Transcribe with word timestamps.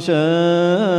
sinh 0.00 0.93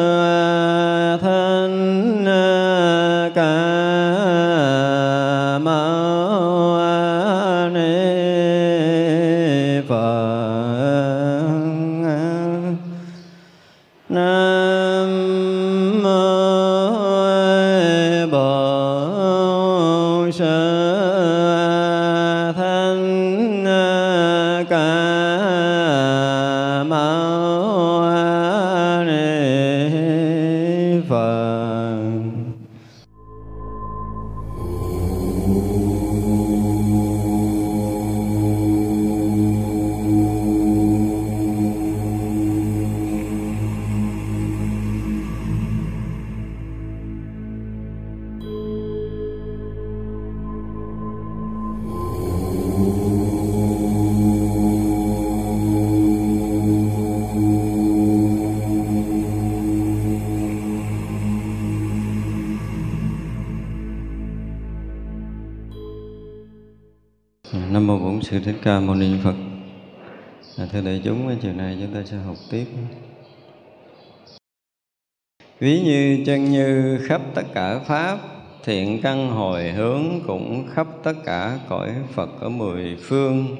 chân 76.25 76.51
như 76.51 76.99
khắp 77.07 77.21
tất 77.33 77.43
cả 77.53 77.79
pháp 77.79 78.17
thiện 78.63 79.01
căn 79.01 79.29
hồi 79.29 79.71
hướng 79.71 80.03
cũng 80.27 80.67
khắp 80.73 80.87
tất 81.03 81.13
cả 81.25 81.59
cõi 81.69 81.91
phật 82.13 82.29
ở 82.39 82.49
mười 82.49 82.97
phương. 83.01 83.55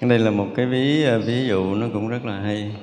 Đây 0.00 0.18
là 0.18 0.30
một 0.30 0.46
cái 0.56 0.66
ví 0.66 1.04
à, 1.04 1.18
ví 1.18 1.46
dụ 1.46 1.74
nó 1.74 1.86
cũng 1.92 2.08
rất 2.08 2.24
là 2.24 2.40
hay. 2.40 2.76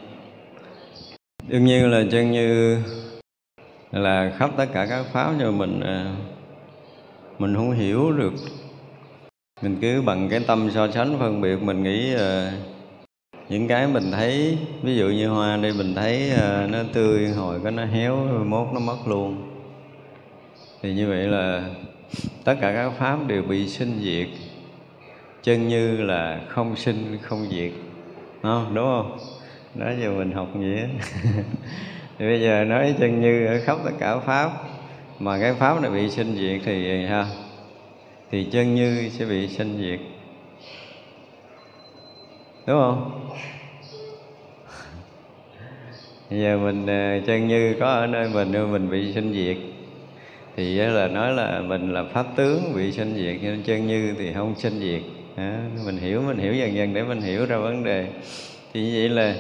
Đương 1.48 1.66
nhiên 1.66 1.92
là 1.92 2.04
chân 2.12 2.32
như 2.32 2.78
là 3.92 4.34
khắp 4.38 4.50
tất 4.58 4.66
cả 4.74 4.86
các 4.90 5.06
pháp 5.14 5.34
nhưng 5.40 5.58
mình 5.58 5.80
à, 5.80 6.16
mình 7.40 7.56
không 7.56 7.72
hiểu 7.72 8.12
được. 8.12 8.34
Mình 9.62 9.78
cứ 9.82 10.02
bằng 10.02 10.30
cái 10.30 10.40
tâm 10.48 10.70
so 10.72 10.92
sánh 10.92 11.16
phân 11.20 11.42
biệt 11.42 11.62
mình 11.62 11.84
nghĩ 11.84 12.16
uh, 12.16 12.20
những 13.50 13.68
cái 13.68 13.88
mình 13.88 14.12
thấy 14.12 14.58
ví 14.82 14.96
dụ 14.96 15.06
như 15.10 15.28
hoa 15.28 15.58
đây 15.58 15.74
mình 15.78 15.96
thấy 15.96 16.32
uh, 16.34 16.70
nó 16.70 16.80
tươi 16.94 17.28
hồi 17.28 17.60
có 17.64 17.72
nó 17.72 17.86
héo 17.86 18.16
mốt 18.46 18.68
nó 18.74 18.80
mất 18.80 18.98
luôn. 19.08 19.50
Thì 20.82 20.94
như 20.94 21.10
vậy 21.10 21.28
là 21.28 21.64
tất 22.44 22.56
cả 22.62 22.74
các 22.74 22.90
pháp 22.90 23.28
đều 23.28 23.44
bị 23.44 23.68
sinh 23.68 24.00
diệt. 24.02 24.28
Chân 25.44 25.68
như 25.68 26.02
là 26.02 26.42
không 26.48 26.76
sinh 26.76 27.18
không 27.22 27.48
diệt. 27.52 27.72
Không? 28.42 28.76
Đúng 28.76 28.86
không? 28.86 29.18
Đó 29.76 29.88
giờ 30.02 30.12
mình 30.12 30.32
học 30.32 30.48
gì 30.60 30.76
thì 32.20 32.26
bây 32.26 32.42
giờ 32.42 32.64
nói 32.64 32.96
chân 33.00 33.22
như 33.22 33.46
ở 33.46 33.60
khắp 33.66 33.78
tất 33.86 33.92
cả 34.00 34.20
pháp 34.20 34.52
mà 35.20 35.40
cái 35.40 35.54
pháp 35.54 35.82
này 35.82 35.92
bị 35.92 36.10
sinh 36.10 36.36
diệt 36.36 36.62
thì 36.66 37.06
ha 37.06 37.26
thì 38.32 38.48
chân 38.52 38.76
như 38.76 39.10
sẽ 39.10 39.26
bị 39.26 39.48
sinh 39.48 39.78
diệt 39.82 40.19
đúng 42.70 42.80
không? 42.80 43.30
Bây 46.30 46.40
giờ 46.40 46.58
mình 46.58 46.88
ờ, 46.88 47.20
chân 47.28 47.48
như 47.48 47.76
có 47.80 47.86
ở 47.86 48.08
nơi 48.08 48.30
mình 48.30 48.72
mình 48.72 48.90
bị 48.90 49.14
sinh 49.14 49.34
diệt. 49.34 49.58
Thì 50.56 50.76
là 50.76 51.08
nói 51.08 51.34
là 51.34 51.62
mình 51.62 51.94
là 51.94 52.04
pháp 52.14 52.26
tướng 52.36 52.74
bị 52.76 52.92
sinh 52.92 53.16
diệt 53.16 53.36
nhưng 53.42 53.64
chân 53.64 53.88
như 53.88 54.16
thì 54.18 54.34
không 54.34 54.56
sinh 54.58 54.80
diệt. 54.80 55.02
À, 55.36 55.60
mình 55.86 55.98
hiểu 55.98 56.22
mình 56.22 56.38
hiểu 56.38 56.54
dần 56.54 56.76
dần 56.76 56.94
để 56.94 57.04
mình 57.04 57.22
hiểu 57.22 57.46
ra 57.46 57.58
vấn 57.58 57.84
đề. 57.84 58.08
Thì 58.74 59.00
vậy 59.00 59.10
là 59.10 59.36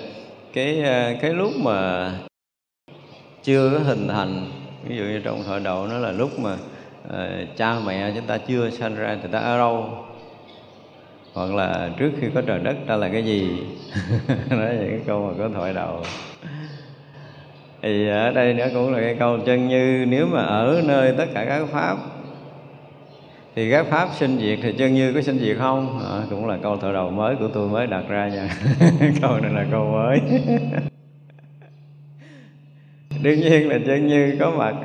cái 0.54 0.84
ờ, 0.84 1.14
cái 1.22 1.34
lúc 1.34 1.52
mà 1.58 2.12
chưa 3.44 3.72
có 3.74 3.80
hình 3.80 4.08
thành 4.08 4.52
ví 4.88 4.98
dụ 4.98 5.04
như 5.04 5.22
trong 5.24 5.44
thời 5.46 5.60
đầu 5.60 5.88
nó 5.88 5.98
là 5.98 6.12
lúc 6.12 6.40
mà 6.40 6.54
uh, 7.08 7.58
cha 7.58 7.80
mẹ 7.86 8.12
chúng 8.16 8.26
ta 8.26 8.38
chưa 8.38 8.70
sanh 8.70 8.96
ra 8.96 9.18
thì 9.24 9.30
ta 9.32 9.40
ở 9.40 9.58
đâu? 9.58 10.06
Hoặc 11.34 11.54
là 11.54 11.90
trước 11.98 12.12
khi 12.22 12.28
có 12.36 12.42
trời 12.42 12.60
đất 12.60 12.76
ta 12.88 12.96
là 12.96 13.10
cái 13.10 13.26
gì? 13.26 13.50
Nói 14.50 14.76
những 14.80 14.90
cái 14.90 15.02
câu 15.06 15.28
mà 15.28 15.34
có 15.38 15.50
thoại 15.54 15.74
đầu. 15.74 16.04
Thì 17.82 18.08
ở 18.08 18.32
đây 18.32 18.54
nữa 18.54 18.68
cũng 18.74 18.94
là 18.94 19.00
cái 19.00 19.16
câu 19.20 19.40
chân 19.46 19.68
như 19.68 20.06
nếu 20.08 20.28
mà 20.28 20.42
ở 20.42 20.82
nơi 20.86 21.14
tất 21.18 21.26
cả 21.34 21.46
các 21.46 21.68
pháp 21.72 21.98
thì 23.56 23.72
các 23.72 23.86
pháp 23.86 24.10
sinh 24.14 24.40
diệt 24.40 24.60
thì 24.62 24.74
chân 24.74 24.94
như 24.94 25.14
có 25.14 25.22
sinh 25.22 25.40
diệt 25.40 25.58
không? 25.58 26.00
À, 26.12 26.24
cũng 26.30 26.48
là 26.48 26.58
câu 26.64 26.78
thoại 26.78 26.94
đầu 26.94 27.10
mới 27.10 27.36
của 27.36 27.48
tôi 27.54 27.70
mới 27.70 27.88
đặt 27.88 28.04
ra 28.10 28.28
nha. 28.28 28.50
Câu 29.22 29.38
này 29.40 29.52
là 29.54 29.66
câu 29.72 29.86
mới. 29.92 30.22
Đương 33.24 33.40
nhiên 33.40 33.70
là 33.70 33.80
chân 33.86 34.08
như 34.08 34.38
có 34.40 34.52
mặt 34.52 34.76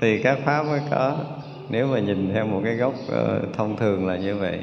thì 0.00 0.22
các 0.22 0.38
pháp 0.44 0.62
mới 0.62 0.80
có. 0.90 1.18
Nếu 1.68 1.86
mà 1.86 1.98
nhìn 1.98 2.30
theo 2.34 2.46
một 2.46 2.60
cái 2.64 2.74
góc 2.74 2.94
uh, 3.06 3.54
thông 3.56 3.76
thường 3.76 4.06
là 4.06 4.16
như 4.16 4.36
vậy 4.36 4.58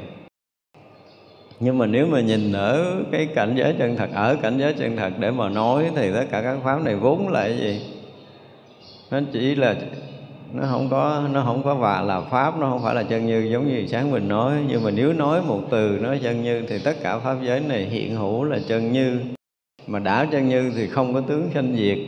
nhưng 1.64 1.78
mà 1.78 1.86
nếu 1.86 2.06
mà 2.06 2.20
nhìn 2.20 2.52
ở 2.52 2.96
cái 3.12 3.26
cảnh 3.26 3.54
giới 3.56 3.74
chân 3.78 3.96
thật, 3.96 4.10
ở 4.14 4.36
cảnh 4.42 4.58
giới 4.58 4.72
chân 4.72 4.96
thật 4.96 5.12
để 5.18 5.30
mà 5.30 5.48
nói 5.48 5.90
thì 5.96 6.10
tất 6.14 6.24
cả 6.30 6.42
các 6.42 6.58
pháp 6.64 6.84
này 6.84 6.96
vốn 6.96 7.28
là 7.28 7.40
cái 7.40 7.58
gì? 7.58 7.80
Nó 9.10 9.20
chỉ 9.32 9.54
là, 9.54 9.74
nó 10.52 10.66
không 10.70 10.88
có, 10.90 11.22
nó 11.32 11.42
không 11.42 11.62
có 11.62 11.74
và 11.74 12.00
là 12.00 12.20
pháp, 12.20 12.58
nó 12.58 12.70
không 12.70 12.82
phải 12.82 12.94
là 12.94 13.02
chân 13.02 13.26
như, 13.26 13.48
giống 13.52 13.68
như 13.68 13.86
sáng 13.86 14.10
mình 14.10 14.28
nói. 14.28 14.52
Nhưng 14.68 14.84
mà 14.84 14.90
nếu 14.90 15.12
nói 15.12 15.42
một 15.42 15.60
từ 15.70 15.98
nói 16.02 16.20
chân 16.22 16.42
như 16.42 16.62
thì 16.68 16.78
tất 16.84 16.96
cả 17.02 17.18
pháp 17.18 17.36
giới 17.42 17.60
này 17.60 17.84
hiện 17.84 18.16
hữu 18.16 18.44
là 18.44 18.58
chân 18.68 18.92
như. 18.92 19.20
Mà 19.86 19.98
đã 19.98 20.26
chân 20.32 20.48
như 20.48 20.72
thì 20.76 20.86
không 20.86 21.14
có 21.14 21.20
tướng 21.20 21.50
sanh 21.54 21.76
diệt. 21.76 21.98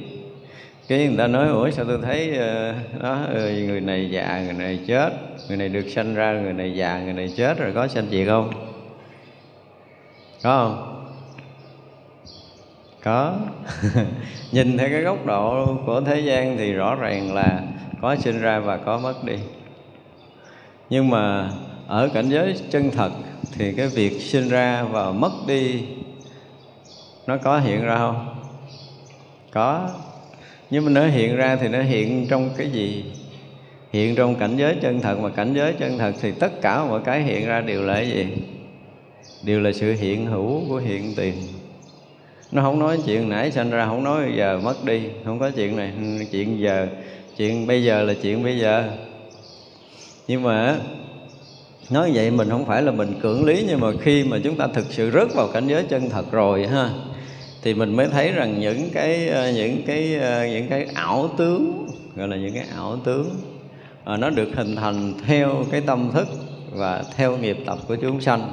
Cái 0.88 1.06
người 1.06 1.16
ta 1.16 1.26
nói, 1.26 1.48
ủa, 1.48 1.70
sao 1.70 1.84
tôi 1.84 1.98
thấy 2.02 2.36
ờ, 2.38 2.72
đó 3.02 3.18
ờ, 3.34 3.50
người 3.50 3.80
này 3.80 4.10
già, 4.10 4.42
người 4.44 4.52
này 4.52 4.78
chết, 4.86 5.10
người 5.48 5.56
này 5.56 5.68
được 5.68 5.88
sanh 5.88 6.14
ra, 6.14 6.40
người 6.42 6.52
này 6.52 6.74
già, 6.74 7.00
người 7.04 7.12
này 7.12 7.28
chết 7.36 7.58
rồi 7.58 7.72
có 7.74 7.88
sanh 7.88 8.06
diệt 8.10 8.28
không? 8.28 8.73
Có 10.44 10.68
không? 10.68 10.90
Có. 13.02 13.36
Nhìn 14.52 14.78
theo 14.78 14.88
cái 14.88 15.02
góc 15.02 15.26
độ 15.26 15.76
của 15.86 16.00
thế 16.00 16.20
gian 16.20 16.56
thì 16.58 16.72
rõ 16.72 16.94
ràng 16.94 17.34
là 17.34 17.62
có 18.00 18.16
sinh 18.16 18.40
ra 18.40 18.58
và 18.58 18.76
có 18.76 18.98
mất 18.98 19.24
đi. 19.24 19.36
Nhưng 20.90 21.10
mà 21.10 21.50
ở 21.86 22.08
cảnh 22.14 22.28
giới 22.28 22.56
chân 22.70 22.90
thật 22.90 23.10
thì 23.52 23.72
cái 23.72 23.88
việc 23.88 24.20
sinh 24.20 24.48
ra 24.48 24.82
và 24.82 25.12
mất 25.12 25.32
đi 25.46 25.82
nó 27.26 27.36
có 27.36 27.58
hiện 27.58 27.84
ra 27.84 27.96
không? 27.96 28.34
Có. 29.52 29.88
Nhưng 30.70 30.84
mà 30.84 30.90
nó 30.90 31.06
hiện 31.06 31.36
ra 31.36 31.56
thì 31.56 31.68
nó 31.68 31.82
hiện 31.82 32.26
trong 32.28 32.50
cái 32.56 32.70
gì? 32.70 33.04
Hiện 33.92 34.14
trong 34.16 34.34
cảnh 34.34 34.56
giới 34.56 34.76
chân 34.82 35.00
thật. 35.00 35.18
Mà 35.20 35.28
cảnh 35.28 35.54
giới 35.54 35.72
chân 35.72 35.98
thật 35.98 36.12
thì 36.20 36.32
tất 36.32 36.60
cả 36.62 36.84
mọi 36.84 37.00
cái 37.04 37.22
hiện 37.22 37.46
ra 37.46 37.60
đều 37.60 37.82
là 37.82 37.94
cái 37.94 38.08
gì? 38.08 38.26
Đều 39.44 39.60
là 39.60 39.72
sự 39.72 39.92
hiện 39.92 40.26
hữu 40.26 40.62
của 40.68 40.76
hiện 40.76 41.14
tiền. 41.16 41.34
Nó 42.52 42.62
không 42.62 42.78
nói 42.78 42.98
chuyện 43.06 43.28
nãy 43.28 43.50
sanh 43.50 43.70
ra, 43.70 43.86
không 43.86 44.04
nói 44.04 44.32
giờ 44.36 44.60
mất 44.64 44.84
đi. 44.84 45.02
Không 45.24 45.38
có 45.38 45.50
chuyện 45.50 45.76
này, 45.76 45.92
chuyện 46.32 46.60
giờ. 46.60 46.88
Chuyện 47.36 47.66
bây 47.66 47.84
giờ 47.84 48.02
là 48.02 48.14
chuyện 48.22 48.44
bây 48.44 48.58
giờ. 48.58 48.90
Nhưng 50.28 50.42
mà 50.42 50.76
nói 51.90 52.10
vậy 52.14 52.30
mình 52.30 52.50
không 52.50 52.66
phải 52.66 52.82
là 52.82 52.92
mình 52.92 53.20
cưỡng 53.20 53.44
lý, 53.44 53.64
nhưng 53.68 53.80
mà 53.80 53.88
khi 54.00 54.24
mà 54.24 54.38
chúng 54.44 54.56
ta 54.56 54.66
thực 54.66 54.86
sự 54.90 55.10
rớt 55.10 55.34
vào 55.34 55.48
cảnh 55.48 55.66
giới 55.66 55.84
chân 55.88 56.10
thật 56.10 56.32
rồi 56.32 56.66
ha, 56.66 56.90
thì 57.62 57.74
mình 57.74 57.96
mới 57.96 58.08
thấy 58.08 58.32
rằng 58.32 58.60
những 58.60 58.90
cái 58.92 59.28
ờ, 59.28 59.52
những 59.52 59.82
cái 59.86 60.14
ờ, 60.14 60.46
những 60.46 60.68
cái 60.68 60.86
ảo 60.94 61.28
tướng, 61.38 61.88
gọi 62.16 62.28
là 62.28 62.36
những 62.36 62.54
cái 62.54 62.64
ảo 62.74 62.96
tướng 63.04 63.30
ờ, 64.04 64.16
nó 64.16 64.30
được 64.30 64.48
hình 64.56 64.76
thành 64.76 65.14
theo 65.26 65.64
cái 65.70 65.80
tâm 65.80 66.10
thức 66.12 66.28
và 66.72 67.04
theo 67.16 67.36
nghiệp 67.36 67.56
tập 67.66 67.78
của 67.88 67.96
chúng 67.96 68.20
sanh 68.20 68.52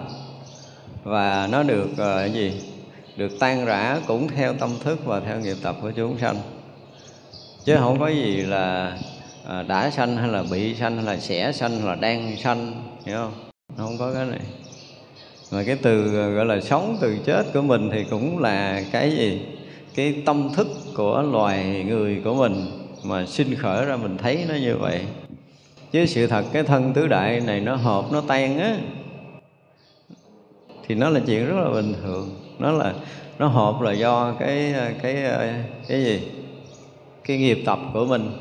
và 1.03 1.47
nó 1.51 1.63
được 1.63 1.87
uh, 1.91 1.97
cái 1.97 2.31
gì? 2.31 2.61
Được 3.17 3.39
tan 3.39 3.65
rã 3.65 3.99
cũng 4.07 4.27
theo 4.27 4.53
tâm 4.53 4.69
thức 4.83 4.99
và 5.05 5.19
theo 5.19 5.39
nghiệp 5.39 5.57
tập 5.63 5.75
của 5.81 5.91
chúng 5.91 6.17
sanh. 6.17 6.35
Chứ 7.65 7.75
không 7.79 7.99
có 7.99 8.07
gì 8.07 8.41
là 8.41 8.97
ờ, 9.45 9.63
đã 9.63 9.89
sanh 9.89 10.17
hay 10.17 10.29
là 10.29 10.43
bị 10.51 10.75
sanh 10.75 10.95
hay 10.95 11.05
là 11.05 11.17
sẽ 11.17 11.51
sanh 11.51 11.71
hay 11.71 11.87
là 11.87 11.95
đang 11.95 12.37
sanh 12.37 12.83
hiểu 13.05 13.17
không? 13.17 13.33
Không 13.77 13.97
có 13.97 14.13
cái 14.13 14.25
này. 14.25 14.39
Mà 15.51 15.63
cái 15.63 15.75
từ 15.81 16.15
ờ, 16.15 16.29
gọi 16.29 16.45
là 16.45 16.61
sống 16.61 16.97
từ 17.01 17.17
chết 17.25 17.43
của 17.53 17.61
mình 17.61 17.89
thì 17.93 18.03
cũng 18.09 18.39
là 18.39 18.81
cái 18.91 19.11
gì? 19.11 19.41
Cái 19.95 20.21
tâm 20.25 20.49
thức 20.55 20.67
của 20.95 21.21
loài 21.21 21.85
người 21.87 22.21
của 22.23 22.35
mình 22.35 22.65
mà 23.03 23.25
sinh 23.25 23.55
khởi 23.55 23.85
ra 23.85 23.97
mình 23.97 24.17
thấy 24.17 24.45
nó 24.49 24.55
như 24.55 24.77
vậy. 24.77 25.01
Chứ 25.91 26.05
sự 26.05 26.27
thật 26.27 26.45
cái 26.53 26.63
thân 26.63 26.93
tứ 26.93 27.07
đại 27.07 27.39
này 27.39 27.59
nó 27.59 27.75
hợp 27.75 28.05
nó 28.11 28.21
tan 28.27 28.59
á 28.59 28.77
thì 30.91 30.95
nó 30.95 31.09
là 31.09 31.19
chuyện 31.25 31.47
rất 31.47 31.55
là 31.63 31.69
bình 31.69 31.93
thường. 32.03 32.29
Nó 32.59 32.71
là 32.71 32.93
nó 33.39 33.47
hợp 33.47 33.81
là 33.81 33.91
do 33.91 34.33
cái 34.39 34.73
cái 35.01 35.15
cái 35.87 36.03
gì? 36.03 36.21
Cái 37.23 37.37
nghiệp 37.37 37.63
tập 37.65 37.79
của 37.93 38.05
mình 38.05 38.31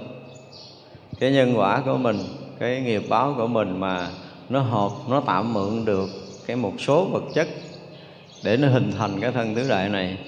cái 1.21 1.33
nhân 1.33 1.59
quả 1.59 1.83
của 1.85 1.97
mình 1.97 2.17
cái 2.59 2.81
nghiệp 2.81 3.03
báo 3.09 3.35
của 3.37 3.47
mình 3.47 3.81
mà 3.81 4.09
nó 4.49 4.61
hợp 4.61 4.91
nó 5.09 5.23
tạm 5.27 5.55
mượn 5.55 5.85
được 5.85 6.11
cái 6.47 6.57
một 6.57 6.73
số 6.79 7.05
vật 7.05 7.23
chất 7.35 7.49
để 8.45 8.57
nó 8.57 8.69
hình 8.69 8.93
thành 8.99 9.21
cái 9.21 9.33
thân 9.33 9.55
tứ 9.55 9.69
đại 9.69 9.89
này. 9.89 10.19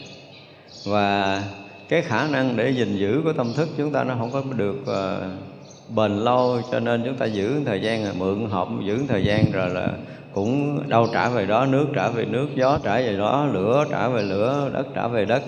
Và 0.84 1.42
cái 1.88 2.02
khả 2.02 2.28
năng 2.28 2.56
để 2.56 2.70
gìn 2.70 2.96
giữ 2.96 3.20
của 3.24 3.32
tâm 3.32 3.52
thức 3.54 3.68
chúng 3.76 3.92
ta 3.92 4.04
nó 4.04 4.14
không 4.18 4.30
có 4.30 4.42
được 4.56 4.76
uh, 4.82 5.51
bền 5.88 6.16
lâu, 6.18 6.60
cho 6.70 6.80
nên 6.80 7.02
chúng 7.04 7.14
ta 7.14 7.26
giữ 7.26 7.60
thời 7.66 7.82
gian 7.82 8.04
là 8.04 8.12
mượn 8.18 8.46
hộp, 8.50 8.68
giữ 8.84 8.98
thời 9.08 9.24
gian 9.24 9.52
rồi 9.52 9.70
là 9.70 9.88
cũng 10.34 10.80
đâu 10.88 11.08
trả 11.12 11.28
về 11.28 11.46
đó, 11.46 11.66
nước 11.66 11.86
trả 11.94 12.08
về 12.08 12.24
nước, 12.24 12.48
gió 12.54 12.78
trả 12.84 12.96
về 12.96 13.16
đó, 13.16 13.46
lửa 13.52 13.84
trả 13.90 14.08
về 14.08 14.22
lửa, 14.22 14.70
đất 14.72 14.86
trả 14.94 15.08
về 15.08 15.24
đất. 15.24 15.42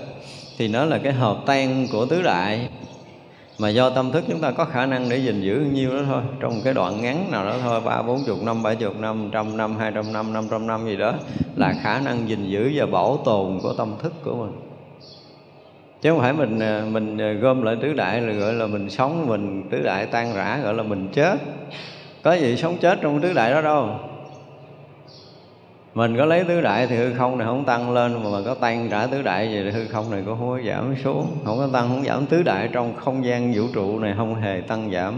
Thì 0.58 0.68
nó 0.68 0.84
là 0.84 0.98
cái 0.98 1.12
hợp 1.12 1.38
tan 1.46 1.86
của 1.92 2.06
tứ 2.06 2.22
đại. 2.22 2.68
Mà 3.58 3.68
do 3.68 3.90
tâm 3.90 4.12
thức 4.12 4.24
chúng 4.28 4.40
ta 4.40 4.50
có 4.50 4.64
khả 4.64 4.86
năng 4.86 5.08
để 5.08 5.16
gìn 5.16 5.42
giữ 5.42 5.66
nhiêu 5.72 5.90
đó 5.90 6.02
thôi, 6.06 6.22
trong 6.40 6.60
cái 6.64 6.74
đoạn 6.74 7.02
ngắn 7.02 7.30
nào 7.30 7.44
đó 7.44 7.56
thôi, 7.62 7.80
ba, 7.80 8.02
bốn 8.02 8.24
chục 8.26 8.42
năm 8.42 8.62
bảy 8.62 8.76
chục 8.76 8.96
năm, 9.00 9.28
trăm 9.32 9.56
năm, 9.56 9.76
hai 9.76 9.92
trăm 9.94 10.12
năm 10.12 10.32
năm 10.32 10.48
trăm 10.50 10.66
năm 10.66 10.86
gì 10.86 10.96
đó, 10.96 11.12
là 11.56 11.74
khả 11.82 12.00
năng 12.00 12.28
gìn 12.28 12.50
giữ 12.50 12.72
và 12.74 12.86
bảo 12.86 13.16
tồn 13.24 13.58
của 13.62 13.72
tâm 13.72 13.94
thức 14.02 14.12
của 14.24 14.34
mình 14.34 14.52
chứ 16.04 16.10
không 16.10 16.20
phải 16.20 16.32
mình 16.32 16.58
ờ, 16.58 16.86
mình 16.90 17.18
ờ, 17.18 17.32
gom 17.32 17.62
lại 17.62 17.76
tứ 17.82 17.92
đại 17.92 18.20
là 18.20 18.32
gọi 18.32 18.52
là 18.52 18.66
mình 18.66 18.90
sống, 18.90 19.26
mình 19.26 19.62
tứ 19.70 19.82
đại 19.82 20.06
tan 20.06 20.34
rã, 20.34 20.58
gọi 20.62 20.74
là 20.74 20.82
mình 20.82 21.08
chết. 21.12 21.38
Có 22.22 22.32
gì 22.32 22.56
sống 22.56 22.76
chết 22.80 22.98
trong 23.02 23.20
tứ 23.20 23.32
đại 23.32 23.50
đó 23.50 23.60
đâu. 23.60 23.88
Mình 25.94 26.16
có 26.16 26.24
lấy 26.24 26.44
tứ 26.44 26.60
đại 26.60 26.86
thì 26.86 26.96
hư 26.96 27.14
không 27.14 27.38
này 27.38 27.46
không 27.46 27.64
tăng 27.64 27.92
lên, 27.92 28.24
mà 28.24 28.30
mình 28.30 28.44
có 28.44 28.54
tan 28.54 28.88
rã 28.88 29.06
tứ 29.06 29.22
đại 29.22 29.48
gì 29.48 29.62
thì 29.64 29.70
hư 29.70 29.86
không 29.88 30.10
này 30.10 30.22
cũng 30.26 30.38
không 30.38 30.48
có 30.50 30.60
giảm 30.68 30.94
xuống. 31.04 31.26
Không 31.44 31.58
có 31.58 31.68
tăng, 31.72 31.88
không 31.88 32.04
giảm 32.04 32.26
tứ 32.26 32.42
đại 32.42 32.68
trong 32.72 32.94
không 32.96 33.24
gian 33.24 33.52
vũ 33.54 33.62
trụ 33.74 33.98
này 33.98 34.14
không 34.16 34.34
hề 34.34 34.60
tăng 34.60 34.90
giảm. 34.90 35.14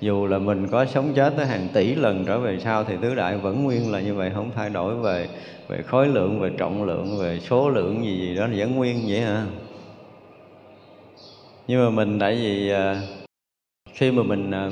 Dù 0.00 0.26
là 0.26 0.38
mình 0.38 0.68
có 0.68 0.84
sống 0.84 1.12
chết 1.14 1.32
tới 1.36 1.46
hàng 1.46 1.68
tỷ 1.72 1.94
lần 1.94 2.24
trở 2.26 2.38
về 2.38 2.58
sau 2.58 2.84
thì 2.84 2.94
tứ 3.02 3.14
đại 3.14 3.36
vẫn 3.36 3.64
nguyên 3.64 3.92
là 3.92 4.00
như 4.00 4.14
vậy, 4.14 4.30
không 4.34 4.50
thay 4.56 4.70
đổi 4.70 4.94
về 4.94 5.28
về 5.68 5.82
khối 5.86 6.06
lượng, 6.06 6.40
về 6.40 6.50
trọng 6.58 6.84
lượng, 6.84 7.18
về 7.18 7.40
số 7.40 7.68
lượng 7.68 8.04
gì 8.04 8.18
gì 8.20 8.34
đó 8.36 8.46
vẫn 8.56 8.76
nguyên 8.76 9.04
vậy 9.08 9.20
hả? 9.20 9.44
Nhưng 11.70 11.84
mà 11.84 11.90
mình 11.90 12.18
tại 12.18 12.34
vì 12.34 12.70
à, 12.70 13.02
khi 13.94 14.10
mà 14.10 14.22
mình 14.22 14.50
à, 14.50 14.70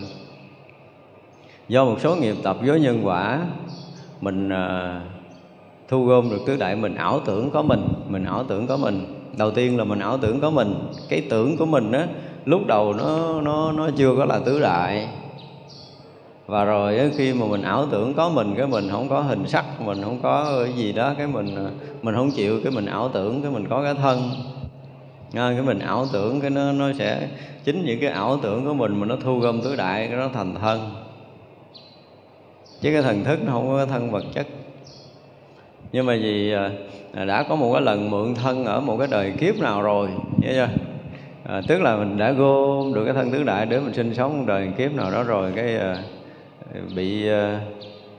do 1.69 1.85
một 1.85 1.97
số 2.01 2.17
nghiệp 2.17 2.37
tập 2.43 2.57
với 2.65 2.81
nhân 2.81 3.01
quả, 3.05 3.41
mình 4.21 4.49
à, 4.49 5.01
thu 5.89 6.05
gom 6.05 6.31
được 6.31 6.39
tứ 6.47 6.57
đại 6.57 6.77
mình, 6.77 6.95
ảo 6.95 7.21
tưởng 7.25 7.51
có 7.51 7.63
mình 7.63 7.89
mình 8.09 8.25
ảo 8.25 8.45
tưởng 8.45 8.67
có 8.67 8.77
mình. 8.77 9.07
Đầu 9.37 9.51
tiên 9.51 9.79
là 9.79 9.85
mình 9.85 9.99
ảo 9.99 10.19
tưởng 10.19 10.41
có 10.41 10.51
mình, 10.51 10.75
cái 11.09 11.23
tưởng 11.31 11.57
của 11.57 11.67
mình 11.67 11.93
á, 11.93 12.07
lúc 12.45 12.67
đầu 12.67 12.93
nó 12.93 13.41
nó 13.41 13.73
nó 13.73 13.91
chưa 13.97 14.15
có 14.17 14.25
là 14.25 14.39
tứ 14.39 14.61
đại. 14.61 15.09
Và 16.47 16.65
rồi 16.65 17.11
khi 17.17 17.35
mà 17.35 17.47
mình 17.47 17.63
ảo 17.63 17.87
tưởng 17.91 18.15
có 18.15 18.29
mình, 18.29 18.55
cái 18.57 18.67
mình 18.67 18.89
không 18.91 19.09
có 19.09 19.21
hình 19.21 19.49
sắc, 19.49 19.81
mình 19.81 20.03
không 20.03 20.19
có 20.23 20.63
cái 20.65 20.73
gì 20.73 20.93
đó, 20.93 21.15
cái 21.19 21.27
mình 21.27 21.57
mình 22.03 22.15
không 22.15 22.31
chịu, 22.31 22.61
cái 22.65 22.73
mình 22.73 22.87
ảo 22.87 23.09
tưởng, 23.09 23.43
cái 23.43 23.51
mình 23.51 23.69
có 23.69 23.83
cái 23.83 23.95
thân 23.95 24.31
à, 25.35 25.53
cái 25.53 25.63
mình 25.63 25.79
ảo 25.79 26.07
tưởng 26.13 26.41
cái 26.41 26.51
nó 26.51 26.73
nó 26.73 26.93
sẽ 26.93 27.29
chính 27.65 27.85
những 27.85 28.01
cái 28.01 28.11
ảo 28.11 28.39
tưởng 28.43 28.65
của 28.65 28.75
mình 28.75 29.01
mà 29.01 29.07
nó 29.07 29.17
thu 29.25 29.39
gom 29.39 29.61
tứ 29.61 29.77
đại 29.77 30.07
cái 30.09 30.17
nó 30.17 30.29
thành 30.35 30.55
thân. 30.55 30.91
Chứ 32.81 32.91
cái 32.93 33.03
thần 33.03 33.25
thức 33.25 33.39
nó 33.45 33.53
không 33.53 33.69
có 33.69 33.87
thân 33.87 34.11
vật 34.11 34.25
chất. 34.35 34.47
Nhưng 35.93 36.07
mà 36.07 36.17
vì 36.23 36.53
à, 36.53 37.25
đã 37.25 37.43
có 37.43 37.57
một 37.57 37.73
cái 37.73 37.83
lần 37.83 38.11
mượn 38.11 38.35
thân 38.35 38.65
ở 38.65 38.81
một 38.81 38.97
cái 38.99 39.09
đời 39.11 39.33
kiếp 39.39 39.59
nào 39.59 39.83
rồi 39.83 40.09
nhớ 40.41 40.49
chưa? 40.53 40.69
À, 41.45 41.63
tức 41.69 41.81
là 41.81 41.97
mình 41.97 42.19
đã 42.19 42.33
gom 42.33 42.95
được 42.95 43.05
cái 43.05 43.15
thân 43.15 43.31
tứ 43.31 43.43
đại 43.43 43.67
để 43.67 43.81
mình 43.81 43.95
sinh 43.95 44.15
sống 44.15 44.39
một 44.39 44.45
đời 44.47 44.69
kiếp 44.79 44.93
nào 44.95 45.11
đó 45.11 45.23
rồi 45.23 45.53
cái 45.57 45.77
à, 45.77 46.03
bị 46.97 47.29
à, 47.29 47.61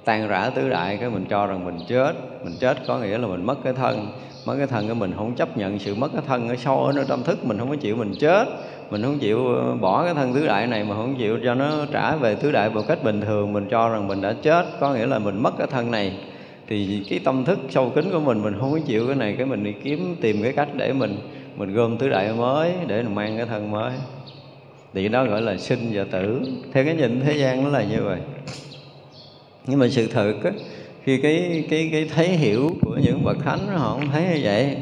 tan 0.05 0.27
rã 0.27 0.49
tứ 0.49 0.69
đại 0.69 0.97
cái 0.97 1.09
mình 1.09 1.25
cho 1.29 1.47
rằng 1.47 1.65
mình 1.65 1.79
chết. 1.87 2.13
Mình 2.43 2.55
chết 2.59 2.77
có 2.87 2.97
nghĩa 2.97 3.17
là 3.17 3.27
mình 3.27 3.45
mất 3.45 3.55
cái 3.63 3.73
thân 3.73 4.07
mất 4.49 4.55
cái 4.57 4.67
thân 4.67 4.87
của 4.87 4.93
mình 4.93 5.13
không 5.15 5.35
chấp 5.35 5.57
nhận 5.57 5.79
sự 5.79 5.95
mất 5.95 6.09
cái 6.13 6.21
thân 6.27 6.49
ở 6.49 6.55
sâu 6.55 6.85
ở 6.85 6.93
nơi 6.93 7.05
tâm 7.07 7.23
thức 7.23 7.45
mình 7.45 7.57
không 7.57 7.69
có 7.69 7.75
chịu 7.75 7.95
mình 7.95 8.13
chết. 8.19 8.45
Mình 8.89 9.03
không 9.03 9.19
chịu 9.19 9.47
ờ, 9.47 9.75
bỏ 9.75 10.03
cái 10.03 10.13
thân 10.13 10.33
tứ 10.33 10.47
đại 10.47 10.67
này 10.67 10.83
mà 10.83 10.95
không 10.95 11.15
chịu 11.15 11.39
cho 11.43 11.53
nó 11.53 11.85
trả 11.91 12.15
về 12.15 12.35
tứ 12.35 12.51
đại 12.51 12.69
một 12.69 12.81
cách 12.87 13.03
bình 13.03 13.21
thường. 13.21 13.53
Mình 13.53 13.67
cho 13.69 13.89
rằng 13.89 14.07
mình 14.07 14.21
đã 14.21 14.33
chết 14.41 14.65
có 14.79 14.93
nghĩa 14.93 15.05
là 15.05 15.19
mình 15.19 15.43
mất 15.43 15.57
cái 15.57 15.67
thân 15.67 15.91
này. 15.91 16.13
Thì 16.67 17.03
cái 17.09 17.19
tâm 17.19 17.45
thức 17.45 17.59
sâu 17.69 17.91
kín 17.95 18.11
của 18.11 18.19
mình 18.19 18.43
mình 18.43 18.53
không 18.59 18.71
có 18.71 18.79
chịu 18.85 19.07
cái 19.07 19.15
này 19.15 19.35
cái 19.37 19.45
mình 19.45 19.63
đi 19.63 19.73
kiếm 19.83 20.15
tìm 20.21 20.43
cái 20.43 20.53
cách 20.53 20.69
để 20.75 20.93
mình 20.93 21.17
mình 21.57 21.73
gom 21.73 21.97
tứ 21.97 22.09
đại 22.09 22.33
mới 22.33 22.73
để 22.87 23.03
mình 23.03 23.15
mang 23.15 23.37
cái 23.37 23.45
thân 23.45 23.71
mới. 23.71 23.91
Thì 24.93 25.07
đó 25.07 25.25
gọi 25.25 25.41
là 25.41 25.57
sinh 25.57 25.89
và 25.93 26.05
tử. 26.11 26.41
Theo 26.73 26.85
cái 26.85 26.95
nhìn 26.95 27.21
thế 27.25 27.37
gian 27.37 27.63
nó 27.63 27.69
là 27.69 27.83
như 27.83 28.03
vậy. 28.03 28.19
Nhưng 29.67 29.79
mà 29.79 29.87
sự 29.89 30.07
thực 30.07 30.43
á, 30.43 30.51
khi 31.03 31.17
cái 31.17 31.63
cái 31.69 31.89
cái 31.91 32.09
thấy 32.15 32.27
hiểu 32.27 32.68
những 33.03 33.23
bậc 33.23 33.37
thánh 33.45 33.67
họ 33.77 33.89
không 33.93 34.09
thấy 34.11 34.23
như 34.23 34.39
vậy. 34.43 34.77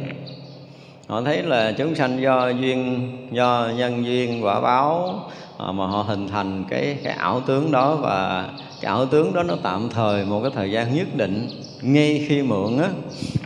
Họ 1.07 1.21
thấy 1.21 1.43
là 1.43 1.71
chúng 1.71 1.95
sanh 1.95 2.21
do 2.21 2.49
duyên, 2.49 3.09
do 3.31 3.69
nhân 3.77 4.05
duyên, 4.05 4.45
quả 4.45 4.61
báo 4.61 5.19
à, 5.57 5.71
mà 5.71 5.87
họ 5.87 6.01
hình 6.01 6.27
thành 6.27 6.63
cái 6.69 6.97
cái 7.03 7.13
ảo 7.13 7.41
tướng 7.41 7.71
đó 7.71 7.95
và 7.95 8.49
cái 8.81 8.89
ảo 8.91 9.05
tướng 9.05 9.33
đó 9.33 9.43
nó 9.43 9.55
tạm 9.63 9.89
thời 9.89 10.25
một 10.25 10.41
cái 10.41 10.51
thời 10.55 10.71
gian 10.71 10.95
nhất 10.95 11.07
định, 11.15 11.47
ngay 11.81 12.25
khi 12.27 12.41
mượn 12.41 12.77
á, 12.77 12.89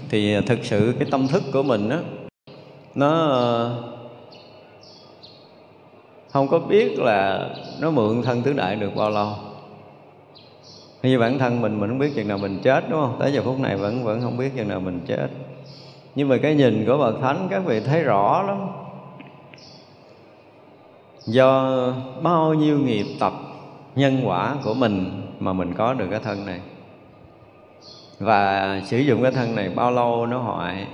thì 0.09 0.41
thực 0.41 0.59
sự 0.65 0.93
cái 0.99 1.07
tâm 1.11 1.27
thức 1.27 1.43
của 1.53 1.63
mình 1.63 1.89
á, 1.89 1.99
nó, 2.95 3.39
không 6.31 6.47
có 6.47 6.59
biết 6.59 6.99
là 6.99 7.49
nó 7.79 7.91
mượn 7.91 8.21
thân 8.21 8.41
tứ 8.41 8.53
đại 8.53 8.75
được 8.75 8.95
bao 8.95 9.09
lâu 9.09 9.33
như 11.03 11.19
bản 11.19 11.39
thân 11.39 11.61
mình 11.61 11.79
mình 11.79 11.89
không 11.89 11.99
biết 11.99 12.11
chừng 12.15 12.27
nào 12.27 12.37
mình 12.37 12.59
chết, 12.63 12.89
đúng 12.89 13.01
không? 13.01 13.15
Tới 13.19 13.31
giờ 13.31 13.41
phút 13.43 13.59
này 13.59 13.75
vẫn 13.75 14.03
vẫn 14.03 14.21
không 14.21 14.37
biết 14.37 14.51
chừng 14.55 14.67
nào 14.67 14.79
mình 14.79 14.99
chết. 15.07 15.27
Nhưng 16.15 16.29
mà 16.29 16.37
cái 16.37 16.55
nhìn 16.55 16.85
của 16.87 16.97
bậc 16.97 17.15
thánh, 17.21 17.47
các 17.49 17.65
vị 17.65 17.79
thấy 17.79 18.03
rõ 18.03 18.43
lắm. 18.47 18.57
Do 21.25 21.75
bao 22.21 22.53
nhiêu 22.53 22.79
nghiệp 22.79 23.05
tập, 23.19 23.33
nhân 23.95 24.21
quả 24.25 24.55
của 24.63 24.73
mình 24.73 25.21
mà 25.39 25.53
mình 25.53 25.73
có 25.73 25.93
được 25.93 26.07
cái 26.11 26.19
thân 26.19 26.45
này. 26.45 26.59
Và 28.19 28.81
sử 28.85 28.97
dụng 28.97 29.23
cái 29.23 29.31
thân 29.31 29.55
này 29.55 29.69
bao 29.75 29.91
lâu 29.91 30.25
nó 30.25 30.37
hoại. 30.37 30.87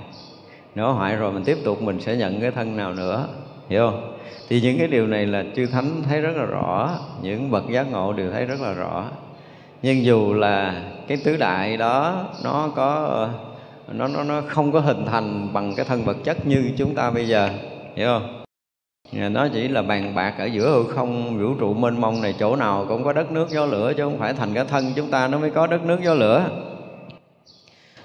Nó 0.74 0.92
hoại 0.92 1.16
rồi 1.16 1.32
mình 1.32 1.44
tiếp 1.44 1.58
tục 1.64 1.82
mình 1.82 2.00
sẽ 2.00 2.16
nhận 2.16 2.40
cái 2.40 2.50
thân 2.50 2.76
nào 2.76 2.92
nữa, 2.92 3.28
hiểu 3.68 3.90
không? 3.90 4.14
Thì 4.48 4.60
những 4.60 4.78
cái 4.78 4.88
điều 4.88 5.06
này 5.06 5.26
là 5.26 5.44
chư 5.56 5.66
thánh 5.66 6.02
thấy 6.08 6.20
rất 6.20 6.36
là 6.36 6.44
rõ, 6.44 6.90
những 7.22 7.50
bậc 7.50 7.68
giác 7.68 7.92
ngộ 7.92 8.12
đều 8.12 8.30
thấy 8.30 8.44
rất 8.44 8.60
là 8.60 8.72
rõ 8.72 9.04
nhưng 9.82 10.04
dù 10.04 10.34
là 10.34 10.82
cái 11.08 11.18
tứ 11.24 11.36
đại 11.36 11.76
đó 11.76 12.24
nó 12.44 12.70
có 12.76 13.28
nó 13.92 14.08
nó 14.08 14.24
nó 14.24 14.42
không 14.48 14.72
có 14.72 14.80
hình 14.80 15.06
thành 15.06 15.52
bằng 15.52 15.74
cái 15.76 15.84
thân 15.84 16.04
vật 16.04 16.16
chất 16.24 16.46
như 16.46 16.70
chúng 16.76 16.94
ta 16.94 17.10
bây 17.10 17.28
giờ 17.28 17.50
hiểu 17.96 18.06
không? 18.06 18.34
Nó 19.12 19.48
chỉ 19.54 19.68
là 19.68 19.82
bàn 19.82 20.14
bạc 20.14 20.34
ở 20.38 20.44
giữa 20.44 20.70
hư 20.70 20.84
không 20.84 21.38
vũ 21.38 21.54
trụ 21.54 21.74
mênh 21.74 22.00
mông 22.00 22.22
này 22.22 22.34
chỗ 22.38 22.56
nào 22.56 22.86
cũng 22.88 23.04
có 23.04 23.12
đất 23.12 23.32
nước 23.32 23.50
gió 23.50 23.66
lửa 23.66 23.92
chứ 23.96 24.02
không 24.04 24.18
phải 24.18 24.34
thành 24.34 24.54
cái 24.54 24.64
thân 24.64 24.92
chúng 24.96 25.10
ta 25.10 25.28
nó 25.28 25.38
mới 25.38 25.50
có 25.50 25.66
đất 25.66 25.82
nước 25.84 25.98
gió 26.04 26.14
lửa. 26.14 26.44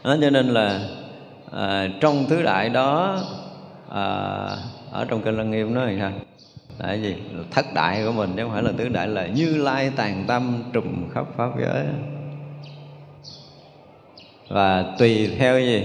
Đó, 0.04 0.16
cho 0.22 0.30
nên 0.30 0.48
là 0.48 0.80
à, 1.52 1.88
trong 2.02 2.26
tứ 2.30 2.44
đại 2.44 2.70
đó 2.70 3.20
à, 3.90 4.04
ở 4.92 5.06
trong 5.08 5.22
kinh 5.22 5.38
lăng 5.38 5.52
nghiêm 5.52 5.74
nói 5.74 5.94
là 5.94 6.00
sao? 6.00 6.12
Là 6.80 6.94
gì? 6.94 7.16
Thất 7.52 7.66
đại 7.74 8.04
của 8.06 8.12
mình 8.12 8.30
chứ 8.36 8.44
không 8.44 8.52
phải 8.52 8.64
là 8.64 8.72
tứ 8.78 8.90
đại 8.90 9.08
là 9.08 9.28
như 9.28 9.58
lai 9.58 9.92
tàn 9.96 10.24
tâm 10.28 10.64
trùm 10.74 11.10
khắp 11.14 11.26
pháp 11.38 11.50
giới. 11.62 11.86
Và 14.50 14.96
tùy 15.00 15.30
theo 15.38 15.60
gì? 15.60 15.84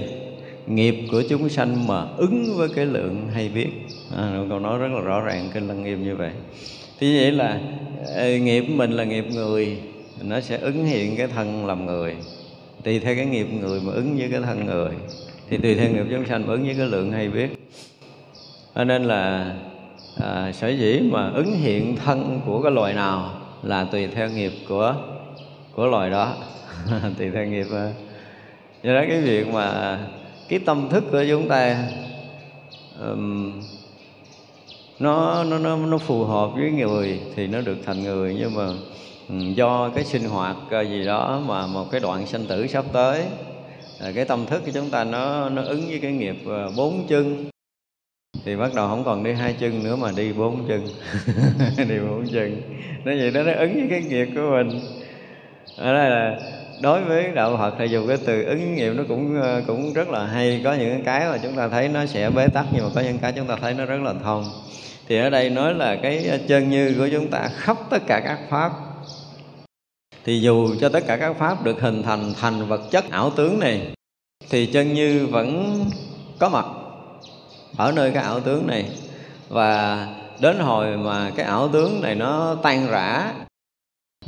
Nghiệp 0.67 0.95
của 1.11 1.23
chúng 1.29 1.49
sanh 1.49 1.87
mà 1.87 2.07
ứng 2.17 2.55
với 2.57 2.69
cái 2.77 2.87
lượng 2.87 3.29
hay 3.35 3.49
biết. 3.49 3.69
À, 4.17 4.41
câu 4.49 4.61
nói 4.61 4.79
rất 4.79 4.89
là 4.93 5.01
rõ 5.01 5.21
ràng 5.21 5.51
kinh 5.55 5.69
lăng 5.69 5.83
nghiêm 5.83 6.05
như 6.05 6.17
vậy. 6.17 6.31
Thì 7.01 7.17
vậy 7.17 7.33
là 7.33 7.61
ờ, 8.15 8.37
nghiệp 8.37 8.65
mình 8.69 8.91
là 8.91 9.05
nghiệp 9.05 9.25
người 9.35 9.79
nó 10.23 10.41
sẽ 10.41 10.59
ứng 10.59 10.85
hiện 10.85 11.17
cái 11.17 11.27
thân 11.27 11.67
làm 11.67 11.87
người. 11.87 12.17
Tùy 12.85 12.99
theo 13.01 13.17
cái 13.17 13.27
nghiệp 13.27 13.47
người 13.61 13.81
mà 13.81 13.93
ứng 13.93 14.17
với 14.19 14.29
cái 14.31 14.41
thân 14.41 14.67
người. 14.67 14.91
Thì 15.51 15.57
tùy 15.57 15.75
theo 15.75 15.91
nghiệp 15.91 16.05
chúng 16.11 16.27
sanh 16.27 16.47
mà 16.47 16.53
ứng 16.53 16.65
với 16.65 16.75
cái 16.75 16.87
lượng 16.87 17.13
hay 17.13 17.29
biết. 17.29 17.49
Cho 18.75 18.85
nên 18.85 19.05
là 19.05 19.53
à, 20.21 20.53
sở 20.53 20.69
dĩ 20.69 21.01
mà 21.11 21.31
ứng 21.31 21.53
hiện 21.53 21.97
thân 21.97 22.41
của 22.47 22.63
cái 22.63 22.73
loài 22.73 22.95
nào 22.95 23.33
là 23.63 23.85
tùy 23.85 24.07
theo 24.07 24.29
nghiệp 24.29 24.53
của 24.69 24.95
của 25.75 25.87
loài 25.87 26.11
đó. 26.11 26.35
Tùy 27.19 27.31
theo 27.31 27.45
nghiệp 27.45 27.67
ờ. 27.71 27.91
do 28.83 28.95
đó 28.95 29.01
cái 29.09 29.21
việc 29.21 29.49
mà 29.53 29.99
cái 30.49 30.59
tâm 30.59 30.89
thức 30.89 31.05
của 31.13 31.25
chúng 31.29 31.49
ta 31.49 31.85
um, 33.01 33.53
nó 34.99 35.45
nó 35.45 35.59
nó 35.59 35.77
nó 35.77 35.99
phù 35.99 36.25
hợp 36.25 36.51
với 36.55 36.71
người 36.71 37.21
thì 37.37 37.47
nó 37.47 37.61
được 37.61 37.77
thành 37.87 38.03
người. 38.03 38.37
Nhưng 38.39 38.55
mà 38.55 38.67
um, 39.29 39.55
do 39.55 39.89
cái 39.89 40.05
sinh 40.05 40.25
hoạt 40.25 40.57
ờ, 40.71 40.83
gì 40.83 41.05
đó 41.05 41.41
mà 41.47 41.67
một 41.67 41.91
cái 41.91 42.01
đoạn 42.01 42.27
sanh 42.27 42.47
tử 42.47 42.67
sắp 42.67 42.85
tới 42.93 43.25
cái 44.15 44.25
tâm 44.25 44.47
thức 44.47 44.63
của 44.65 44.71
chúng 44.75 44.91
ta 44.91 45.05
nó 45.05 45.49
nó 45.49 45.63
ứng 45.63 45.87
với 45.89 45.99
cái 45.99 46.13
nghiệp 46.13 46.37
bốn 46.77 47.07
chân 47.09 47.49
thì 48.45 48.57
bắt 48.57 48.75
đầu 48.75 48.89
không 48.89 49.05
còn 49.05 49.25
đi 49.25 49.33
hai 49.33 49.53
chân 49.53 49.83
nữa 49.85 49.97
mà 49.97 50.13
đi 50.17 50.33
bốn 50.33 50.69
chân. 50.69 50.87
Đi 51.89 51.99
bốn 52.09 52.27
chân. 52.33 52.63
Nó 53.05 53.13
vậy 53.19 53.31
đó, 53.31 53.43
nó 53.43 53.53
ứng 53.53 53.75
với 53.75 53.87
cái 53.91 54.03
nghiệp 54.03 54.29
của 54.35 54.51
mình. 54.51 54.81
Ở 55.77 55.95
đây 55.95 56.11
là 56.11 56.39
đối 56.83 57.05
với 57.05 57.31
đạo 57.35 57.57
Phật 57.57 57.75
thì 57.79 57.87
dùng 57.87 58.09
cái 58.09 58.17
từ 58.27 58.45
ứng 58.45 58.75
nghiệm 58.75 58.97
nó 58.97 59.03
cũng 59.09 59.41
ờ, 59.43 59.63
cũng 59.67 59.93
rất 59.93 60.09
là 60.09 60.27
hay. 60.27 60.61
Có 60.65 60.75
những 60.75 61.05
cái 61.05 61.29
mà 61.31 61.39
chúng 61.43 61.57
ta 61.57 61.69
thấy 61.69 61.89
nó 61.89 62.07
sẽ 62.07 62.31
bế 62.31 62.49
tắc, 62.49 62.67
nhưng 62.73 62.85
mà 62.85 62.91
có 62.95 63.01
những 63.01 63.19
cái 63.19 63.33
chúng 63.37 63.47
ta 63.47 63.57
thấy 63.57 63.75
nó 63.75 63.85
rất 63.85 64.01
là 64.01 64.15
thông. 64.25 64.45
Thì 65.09 65.19
ở 65.19 65.31
đây 65.31 65.51
nói 65.51 65.75
là 65.75 65.97
cái 66.03 66.41
chân 66.49 66.71
như 66.71 66.95
của 66.99 67.09
chúng 67.13 67.31
ta 67.31 67.49
khắp 67.57 67.77
tất 67.91 68.03
cả 68.07 68.21
các 68.25 68.39
pháp. 68.49 68.73
Thì 70.25 70.41
dù 70.41 70.75
cho 70.81 70.89
tất 70.89 71.05
cả 71.07 71.17
các 71.17 71.37
pháp 71.39 71.65
được 71.65 71.81
hình 71.81 72.03
thành 72.03 72.33
thành 72.41 72.69
vật 72.69 72.81
chất 72.91 73.11
ảo 73.11 73.31
tướng 73.31 73.59
này, 73.59 73.81
thì 74.51 74.67
chân 74.67 74.95
như 74.95 75.27
vẫn 75.31 75.81
có 76.39 76.49
mặt 76.49 76.65
ở 77.77 77.93
nơi 77.93 78.11
cái 78.11 78.23
ảo 78.23 78.41
tướng 78.41 78.67
này. 78.67 78.85
Và 79.49 80.07
đến 80.41 80.59
hồi 80.59 80.97
mà 80.97 81.31
cái 81.37 81.47
ảo 81.47 81.69
tướng 81.69 82.01
này 82.01 82.15
nó 82.15 82.57
tan 82.63 82.87
rã, 82.91 83.33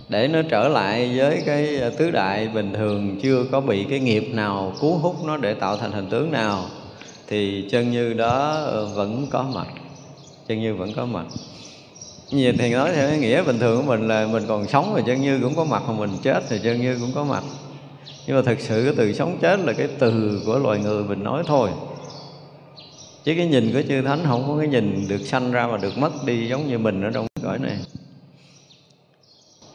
để 0.08 0.28
nó 0.28 0.42
trở 0.50 0.68
lại 0.68 1.12
với 1.16 1.42
cái 1.46 1.80
tứ 1.98 2.10
đại 2.10 2.48
bình 2.48 2.72
thường, 2.72 3.20
chưa 3.22 3.44
có 3.52 3.60
bị 3.60 3.86
cái 3.90 4.00
nghiệp 4.00 4.28
nào 4.32 4.72
cuốn 4.80 4.92
hút 4.92 5.16
nó 5.24 5.36
để 5.36 5.54
tạo 5.54 5.76
thành 5.76 5.92
hình 5.92 6.10
tướng 6.10 6.32
nào, 6.32 6.64
thì 7.28 7.68
chân 7.70 7.90
như 7.90 8.12
đó 8.12 8.66
vẫn 8.94 9.26
có 9.30 9.44
mặt. 9.54 9.66
Chân 10.48 10.60
như 10.60 10.74
vẫn 10.74 10.92
có 10.96 11.06
mặt. 11.06 11.24
Như 12.30 12.52
thì 12.58 12.72
nói 12.72 12.92
theo 12.94 13.08
cái 13.08 13.18
nghĩa 13.18 13.42
bình 13.42 13.58
thường 13.58 13.76
của 13.76 13.88
mình 13.88 14.08
là 14.08 14.26
mình 14.26 14.44
còn 14.48 14.68
sống 14.68 14.92
thì 14.96 15.02
chân 15.06 15.20
như 15.20 15.38
cũng 15.42 15.54
có 15.56 15.64
mặt, 15.64 15.82
mà 15.88 15.94
mình 15.94 16.10
chết 16.22 16.42
thì 16.48 16.60
chân 16.64 16.80
như 16.80 16.98
cũng 17.00 17.12
có 17.14 17.24
mặt. 17.24 17.42
Nhưng 18.26 18.36
mà 18.36 18.42
thực 18.42 18.60
sự 18.60 18.82
cái 18.84 18.94
từ 18.96 19.12
sống 19.12 19.38
chết 19.40 19.60
là 19.60 19.72
cái 19.72 19.88
từ 19.98 20.42
của 20.46 20.58
loài 20.58 20.78
người 20.78 21.04
mình 21.04 21.24
nói 21.24 21.42
thôi 21.46 21.70
chứ 23.24 23.34
cái 23.36 23.46
nhìn 23.46 23.72
của 23.72 23.82
chư 23.88 24.02
thánh 24.02 24.20
không 24.24 24.44
có 24.48 24.58
cái 24.58 24.68
nhìn 24.68 25.08
được 25.08 25.26
sanh 25.26 25.52
ra 25.52 25.66
mà 25.66 25.76
được 25.76 25.98
mất 25.98 26.10
đi 26.26 26.48
giống 26.48 26.68
như 26.68 26.78
mình 26.78 27.02
ở 27.02 27.10
trong 27.14 27.26
cõi 27.42 27.58
này. 27.58 27.76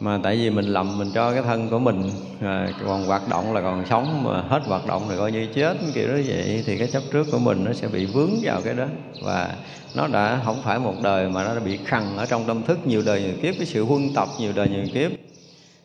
Mà 0.00 0.20
tại 0.22 0.36
vì 0.36 0.50
mình 0.50 0.64
lầm 0.64 0.98
mình 0.98 1.10
cho 1.14 1.32
cái 1.32 1.42
thân 1.42 1.68
của 1.70 1.78
mình 1.78 2.10
à, 2.40 2.68
còn 2.86 3.06
hoạt 3.06 3.28
động 3.28 3.52
là 3.52 3.60
còn 3.60 3.84
sống 3.90 4.24
mà 4.24 4.40
hết 4.40 4.62
hoạt 4.66 4.86
động 4.86 5.08
rồi 5.08 5.18
coi 5.18 5.32
như 5.32 5.46
chết 5.54 5.76
kiểu 5.94 6.08
đó 6.08 6.14
vậy. 6.26 6.62
Thì 6.66 6.78
cái 6.78 6.88
chấp 6.88 7.02
trước 7.12 7.26
của 7.32 7.38
mình 7.38 7.64
nó 7.64 7.72
sẽ 7.72 7.88
bị 7.88 8.06
vướng 8.06 8.30
vào 8.42 8.60
cái 8.64 8.74
đó. 8.74 8.86
Và 9.22 9.54
nó 9.94 10.06
đã 10.06 10.40
không 10.44 10.62
phải 10.62 10.78
một 10.78 10.94
đời 11.02 11.28
mà 11.28 11.44
nó 11.44 11.54
đã 11.54 11.60
bị 11.60 11.78
khằn 11.84 12.16
ở 12.16 12.26
trong 12.26 12.44
tâm 12.44 12.62
thức 12.62 12.78
nhiều 12.86 13.02
đời 13.06 13.22
nhiều 13.22 13.34
kiếp 13.42 13.54
cái 13.58 13.66
sự 13.66 13.84
huân 13.84 14.14
tập 14.14 14.28
nhiều 14.40 14.52
đời 14.56 14.68
nhiều 14.68 14.84
kiếp. 14.94 15.10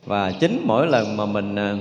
Và 0.06 0.32
chính 0.32 0.62
mỗi 0.66 0.88
lần 0.88 1.18
mà 1.18 1.26
mình 1.26 1.56
à, 1.56 1.76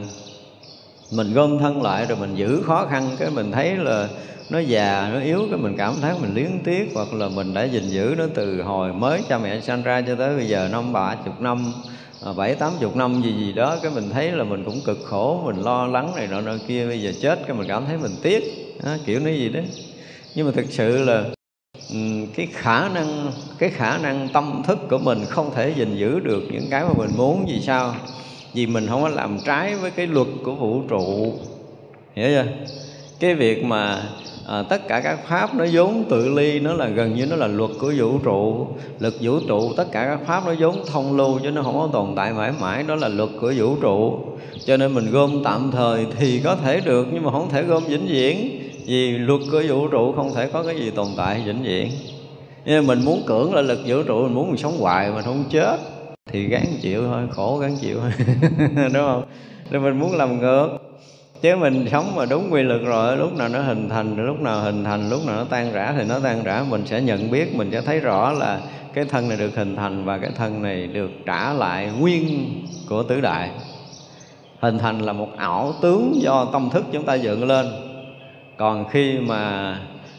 mình 1.13 1.35
gom 1.35 1.59
thân 1.59 1.83
lại 1.83 2.07
rồi 2.07 2.19
mình 2.19 2.35
giữ 2.35 2.63
khó 2.67 2.87
khăn 2.91 3.11
cái 3.19 3.31
mình 3.31 3.53
thấy 3.53 3.77
là 3.77 4.09
nó 4.51 4.59
già 4.59 5.11
nó 5.13 5.21
yếu 5.21 5.47
cái 5.51 5.59
mình 5.59 5.75
cảm 5.79 6.01
thấy 6.01 6.15
mình 6.21 6.35
liếng 6.35 6.59
tiếc 6.65 6.91
hoặc 6.95 7.13
là 7.13 7.29
mình 7.29 7.55
đã 7.55 7.65
gìn 7.65 7.91
giữ 7.91 8.15
nó 8.19 8.25
từ 8.35 8.63
hồi 8.63 8.93
mới 8.93 9.23
cha 9.29 9.39
mẹ 9.39 9.61
sanh 9.61 9.83
ra 9.83 10.01
cho 10.01 10.15
tới 10.15 10.37
bây 10.37 10.49
giờ 10.49 10.69
năm 10.73 10.93
ba 10.93 11.15
chục 11.25 11.41
năm 11.41 11.73
à, 12.27 12.33
bảy 12.33 12.55
tám 12.55 12.73
chục 12.81 12.97
năm 12.97 13.23
gì 13.23 13.33
gì 13.33 13.53
đó 13.53 13.77
cái 13.83 13.91
mình 13.91 14.11
thấy 14.13 14.33
là 14.33 14.45
mình 14.45 14.65
cũng 14.65 14.81
cực 14.81 14.99
khổ 15.05 15.43
mình 15.47 15.65
lo 15.65 15.87
lắng 15.87 16.13
này 16.17 16.27
nọ 16.27 16.41
nọ 16.41 16.53
kia 16.69 16.87
bây 16.87 17.03
giờ 17.03 17.13
chết 17.21 17.39
cái 17.47 17.57
mình 17.57 17.69
cảm 17.69 17.85
thấy 17.87 17.97
mình 17.99 18.17
tiếc. 18.23 18.45
Đó, 18.85 18.91
kiểu 19.07 19.21
nó 19.21 19.31
gì 19.31 19.49
đấy 19.49 19.65
nhưng 20.35 20.47
mà 20.47 20.53
thực 20.53 20.67
sự 20.69 20.99
là 21.05 21.25
cái 22.37 22.49
khả 22.53 22.89
năng 22.89 23.33
cái 23.59 23.71
khả 23.71 23.99
năng 23.99 24.29
tâm 24.33 24.63
thức 24.67 24.79
của 24.91 24.99
mình 24.99 25.25
không 25.29 25.51
thể 25.55 25.73
gìn 25.77 25.97
giữ 25.97 26.21
được 26.21 26.43
những 26.53 26.67
cái 26.71 26.85
mà 26.85 26.93
mình 26.93 27.11
muốn 27.17 27.47
vì 27.49 27.61
sao? 27.61 27.95
Vì 28.55 28.67
mình 28.67 28.87
không 28.89 29.03
có 29.03 29.09
làm 29.09 29.39
trái 29.45 29.75
với 29.75 29.91
cái 29.91 30.07
luật 30.07 30.29
của 30.45 30.55
vũ 30.55 30.83
trụ. 30.89 31.33
Hiểu 32.15 32.29
chưa? 32.29 32.51
Cái 33.21 33.35
việc 33.35 33.65
mà 33.65 34.03
à, 34.47 34.63
tất 34.63 34.89
cả 34.89 35.01
các 35.01 35.19
pháp 35.29 35.55
nó 35.55 35.65
vốn 35.73 36.05
tự 36.11 36.29
ly 36.29 36.61
nó 36.61 36.73
là 36.73 36.89
gần 36.89 37.15
như 37.15 37.27
nó 37.27 37.37
là 37.37 37.47
luật 37.47 37.71
của 37.81 37.93
vũ 37.97 38.19
trụ. 38.19 38.67
Lực 38.99 39.15
vũ 39.21 39.39
trụ 39.49 39.73
tất 39.77 39.85
cả 39.93 40.05
các 40.05 40.27
pháp 40.27 40.47
nó 40.47 40.55
vốn 40.59 40.77
thông 40.87 41.17
lưu 41.17 41.39
chứ 41.43 41.51
nó 41.51 41.63
không 41.63 41.75
có 41.75 41.89
tồn 41.93 42.13
tại 42.17 42.33
mãi 42.33 42.53
mãi 42.61 42.83
đó 42.83 42.95
là 42.95 43.09
luật 43.09 43.29
của 43.41 43.53
vũ 43.57 43.77
trụ. 43.81 44.19
Cho 44.65 44.77
nên 44.77 44.95
mình 44.95 45.11
gom 45.11 45.43
tạm 45.45 45.71
thời 45.73 46.07
thì 46.19 46.41
có 46.45 46.57
thể 46.57 46.81
được 46.81 47.07
nhưng 47.13 47.23
mà 47.23 47.31
không 47.31 47.51
thể 47.51 47.63
gom 47.63 47.85
vĩnh 47.85 48.07
viễn 48.07 48.61
vì 48.87 49.19
luật 49.19 49.41
của 49.53 49.63
vũ 49.69 49.89
trụ 49.89 50.13
không 50.13 50.35
thể 50.35 50.49
có 50.53 50.63
cái 50.63 50.77
gì 50.77 50.91
tồn 50.91 51.07
tại 51.17 51.43
vĩnh 51.47 51.63
viễn. 51.63 51.91
Nên 52.65 52.87
mình 52.87 53.05
muốn 53.05 53.23
cưỡng 53.27 53.55
là 53.55 53.61
lực 53.61 53.79
vũ 53.87 54.03
trụ 54.03 54.23
mình 54.23 54.35
muốn 54.35 54.49
mình 54.49 54.57
sống 54.57 54.77
hoài 54.79 55.11
mà 55.11 55.23
không 55.23 55.45
chết 55.51 55.77
thì 56.33 56.47
gắng 56.47 56.67
chịu 56.81 57.03
thôi 57.07 57.29
khổ 57.31 57.59
gắng 57.59 57.77
chịu 57.81 58.01
thôi 58.01 58.11
đúng 58.75 59.07
không? 59.07 59.25
Nên 59.71 59.83
mình 59.83 59.99
muốn 59.99 60.17
làm 60.17 60.41
ngược 60.41 60.69
chứ 61.43 61.57
mình 61.57 61.87
sống 61.91 62.13
mà 62.17 62.25
đúng 62.27 62.53
quy 62.53 62.63
luật 62.63 62.81
rồi, 62.83 63.17
lúc 63.17 63.37
nào 63.37 63.49
nó 63.49 63.61
hình 63.61 63.89
thành, 63.89 64.27
lúc 64.27 64.41
nào 64.41 64.61
hình 64.61 64.85
thành, 64.85 65.11
lúc 65.11 65.27
nào 65.27 65.37
nó 65.37 65.45
tan 65.45 65.73
rã 65.73 65.95
thì 65.97 66.05
nó 66.09 66.19
tan 66.23 66.43
rã. 66.45 66.65
Mình 66.71 66.87
sẽ 66.87 67.01
nhận 67.01 67.31
biết, 67.31 67.57
mình 67.57 67.71
sẽ 67.73 67.81
thấy 67.81 68.01
rõ 68.01 68.33
là 68.33 68.61
cái 68.95 69.05
thân 69.05 69.29
này 69.29 69.39
được 69.39 69.57
hình 69.57 69.77
thành 69.77 70.05
và 70.05 70.19
cái 70.19 70.31
thân 70.37 70.63
này 70.63 70.87
được 70.87 71.11
trả 71.27 71.53
lại 71.53 71.91
nguyên 72.01 72.51
của 72.89 73.03
tứ 73.03 73.21
đại. 73.21 73.51
Hình 74.61 74.79
thành 74.79 74.99
là 74.99 75.13
một 75.13 75.29
ảo 75.37 75.75
tướng 75.83 76.23
do 76.23 76.45
tâm 76.53 76.71
thức 76.71 76.85
chúng 76.93 77.05
ta 77.05 77.15
dựng 77.15 77.49
lên. 77.49 77.67
Còn 78.57 78.89
khi 78.89 79.19
mà 79.19 79.77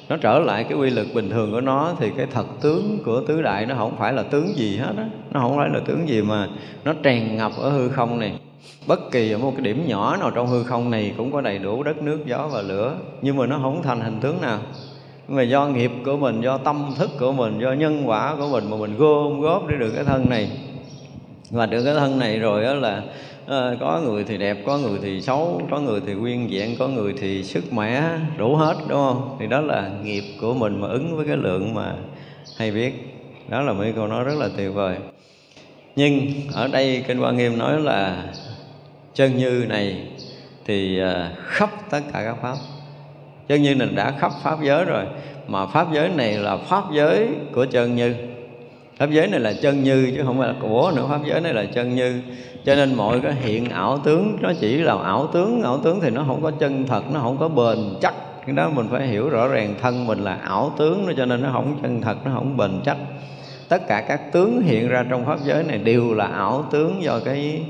nó 0.10 0.18
trở 0.18 0.40
lại 0.40 0.63
cái 0.63 0.78
quy 0.78 0.90
luật 0.90 1.08
bình 1.13 1.30
thường 1.30 1.51
của 1.51 1.62
nó 1.62 1.94
thì 2.00 2.10
cái 2.18 2.25
thật 2.34 2.46
tướng 2.62 3.00
của 3.06 3.22
tứ 3.28 3.42
đại 3.42 3.66
nó 3.66 3.75
không 3.75 3.96
phải 3.98 4.13
là 4.13 4.24
tướng 4.24 4.58
gì 4.58 4.78
hết 4.78 4.94
á. 4.98 5.06
Nó 5.32 5.40
không 5.40 5.58
phải 5.58 5.70
là 5.74 5.80
tướng 5.86 6.10
gì 6.10 6.22
mà 6.22 6.48
nó 6.86 6.94
tràn 7.04 7.38
ngập 7.38 7.51
ở 7.58 7.70
hư 7.70 7.90
không 7.90 8.20
này 8.20 8.34
bất 8.88 9.12
kỳ 9.12 9.32
ở 9.32 9.38
một 9.38 9.51
cái 9.56 9.62
điểm 9.62 9.88
nhỏ 9.88 10.18
nào 10.18 10.32
trong 10.32 10.48
hư 10.48 10.63
không 10.63 10.91
này 10.91 11.13
cũng 11.18 11.32
có 11.32 11.41
đầy 11.41 11.60
đủ 11.60 11.84
đất 11.84 12.01
nước 12.01 12.20
gió 12.25 12.50
và 12.51 12.62
lửa 12.62 12.96
nhưng 13.22 13.38
mà 13.38 13.46
nó 13.46 13.60
không 13.62 13.84
thành 13.84 14.01
hình 14.01 14.20
tướng 14.22 14.41
nào. 14.41 14.60
Nhưng 15.27 15.38
mà 15.38 15.44
do 15.44 15.68
nghiệp 15.68 15.91
của 16.06 16.18
mình 16.18 16.41
do 16.41 16.58
tâm 16.58 16.94
thức 16.98 17.10
của 17.20 17.32
mình 17.32 17.60
do 17.60 17.74
nhân 17.74 18.03
quả 18.06 18.36
của 18.36 18.48
mình 18.51 18.70
mà 18.70 18.77
mình 18.77 18.98
gom 18.98 19.41
góp 19.41 19.68
để 19.68 19.75
được 19.80 19.91
cái 19.96 20.03
thân 20.03 20.30
này. 20.30 20.51
Và 21.50 21.65
được 21.65 21.84
cái 21.84 21.94
thân 21.94 22.20
này 22.20 22.39
rồi 22.39 22.63
đó 22.63 22.74
là 22.74 23.03
à, 23.48 23.75
có 23.80 24.01
người 24.06 24.24
thì 24.24 24.38
đẹp 24.38 24.58
có 24.65 24.77
người 24.77 25.00
thì 25.01 25.22
xấu 25.22 25.62
có 25.72 25.80
người 25.80 26.01
thì 26.06 26.13
nguyên 26.13 26.48
vẹn 26.51 26.75
có 26.80 26.88
người 26.88 27.13
thì 27.20 27.44
sức 27.44 27.74
mẻ 27.74 28.03
đủ 28.38 28.56
hết 28.56 28.75
đúng 28.88 28.98
không? 28.98 29.38
Thì 29.39 29.48
đó 29.48 29.62
là 29.62 29.89
nghiệp 30.03 30.24
của 30.41 30.53
mình 30.53 30.82
mà 30.82 30.88
ứng 30.88 31.15
với 31.15 31.25
cái 31.25 31.38
lượng 31.38 31.74
mà 31.74 31.96
hay 32.58 32.72
biết. 32.72 32.94
Đó 33.50 33.62
là 33.62 33.74
mấy 33.74 33.91
câu 33.91 34.08
nói 34.08 34.24
rất 34.24 34.36
là 34.38 34.50
tuyệt 34.58 34.74
vời. 34.74 34.95
Nhưng 35.95 36.21
ở 36.54 36.67
đây 36.67 37.04
kinh 37.08 37.19
quan 37.19 37.38
nghiêm 37.38 37.58
nói 37.58 37.80
là 37.80 38.24
chân 39.15 39.38
như 39.38 39.65
này 39.69 40.08
thì 40.65 41.00
ờ, 41.00 41.30
khắp 41.45 41.69
tất 41.89 42.00
cả 42.13 42.24
các 42.26 42.38
pháp. 42.41 42.56
Chân 43.47 43.62
như 43.62 43.76
này 43.76 43.88
đã 43.95 44.13
khắp 44.19 44.32
pháp 44.43 44.58
giới 44.63 44.86
rồi, 44.86 45.06
mà 45.47 45.65
pháp 45.65 45.88
giới 45.93 46.10
này 46.10 46.38
là 46.38 46.58
pháp 46.58 46.84
giới 46.93 47.28
của 47.54 47.65
chân 47.65 47.95
như. 47.95 48.15
Pháp 48.97 49.10
giới 49.10 49.28
này 49.28 49.39
là 49.39 49.54
chân 49.62 49.84
như 49.84 50.12
chứ 50.15 50.24
không 50.26 50.39
phải 50.39 50.47
là 50.47 50.56
của 50.62 50.91
nữa, 50.95 51.06
pháp 51.10 51.19
giới 51.26 51.41
này 51.41 51.54
là 51.54 51.65
chân 51.65 51.95
như. 51.95 52.21
Cho 52.65 52.76
nên 52.76 52.95
mọi 52.95 53.19
cái 53.19 53.34
hiện 53.34 53.69
ảo 53.69 53.97
tướng, 53.97 54.38
nó 54.41 54.52
chỉ 54.60 54.78
là 54.78 54.95
ảo 55.04 55.28
tướng 55.34 55.62
ảo 55.63 55.80
tướng 55.84 56.00
thì 56.02 56.10
nó 56.10 56.24
không 56.28 56.41
có 56.43 56.52
chân 56.52 56.88
thật, 56.88 57.04
nó 57.13 57.19
không 57.19 57.38
có 57.38 57.50
bền 57.50 57.78
chắc. 58.02 58.13
Cái 58.45 58.56
đó 58.56 58.69
mình 58.69 58.88
phải 58.91 59.08
hiểu 59.08 59.30
rõ 59.30 59.47
ràng, 59.47 59.76
thân 59.82 60.08
mình 60.08 60.19
là 60.19 60.36
ảo 60.36 60.74
tướng 60.78 61.13
cho 61.17 61.26
nên 61.26 61.41
nó 61.41 61.50
không 61.54 61.80
chân 61.82 62.02
thật, 62.02 62.15
nó 62.26 62.32
không 62.34 62.58
bền 62.58 62.71
chắc. 62.86 62.97
Tất 63.69 63.88
cả 63.88 64.06
các 64.08 64.32
tướng 64.32 64.62
hiện 64.62 64.88
ra 64.88 65.06
trong 65.10 65.26
pháp 65.26 65.39
giới 65.43 65.63
này 65.63 65.78
đều 65.78 66.13
là 66.13 66.26
ảo 66.26 66.65
tướng 66.71 67.04
do 67.04 67.19
cái 67.26 67.62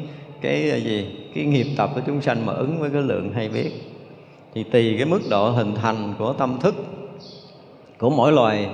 cái 0.41 0.82
gì? 0.84 1.20
Cái 1.36 1.46
nghiệp 1.46 1.67
tập 1.78 1.89
của 1.96 2.02
chúng 2.08 2.22
sanh 2.22 2.46
mà 2.46 2.54
ứng 2.54 2.80
với 2.80 2.89
cái 2.89 3.02
lượng 3.02 3.32
hay 3.34 3.50
biết. 3.50 3.72
Thì 4.54 4.63
tùy 4.63 4.96
cái 4.98 5.06
mức 5.06 5.22
độ 5.30 5.50
hình 5.50 5.76
thành 5.76 6.13
của 6.17 6.34
tâm 6.34 6.58
thức 6.60 6.76
của 7.98 8.10
mỗi 8.10 8.32
loài 8.32 8.70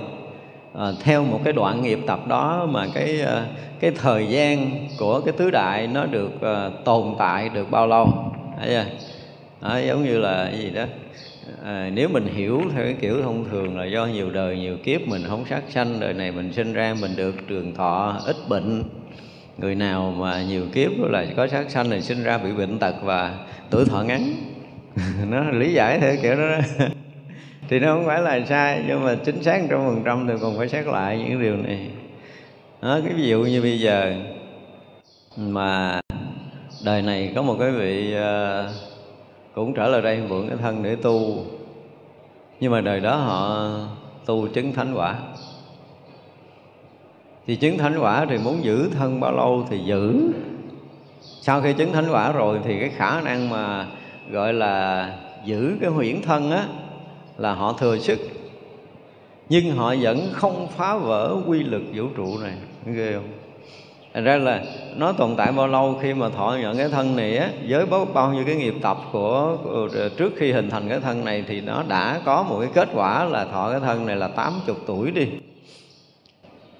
à, 0.73 0.85
theo 1.03 1.23
một 1.23 1.39
cái 1.43 1.53
đoạn 1.53 1.81
nghiệp 1.81 1.99
tập 2.07 2.27
đó 2.27 2.67
mà 2.71 2.87
cái 2.93 3.21
à, 3.21 3.47
cái 3.79 3.91
thời 3.91 4.27
gian 4.27 4.71
của 4.99 5.21
cái 5.21 5.33
tứ 5.37 5.51
đại 5.51 5.87
nó 5.87 6.05
được 6.05 6.41
à, 6.41 6.69
tồn 6.85 7.15
tại 7.17 7.49
được 7.49 7.71
bao 7.71 7.87
lâu. 7.87 8.13
Thấy 8.59 8.67
chưa? 8.67 8.85
À, 9.61 9.79
giống 9.79 10.03
như 10.03 10.19
là 10.19 10.49
cái 10.51 10.59
gì 10.59 10.69
đó. 10.69 10.83
À, 11.63 11.89
nếu 11.93 12.09
mình 12.09 12.27
hiểu 12.35 12.61
theo 12.75 12.83
cái 12.83 12.95
kiểu 13.01 13.21
thông 13.21 13.45
thường 13.51 13.77
là 13.77 13.85
do 13.85 14.05
nhiều 14.05 14.29
đời 14.29 14.57
nhiều 14.57 14.77
kiếp 14.83 15.07
mình 15.07 15.23
không 15.27 15.45
sát 15.49 15.61
sanh 15.69 15.99
đời 15.99 16.13
này 16.13 16.31
mình 16.31 16.53
sinh 16.53 16.73
ra 16.73 16.95
mình 17.01 17.15
được 17.15 17.35
trường 17.47 17.73
thọ 17.73 18.15
ít 18.25 18.35
bệnh 18.49 18.83
người 19.57 19.75
nào 19.75 20.13
mà 20.17 20.43
nhiều 20.43 20.65
kiếp 20.73 20.91
là 20.99 21.25
có 21.37 21.47
sát 21.47 21.69
sanh 21.69 21.89
thì 21.89 22.01
sinh 22.01 22.23
ra 22.23 22.37
bị 22.37 22.51
bệnh 22.51 22.79
tật 22.79 22.95
và 23.03 23.37
tuổi 23.69 23.85
thọ 23.85 24.01
ngắn. 24.01 24.33
Nó 25.29 25.43
lý 25.51 25.73
giải 25.73 25.99
theo 25.99 26.15
kiểu 26.21 26.35
đó, 26.35 26.49
đó. 26.49 26.85
Thì 27.69 27.79
nó 27.79 27.93
không 27.93 28.05
phải 28.05 28.21
là 28.21 28.45
sai 28.45 28.83
nhưng 28.87 29.03
mà 29.03 29.15
chính 29.25 29.43
xác 29.43 29.61
trăm 29.69 29.79
phần 29.79 30.01
trăm 30.05 30.27
thì 30.27 30.33
còn 30.41 30.57
phải 30.57 30.69
xét 30.69 30.85
lại 30.85 31.17
những 31.17 31.41
điều 31.41 31.57
này. 31.57 31.89
Đó, 32.81 32.99
cái 33.03 33.13
ví 33.13 33.27
dụ 33.27 33.43
như 33.43 33.61
bây 33.61 33.79
giờ 33.79 34.15
mà 35.37 36.01
đời 36.85 37.01
này 37.01 37.31
có 37.35 37.41
một 37.41 37.55
cái 37.59 37.71
vị 37.71 38.15
uh, 38.15 38.71
cũng 39.55 39.73
trở 39.73 39.87
lại 39.87 40.01
đây 40.01 40.19
mượn 40.29 40.47
cái 40.47 40.57
thân 40.57 40.83
để 40.83 40.95
tu. 40.95 41.45
Nhưng 42.59 42.71
mà 42.71 42.81
đời 42.81 42.99
đó 42.99 43.15
họ 43.15 43.69
tu 44.25 44.47
chứng 44.47 44.73
thánh 44.73 44.93
quả 44.95 45.15
thì 47.47 47.55
chứng 47.55 47.77
thánh 47.77 47.99
quả 47.99 48.25
thì 48.29 48.37
muốn 48.37 48.63
giữ 48.63 48.89
thân 48.89 49.19
bao 49.19 49.31
lâu 49.31 49.65
thì 49.69 49.79
giữ. 49.79 50.31
Sau 51.21 51.61
khi 51.61 51.73
chứng 51.73 51.93
thánh 51.93 52.05
quả 52.11 52.31
rồi 52.31 52.59
thì 52.63 52.79
cái 52.79 52.89
khả 52.89 53.21
năng 53.21 53.49
mà 53.49 53.85
gọi 54.31 54.53
là 54.53 55.09
giữ 55.45 55.77
cái 55.81 55.89
huyễn 55.89 56.21
thân 56.21 56.51
á 56.51 56.65
là 57.37 57.53
họ 57.53 57.73
thừa 57.73 57.97
sức. 57.97 58.19
Nhưng 59.49 59.71
họ 59.71 59.95
vẫn 60.01 60.29
không 60.33 60.67
phá 60.77 60.97
vỡ 60.97 61.37
quy 61.47 61.63
lực 61.63 61.83
vũ 61.93 62.07
trụ 62.17 62.37
này. 62.37 62.53
Ghê 62.85 63.13
không? 63.13 63.27
Thành 64.13 64.23
ra 64.23 64.37
là 64.37 64.63
nó 64.95 65.11
tồn 65.11 65.35
tại 65.35 65.51
bao 65.51 65.67
lâu 65.67 65.99
khi 66.01 66.13
mà 66.13 66.29
thọ 66.29 66.57
nhận 66.61 66.77
cái 66.77 66.89
thân 66.89 67.15
này 67.15 67.37
á 67.37 67.49
với 67.67 67.85
bao, 67.85 68.05
bao 68.05 68.33
nhiêu 68.33 68.43
cái 68.45 68.55
nghiệp 68.55 68.75
tập 68.81 68.97
của, 69.11 69.57
của 69.63 69.89
ờ, 69.93 70.09
trước 70.09 70.33
khi 70.37 70.51
hình 70.51 70.69
thành 70.69 70.89
cái 70.89 70.99
thân 70.99 71.25
này 71.25 71.43
thì 71.47 71.61
nó 71.61 71.83
đã 71.87 72.21
có 72.25 72.43
một 72.43 72.59
cái 72.59 72.69
kết 72.73 72.89
quả 72.93 73.23
là 73.23 73.45
thọ 73.45 73.71
cái 73.71 73.79
thân 73.79 74.05
này 74.05 74.15
là 74.15 74.27
80 74.27 74.75
tuổi 74.87 75.11
đi 75.11 75.27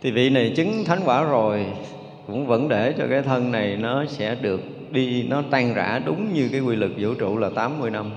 thì 0.02 0.12
vị 0.12 0.30
này 0.30 0.54
chứng 0.56 0.86
thánh 0.86 1.00
quả 1.06 1.24
rồi, 1.24 1.66
cũng 2.28 2.48
vẫn 2.48 2.70
để 2.70 2.94
cho 2.98 3.04
cái 3.10 3.22
thân 3.22 3.52
này 3.52 3.78
nó 3.78 4.06
sẽ 4.06 4.36
được 4.36 4.62
đi, 4.92 5.24
nó 5.24 5.44
tan 5.52 5.74
rã 5.74 6.02
đúng 6.06 6.34
như 6.34 6.50
cái 6.52 6.62
quy 6.62 6.76
luật 6.76 6.92
vũ 6.98 7.14
trụ 7.14 7.38
là 7.38 7.50
80 7.56 7.92
năm. 7.92 8.12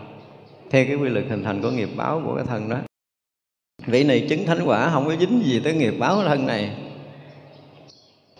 Theo 0.70 0.84
cái 0.86 0.94
quy 0.94 1.08
luật 1.08 1.24
hình 1.28 1.44
thành 1.44 1.62
của 1.62 1.70
nghiệp 1.70 1.88
báo 1.96 2.22
của 2.24 2.34
cái 2.34 2.44
thân 2.48 2.68
đó. 2.68 2.76
Vị 3.86 4.04
này 4.04 4.26
chứng 4.28 4.46
thánh 4.46 4.60
quả, 4.64 4.90
không 4.90 5.08
có 5.08 5.16
dính 5.16 5.42
gì 5.44 5.60
tới 5.64 5.74
nghiệp 5.74 5.94
báo 5.98 6.16
của 6.16 6.24
thân 6.24 6.46
này. 6.46 6.70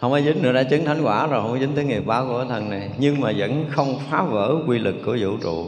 Không 0.01 0.11
có 0.11 0.21
dính 0.21 0.43
nữa, 0.43 0.53
đã 0.53 0.63
chứng 0.63 0.85
thánh 0.85 1.03
quả 1.03 1.27
rồi, 1.27 1.43
không 1.43 1.53
có 1.53 1.59
dính 1.59 1.75
tới 1.75 1.85
nghiệp 1.85 2.07
báo 2.07 2.27
của 2.27 2.39
cái 2.39 2.47
thân 2.49 2.71
này. 2.71 2.91
Nhưng 2.99 3.21
mà 3.21 3.33
vẫn 3.37 3.65
không 3.71 3.99
phá 4.11 4.23
vỡ 4.23 4.57
quy 4.67 4.79
luật 4.79 4.95
của 5.05 5.17
vũ 5.21 5.37
trụ. 5.43 5.67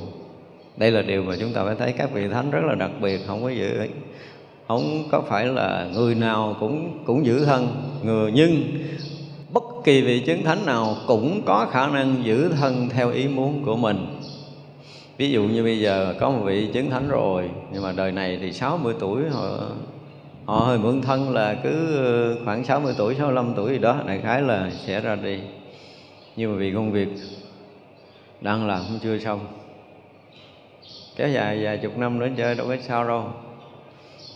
Đây 0.77 0.91
là 0.91 1.03
điều 1.03 1.23
mà 1.23 1.37
chúng 1.41 1.53
ta 1.53 1.65
phải 1.65 1.75
thấy 1.79 1.93
các 1.93 2.13
vị 2.13 2.29
thánh 2.29 2.51
rất 2.51 2.65
là 2.65 2.75
đặc 2.75 2.91
biệt, 3.01 3.21
không 3.27 3.43
có 3.43 3.49
giữ 3.49 3.87
không 4.69 5.05
có 5.11 5.21
phải 5.21 5.47
là 5.47 5.89
người 5.95 6.15
nào 6.15 6.57
cũng 6.61 6.99
cũng 7.05 7.27
giữ 7.27 7.45
thân 7.45 7.69
người 8.03 8.33
nhưng 8.33 8.65
bất 9.53 9.65
kỳ 9.85 10.03
vị 10.03 10.21
chứng 10.27 10.45
thánh 10.45 10.67
nào 10.67 10.97
cũng 11.07 11.43
có 11.47 11.67
khả 11.71 11.87
năng 11.87 12.25
giữ 12.25 12.49
thân 12.49 12.89
theo 12.89 13.11
ý 13.11 13.29
muốn 13.29 13.63
của 13.65 13.77
mình. 13.77 14.07
Ví 15.17 15.31
dụ 15.31 15.43
như 15.43 15.63
bây 15.63 15.79
giờ 15.79 16.15
có 16.21 16.31
một 16.31 16.41
vị 16.45 16.71
chứng 16.73 16.91
thánh 16.91 17.09
rồi, 17.09 17.51
nhưng 17.73 17.83
mà 17.83 17.93
đời 17.93 18.13
này 18.13 18.39
thì 18.41 18.53
60 18.53 18.95
tuổi, 19.01 19.23
họ 19.31 19.59
họ 20.45 20.59
hơi 20.59 20.79
mượn 20.79 21.03
thân 21.03 21.35
là 21.35 21.55
cứ 21.55 21.97
ờ, 21.97 22.45
khoảng 22.45 22.65
60 22.65 22.95
tuổi 22.99 23.15
65 23.15 23.53
tuổi 23.57 23.73
gì 23.73 23.79
đó, 23.79 23.97
đại 24.07 24.21
khái 24.23 24.43
là 24.43 24.71
sẽ 24.87 25.01
ra 25.01 25.17
đi. 25.17 25.39
Nhưng 26.37 26.53
mà 26.53 26.59
vì 26.59 26.73
công 26.73 26.93
việc 26.93 27.09
đang 28.41 28.67
làm 28.67 28.83
cũng 28.89 28.99
chưa 29.03 29.19
xong. 29.19 29.41
Kéo 31.17 31.29
dài 31.29 31.65
vài 31.65 31.79
chục 31.79 31.99
năm 31.99 32.19
nữa 32.19 32.29
chơi 32.37 32.55
đâu 32.55 32.67
có 32.67 32.77
sao 32.81 33.09
đâu 33.09 33.25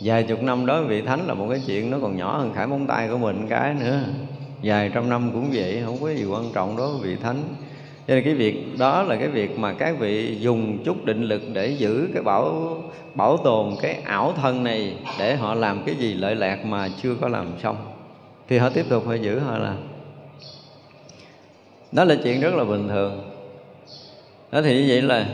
vài 0.00 0.22
chục 0.22 0.42
năm 0.42 0.66
đối 0.66 0.84
với 0.84 0.88
vị 0.88 1.06
thánh 1.06 1.26
là 1.26 1.34
một 1.34 1.46
cái 1.50 1.60
chuyện 1.66 1.90
nó 1.90 1.98
còn 2.02 2.16
nhỏ 2.16 2.38
hơn 2.38 2.52
khải 2.54 2.66
móng 2.66 2.86
tay 2.86 3.08
của 3.08 3.18
mình 3.18 3.46
cái 3.48 3.74
nữa. 3.74 4.00
Vài 4.62 4.90
trăm 4.94 5.08
năm 5.08 5.30
cũng 5.32 5.50
vậy, 5.52 5.82
không 5.84 5.98
có 6.00 6.10
gì 6.10 6.24
quan 6.24 6.52
trọng 6.54 6.76
đối 6.76 6.92
với 6.92 7.08
vị 7.08 7.16
thánh. 7.22 7.42
Cho 8.08 8.14
nên 8.14 8.24
cái 8.24 8.34
việc 8.34 8.78
đó 8.78 9.02
là 9.02 9.16
cái 9.16 9.28
việc 9.28 9.58
mà 9.58 9.72
các 9.72 9.98
vị 9.98 10.38
dùng 10.40 10.84
chút 10.84 11.04
định 11.04 11.22
lực 11.22 11.42
để 11.52 11.66
giữ 11.66 12.08
cái 12.14 12.22
bảo 12.22 12.76
bảo 13.14 13.36
tồn 13.36 13.76
cái 13.82 13.94
ảo 14.04 14.32
thân 14.42 14.64
này 14.64 14.96
để 15.18 15.36
họ 15.36 15.54
làm 15.54 15.82
cái 15.86 15.94
gì 15.94 16.14
lợi 16.14 16.34
lạc 16.34 16.64
mà 16.64 16.88
chưa 17.02 17.14
có 17.20 17.28
làm 17.28 17.46
xong. 17.62 17.76
Thì 18.48 18.58
họ 18.58 18.70
tiếp 18.70 18.84
tục 18.88 19.04
phải 19.06 19.18
giữ 19.18 19.38
họ 19.38 19.58
làm 19.58 19.76
đó 21.92 22.04
là 22.04 22.16
chuyện 22.24 22.40
rất 22.40 22.54
là 22.54 22.64
bình 22.64 22.88
thường. 22.88 23.30
Đó 24.52 24.62
thì 24.62 24.74
như 24.74 24.84
vậy 24.88 25.02
là 25.02 25.26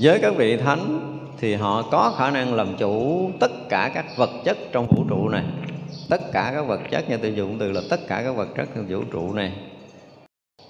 với 0.00 0.18
các 0.18 0.36
vị 0.36 0.56
thánh 0.56 1.17
thì 1.40 1.54
họ 1.54 1.82
có 1.82 2.14
khả 2.18 2.30
năng 2.30 2.54
làm 2.54 2.76
chủ 2.76 3.30
tất 3.40 3.68
cả 3.68 3.90
các 3.94 4.06
vật 4.16 4.30
chất 4.44 4.58
trong 4.72 4.86
vũ 4.86 5.04
trụ 5.08 5.28
này. 5.28 5.44
Tất 6.08 6.20
cả 6.32 6.52
các 6.54 6.62
vật 6.62 6.80
chất 6.90 7.10
như 7.10 7.16
tôi 7.16 7.34
dùng 7.34 7.58
từ 7.58 7.72
là 7.72 7.80
tất 7.90 8.00
cả 8.08 8.22
các 8.24 8.36
vật 8.36 8.48
chất 8.56 8.68
trong 8.74 8.86
vũ 8.88 9.02
trụ 9.12 9.32
này. 9.32 9.52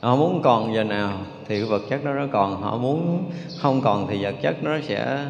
Họ 0.00 0.16
muốn 0.16 0.40
còn 0.44 0.74
giờ 0.74 0.84
nào 0.84 1.12
thì 1.48 1.60
cái 1.60 1.68
vật 1.68 1.82
chất 1.90 2.04
đó 2.04 2.12
nó 2.12 2.26
còn, 2.32 2.62
họ 2.62 2.76
muốn 2.76 3.30
không 3.58 3.80
còn 3.80 4.06
thì 4.08 4.24
vật 4.24 4.34
chất 4.42 4.56
nó 4.62 4.78
sẽ 4.82 5.26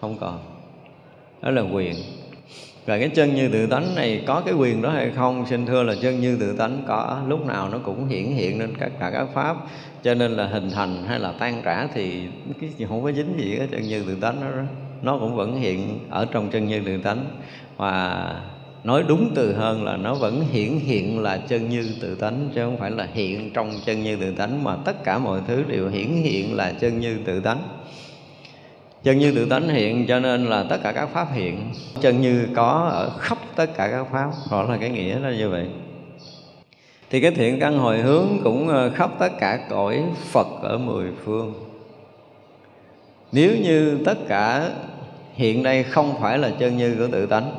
không 0.00 0.16
còn. 0.20 0.38
Đó 1.42 1.50
là 1.50 1.62
quyền 1.62 1.94
rồi 2.86 2.98
cái 2.98 3.08
chân 3.08 3.34
như 3.34 3.48
tự 3.48 3.66
tánh 3.66 3.94
này 3.94 4.22
có 4.26 4.42
cái 4.44 4.54
quyền 4.54 4.82
đó 4.82 4.90
hay 4.90 5.10
không? 5.16 5.46
Xin 5.46 5.66
thưa 5.66 5.82
là 5.82 5.94
chân 6.02 6.20
như 6.20 6.36
tự 6.40 6.56
tánh 6.56 6.84
có 6.88 7.22
lúc 7.28 7.46
nào 7.46 7.68
nó 7.68 7.78
cũng 7.78 8.08
hiển 8.08 8.24
hiện 8.24 8.58
lên 8.58 8.74
tất 8.80 8.88
cả 9.00 9.10
các 9.10 9.26
pháp. 9.34 9.56
Cho 10.02 10.14
nên 10.14 10.32
là 10.32 10.46
hình 10.46 10.70
thành 10.70 11.04
hay 11.06 11.18
là 11.18 11.32
tan 11.32 11.62
rã 11.62 11.88
thì 11.94 12.22
cái 12.60 12.70
gì 12.76 12.84
không 12.88 13.02
có 13.02 13.12
dính 13.12 13.34
gì 13.38 13.54
cái 13.58 13.68
chân 13.70 13.82
như 13.82 14.04
tự 14.06 14.14
tánh 14.20 14.40
đó, 14.40 14.46
đó. 14.56 14.62
Nó 15.02 15.18
cũng 15.18 15.36
vẫn 15.36 15.60
hiện 15.60 15.98
ở 16.10 16.26
trong 16.32 16.50
chân 16.50 16.68
như 16.68 16.80
tự 16.86 16.98
tánh. 16.98 17.24
Và 17.76 18.34
nói 18.84 19.04
đúng 19.08 19.32
từ 19.34 19.54
hơn 19.54 19.84
là 19.84 19.96
nó 19.96 20.14
vẫn 20.14 20.44
hiển 20.52 20.78
hiện 20.78 21.22
là 21.22 21.36
chân 21.36 21.70
như 21.70 21.88
tự 22.00 22.14
tánh 22.14 22.48
chứ 22.54 22.60
không 22.64 22.78
phải 22.78 22.90
là 22.90 23.08
hiện 23.12 23.50
trong 23.54 23.72
chân 23.86 24.02
như 24.02 24.16
tự 24.16 24.32
tánh 24.32 24.64
mà 24.64 24.76
tất 24.84 25.04
cả 25.04 25.18
mọi 25.18 25.40
thứ 25.48 25.62
đều 25.68 25.88
hiển 25.88 26.08
hiện 26.08 26.56
là 26.56 26.72
chân 26.80 27.00
như 27.00 27.18
tự 27.24 27.40
tánh 27.40 27.62
chân 29.02 29.18
như 29.18 29.32
tự 29.32 29.46
tánh 29.46 29.68
hiện, 29.68 30.06
cho 30.06 30.20
nên 30.20 30.46
là 30.46 30.64
tất 30.68 30.76
cả 30.82 30.92
các 30.92 31.08
pháp 31.12 31.26
hiện. 31.32 31.72
Chân 32.00 32.20
như 32.20 32.48
có 32.56 32.88
ở 32.92 33.10
khắp 33.18 33.38
tất 33.56 33.66
cả 33.76 33.88
các 33.90 34.06
pháp 34.12 34.30
đó 34.50 34.62
là 34.62 34.76
cái 34.76 34.90
nghĩa 34.90 35.18
là 35.18 35.30
như 35.30 35.50
vậy. 35.50 35.66
Thì 37.10 37.20
cái 37.20 37.30
thiện 37.30 37.60
căn 37.60 37.78
hồi 37.78 37.98
hướng 37.98 38.26
cũng 38.44 38.68
ờ, 38.68 38.90
khắp 38.90 39.10
tất 39.18 39.32
cả 39.40 39.66
cõi 39.70 40.04
phật 40.30 40.46
ở 40.62 40.78
mười 40.78 41.06
phương. 41.24 41.54
Nếu 43.32 43.50
như 43.62 43.98
tất 44.04 44.18
cả 44.28 44.70
hiện 45.34 45.62
đây 45.62 45.82
không 45.82 46.14
phải 46.20 46.38
là 46.38 46.50
chân 46.58 46.76
như 46.76 46.94
của 46.98 47.06
tự 47.12 47.26
tánh, 47.26 47.52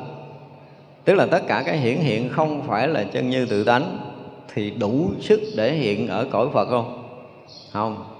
tức 1.04 1.14
là 1.14 1.26
tất 1.26 1.42
cả 1.46 1.62
cái 1.66 1.78
hiển 1.78 1.96
hiện 1.96 2.28
không 2.28 2.62
phải 2.66 2.88
là 2.88 3.04
chân 3.04 3.30
như 3.30 3.46
tự 3.46 3.64
tánh, 3.64 3.98
thì 4.54 4.70
đủ 4.70 5.10
sức 5.20 5.40
để 5.56 5.72
hiện 5.72 6.08
ở 6.08 6.26
cõi 6.30 6.48
phật 6.52 6.68
không? 6.68 7.08
Không 7.72 8.11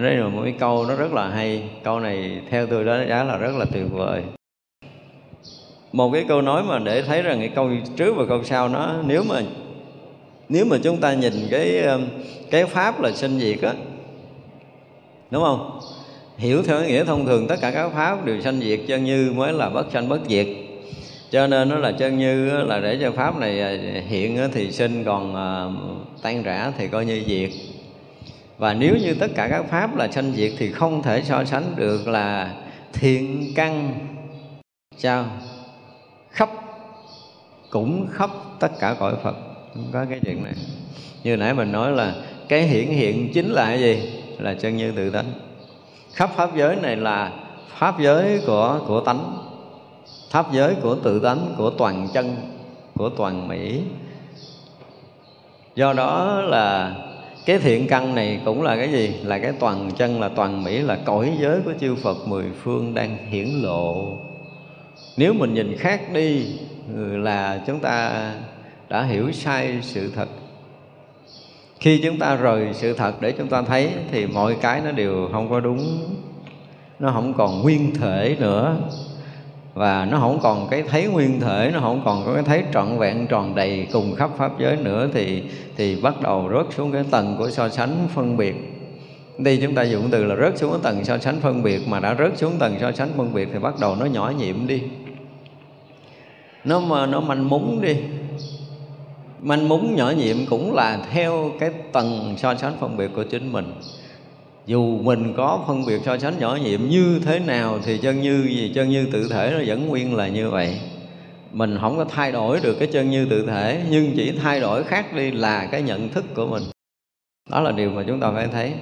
đây 0.00 0.16
là 0.16 0.28
một 0.28 0.40
cái 0.44 0.54
câu 0.58 0.86
nó 0.86 0.94
rất 0.94 1.12
là 1.12 1.28
hay. 1.28 1.62
Câu 1.84 2.00
này 2.00 2.40
theo 2.50 2.66
tôi 2.66 2.84
đó 2.84 2.96
giá 3.08 3.24
là 3.24 3.36
rất 3.36 3.54
là 3.58 3.64
tuyệt 3.64 3.86
vời. 3.90 4.22
Một 5.92 6.10
cái 6.12 6.24
câu 6.28 6.42
nói 6.42 6.62
mà 6.62 6.78
để 6.78 7.02
thấy 7.02 7.22
rằng 7.22 7.38
cái 7.38 7.48
câu 7.54 7.70
trước 7.96 8.14
và 8.16 8.24
câu 8.28 8.44
sau 8.44 8.68
nó, 8.68 8.94
nếu 9.06 9.24
mà 9.28 9.40
nếu 10.48 10.64
mà 10.64 10.76
chúng 10.82 10.96
ta 10.96 11.14
nhìn 11.14 11.32
cái 11.50 11.82
um, 11.82 12.06
cái 12.50 12.66
pháp 12.66 13.00
là 13.00 13.12
sinh 13.12 13.40
diệt 13.40 13.60
á, 13.62 13.72
đúng 15.30 15.42
không? 15.42 15.80
Hiểu 16.36 16.62
theo 16.62 16.84
nghĩa 16.84 17.04
thông 17.04 17.26
thường 17.26 17.46
tất 17.48 17.56
cả 17.60 17.70
các 17.70 17.88
pháp 17.88 18.24
đều 18.24 18.40
sanh 18.40 18.60
diệt, 18.60 18.80
chân 18.86 19.04
như 19.04 19.32
mới 19.36 19.52
là 19.52 19.70
bất 19.70 19.86
sanh 19.92 20.08
bất 20.08 20.20
diệt. 20.28 20.46
Cho 21.30 21.46
nên 21.46 21.68
nó 21.68 21.76
là 21.76 21.92
chân 21.92 22.18
như 22.18 22.50
là 22.50 22.80
để 22.80 22.98
cho 23.00 23.12
pháp 23.12 23.38
này 23.38 23.60
à, 23.60 23.76
hiện 24.08 24.38
thì 24.52 24.72
sinh, 24.72 25.04
còn 25.04 25.36
à, 25.36 25.66
tan 26.22 26.42
rã 26.42 26.72
thì 26.78 26.88
coi 26.88 27.06
như 27.06 27.22
diệt 27.26 27.50
và 28.62 28.74
nếu 28.74 28.96
như 28.96 29.14
tất 29.14 29.26
cả 29.34 29.48
các 29.48 29.64
pháp 29.70 29.96
là 29.96 30.08
sanh 30.08 30.32
diệt 30.32 30.52
thì 30.58 30.72
không 30.72 31.02
thể 31.02 31.22
so 31.22 31.44
sánh 31.44 31.64
được 31.76 32.08
là 32.08 32.54
thiện 32.92 33.52
căn. 33.56 33.98
Sao? 34.96 35.24
Khắp, 36.30 36.50
cũng 37.70 38.06
khắp 38.10 38.30
tất 38.60 38.68
cả 38.80 38.96
cõi 38.98 39.14
phật. 39.22 39.36
Không 39.74 39.86
có 39.92 40.04
cái 40.10 40.20
chuyện 40.24 40.44
này. 40.44 40.52
Như 41.22 41.36
nãy 41.36 41.54
mình 41.54 41.72
nói 41.72 41.92
là 41.92 42.14
cái 42.48 42.62
hiển 42.62 42.86
hiện 42.86 43.32
chính 43.34 43.50
là 43.50 43.64
cái 43.64 43.80
gì? 43.80 44.22
Là 44.38 44.54
chân 44.54 44.76
như 44.76 44.92
tự 44.92 45.10
tánh. 45.10 45.32
Khắp 46.12 46.30
pháp 46.36 46.56
giới 46.56 46.76
này 46.76 46.96
là 46.96 47.32
pháp 47.68 48.00
giới 48.00 48.40
của 48.46 48.80
của 48.86 49.00
tánh. 49.00 49.38
Pháp 50.30 50.52
giới 50.52 50.74
của 50.82 50.94
tự 50.94 51.20
tánh, 51.20 51.54
của 51.58 51.70
toàn 51.70 52.08
chân, 52.14 52.36
của 52.94 53.08
toàn 53.08 53.48
mỹ. 53.48 53.80
Do 55.74 55.92
đó 55.92 56.40
là 56.40 56.96
cái 57.46 57.58
thiện 57.58 57.86
căn 57.86 58.14
này 58.14 58.40
cũng 58.44 58.62
là 58.62 58.76
cái 58.76 58.92
gì? 58.92 59.14
Là 59.22 59.38
cái 59.38 59.52
toàn 59.52 59.90
chân, 59.96 60.20
là 60.20 60.28
toàn 60.28 60.64
mỹ, 60.64 60.78
là 60.78 60.98
cõi 61.04 61.32
giới 61.40 61.60
của 61.64 61.72
chư 61.80 61.94
phật 61.94 62.28
mười 62.28 62.44
phương 62.62 62.94
đang 62.94 63.16
hiển 63.30 63.48
lộ. 63.48 64.18
Nếu 65.16 65.32
mình 65.32 65.54
nhìn 65.54 65.76
khác 65.78 66.00
đi, 66.12 66.46
là 66.96 67.60
chúng 67.66 67.80
ta 67.80 68.30
đã 68.88 69.02
hiểu 69.02 69.32
sai 69.32 69.78
sự 69.82 70.12
thật. 70.16 70.28
Khi 71.80 72.00
chúng 72.04 72.18
ta 72.18 72.36
rời 72.36 72.68
sự 72.72 72.92
thật 72.92 73.20
để 73.20 73.32
chúng 73.32 73.48
ta 73.48 73.62
thấy, 73.62 73.90
thì 74.10 74.26
mọi 74.26 74.56
cái 74.60 74.80
nó 74.84 74.92
đều 74.92 75.28
không 75.32 75.50
có 75.50 75.60
đúng. 75.60 76.14
Nó 76.98 77.10
không 77.12 77.34
còn 77.34 77.62
nguyên 77.62 77.94
thể 77.94 78.36
nữa 78.40 78.76
và 79.74 80.04
nó 80.10 80.18
không 80.18 80.38
còn 80.42 80.68
cái 80.70 80.82
thấy 80.82 81.06
nguyên 81.06 81.40
thể, 81.40 81.70
nó 81.74 81.80
không 81.80 82.02
còn 82.04 82.22
có 82.26 82.34
cái 82.34 82.42
thấy 82.42 82.62
trọn 82.72 82.98
vẹn, 82.98 83.26
tròn 83.26 83.54
đầy 83.54 83.86
cùng 83.92 84.14
khắp 84.14 84.30
pháp 84.36 84.52
giới 84.60 84.76
nữa 84.76 85.08
thì 85.14 85.42
thì 85.76 86.00
bắt 86.00 86.20
đầu 86.20 86.50
rớt 86.52 86.74
xuống 86.76 86.92
cái 86.92 87.04
tầng 87.10 87.34
của 87.38 87.50
so 87.50 87.68
sánh 87.68 88.08
phân 88.14 88.36
biệt. 88.36 88.54
Đây 89.38 89.58
chúng 89.62 89.74
ta 89.74 89.82
dùng 89.82 90.08
từ 90.10 90.24
là 90.24 90.36
rớt 90.36 90.58
xuống 90.58 90.70
cái 90.70 90.80
tầng 90.82 91.04
so 91.04 91.18
sánh 91.18 91.40
phân 91.40 91.62
biệt, 91.62 91.88
mà 91.88 92.00
đã 92.00 92.14
rớt 92.18 92.38
xuống 92.38 92.52
tầng 92.58 92.76
so 92.80 92.92
sánh 92.92 93.08
phân 93.16 93.34
biệt 93.34 93.48
thì 93.52 93.58
bắt 93.58 93.74
đầu 93.80 93.96
nó 93.96 94.06
nhỏ 94.06 94.32
nhiệm 94.38 94.66
đi. 94.66 94.82
Nó 96.64 96.80
mà, 96.80 97.06
nó 97.06 97.20
manh 97.20 97.48
múng 97.48 97.80
đi. 97.80 97.96
Manh 99.40 99.68
múng 99.68 99.96
nhỏ 99.96 100.10
nhiệm 100.10 100.36
cũng 100.46 100.74
là 100.74 100.98
theo 101.12 101.50
cái 101.60 101.70
tầng 101.92 102.34
so 102.38 102.54
sánh 102.54 102.72
phân 102.80 102.96
biệt 102.96 103.10
của 103.14 103.24
chính 103.24 103.52
mình 103.52 103.72
dù 104.66 104.98
mình 105.02 105.34
có 105.36 105.64
phân 105.66 105.86
biệt 105.86 106.00
so 106.04 106.18
sánh 106.18 106.38
nhỏ 106.38 106.58
nhiệm 106.62 106.80
như 106.88 107.20
thế 107.24 107.38
nào 107.38 107.78
thì 107.84 107.98
chân 107.98 108.20
như 108.20 108.46
gì, 108.48 108.72
chân 108.74 108.88
như 108.88 109.06
tự 109.12 109.28
thể 109.28 109.50
nó 109.50 109.58
vẫn 109.66 109.88
nguyên 109.88 110.16
là 110.16 110.28
như 110.28 110.50
vậy. 110.50 110.80
Mình 111.52 111.78
không 111.80 111.96
có 111.96 112.04
thay 112.04 112.32
đổi 112.32 112.60
được 112.62 112.76
cái 112.78 112.88
chân 112.92 113.10
như 113.10 113.26
tự 113.30 113.46
thể, 113.46 113.82
nhưng 113.90 114.12
chỉ 114.16 114.32
thay 114.42 114.60
đổi 114.60 114.84
khác 114.84 115.16
đi 115.16 115.30
là 115.30 115.66
cái 115.66 115.82
nhận 115.82 116.08
thức 116.08 116.24
của 116.34 116.46
mình. 116.46 116.62
Đó 117.50 117.60
là 117.60 117.72
điều 117.72 117.90
mà 117.90 118.02
chúng 118.06 118.20
ta 118.20 118.32
phải 118.32 118.48
thấy. 118.52 118.72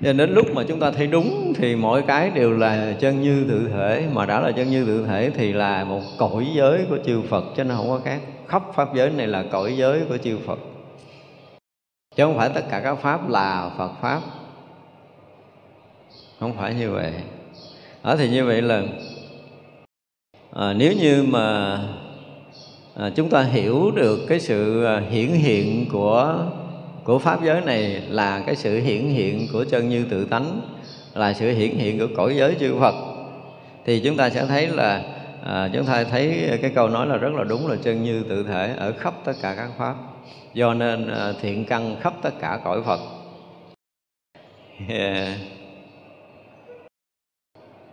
Nên 0.00 0.16
đến 0.16 0.34
lúc 0.34 0.46
mà 0.54 0.62
chúng 0.68 0.80
ta 0.80 0.90
thấy 0.90 1.06
đúng 1.06 1.52
thì 1.56 1.76
mỗi 1.76 2.02
cái 2.02 2.30
đều 2.30 2.52
là 2.52 2.94
chân 3.00 3.22
như 3.22 3.44
tự 3.48 3.68
thể, 3.72 4.04
mà 4.12 4.26
đã 4.26 4.40
là 4.40 4.52
chân 4.52 4.70
như 4.70 4.84
tự 4.86 5.06
thể 5.06 5.30
thì 5.34 5.52
là 5.52 5.84
một 5.84 6.00
cõi 6.18 6.46
giới 6.54 6.84
của 6.88 6.98
chư 7.06 7.22
Phật, 7.28 7.44
chứ 7.56 7.64
nó 7.64 7.74
không 7.74 7.88
có 7.88 8.00
khác. 8.04 8.20
Khắp 8.48 8.62
pháp 8.74 8.94
giới 8.94 9.10
này 9.10 9.26
là 9.26 9.44
cõi 9.52 9.76
giới 9.76 10.00
của 10.08 10.16
chư 10.16 10.38
Phật. 10.46 10.58
Chứ 12.16 12.24
không 12.24 12.36
phải 12.36 12.48
tất 12.48 12.62
cả 12.70 12.80
các 12.80 12.94
pháp 12.94 13.28
là 13.28 13.70
Phật 13.78 13.90
pháp 14.02 14.20
không 16.42 16.52
phải 16.56 16.74
như 16.74 16.90
vậy. 16.90 17.12
Ở 18.02 18.16
thì 18.16 18.28
như 18.28 18.44
vậy 18.44 18.62
là 18.62 18.82
à, 20.52 20.72
nếu 20.72 20.92
như 20.92 21.22
mà 21.22 21.78
à, 22.96 23.10
chúng 23.16 23.30
ta 23.30 23.42
hiểu 23.42 23.90
được 23.90 24.20
cái 24.28 24.40
sự 24.40 24.84
à, 24.84 25.02
hiển 25.10 25.28
hiện 25.28 25.86
của 25.92 26.46
của 27.04 27.18
pháp 27.18 27.44
giới 27.44 27.60
này 27.60 28.02
là 28.08 28.42
cái 28.46 28.56
sự 28.56 28.80
hiển 28.80 29.02
hiện 29.02 29.46
của 29.52 29.64
chân 29.64 29.88
như 29.88 30.04
tự 30.10 30.24
tánh 30.24 30.60
là 31.14 31.32
sự 31.32 31.50
hiển 31.50 31.70
hiện 31.70 31.98
của 31.98 32.06
cõi 32.16 32.36
giới 32.36 32.56
chư 32.60 32.74
Phật 32.80 32.94
thì 33.84 34.00
chúng 34.00 34.16
ta 34.16 34.30
sẽ 34.30 34.46
thấy 34.46 34.68
là 34.68 35.02
à, 35.44 35.70
chúng 35.72 35.86
ta 35.86 36.04
thấy 36.04 36.58
cái 36.62 36.70
câu 36.74 36.88
nói 36.88 37.06
là 37.06 37.16
rất 37.16 37.34
là 37.34 37.44
đúng 37.44 37.68
là 37.68 37.76
chân 37.82 38.02
như 38.02 38.22
tự 38.28 38.42
thể 38.42 38.74
ở 38.76 38.92
khắp 38.92 39.14
tất 39.24 39.34
cả 39.42 39.54
các 39.56 39.70
pháp. 39.78 39.94
Do 40.54 40.74
nên 40.74 41.08
à, 41.08 41.32
thiện 41.42 41.64
căn 41.64 41.96
khắp 42.00 42.14
tất 42.22 42.34
cả 42.40 42.60
cõi 42.64 42.82
Phật. 42.86 43.00
Yeah 44.88 45.28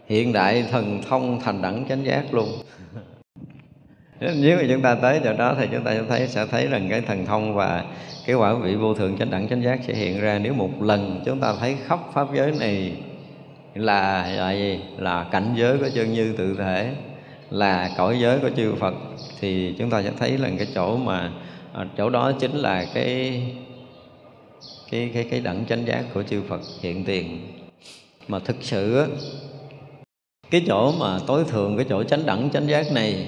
hiện 0.09 0.33
đại 0.33 0.65
thần 0.71 1.01
thông 1.09 1.39
thành 1.39 1.61
đẳng 1.61 1.85
chánh 1.89 2.05
giác 2.05 2.33
luôn. 2.33 2.49
Nếu 4.19 4.57
mà 4.57 4.63
chúng 4.69 4.81
ta 4.81 4.95
tới 4.95 5.21
chỗ 5.23 5.33
đó 5.33 5.55
thì 5.59 5.67
chúng 5.71 5.83
ta 5.83 5.93
sẽ 5.93 6.03
thấy 6.09 6.27
sẽ 6.27 6.45
thấy 6.45 6.67
rằng 6.67 6.87
cái 6.89 7.01
thần 7.01 7.25
thông 7.25 7.53
và 7.53 7.85
cái 8.25 8.35
quả 8.35 8.53
vị 8.53 8.75
vô 8.75 8.93
thượng 8.93 9.17
chánh 9.17 9.31
đẳng 9.31 9.47
chánh 9.47 9.63
giác 9.63 9.79
sẽ 9.87 9.93
hiện 9.93 10.21
ra. 10.21 10.39
Nếu 10.39 10.53
một 10.53 10.81
lần 10.81 11.21
chúng 11.25 11.39
ta 11.39 11.53
thấy 11.59 11.75
khắp 11.87 11.99
pháp 12.13 12.27
giới 12.35 12.51
này 12.59 12.93
là 13.75 14.27
là 14.27 14.51
gì? 14.51 14.79
Là 14.97 15.23
cảnh 15.31 15.53
giới 15.57 15.77
của 15.77 15.89
chân 15.95 16.13
như 16.13 16.33
tự 16.37 16.55
thể, 16.57 16.93
là 17.49 17.89
cõi 17.97 18.19
giới 18.19 18.39
của 18.39 18.49
chư 18.55 18.75
Phật, 18.75 18.93
thì 19.39 19.75
chúng 19.77 19.89
ta 19.89 20.03
sẽ 20.03 20.11
thấy 20.19 20.37
là 20.37 20.49
cái 20.57 20.67
chỗ 20.75 20.97
mà 20.97 21.31
à, 21.73 21.85
chỗ 21.97 22.09
đó 22.09 22.31
chính 22.39 22.55
là 22.55 22.85
cái 22.93 23.43
cái 24.91 25.11
cái 25.13 25.27
cái 25.31 25.39
đẳng 25.39 25.65
chánh 25.69 25.87
giác 25.87 26.03
của 26.13 26.23
chư 26.23 26.41
Phật 26.47 26.61
hiện 26.81 27.05
tiền. 27.05 27.47
Mà 28.27 28.39
thực 28.39 28.55
sự 28.61 29.05
cái 30.51 30.63
chỗ 30.67 30.91
mà 30.99 31.19
tối 31.27 31.43
thượng 31.43 31.77
cái 31.77 31.85
chỗ 31.89 32.03
chánh 32.03 32.25
đẳng 32.25 32.49
chánh 32.53 32.67
giác 32.67 32.91
này 32.91 33.27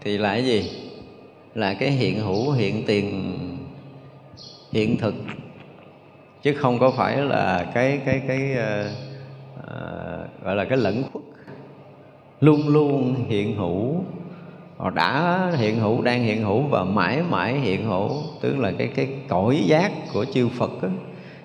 thì 0.00 0.18
là 0.18 0.28
cái 0.28 0.44
gì? 0.44 0.70
Là 1.54 1.74
cái 1.74 1.90
hiện 1.90 2.20
hữu 2.20 2.50
hiện 2.50 2.82
tiền 2.86 3.38
hiện 4.72 4.96
thực. 4.96 5.14
Chứ 6.42 6.54
không 6.54 6.78
có 6.78 6.90
phải 6.90 7.16
là 7.16 7.70
cái 7.74 8.00
cái 8.04 8.22
cái 8.28 8.52
uh, 8.52 8.86
uh, 9.58 10.44
gọi 10.44 10.56
là 10.56 10.64
cái 10.64 10.78
lẫn 10.78 11.02
khuất. 11.12 11.24
Luôn 12.40 12.68
luôn 12.68 13.14
hiện 13.28 13.56
hữu. 13.56 13.94
Họ 14.76 14.90
đã 14.90 15.52
hiện 15.56 15.80
hữu 15.80 16.02
đang 16.02 16.22
hiện 16.22 16.42
hữu 16.42 16.60
và 16.60 16.84
mãi 16.84 17.22
mãi 17.30 17.60
hiện 17.60 17.84
hữu. 17.84 18.10
Tức 18.40 18.58
là 18.58 18.72
cái 18.78 18.88
cái 18.88 19.08
cõi 19.28 19.62
giác 19.66 19.92
của 20.12 20.24
chư 20.24 20.48
Phật 20.48 20.82
đó. 20.82 20.88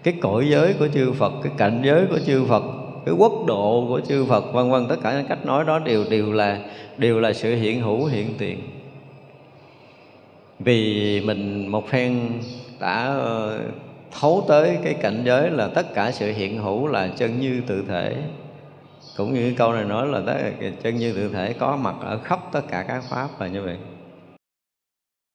cái 0.04 0.14
cõi 0.22 0.48
giới 0.50 0.74
của 0.74 0.88
chư 0.88 1.12
Phật 1.14 1.34
cái 1.44 1.54
cảnh 1.58 1.82
giới 1.86 2.06
của 2.06 2.20
chư 2.26 2.46
Phật 2.46 2.64
cái 3.06 3.16
quốc 3.18 3.46
độ 3.46 3.86
của 3.88 4.00
chư 4.00 4.26
Phật, 4.26 4.54
vân 4.54 4.72
vân, 4.72 4.88
tất 4.88 4.96
cả 5.04 5.14
những 5.14 5.28
cách 5.28 5.46
nói 5.46 5.64
đó 5.66 5.80
đều 5.80 6.04
đều 6.10 6.34
là 6.34 6.60
đều 6.98 7.20
là 7.20 7.34
sự 7.34 7.56
hiện 7.56 7.82
hữu, 7.82 8.06
hiện 8.06 8.28
tiền. 8.38 8.60
Vì 10.60 11.22
mình 11.26 11.68
một 11.68 11.88
phen 11.88 12.30
đã 12.80 13.06
ờ, 13.06 13.60
thấu 14.20 14.46
tới 14.48 14.78
cái 14.84 14.94
cảnh 14.94 15.22
giới 15.26 15.50
là 15.50 15.68
tất 15.68 15.94
cả 15.94 16.12
sự 16.12 16.32
hiện 16.32 16.58
hữu 16.58 16.88
là 16.88 17.08
chân 17.08 17.40
như 17.40 17.62
tự 17.68 17.84
thể. 17.88 18.16
Cũng 19.18 19.34
như 19.34 19.42
cái 19.42 19.54
câu 19.58 19.74
này 19.74 19.86
nói 19.86 20.08
là 20.08 20.22
tất 20.26 20.38
chân 20.84 20.96
như 20.96 21.14
tự 21.14 21.30
thể 21.34 21.54
có 21.54 21.76
mặt 21.76 21.96
ở 22.02 22.18
khắp 22.18 22.40
tất 22.52 22.62
cả 22.70 22.86
các 22.88 23.04
pháp 23.10 23.42
là 23.42 23.48
như 23.48 23.62
vậy. 23.62 23.78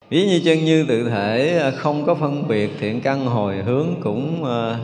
Ví 0.09 0.27
như 0.27 0.41
chân 0.45 0.65
như 0.65 0.85
tự 0.89 1.09
thể 1.09 1.59
ờ, 1.59 1.71
không 1.77 2.05
có 2.07 2.15
phân 2.15 2.49
biệt 2.49 2.71
thiện 2.81 3.01
căn 3.01 3.27
hồi 3.27 3.57
hướng 3.57 3.87
cũng 4.03 4.45
ờ, 4.45 4.79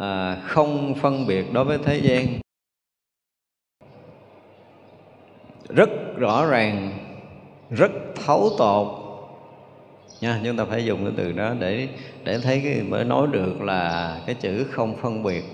à, 0.00 0.36
không 0.46 0.94
phân 0.94 1.26
biệt 1.26 1.52
đối 1.52 1.64
với 1.64 1.78
thế 1.84 1.98
gian. 1.98 2.26
Rất 5.68 5.90
rõ 6.18 6.46
ràng 6.46 6.98
rất 7.70 7.92
thấu 8.26 8.50
tột. 8.58 8.86
Nha 10.20 10.40
chúng 10.44 10.56
ta 10.56 10.64
phải 10.64 10.84
dùng 10.84 11.04
cái 11.04 11.12
từ 11.16 11.32
đó 11.32 11.54
để 11.58 11.88
để 12.24 12.38
thấy 12.38 12.60
cái 12.64 12.82
mới 12.82 13.04
nói 13.04 13.26
được 13.32 13.62
là 13.62 14.16
cái 14.26 14.34
chữ 14.34 14.64
không 14.70 14.96
phân 14.96 15.22
biệt. 15.22 15.44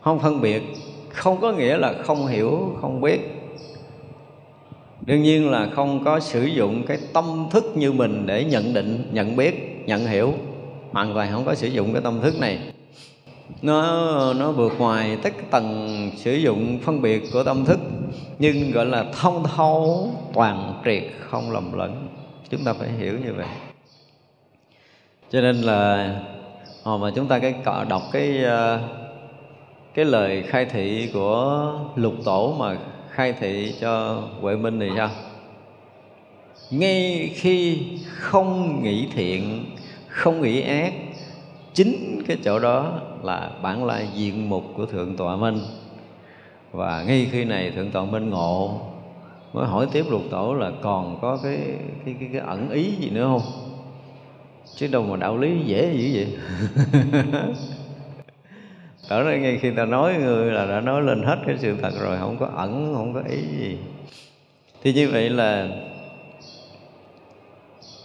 Không 0.00 0.18
phân 0.18 0.40
biệt 0.40 0.62
không 1.08 1.40
có 1.40 1.52
nghĩa 1.52 1.76
là 1.76 1.94
không 2.02 2.26
hiểu 2.26 2.76
không 2.80 3.00
biết. 3.00 3.20
Đương 5.06 5.22
nhiên 5.22 5.50
là 5.50 5.68
không 5.74 6.04
có 6.04 6.20
sử 6.20 6.44
dụng 6.44 6.82
cái 6.86 6.98
tâm 7.12 7.48
thức 7.50 7.64
như 7.74 7.92
mình 7.92 8.26
để 8.26 8.44
nhận 8.44 8.74
định 8.74 9.08
nhận 9.12 9.36
biết 9.36 9.82
nhận 9.86 10.06
hiểu. 10.06 10.32
Hoàn 10.92 11.14
toàn 11.14 11.32
không 11.32 11.44
có 11.44 11.54
sử 11.54 11.68
dụng 11.68 11.92
cái 11.92 12.02
tâm 12.02 12.20
thức 12.20 12.40
này 12.40 12.73
nó 13.62 14.34
nó 14.34 14.52
vượt 14.52 14.72
ngoài 14.78 15.18
tất 15.22 15.32
tầng 15.50 16.10
sử 16.16 16.34
dụng 16.34 16.78
phân 16.78 17.02
biệt 17.02 17.32
của 17.32 17.42
tâm 17.42 17.64
thức, 17.64 17.78
nhưng 18.38 18.70
gọi 18.70 18.86
là 18.86 19.04
thông 19.20 19.44
thấu, 19.44 20.10
toàn 20.34 20.82
triệt, 20.84 21.02
không 21.20 21.50
lầm 21.50 21.72
lẫn. 21.72 22.08
Chúng 22.50 22.64
ta 22.64 22.72
phải 22.72 22.88
hiểu 22.88 23.18
như 23.24 23.32
vậy. 23.32 23.46
Cho 25.30 25.40
nên 25.40 25.56
là 25.56 26.14
hồi 26.82 26.98
mà 26.98 27.10
chúng 27.14 27.26
ta 27.26 27.38
cái 27.38 27.54
đọc 27.88 28.02
cái 28.12 28.44
ờ, 28.44 28.80
cái 29.94 30.04
lời 30.04 30.42
khai 30.42 30.64
thị 30.64 31.10
của 31.12 31.72
lục 31.96 32.14
tổ 32.24 32.56
mà 32.58 32.76
khai 33.10 33.32
thị 33.32 33.74
cho 33.80 34.22
huệ 34.40 34.56
minh 34.56 34.80
thì 34.80 34.90
sao 34.96 35.10
ngay 36.70 37.30
khi 37.34 37.82
không 38.06 38.82
nghĩ 38.82 39.08
thiện, 39.14 39.64
không 40.08 40.42
nghĩ 40.42 40.60
ác 40.60 40.92
chính 41.74 42.22
cái 42.26 42.38
chỗ 42.44 42.58
đó 42.58 43.00
là 43.22 43.50
bản 43.62 43.84
lai 43.84 44.08
diện 44.14 44.48
mục 44.48 44.64
của 44.76 44.86
thượng 44.86 45.16
tọa 45.16 45.36
minh. 45.36 45.58
Và 46.72 47.04
ngay 47.06 47.28
khi 47.32 47.44
này 47.44 47.70
thượng 47.70 47.90
tọa 47.90 48.04
minh 48.04 48.30
ngộ 48.30 48.80
mới 49.52 49.66
hỏi 49.66 49.86
tiếp 49.92 50.04
lục 50.10 50.22
tổ 50.30 50.54
là 50.54 50.72
còn 50.82 51.18
có 51.22 51.38
cái 51.42 51.58
cái 52.04 52.14
cái, 52.20 52.28
cái 52.32 52.40
ẩn 52.40 52.70
ý 52.70 52.90
gì 53.00 53.10
nữa 53.10 53.24
không? 53.24 53.42
Chứ 54.76 54.86
đâu 54.86 55.02
mà 55.02 55.16
đạo 55.16 55.38
lý 55.38 55.58
dễ 55.64 55.94
dữ 55.94 56.10
vậy. 56.14 56.38
Ở 59.08 59.24
đây 59.24 59.38
ngay 59.38 59.58
khi 59.62 59.70
ta 59.70 59.84
nói 59.84 60.14
người 60.14 60.52
là 60.52 60.66
đã 60.66 60.80
nói 60.80 61.02
lên 61.02 61.22
hết 61.22 61.36
cái 61.46 61.56
sự 61.58 61.76
thật 61.82 61.92
rồi 62.00 62.18
Không 62.18 62.36
có 62.40 62.46
ẩn, 62.46 62.94
không 62.94 63.14
có 63.14 63.22
ý 63.28 63.42
gì. 63.58 63.78
Thì 64.82 64.92
như 64.92 65.08
vậy 65.08 65.30
là 65.30 65.68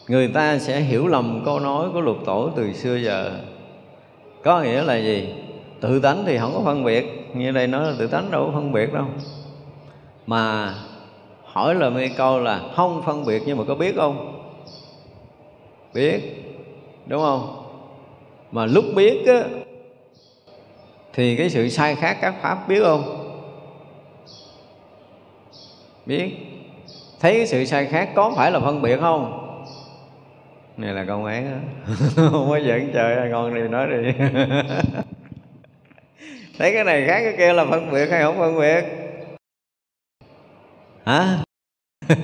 Người 0.07 0.27
ta 0.27 0.59
sẽ 0.59 0.79
hiểu 0.79 1.07
lầm 1.07 1.41
câu 1.45 1.59
nói 1.59 1.89
của 1.93 2.01
lục 2.01 2.17
tổ 2.25 2.51
từ 2.55 2.73
xưa 2.73 2.95
giờ 2.95 3.31
có 4.43 4.61
nghĩa 4.61 4.83
là 4.83 4.97
gì? 4.97 5.29
Tự 5.81 5.99
tánh 5.99 6.23
thì 6.25 6.37
không 6.37 6.53
có 6.55 6.61
phân 6.65 6.83
biệt. 6.83 7.29
Như 7.33 7.51
đây 7.51 7.67
nói 7.67 7.87
là 7.87 7.93
tự 7.99 8.07
tánh 8.07 8.31
đâu 8.31 8.45
có 8.45 8.51
phân 8.53 8.71
biệt 8.71 8.93
đâu. 8.93 9.05
Mà 10.27 10.73
hỏi 11.43 11.75
là 11.75 11.89
mấy 11.89 12.09
câu 12.17 12.39
là 12.39 12.61
không 12.75 13.01
phân 13.05 13.25
biệt 13.25 13.43
nhưng 13.45 13.57
mà 13.57 13.63
có 13.67 13.75
biết 13.75 13.95
không? 13.95 14.41
Biết. 15.93 16.21
Đúng 17.05 17.21
không? 17.21 17.55
Mà 18.51 18.65
lúc 18.65 18.85
biết 18.95 19.27
á, 19.27 19.43
thì 21.13 21.35
cái 21.35 21.49
sự 21.49 21.69
sai 21.69 21.95
khác 21.95 22.17
các 22.21 22.35
pháp 22.41 22.67
biết 22.67 22.81
không? 22.83 23.15
Biết. 26.05 26.31
Thấy 27.19 27.33
cái 27.33 27.47
sự 27.47 27.65
sai 27.65 27.85
khác 27.85 28.09
có 28.15 28.33
phải 28.35 28.51
là 28.51 28.59
phân 28.59 28.81
biệt 28.81 28.97
không? 28.99 29.38
Này 30.79 30.93
là 30.93 31.05
công 31.05 31.25
án 31.25 31.51
đó 31.51 31.57
không 32.15 32.49
có 32.49 32.59
giỡn 32.59 32.91
trời 32.93 33.29
ngon 33.29 33.55
đi 33.55 33.61
nói 33.61 33.87
đi. 33.87 34.11
Thấy 36.57 36.73
cái 36.73 36.83
này 36.83 37.07
khác 37.07 37.21
cái 37.23 37.35
kia 37.37 37.53
là 37.53 37.65
phân 37.65 37.91
biệt 37.91 38.07
hay 38.11 38.21
không 38.21 38.37
phân 38.37 38.59
biệt? 38.59 38.85
Hả? 41.05 41.37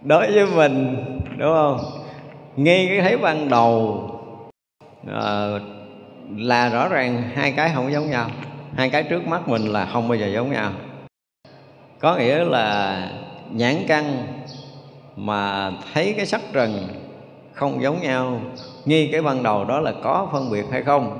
Đối 0.00 0.32
với 0.32 0.46
mình 0.46 0.96
đúng 1.38 1.54
không? 1.54 1.80
Ngay 2.56 2.86
cái 2.88 3.00
thấy 3.00 3.18
ban 3.18 3.48
đầu 3.48 4.04
à, 5.12 5.48
là 6.36 6.68
rõ 6.68 6.88
ràng 6.88 7.22
hai 7.34 7.52
cái 7.52 7.70
không 7.74 7.92
giống 7.92 8.10
nhau. 8.10 8.30
Hai 8.76 8.90
cái 8.90 9.02
trước 9.02 9.26
mắt 9.26 9.48
mình 9.48 9.62
là 9.62 9.86
không 9.92 10.08
bao 10.08 10.18
giờ 10.18 10.26
giống 10.26 10.50
nhau. 10.52 10.72
Có 11.98 12.16
nghĩa 12.16 12.44
là 12.44 13.08
nhãn 13.52 13.74
căn 13.88 14.26
mà 15.16 15.70
thấy 15.94 16.14
cái 16.16 16.26
sắc 16.26 16.40
trần 16.52 16.88
không 17.52 17.82
giống 17.82 18.02
nhau 18.02 18.40
nghi 18.84 19.08
cái 19.12 19.22
ban 19.22 19.42
đầu 19.42 19.64
đó 19.64 19.80
là 19.80 19.92
có 20.02 20.28
phân 20.32 20.50
biệt 20.50 20.64
hay 20.70 20.82
không? 20.82 21.18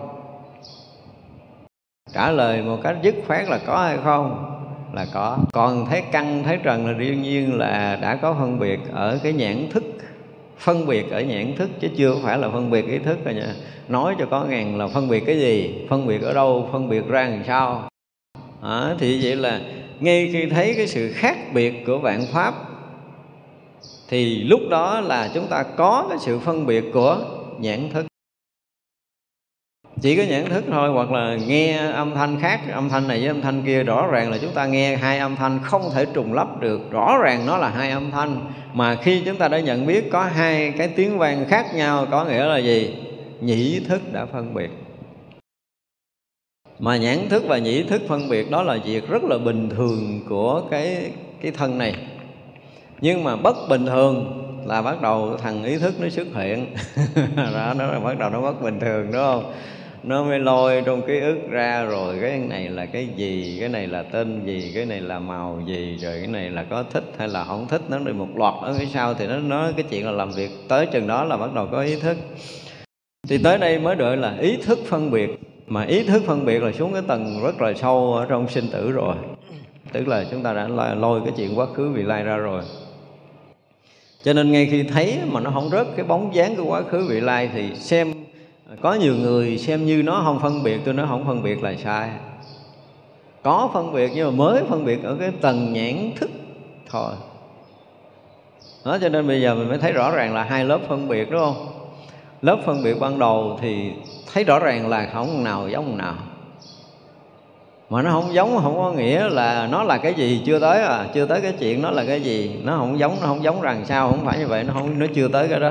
Trả 2.13 2.31
lời 2.31 2.63
một 2.63 2.79
cách 2.83 2.97
dứt 3.03 3.15
khoát 3.27 3.49
là 3.49 3.59
có 3.67 3.83
hay 3.83 3.99
không? 4.05 4.55
Là 4.93 5.07
có. 5.13 5.39
Còn 5.53 5.87
thấy 5.87 6.03
căn 6.13 6.45
thấy 6.45 6.59
trần 6.63 6.87
là 6.87 6.93
đương 6.93 7.23
nhiên 7.23 7.59
là 7.59 7.99
đã 8.03 8.17
có 8.17 8.35
phân 8.39 8.59
biệt 8.59 8.81
ở 8.93 9.19
cái 9.23 9.33
nhãn 9.33 9.69
thức. 9.71 9.85
Phân 10.59 10.87
biệt 10.87 11.11
ở 11.11 11.21
nhãn 11.21 11.57
thức 11.57 11.71
chứ 11.81 11.89
chưa 11.97 12.15
phải 12.23 12.39
là 12.39 12.49
phân 12.51 12.71
biệt 12.71 12.87
ý 12.87 12.99
thức 12.99 13.19
rồi 13.25 13.35
nha. 13.35 13.55
Nói 13.89 14.15
cho 14.19 14.27
có 14.31 14.45
ngàn 14.45 14.79
là 14.79 14.89
phân 14.89 15.09
biệt 15.09 15.21
cái 15.27 15.41
gì? 15.41 15.87
Phân 15.91 16.07
biệt 16.07 16.23
ở 16.23 16.35
đâu? 16.35 16.69
Phân 16.73 16.89
biệt 16.89 17.07
ra 17.09 17.29
làm 17.29 17.45
sao? 17.47 17.89
À, 18.63 18.95
thì 18.99 19.21
vậy 19.23 19.37
là 19.37 19.61
ngay 20.01 20.31
khi 20.33 20.47
thấy 20.47 20.75
cái 20.77 20.87
sự 20.87 21.13
khác 21.13 21.37
biệt 21.55 21.87
của 21.87 21.99
vạn 21.99 22.21
pháp, 22.33 22.55
thì 24.09 24.43
lúc 24.43 24.61
đó 24.71 25.01
là 25.01 25.31
chúng 25.35 25.47
ta 25.47 25.63
có 25.63 26.07
cái 26.09 26.19
sự 26.19 26.39
phân 26.39 26.67
biệt 26.67 26.85
của 26.93 27.19
nhãn 27.59 27.91
thức. 27.93 28.07
Chỉ 30.01 30.17
có 30.17 30.23
nhãn 30.23 30.51
thức 30.51 30.65
thôi, 30.71 30.91
hoặc 30.91 31.11
là 31.11 31.37
nghe 31.47 31.77
âm 31.77 32.15
thanh 32.15 32.41
khác, 32.41 32.61
âm 32.73 32.89
thanh 32.89 33.09
này 33.09 33.19
với 33.19 33.29
âm 33.29 33.43
thanh 33.43 33.63
kia, 33.67 33.83
rõ 33.83 34.07
ràng 34.07 34.31
là 34.31 34.39
chúng 34.39 34.53
ta 34.55 34.67
nghe 34.67 34.97
hai 34.97 35.19
âm 35.19 35.37
thanh 35.37 35.59
không 35.63 35.83
thể 35.95 36.07
trùng 36.15 36.33
lắp 36.33 36.61
được. 36.61 36.81
Rõ 36.91 37.19
ràng 37.23 37.47
nó 37.47 37.57
là 37.57 37.69
hai 37.69 37.91
âm 37.91 38.11
thanh, 38.11 38.53
mà 38.75 38.97
khi 38.97 39.23
chúng 39.27 39.37
ta 39.37 39.49
đã 39.49 39.61
nhận 39.61 39.87
biết 39.87 40.11
có 40.11 40.25
hai 40.25 40.73
cái 40.79 40.89
tiếng 40.89 41.19
vang 41.19 41.45
khác 41.49 41.67
nhau, 41.75 42.07
có 42.11 42.25
nghĩa 42.25 42.45
là 42.45 42.59
gì? 42.59 42.97
Nhĩ 43.41 43.81
thức 43.89 44.13
đã 44.13 44.27
phân 44.27 44.55
biệt 44.55 44.71
mà 46.79 46.97
nhãn 46.97 47.29
thức 47.29 47.45
và 47.47 47.59
nhĩ 47.59 47.83
thức 47.83 48.03
phân 48.09 48.29
biệt 48.29 48.51
đó 48.51 48.63
là 48.63 48.79
việc 48.85 49.09
rất 49.09 49.25
là 49.25 49.39
bình 49.39 49.71
thường 49.71 50.21
của 50.29 50.63
cái 50.71 51.11
cái 51.41 51.53
thân 51.53 51.79
này. 51.79 51.95
Nhưng 53.01 53.25
mà 53.25 53.37
bất 53.37 53.57
bình 53.69 53.87
thường 53.87 54.45
là 54.67 54.83
bắt 54.83 55.03
đầu 55.03 55.37
thằng 55.37 55.65
ý 55.65 55.79
thức 55.79 55.95
nó 56.01 56.09
xuất 56.09 56.27
hiện. 56.35 56.67
Đó, 57.37 57.75
nó 57.79 57.87
là 57.87 58.01
bắt 58.01 58.19
đầu 58.19 58.31
nó 58.31 58.41
bất 58.41 58.63
bình 58.63 58.81
thường, 58.81 59.07
đúng 59.13 59.23
không? 59.23 59.53
Nó 60.03 60.25
mới 60.25 60.39
lôi 60.39 60.83
trong 60.87 61.03
ký 61.03 61.21
ức 61.21 61.39
ra 61.51 61.83
rồi 61.83 62.19
cái 62.21 62.39
này 62.39 62.69
là 62.69 62.87
cái 62.87 63.09
gì, 63.17 63.57
cái 63.61 63.69
này 63.69 63.87
là 63.87 64.03
tên 64.03 64.47
gì, 64.47 64.73
cái 64.75 64.87
này 64.87 65.01
là 65.01 65.19
màu 65.19 65.63
gì, 65.67 65.97
rồi 66.01 66.15
cái 66.19 66.27
này 66.27 66.51
là 66.51 66.65
có 66.71 66.85
thích 66.93 67.05
hay 67.19 67.29
là 67.29 67.45
không 67.45 67.69
thích, 67.69 67.83
nó 67.89 67.99
được 67.99 68.13
một 68.13 68.29
loạt 68.35 68.55
ở 68.63 68.75
phía 68.79 68.87
sau 68.95 69.15
thì 69.15 69.27
nó 69.27 69.37
nói 69.37 69.73
cái 69.77 69.85
chuyện 69.91 70.07
là 70.07 70.13
làm 70.13 70.31
việc 70.31 70.51
tới 70.69 70.87
chừng 70.87 71.07
đó 71.07 71.25
là 71.25 71.37
bắt 71.37 71.55
đầu 71.55 71.69
có 71.73 71.83
ý 71.83 72.01
thức. 72.01 72.17
Thì 73.29 73.39
tới 73.39 73.59
đây 73.59 73.79
mới 73.79 73.97
đợi 73.97 74.17
là 74.17 74.37
ý 74.41 74.57
thức 74.57 74.79
phân 74.87 75.11
biệt 75.11 75.48
mà 75.69 75.83
ý 75.83 76.03
thức 76.03 76.23
phân 76.27 76.45
biệt 76.45 76.63
là 76.63 76.73
xuống 76.73 76.93
cái 76.93 77.03
tầng 77.07 77.41
rất 77.43 77.63
là 77.63 77.73
sâu 77.75 78.15
ở 78.15 78.27
trong 78.29 78.49
sinh 78.49 78.69
tử 78.73 78.91
rồi. 78.91 79.15
Tức 79.93 80.09
là 80.09 80.25
chúng 80.31 80.43
ta 80.43 80.53
đã 80.53 80.95
lôi 80.95 81.21
cái 81.25 81.33
chuyện 81.37 81.59
quá 81.59 81.67
khứ 81.75 81.91
vị 81.91 82.03
lai 82.03 82.25
ra 82.25 82.37
rồi. 82.37 82.63
Cho 84.23 84.33
nên 84.33 84.53
ngay 84.53 84.69
khi 84.71 84.83
thấy 84.83 85.19
mà 85.27 85.41
nó 85.41 85.51
không 85.51 85.71
rớt 85.71 85.87
cái 85.97 86.07
bóng 86.07 86.35
dáng 86.35 86.57
của 86.57 86.65
quá 86.65 86.83
khứ 86.83 87.07
vị 87.09 87.21
lai 87.21 87.51
thì 87.53 87.75
xem, 87.75 88.13
có 88.81 88.95
nhiều 88.95 89.15
người 89.15 89.59
xem 89.59 89.87
như 89.87 90.03
nó 90.03 90.23
không 90.25 90.41
phân 90.41 90.63
biệt, 90.63 90.81
tôi 90.85 90.95
nói 90.95 91.07
không 91.09 91.27
phân 91.27 91.43
biệt 91.43 91.63
là 91.63 91.75
sai. 91.85 92.11
Có 93.43 93.71
phân 93.75 93.93
biệt 93.93 94.11
nhưng 94.15 94.27
mà 94.27 94.45
mới 94.45 94.63
phân 94.69 94.85
biệt 94.85 95.03
ở 95.03 95.17
cái 95.21 95.31
tầng 95.41 95.73
nhãn 95.73 96.11
thức 96.17 96.31
thôi. 96.91 97.13
Đó, 98.85 98.99
cho 99.01 99.09
nên 99.09 99.27
bây 99.27 99.41
giờ 99.41 99.55
mình 99.55 99.69
mới 99.69 99.79
thấy 99.79 99.93
rõ 99.93 100.11
ràng 100.11 100.35
là 100.35 100.43
hai 100.43 100.65
lớp 100.65 100.81
phân 100.89 101.09
biệt, 101.09 101.31
đúng 101.31 101.41
không? 101.41 101.78
Lớp 102.43 102.59
phân 102.67 102.83
biệt 102.83 103.01
ban 103.01 103.19
đầu 103.19 103.59
thì 103.61 103.93
thấy 104.33 104.45
rõ 104.45 104.59
ràng 104.59 104.89
là 104.89 105.09
không 105.13 105.45
nào 105.45 105.69
giống 105.69 105.99
nào. 105.99 106.15
Mà 107.91 108.03
nó 108.03 108.11
không 108.11 108.35
giống, 108.35 108.59
không 108.63 108.77
có 108.77 108.93
nghĩa 108.93 109.29
là 109.29 109.69
nó 109.71 109.83
là 109.83 109.99
cái 109.99 110.15
gì 110.15 110.43
chưa 110.47 110.59
tới 110.59 110.83
à 110.83 111.07
chưa 111.15 111.27
tới 111.27 111.41
cái 111.41 111.53
chuyện 111.59 111.83
nó 111.83 111.91
là 111.91 112.05
cái 112.05 112.21
gì. 112.21 112.61
Nó 112.65 112.77
không 112.77 112.99
giống, 112.99 113.17
nó 113.21 113.27
không 113.27 113.43
giống 113.43 113.61
rằng 113.61 113.85
sao, 113.85 114.11
không 114.11 114.25
phải 114.25 114.39
như 114.39 114.47
vậy, 114.47 114.65
nó 114.65 114.73
không, 114.73 114.99
nó 114.99 115.07
chưa 115.15 115.29
tới 115.29 115.49
cái 115.49 115.61
đó. 115.61 115.71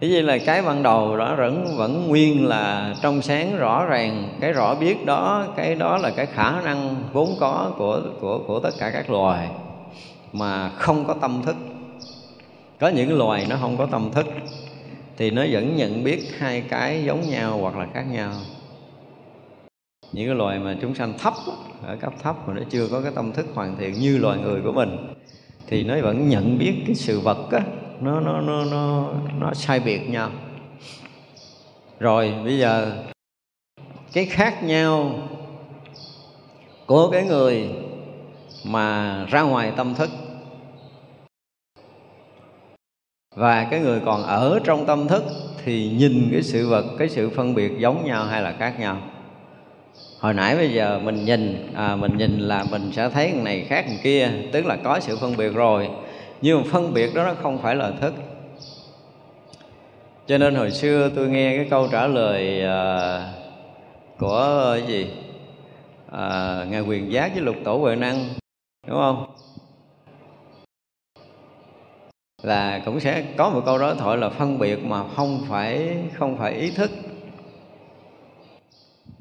Thế 0.00 0.08
vậy 0.12 0.22
là 0.22 0.38
cái 0.38 0.62
ban 0.62 0.82
đầu 0.82 1.16
đó 1.16 1.34
vẫn 1.38 1.76
vẫn 1.76 2.08
nguyên 2.08 2.46
là 2.46 2.94
trong 3.02 3.22
sáng 3.22 3.56
rõ 3.56 3.84
ràng, 3.84 4.28
cái 4.40 4.52
rõ 4.52 4.74
biết 4.74 5.06
đó, 5.06 5.46
cái 5.56 5.74
đó 5.74 5.98
là 5.98 6.10
cái 6.10 6.26
khả 6.26 6.60
năng 6.64 6.96
vốn 7.12 7.36
có 7.40 7.70
của 7.78 8.00
của 8.20 8.38
của 8.46 8.60
tất 8.60 8.70
cả 8.78 8.90
các 8.90 9.10
loài 9.10 9.48
mà 10.32 10.68
không 10.68 11.04
có 11.04 11.14
tâm 11.20 11.42
thức. 11.46 11.56
Có 12.80 12.88
những 12.88 13.18
loài 13.18 13.46
nó 13.48 13.56
không 13.60 13.76
có 13.76 13.86
tâm 13.86 14.10
thức 14.10 14.26
thì 15.16 15.30
nó 15.30 15.44
vẫn 15.50 15.76
nhận 15.76 16.04
biết 16.04 16.22
hai 16.38 16.60
cái 16.60 17.04
giống 17.04 17.30
nhau 17.30 17.58
hoặc 17.58 17.76
là 17.76 17.86
khác 17.94 18.04
nhau. 18.10 18.32
Những 20.12 20.26
cái 20.26 20.34
loài 20.34 20.58
mà 20.58 20.76
chúng 20.82 20.94
sanh 20.94 21.18
thấp, 21.18 21.34
ở 21.86 21.96
cấp 21.96 22.12
thấp 22.22 22.48
mà 22.48 22.54
nó 22.54 22.62
chưa 22.70 22.88
có 22.88 23.00
cái 23.00 23.12
tâm 23.14 23.32
thức 23.32 23.46
hoàn 23.54 23.76
thiện 23.78 23.92
như 23.92 24.18
loài 24.18 24.38
người 24.38 24.60
của 24.62 24.72
mình, 24.72 25.14
thì 25.66 25.84
nó 25.84 26.00
vẫn 26.02 26.28
nhận 26.28 26.58
biết 26.58 26.74
cái 26.86 26.94
sự 26.94 27.20
vật 27.20 27.50
á, 27.52 27.60
nó 28.00 28.20
nó 28.20 28.40
nó 28.40 28.64
nó 28.64 29.12
nó 29.40 29.54
sai 29.54 29.80
biệt 29.80 30.00
nhau. 30.08 30.30
Rồi, 31.98 32.34
bây 32.44 32.58
giờ, 32.58 33.02
cái 34.12 34.26
khác 34.26 34.62
nhau 34.64 35.12
của 36.86 37.10
cái 37.10 37.24
người 37.24 37.68
mà 38.64 39.24
ra 39.30 39.42
ngoài 39.42 39.72
tâm 39.76 39.94
thức 39.94 40.10
và 43.36 43.64
cái 43.70 43.80
người 43.80 44.00
còn 44.04 44.22
ở 44.22 44.60
trong 44.64 44.86
tâm 44.86 45.08
thức 45.08 45.24
thì 45.64 45.88
nhìn 45.88 46.28
cái 46.32 46.42
sự 46.42 46.68
vật 46.68 46.84
cái 46.98 47.08
sự 47.08 47.30
phân 47.30 47.54
biệt 47.54 47.72
giống 47.78 48.04
nhau 48.04 48.24
hay 48.24 48.42
là 48.42 48.54
khác 48.58 48.80
nhau. 48.80 48.98
Hồi 50.20 50.34
nãy 50.34 50.56
bây 50.56 50.72
giờ 50.72 51.00
mình 51.04 51.24
nhìn 51.24 51.72
à, 51.74 51.96
mình 51.96 52.16
nhìn 52.16 52.38
là 52.38 52.64
mình 52.70 52.92
sẽ 52.92 53.08
thấy 53.08 53.30
cái 53.32 53.42
này 53.42 53.66
khác 53.68 53.84
cái 53.88 53.98
kia 54.02 54.30
tức 54.52 54.66
là 54.66 54.76
có 54.76 55.00
sự 55.00 55.16
phân 55.16 55.36
biệt 55.36 55.48
rồi. 55.54 55.88
Nhưng 56.40 56.58
mà 56.58 56.64
phân 56.72 56.94
biệt 56.94 57.14
đó 57.14 57.24
nó 57.24 57.34
không 57.42 57.58
phải 57.58 57.76
là 57.76 57.90
thức. 58.00 58.14
Cho 60.26 60.38
nên 60.38 60.54
hồi 60.54 60.70
xưa 60.70 61.10
tôi 61.16 61.28
nghe 61.28 61.56
cái 61.56 61.66
câu 61.70 61.88
trả 61.92 62.06
lời 62.06 62.62
à, 62.62 63.22
của 64.18 64.72
cái 64.72 64.82
gì? 64.88 65.10
À, 66.12 66.64
ngài 66.70 66.80
quyền 66.80 67.12
giác 67.12 67.30
với 67.34 67.42
lục 67.42 67.56
tổ 67.64 67.76
huệ 67.76 67.96
năng 67.96 68.28
đúng 68.86 68.98
không? 68.98 69.26
Là 72.42 72.82
cũng 72.84 73.00
sẽ 73.00 73.24
có 73.36 73.50
một 73.50 73.62
câu 73.66 73.78
đó 73.78 73.94
thoại 73.94 74.18
là 74.18 74.28
phân 74.28 74.58
biệt 74.58 74.84
mà 74.84 75.04
không 75.16 75.44
phải 75.48 75.96
không 76.14 76.36
phải 76.38 76.52
ý 76.52 76.70
thức. 76.70 76.90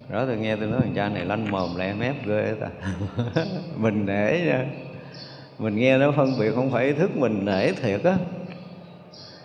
Đó 0.10 0.25
tôi 0.25 0.38
nghe 0.38 0.56
tôi 0.56 0.67
nói 0.67 0.82
thằng 0.82 0.93
cha 0.95 1.10
này 1.10 1.25
lanh 1.25 1.51
mồm, 1.51 1.75
lẹ 1.75 1.93
mép 1.93 2.15
ghê 2.28 2.54
ta. 2.62 2.67
Mình 3.78 4.06
nể 4.06 4.45
nha. 4.45 4.65
Mình 5.60 5.75
nghe 5.75 5.97
nó 5.97 6.12
phân 6.12 6.39
biệt 6.39 6.51
không 6.56 6.71
phải 6.71 6.86
ý 6.86 6.93
thức, 6.93 7.17
mình 7.17 7.45
nể 7.45 7.71
thiệt 7.71 8.04
á. 8.04 8.17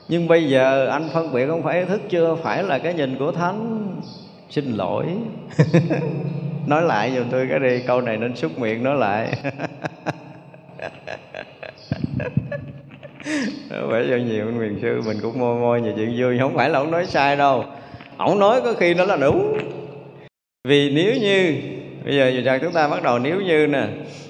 Nhưng 0.08 0.28
bây 0.28 0.48
giờ 0.48 0.86
anh 0.86 1.08
phân 1.12 1.32
biệt 1.32 1.46
không 1.46 1.62
phải 1.62 1.78
ý 1.78 1.84
thức 1.84 2.00
chưa 2.08 2.36
phải 2.42 2.62
là 2.62 2.78
cái 2.78 2.94
nhìn 2.94 3.18
của 3.18 3.32
thánh. 3.32 3.86
Xin 4.50 4.72
lỗi. 4.72 5.06
Nói 6.66 6.82
lại 6.82 7.12
giùm 7.16 7.30
tôi 7.30 7.46
cái 7.50 7.58
đi, 7.58 7.82
câu 7.86 8.00
này 8.00 8.16
nên 8.16 8.36
xúc 8.36 8.58
miệng 8.58 8.82
nói 8.82 8.96
lại. 8.96 9.32
bởi 13.70 14.06
cho 14.10 14.16
nhiều 14.16 14.46
anh 14.46 14.58
quyền 14.58 14.78
sư 14.82 15.02
mình 15.06 15.18
cũng 15.22 15.38
môi 15.38 15.60
môi 15.60 15.80
nhiều 15.80 15.92
chuyện 15.96 16.14
vui. 16.18 16.38
Không 16.38 16.54
phải 16.54 16.70
là 16.70 16.78
ông 16.78 16.90
nói 16.90 17.06
sai 17.06 17.36
đâu. 17.36 17.64
Ông 18.16 18.38
nói 18.38 18.60
có 18.60 18.72
khi 18.72 18.94
nó 18.94 19.04
là 19.04 19.16
đúng. 19.16 19.58
Vì 20.68 20.90
nếu 20.90 21.14
như, 21.14 21.56
bây 22.04 22.16
giờ 22.16 22.32
giờ 22.44 22.58
chúng 22.62 22.72
ta 22.72 22.88
bắt 22.88 23.02
đầu 23.02 23.18
nếu 23.18 23.40
như 23.40 23.66
nè. 23.66 23.86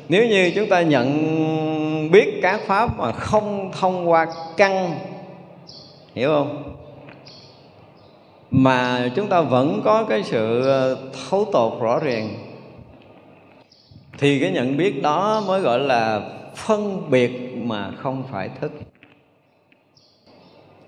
Nếu 0.08 0.26
như 0.26 0.52
chúng 0.54 0.68
ta 0.68 0.80
nhận 0.80 2.10
biết 2.10 2.40
các 2.42 2.60
pháp 2.66 2.98
mà 2.98 3.12
không 3.12 3.70
thông 3.80 4.10
qua 4.10 4.26
căn, 4.56 4.94
hiểu 6.14 6.28
không? 6.28 6.62
Mà 8.50 9.08
chúng 9.16 9.26
ta 9.26 9.40
vẫn 9.40 9.80
có 9.84 10.04
cái 10.08 10.22
sự 10.22 10.62
ờ, 10.62 10.96
thấu 11.30 11.48
tột 11.52 11.80
rõ 11.80 11.98
ràng, 11.98 12.28
thì 14.18 14.40
cái 14.40 14.50
nhận 14.50 14.76
biết 14.76 15.02
đó 15.02 15.42
mới 15.46 15.60
gọi 15.60 15.78
là 15.78 16.20
phân 16.54 17.10
biệt 17.10 17.30
mà 17.56 17.90
không 17.96 18.22
phải 18.32 18.50
thức 18.60 18.72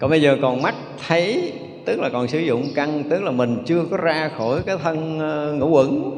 còn 0.02 0.10
bây 0.10 0.22
giờ 0.22 0.36
còn 0.42 0.62
mắt 0.62 0.74
thấy, 1.08 1.52
tức 1.84 2.00
là 2.00 2.08
còn 2.08 2.28
sử 2.28 2.38
dụng 2.38 2.66
căn 2.74 3.04
tức 3.10 3.22
là 3.22 3.30
mình 3.30 3.56
chưa 3.66 3.84
có 3.90 3.96
ra 3.96 4.30
khỏi 4.38 4.60
cái 4.66 4.76
thân 4.82 5.20
ờ, 5.20 5.52
ngũ 5.52 5.68
quẩn. 5.68 6.12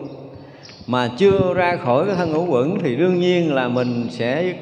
Mà 0.87 1.11
chưa 1.18 1.55
ra 1.55 1.77
khỏi 1.77 2.07
cái 2.07 2.14
thân 2.14 2.33
ngũ 2.33 2.47
quẩn 2.47 2.79
thì 2.83 2.97
đương 2.97 3.20
nhiên 3.20 3.55
là 3.55 3.68
mình 3.68 4.07
sẽ 4.11 4.55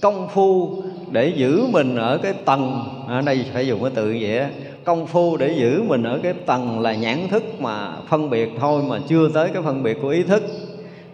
công 0.00 0.28
phu 0.28 0.82
để 1.10 1.32
giữ 1.36 1.66
mình 1.70 1.96
ở 1.96 2.18
cái 2.18 2.32
tầng, 2.32 2.84
ở 3.08 3.20
đây 3.20 3.44
phải 3.52 3.66
dùng 3.66 3.82
cái 3.82 3.92
từ 3.94 4.16
vậy 4.20 4.40
công 4.84 5.06
phu 5.06 5.36
để 5.36 5.54
giữ 5.58 5.82
mình 5.82 6.02
ở 6.02 6.20
cái 6.22 6.32
tầng 6.32 6.80
là 6.80 6.94
nhãn 6.94 7.28
thức 7.28 7.42
mà 7.60 7.92
phân 8.08 8.30
biệt 8.30 8.50
thôi 8.60 8.82
mà 8.88 9.00
chưa 9.08 9.28
tới 9.34 9.50
cái 9.54 9.62
phân 9.62 9.82
biệt 9.82 9.98
của 10.02 10.08
ý 10.08 10.22
thức. 10.22 10.42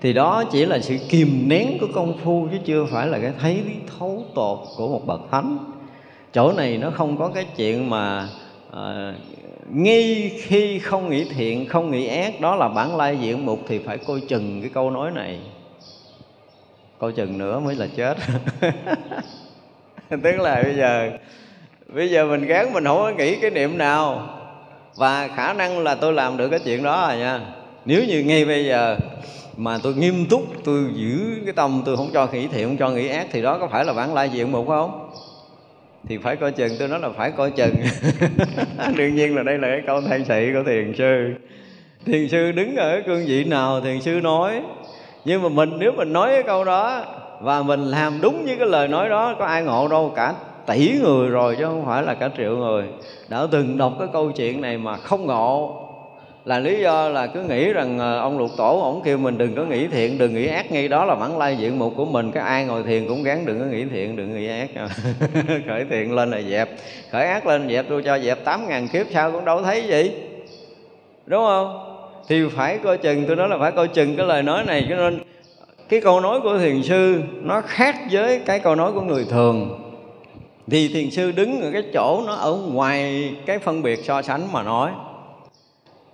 Thì 0.02 0.12
đó 0.12 0.44
chỉ 0.52 0.66
là 0.66 0.78
sự 0.78 0.96
kìm 1.08 1.48
nén 1.48 1.78
của 1.80 1.86
công 1.94 2.18
phu 2.18 2.48
chứ 2.50 2.58
chưa 2.64 2.84
phải 2.90 3.06
là 3.06 3.18
cái 3.18 3.32
thấy 3.40 3.62
thấu 3.98 4.24
tột 4.34 4.58
của 4.76 4.88
một 4.88 5.06
bậc 5.06 5.20
thánh 5.30 5.58
chỗ 6.32 6.52
này 6.52 6.78
nó 6.78 6.90
không 6.90 7.16
có 7.16 7.30
cái 7.34 7.46
chuyện 7.56 7.90
mà 7.90 8.28
à, 8.72 9.14
nghi 9.72 10.28
khi 10.28 10.78
không 10.78 11.10
nghĩ 11.10 11.24
thiện 11.24 11.66
không 11.66 11.90
nghĩ 11.90 12.06
ác 12.06 12.40
đó 12.40 12.56
là 12.56 12.68
bản 12.68 12.96
lai 12.96 13.18
diện 13.20 13.46
mục 13.46 13.60
thì 13.68 13.78
phải 13.78 13.98
coi 13.98 14.20
chừng 14.28 14.60
cái 14.60 14.70
câu 14.74 14.90
nói 14.90 15.10
này. 15.10 15.40
Coi 16.98 17.12
chừng 17.12 17.38
nữa 17.38 17.60
mới 17.60 17.74
là 17.74 17.86
chết. 17.96 18.16
Tức 20.22 20.36
là 20.38 20.62
bây 20.62 20.74
giờ 20.76 21.10
bây 21.94 22.10
giờ 22.10 22.26
mình 22.26 22.46
gán 22.46 22.72
mình 22.72 22.84
không 22.84 22.98
có 22.98 23.12
nghĩ 23.18 23.36
cái 23.36 23.50
niệm 23.50 23.78
nào. 23.78 24.28
Và 24.96 25.28
khả 25.28 25.52
năng 25.52 25.78
là 25.78 25.94
tôi 25.94 26.12
làm 26.12 26.36
được 26.36 26.48
cái 26.48 26.60
chuyện 26.64 26.82
đó 26.82 27.08
rồi 27.08 27.18
nha. 27.18 27.40
Nếu 27.84 28.04
như 28.04 28.22
ngay 28.22 28.44
bây 28.44 28.64
giờ 28.64 28.96
mà 29.56 29.78
tôi 29.82 29.94
nghiêm 29.94 30.26
túc 30.30 30.42
tôi 30.64 30.84
giữ 30.94 31.40
cái 31.44 31.52
tâm 31.52 31.82
tôi 31.84 31.96
không 31.96 32.10
cho 32.12 32.28
nghĩ 32.32 32.46
thiện 32.46 32.68
không 32.68 32.76
cho 32.76 32.90
nghĩ 32.90 33.08
ác 33.08 33.26
thì 33.32 33.42
đó 33.42 33.58
có 33.58 33.68
phải 33.68 33.84
là 33.84 33.92
bản 33.92 34.14
lai 34.14 34.28
diện 34.28 34.52
mục 34.52 34.68
không? 34.68 35.10
Thì 36.08 36.18
phải 36.18 36.36
coi 36.36 36.52
chừng, 36.52 36.72
tôi 36.78 36.88
nói 36.88 37.00
là 37.00 37.08
phải 37.16 37.30
coi 37.30 37.50
chừng. 37.50 37.74
Đương 38.96 39.14
nhiên 39.14 39.36
là 39.36 39.42
đây 39.42 39.58
là 39.58 39.68
cái 39.68 39.82
câu 39.86 40.00
than 40.00 40.24
sĩ 40.24 40.52
của 40.52 40.62
thiền 40.66 40.94
sư. 40.98 41.34
Thiền 42.06 42.28
sư 42.28 42.52
đứng 42.52 42.76
ở 42.76 43.02
cương 43.06 43.24
vị 43.26 43.44
nào, 43.44 43.80
thiền 43.80 44.00
sư 44.00 44.20
nói. 44.22 44.62
Nhưng 45.24 45.42
mà 45.42 45.48
mình, 45.48 45.70
nếu 45.78 45.92
mình 45.92 46.12
nói 46.12 46.28
cái 46.28 46.42
câu 46.42 46.64
đó, 46.64 47.04
và 47.40 47.62
mình 47.62 47.80
làm 47.80 48.18
đúng 48.22 48.44
với 48.44 48.56
cái 48.56 48.68
lời 48.68 48.88
nói 48.88 49.08
đó, 49.08 49.34
có 49.38 49.44
ai 49.44 49.62
ngộ 49.62 49.88
đâu, 49.88 50.12
cả 50.16 50.34
tỷ 50.66 50.98
người 51.02 51.28
rồi, 51.28 51.56
chứ 51.58 51.64
không 51.64 51.86
phải 51.86 52.02
là 52.02 52.14
cả 52.14 52.30
triệu 52.36 52.56
người. 52.56 52.84
Đã 53.28 53.46
từng 53.50 53.78
đọc 53.78 53.92
cái 53.98 54.08
câu 54.12 54.30
chuyện 54.30 54.60
này 54.60 54.78
mà 54.78 54.96
không 54.96 55.26
ngộ 55.26 55.86
là 56.44 56.58
lý 56.58 56.80
do 56.80 57.08
là 57.08 57.26
cứ 57.26 57.42
nghĩ 57.42 57.72
rằng 57.72 57.98
ờ, 57.98 58.18
ông 58.18 58.38
lục 58.38 58.50
tổ 58.56 58.80
ổng 58.80 59.02
kêu 59.04 59.18
mình 59.18 59.38
đừng 59.38 59.54
có 59.54 59.64
nghĩ 59.64 59.86
thiện, 59.86 60.18
đừng 60.18 60.34
nghĩ 60.34 60.46
ác, 60.46 60.72
ngay 60.72 60.88
đó 60.88 61.04
là 61.04 61.14
bản 61.14 61.38
lai 61.38 61.56
diện 61.56 61.78
mục 61.78 61.92
của 61.96 62.04
mình. 62.04 62.32
Cái 62.32 62.42
ai 62.42 62.64
ngồi 62.64 62.82
thiền 62.82 63.08
cũng 63.08 63.22
gắng 63.22 63.46
đừng 63.46 63.58
có 63.58 63.64
nghĩ 63.64 63.84
thiện, 63.84 64.16
đừng 64.16 64.34
nghĩ 64.34 64.48
ác. 64.48 64.70
Khởi 65.66 65.84
thiện 65.90 66.14
lên 66.14 66.30
là 66.30 66.42
dẹp, 66.42 66.68
khởi 67.10 67.26
ác 67.26 67.46
lên 67.46 67.68
dẹp, 67.68 67.86
tôi 67.88 68.02
cho 68.02 68.18
dẹp 68.18 68.44
tám 68.44 68.68
ngàn 68.68 68.88
kiếp, 68.88 69.06
sao 69.10 69.32
cũng 69.32 69.44
đâu 69.44 69.62
thấy 69.62 69.82
gì? 69.82 70.12
Đúng 71.26 71.44
không? 71.44 71.96
Thì 72.28 72.42
phải 72.56 72.78
coi 72.78 72.98
chừng, 72.98 73.24
tôi 73.26 73.36
nói 73.36 73.48
là 73.48 73.58
phải 73.58 73.72
coi 73.72 73.88
chừng 73.88 74.16
cái 74.16 74.26
lời 74.26 74.42
nói 74.42 74.64
này, 74.64 74.86
cho 74.88 74.96
nên 74.96 75.22
cái 75.88 76.00
câu 76.00 76.20
nói 76.20 76.40
của 76.40 76.58
thiền 76.58 76.82
sư 76.82 77.20
nó 77.42 77.60
khác 77.60 77.96
với 78.10 78.40
cái 78.46 78.58
câu 78.58 78.74
nói 78.74 78.92
của 78.92 79.00
người 79.00 79.24
thường. 79.30 79.80
Thì 80.70 80.88
thiền 80.88 81.10
sư 81.10 81.32
đứng 81.32 81.60
ở 81.60 81.70
cái 81.72 81.82
chỗ 81.94 82.22
nó 82.26 82.34
ở 82.34 82.52
ngoài 82.52 83.30
cái 83.46 83.58
phân 83.58 83.82
biệt 83.82 83.98
so 84.04 84.22
sánh 84.22 84.52
mà 84.52 84.62
nói 84.62 84.90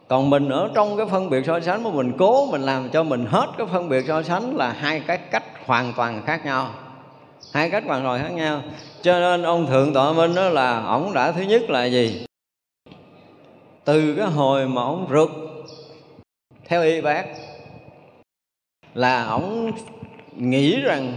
còn 0.09 0.31
mình 0.31 0.49
ở 0.49 0.71
trong 0.75 0.97
cái 0.97 1.07
phân 1.07 1.31
biệt 1.31 1.47
so 1.47 1.61
sánh 1.61 1.83
mà 1.83 1.91
mình, 1.91 2.13
cố 2.19 2.47
mình 2.51 2.63
làm 2.63 2.89
cho 2.91 3.03
mình 3.03 3.27
hết 3.27 3.47
cái 3.59 3.67
phân 3.73 3.89
biệt 3.89 4.05
so 4.09 4.23
sánh 4.23 4.57
là 4.57 4.73
hai 4.73 5.01
cái 5.01 5.19
cách 5.31 5.45
hoàn 5.67 5.93
toàn 5.97 6.23
khác 6.27 6.45
nhau. 6.45 6.71
Hai 7.53 7.71
cách 7.71 7.85
hoàn 7.87 8.05
toàn 8.05 8.23
khác 8.23 8.33
nhau. 8.33 8.63
Cho 9.03 9.21
nên 9.21 9.43
ông 9.43 9.67
thượng 9.67 9.95
tọa 9.95 10.13
minh 10.13 10.35
đó 10.35 10.49
là 10.49 10.83
ổng 10.83 11.13
đã 11.13 11.33
thứ 11.33 11.43
nhất 11.43 11.71
là 11.71 11.85
gì? 11.85 12.27
Từ 13.85 14.15
cái 14.15 14.27
hồi 14.27 14.69
mà 14.69 14.83
ổng 14.83 15.07
rượt 15.11 15.29
theo 16.69 16.83
y 16.83 17.01
bác 17.01 17.25
là 18.95 19.25
ổng 19.25 19.71
nghĩ 20.37 20.81
rằng 20.81 21.13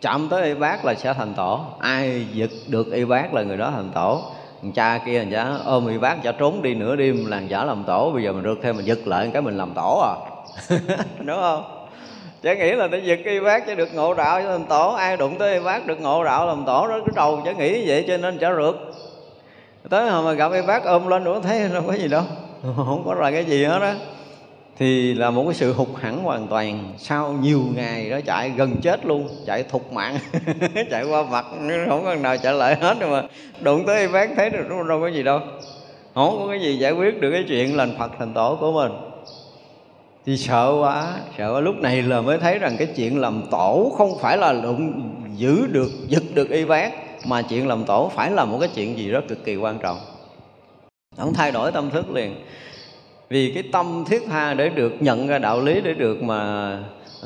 chạm 0.00 0.28
tới 0.28 0.44
y 0.44 0.54
bác 0.54 0.84
là 0.84 0.94
sẽ 0.94 1.14
thành 1.14 1.34
tổ. 1.34 1.60
Ai 1.78 2.26
giật 2.32 2.50
được 2.68 2.92
y 2.92 3.04
bác 3.04 3.34
là 3.34 3.42
người 3.42 3.56
đó 3.56 3.70
thành 3.70 3.90
tổ 3.94 4.22
thằng 4.62 4.72
cha 4.72 4.98
kia 5.06 5.18
thằng 5.18 5.30
giả 5.30 5.58
ôm 5.64 5.86
y 5.86 5.98
bác 5.98 6.22
cho 6.22 6.32
trốn 6.32 6.62
đi 6.62 6.74
nửa 6.74 6.96
đêm 6.96 7.26
là 7.26 7.40
giả 7.40 7.64
làm 7.64 7.84
tổ, 7.84 8.10
bây 8.12 8.22
giờ 8.22 8.32
mình 8.32 8.44
rượt 8.44 8.58
thêm 8.62 8.76
mình 8.76 8.86
giật 8.86 8.98
lại 9.06 9.30
cái 9.32 9.42
mình 9.42 9.56
làm 9.56 9.72
tổ 9.74 10.02
à. 10.04 10.14
Đúng 11.18 11.36
không? 11.40 11.64
Chả 12.42 12.54
nghĩ 12.54 12.72
là 12.72 12.88
nó 12.88 12.98
giật 12.98 13.18
y 13.24 13.40
bác 13.40 13.66
cho 13.66 13.74
được 13.74 13.94
ngộ 13.94 14.14
đạo 14.14 14.42
cho 14.42 14.50
làm 14.50 14.64
tổ. 14.64 14.92
Ai 14.92 15.16
đụng 15.16 15.38
tới 15.38 15.54
y 15.54 15.60
bác 15.60 15.86
được 15.86 16.00
ngộ 16.00 16.24
đạo 16.24 16.46
làm 16.46 16.64
tổ 16.66 16.88
đó 16.88 16.98
cái 17.06 17.12
đầu 17.14 17.42
chả 17.44 17.52
nghĩ 17.52 17.88
vậy 17.88 18.04
cho 18.08 18.16
nên 18.16 18.38
chả 18.38 18.54
rượt 18.54 18.74
tới 19.90 20.10
hồi 20.10 20.24
mà 20.24 20.32
gặp 20.32 20.52
y 20.52 20.62
bác 20.62 20.84
ôm 20.84 21.06
lên 21.06 21.24
nữa, 21.24 21.40
thấy 21.42 21.68
đâu 21.74 21.82
có 21.86 21.92
gì 21.92 22.08
đâu. 22.08 22.22
Không 22.76 23.02
có 23.06 23.14
là 23.14 23.30
cái 23.30 23.44
gì 23.44 23.64
hết 23.64 23.82
á 23.82 23.94
thì 24.78 25.14
là 25.14 25.30
một 25.30 25.44
cái 25.44 25.54
sự 25.54 25.72
hụt 25.72 25.88
hẳn 26.00 26.22
hoàn 26.22 26.46
toàn. 26.46 26.92
Sau 26.98 27.32
nhiều 27.32 27.62
ngày 27.74 28.10
đó 28.10 28.20
chạy 28.26 28.50
gần 28.50 28.76
chết 28.82 29.06
luôn 29.06 29.28
chạy 29.46 29.62
thục 29.62 29.92
mạng 29.92 30.18
chạy 30.90 31.04
qua 31.04 31.22
mặt 31.22 31.46
không 31.88 32.04
có 32.04 32.14
nào 32.14 32.36
chạy 32.36 32.54
lại 32.54 32.76
hết 32.80 33.00
rồi 33.00 33.10
mà. 33.10 33.28
Đụng 33.60 33.86
tới 33.86 34.00
y 34.00 34.12
bác 34.12 34.30
thấy 34.36 34.50
được 34.50 34.68
đâu, 34.68 34.82
đâu 34.82 35.00
có 35.00 35.08
gì 35.08 35.22
đâu. 35.22 35.40
Không 36.14 36.38
có 36.38 36.48
cái 36.50 36.60
gì 36.60 36.78
giải 36.78 36.92
quyết 36.92 37.20
được 37.20 37.30
cái 37.30 37.44
chuyện 37.48 37.76
lành 37.76 37.94
phật 37.98 38.12
thành 38.18 38.34
tổ 38.34 38.56
của 38.60 38.72
mình. 38.72 38.92
Thì 40.26 40.36
sợ 40.36 40.74
quá 40.80 41.14
sợ 41.38 41.52
quá. 41.54 41.60
Lúc 41.60 41.76
này 41.76 42.02
là 42.02 42.20
mới 42.20 42.38
thấy 42.38 42.58
rằng 42.58 42.76
cái 42.78 42.88
chuyện 42.96 43.20
làm 43.20 43.42
tổ 43.50 43.92
không 43.98 44.18
phải 44.20 44.36
là 44.36 44.52
đụng 44.52 45.10
giữ 45.36 45.66
được 45.66 45.90
giật 46.08 46.22
được 46.34 46.50
y 46.50 46.64
bác 46.64 46.92
mà 47.26 47.42
chuyện 47.42 47.68
làm 47.68 47.84
tổ 47.84 48.10
phải 48.14 48.30
là 48.30 48.44
một 48.44 48.58
cái 48.60 48.68
chuyện 48.74 48.98
gì 48.98 49.12
đó 49.12 49.20
cực 49.28 49.44
kỳ 49.44 49.56
quan 49.56 49.78
trọng. 49.78 49.98
Ông 51.16 51.34
thay 51.34 51.52
đổi 51.52 51.72
tâm 51.72 51.90
thức 51.90 52.10
liền 52.10 52.34
vì 53.30 53.52
cái 53.54 53.62
tâm 53.72 54.04
thiết 54.06 54.22
tha 54.28 54.54
để 54.54 54.68
được 54.68 54.92
nhận 55.00 55.26
ra 55.26 55.38
đạo 55.38 55.60
lý 55.60 55.80
để 55.80 55.94
được 55.94 56.22
mà 56.22 56.70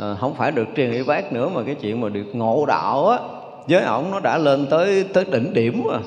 à, 0.01 0.15
không 0.21 0.35
phải 0.35 0.53
được 0.53 0.69
truyền 0.77 0.93
y 0.93 1.03
bác 1.03 1.33
nữa 1.33 1.49
mà 1.55 1.63
cái 1.67 1.75
chuyện 1.75 2.01
mà 2.01 2.09
được 2.09 2.27
ngộ 2.33 2.67
đạo 2.67 3.09
á 3.09 3.19
với 3.69 3.83
ổng 3.83 4.11
nó 4.11 4.21
đã 4.21 4.39
lên 4.39 4.67
tới 4.71 5.05
tới 5.13 5.25
đỉnh 5.25 5.53
điểm 5.53 5.83
rồi 5.85 6.01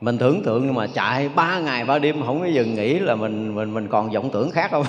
mình 0.00 0.18
tưởng 0.18 0.42
tượng 0.42 0.66
nhưng 0.66 0.74
mà 0.74 0.86
chạy 0.94 1.28
ba 1.28 1.58
ngày 1.58 1.84
ba 1.84 1.98
đêm, 1.98 2.22
không 2.26 2.40
có 2.40 2.46
dừng 2.46 2.74
nghỉ 2.74 2.98
là 2.98 3.14
mình 3.14 3.54
mình 3.54 3.74
mình 3.74 3.88
còn 3.88 4.10
vọng 4.10 4.30
tưởng 4.32 4.50
khác 4.50 4.70
không? 4.70 4.84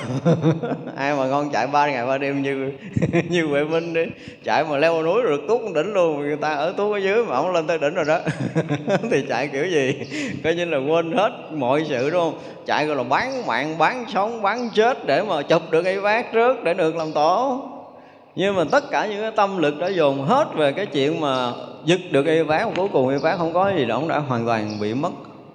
Ai 0.96 1.16
mà 1.16 1.28
ngon 1.28 1.50
chạy 1.54 1.68
ba 1.68 1.88
ngày 1.88 2.06
ba 2.06 2.18
đêm 2.18 2.42
như 2.42 2.72
như 3.30 3.46
huệ 3.46 3.64
minh 3.64 3.94
đi. 3.94 4.06
Chạy 4.44 4.64
mà 4.70 4.78
leo 4.78 5.04
núi 5.04 5.22
được 5.24 5.42
tuốt 5.48 5.62
đỉnh 5.76 5.94
luôn, 5.94 6.20
người 6.20 6.38
ta 6.38 6.54
ở 6.54 6.74
tuốt 6.78 6.96
ở 6.96 6.98
dưới 6.98 7.26
mà 7.26 7.36
không 7.36 7.54
lên 7.54 7.68
tới 7.68 7.78
đỉnh 7.78 7.94
rồi 7.94 8.06
đó. 8.06 8.20
Thì 9.12 9.26
chạy 9.30 9.48
kiểu 9.48 9.66
gì? 9.66 10.00
Coi 10.44 10.56
như 10.56 10.66
là 10.66 10.78
quên 10.78 11.12
hết 11.12 11.32
mọi 11.52 11.86
sự, 11.90 12.10
đúng 12.10 12.22
không? 12.22 12.40
Chạy 12.66 12.86
gọi 12.86 12.96
là 12.96 13.04
bán 13.04 13.48
mạng, 13.48 13.78
bán 13.78 14.06
sống, 14.14 14.42
bán 14.42 14.70
chết 14.74 15.06
để 15.06 15.24
mà 15.24 15.42
chụp 15.42 15.62
được 15.72 15.84
cái 15.84 16.00
vác 16.00 16.34
trước 16.34 16.64
để 16.64 16.74
được 16.74 16.96
làm 16.96 17.12
tổ 17.12 17.68
nhưng 18.36 18.56
mà 18.56 18.64
tất 18.72 18.84
cả 18.92 19.06
những 19.06 19.22
cái 19.22 19.32
tâm 19.32 19.58
lực 19.58 19.80
đã 19.80 19.88
dồn 19.88 20.26
hết 20.26 20.48
về 20.56 20.72
cái 20.72 20.86
chuyện 20.86 21.22
mà 21.22 21.54
giật 21.86 22.00
được 22.12 22.26
y 22.26 22.44
bác 22.44 22.66
cuối 22.76 22.88
cùng 22.94 23.10
y 23.10 23.18
bác 23.24 23.38
không 23.38 23.54
có 23.54 23.72
gì 23.78 23.86
đó 23.86 23.96
ông 23.96 24.08
đã 24.08 24.20
hoàn 24.20 24.46
toàn 24.46 24.80
bị 24.82 24.94
mất 24.94 25.12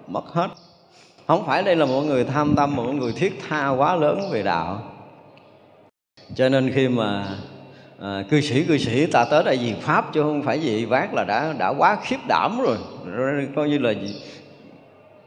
mất 0.06 0.24
hết. 0.32 0.48
Không 1.26 1.46
phải 1.46 1.62
đây 1.62 1.76
là 1.76 1.86
một 1.86 2.00
người 2.00 2.24
tham 2.24 2.54
tâm 2.56 2.76
một 2.76 2.82
người 2.82 3.12
thiết 3.12 3.40
tha 3.48 3.68
quá 3.68 3.96
lớn 3.96 4.20
về 4.30 4.42
đạo. 4.42 4.82
Cho 6.34 6.48
nên 6.48 6.72
khi 6.74 6.88
mà 6.88 7.26
à, 8.00 8.24
cư 8.30 8.40
sĩ 8.40 8.64
cư 8.64 8.78
sĩ 8.78 9.06
ta 9.06 9.24
tới 9.30 9.44
đây 9.44 9.56
vì 9.56 9.74
pháp 9.80 10.12
chứ 10.12 10.22
không 10.22 10.42
phải 10.42 10.58
vì 10.58 10.84
vác 10.84 11.14
là 11.14 11.24
đã 11.24 11.54
đã 11.58 11.68
quá 11.68 11.96
khiếp 12.02 12.18
đảm 12.28 12.60
rồi. 12.62 12.76
Coi 13.56 13.68
như 13.68 13.78
là 13.78 13.90
gì? 13.90 14.22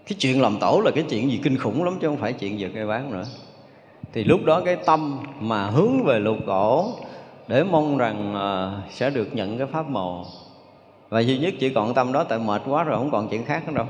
Cái 0.08 0.16
chuyện 0.20 0.42
làm 0.42 0.58
tổ 0.60 0.82
là 0.86 0.92
cái 0.92 1.04
chuyện 1.10 1.32
gì 1.32 1.40
kinh 1.44 1.58
khủng 1.58 1.84
lắm 1.84 1.98
chứ 2.02 2.08
không 2.08 2.18
phải 2.18 2.34
chuyện 2.34 2.60
giật 2.60 2.70
cây 2.76 2.86
bác 2.86 3.06
nữa. 3.12 3.24
Thì 4.14 4.24
lúc 4.24 4.46
đó 4.46 4.62
cái 4.66 4.76
tâm 4.76 5.20
mà 5.40 5.70
hướng 5.70 6.04
về 6.04 6.20
lục 6.20 6.38
cổ 6.48 6.94
để 7.50 7.64
mong 7.64 7.98
rằng 7.98 8.36
uh, 8.36 8.92
sẽ 8.94 9.10
được 9.10 9.36
nhận 9.36 9.58
cái 9.58 9.68
pháp 9.68 9.90
màu. 9.90 10.26
Và 11.10 11.20
duy 11.20 11.38
nhất 11.38 11.54
chỉ 11.60 11.70
còn 11.70 11.94
tâm 11.94 12.12
đó 12.12 12.24
tại 12.24 12.40
mệt 12.40 12.62
quá 12.68 12.84
rồi 12.84 12.98
không 12.98 13.12
còn 13.12 13.30
chuyện 13.30 13.46
khác 13.46 13.64
nữa 13.68 13.74
đâu. 13.74 13.86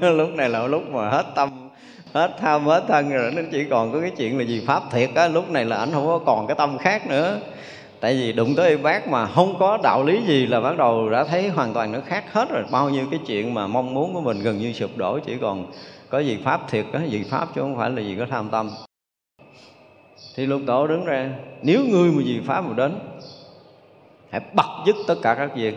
Lúc 0.12 0.28
này 0.34 0.48
là 0.48 0.66
lúc 0.66 0.82
mà 0.90 1.10
hết 1.10 1.24
tâm 1.34 1.70
hết 2.12 2.30
tham 2.40 2.64
hết 2.64 2.84
thân 2.88 3.10
rồi 3.10 3.32
nên 3.36 3.48
chỉ 3.52 3.64
còn 3.70 3.92
có 3.92 4.00
cái 4.00 4.10
chuyện 4.10 4.38
là 4.38 4.44
gì 4.44 4.64
pháp 4.66 4.82
thiệt 4.90 5.10
á. 5.14 5.28
Lúc 5.28 5.50
này 5.50 5.64
là 5.64 5.76
ảnh 5.76 5.88
không 5.92 6.06
có 6.06 6.18
còn 6.18 6.46
cái 6.46 6.54
tâm 6.58 6.78
khác 6.78 7.06
nữa. 7.06 7.40
Tại 8.00 8.14
vì 8.14 8.32
đụng 8.32 8.54
tới 8.56 8.76
bác 8.76 9.08
mà 9.08 9.26
không 9.26 9.58
có 9.58 9.78
đạo 9.82 10.04
lý 10.04 10.22
gì 10.26 10.46
là 10.46 10.60
bắt 10.60 10.76
đầu 10.76 11.10
đã 11.10 11.24
thấy 11.24 11.48
hoàn 11.48 11.74
toàn 11.74 11.92
nó 11.92 11.98
khác 12.06 12.32
hết 12.32 12.50
rồi. 12.50 12.62
Bao 12.70 12.90
nhiêu 12.90 13.04
cái 13.10 13.20
chuyện 13.26 13.54
mà 13.54 13.66
mong 13.66 13.94
muốn 13.94 14.14
của 14.14 14.20
mình 14.20 14.42
gần 14.42 14.58
như 14.58 14.72
sụp 14.72 14.96
đổ 14.96 15.18
chỉ 15.18 15.36
còn 15.40 15.66
có 16.08 16.18
gì 16.18 16.38
pháp 16.44 16.60
thiệt 16.70 16.84
á 16.92 17.04
gì 17.04 17.24
pháp 17.30 17.48
chứ 17.54 17.60
không 17.60 17.76
phải 17.76 17.90
là 17.90 18.02
gì 18.02 18.16
có 18.18 18.26
tham 18.30 18.48
tâm 18.48 18.70
thì 20.36 20.46
lục 20.46 20.60
tổ 20.66 20.86
đứng 20.86 21.04
ra 21.04 21.30
nếu 21.62 21.84
ngươi 21.84 22.10
mà 22.10 22.22
gì 22.22 22.40
pháp 22.46 22.60
mà 22.60 22.74
đến 22.76 22.98
hãy 24.30 24.40
bật 24.52 24.84
dứt 24.86 24.96
tất 25.06 25.14
cả 25.22 25.34
các 25.34 25.56
duyên 25.56 25.74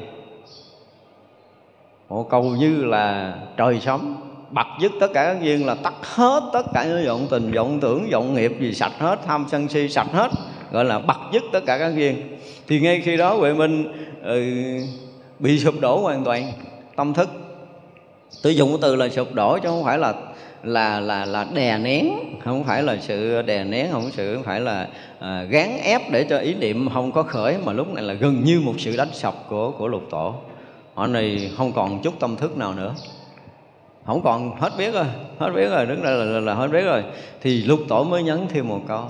một 2.10 2.30
câu 2.30 2.44
như 2.44 2.86
là 2.86 3.36
trời 3.58 3.80
sống 3.80 4.16
bật 4.50 4.68
dứt 4.82 4.92
tất 5.00 5.08
cả 5.14 5.34
các 5.34 5.42
duyên 5.42 5.66
là 5.66 5.76
tắt 5.76 5.94
hết 6.02 6.50
tất 6.54 6.66
cả 6.74 6.86
những 6.86 7.08
vọng 7.08 7.28
tình 7.30 7.52
vọng 7.52 7.80
tưởng 7.80 8.10
vọng 8.12 8.34
nghiệp 8.34 8.52
gì 8.60 8.74
sạch 8.74 8.94
hết 9.00 9.20
tham 9.26 9.46
sân 9.52 9.68
si 9.68 9.90
sạch 9.90 10.08
hết 10.12 10.32
gọi 10.72 10.86
là 10.86 11.00
bật 11.00 11.20
dứt 11.34 11.44
tất 11.52 11.66
cả 11.66 11.78
các 11.78 11.96
duyên 11.96 12.38
thì 12.68 12.80
ngay 12.80 13.02
khi 13.02 13.18
đó 13.18 13.34
huệ 13.34 13.54
minh 13.54 13.92
ừ, 14.24 14.44
bị 15.40 15.60
sụp 15.60 15.80
đổ 15.80 15.98
hoàn 16.02 16.24
toàn 16.24 16.52
tâm 16.96 17.14
thức. 17.14 17.30
Tôi 18.44 18.56
dùng 18.56 18.70
cái 18.70 18.78
từ 18.82 18.96
là 18.96 19.10
sụp 19.10 19.34
đổ 19.34 19.58
chứ 19.58 19.70
không 19.70 19.84
phải 19.84 19.98
là 19.98 20.14
là 20.68 21.00
là 21.00 21.26
là 21.26 21.46
đè 21.54 21.78
nén. 21.78 22.14
Không 22.44 22.64
phải 22.64 22.84
là 22.84 22.98
sự 23.02 23.42
đè 23.42 23.64
nén 23.64 23.88
không 23.92 24.10
sự 24.12 24.36
không 24.36 24.44
phải 24.44 24.60
là 24.60 24.88
à, 25.20 25.44
gán 25.44 25.78
ép 25.84 26.02
để 26.12 26.26
cho 26.30 26.38
ý 26.38 26.54
niệm 26.54 26.90
không 26.94 27.12
có 27.12 27.24
khởi 27.24 27.56
mà 27.66 27.74
lúc 27.74 27.94
này 27.94 28.04
là 28.04 28.14
gần 28.14 28.44
như 28.44 28.62
một 28.62 28.74
sự 28.78 28.98
đánh 28.98 29.14
sập 29.14 29.50
của 29.50 29.72
của 29.72 29.88
lục 29.88 30.04
tổ. 30.10 30.34
Họ 30.94 31.08
này 31.08 31.52
không 31.58 31.72
còn 31.74 32.02
chút 32.02 32.14
tâm 32.20 32.36
thức 32.36 32.58
nào 32.58 32.74
nữa. 32.74 32.96
Không 34.06 34.22
còn 34.24 34.58
hết 34.60 34.70
biết 34.78 34.94
rồi 34.94 35.06
hết 35.40 35.50
biết 35.56 35.70
rồi 35.70 35.86
đứng 35.86 36.04
đây 36.04 36.18
là, 36.18 36.26
là, 36.26 36.40
là 36.40 36.54
hết 36.54 36.68
biết 36.68 36.86
rồi. 36.86 37.04
Thì 37.42 37.64
lục 37.64 37.80
tổ 37.88 38.04
mới 38.04 38.24
nhấn 38.24 38.48
thêm 38.50 38.68
một 38.68 38.82
câu. 38.88 39.04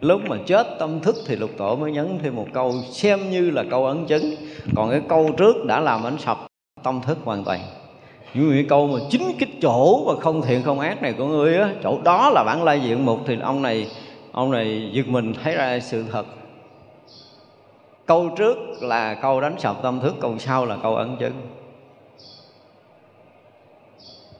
Lúc 0.00 0.20
mà 0.28 0.36
chết 0.46 0.66
tâm 0.78 1.00
thức 1.00 1.16
thì 1.26 1.36
lục 1.36 1.50
tổ 1.58 1.76
mới 1.76 1.92
nhấn 1.92 2.18
thêm 2.22 2.36
một 2.36 2.46
câu 2.52 2.74
xem 2.90 3.30
như 3.30 3.50
là 3.50 3.64
câu 3.70 3.86
ấn 3.86 4.06
chứng. 4.06 4.34
Còn 4.76 4.90
cái 4.90 5.00
câu 5.08 5.30
trước 5.36 5.64
đã 5.66 5.80
làm 5.80 6.06
ảnh 6.06 6.18
sập 6.18 6.38
tâm 6.82 7.00
thức 7.06 7.18
hoàn 7.24 7.44
toàn 7.44 7.60
như 8.34 8.50
cái 8.52 8.64
câu 8.68 8.86
mà 8.86 8.98
chính 9.10 9.32
cái 9.38 9.48
chỗ 9.62 10.04
và 10.04 10.14
không 10.20 10.42
thiện 10.42 10.62
không 10.62 10.80
ác 10.80 11.02
này 11.02 11.12
của 11.12 11.26
ngươi 11.26 11.58
á, 11.58 11.70
chỗ 11.82 11.98
đó 12.04 12.30
là 12.30 12.44
bản 12.44 12.64
lai 12.64 12.80
diện 12.80 13.06
mục, 13.06 13.20
thì 13.26 13.38
ông 13.42 13.62
này 13.62 13.86
ông 14.32 14.50
này 14.50 14.90
giật 14.92 15.08
mình 15.08 15.34
thấy 15.42 15.54
ra 15.54 15.80
sự 15.80 16.04
thật. 16.12 16.26
Câu 18.06 18.28
trước 18.36 18.56
là 18.80 19.14
câu 19.14 19.40
đánh 19.40 19.54
sập 19.58 19.82
tâm 19.82 20.00
thức, 20.00 20.14
câu 20.20 20.38
sau 20.38 20.66
là 20.66 20.76
câu 20.82 20.96
ấn 20.96 21.16
chứng. 21.16 21.32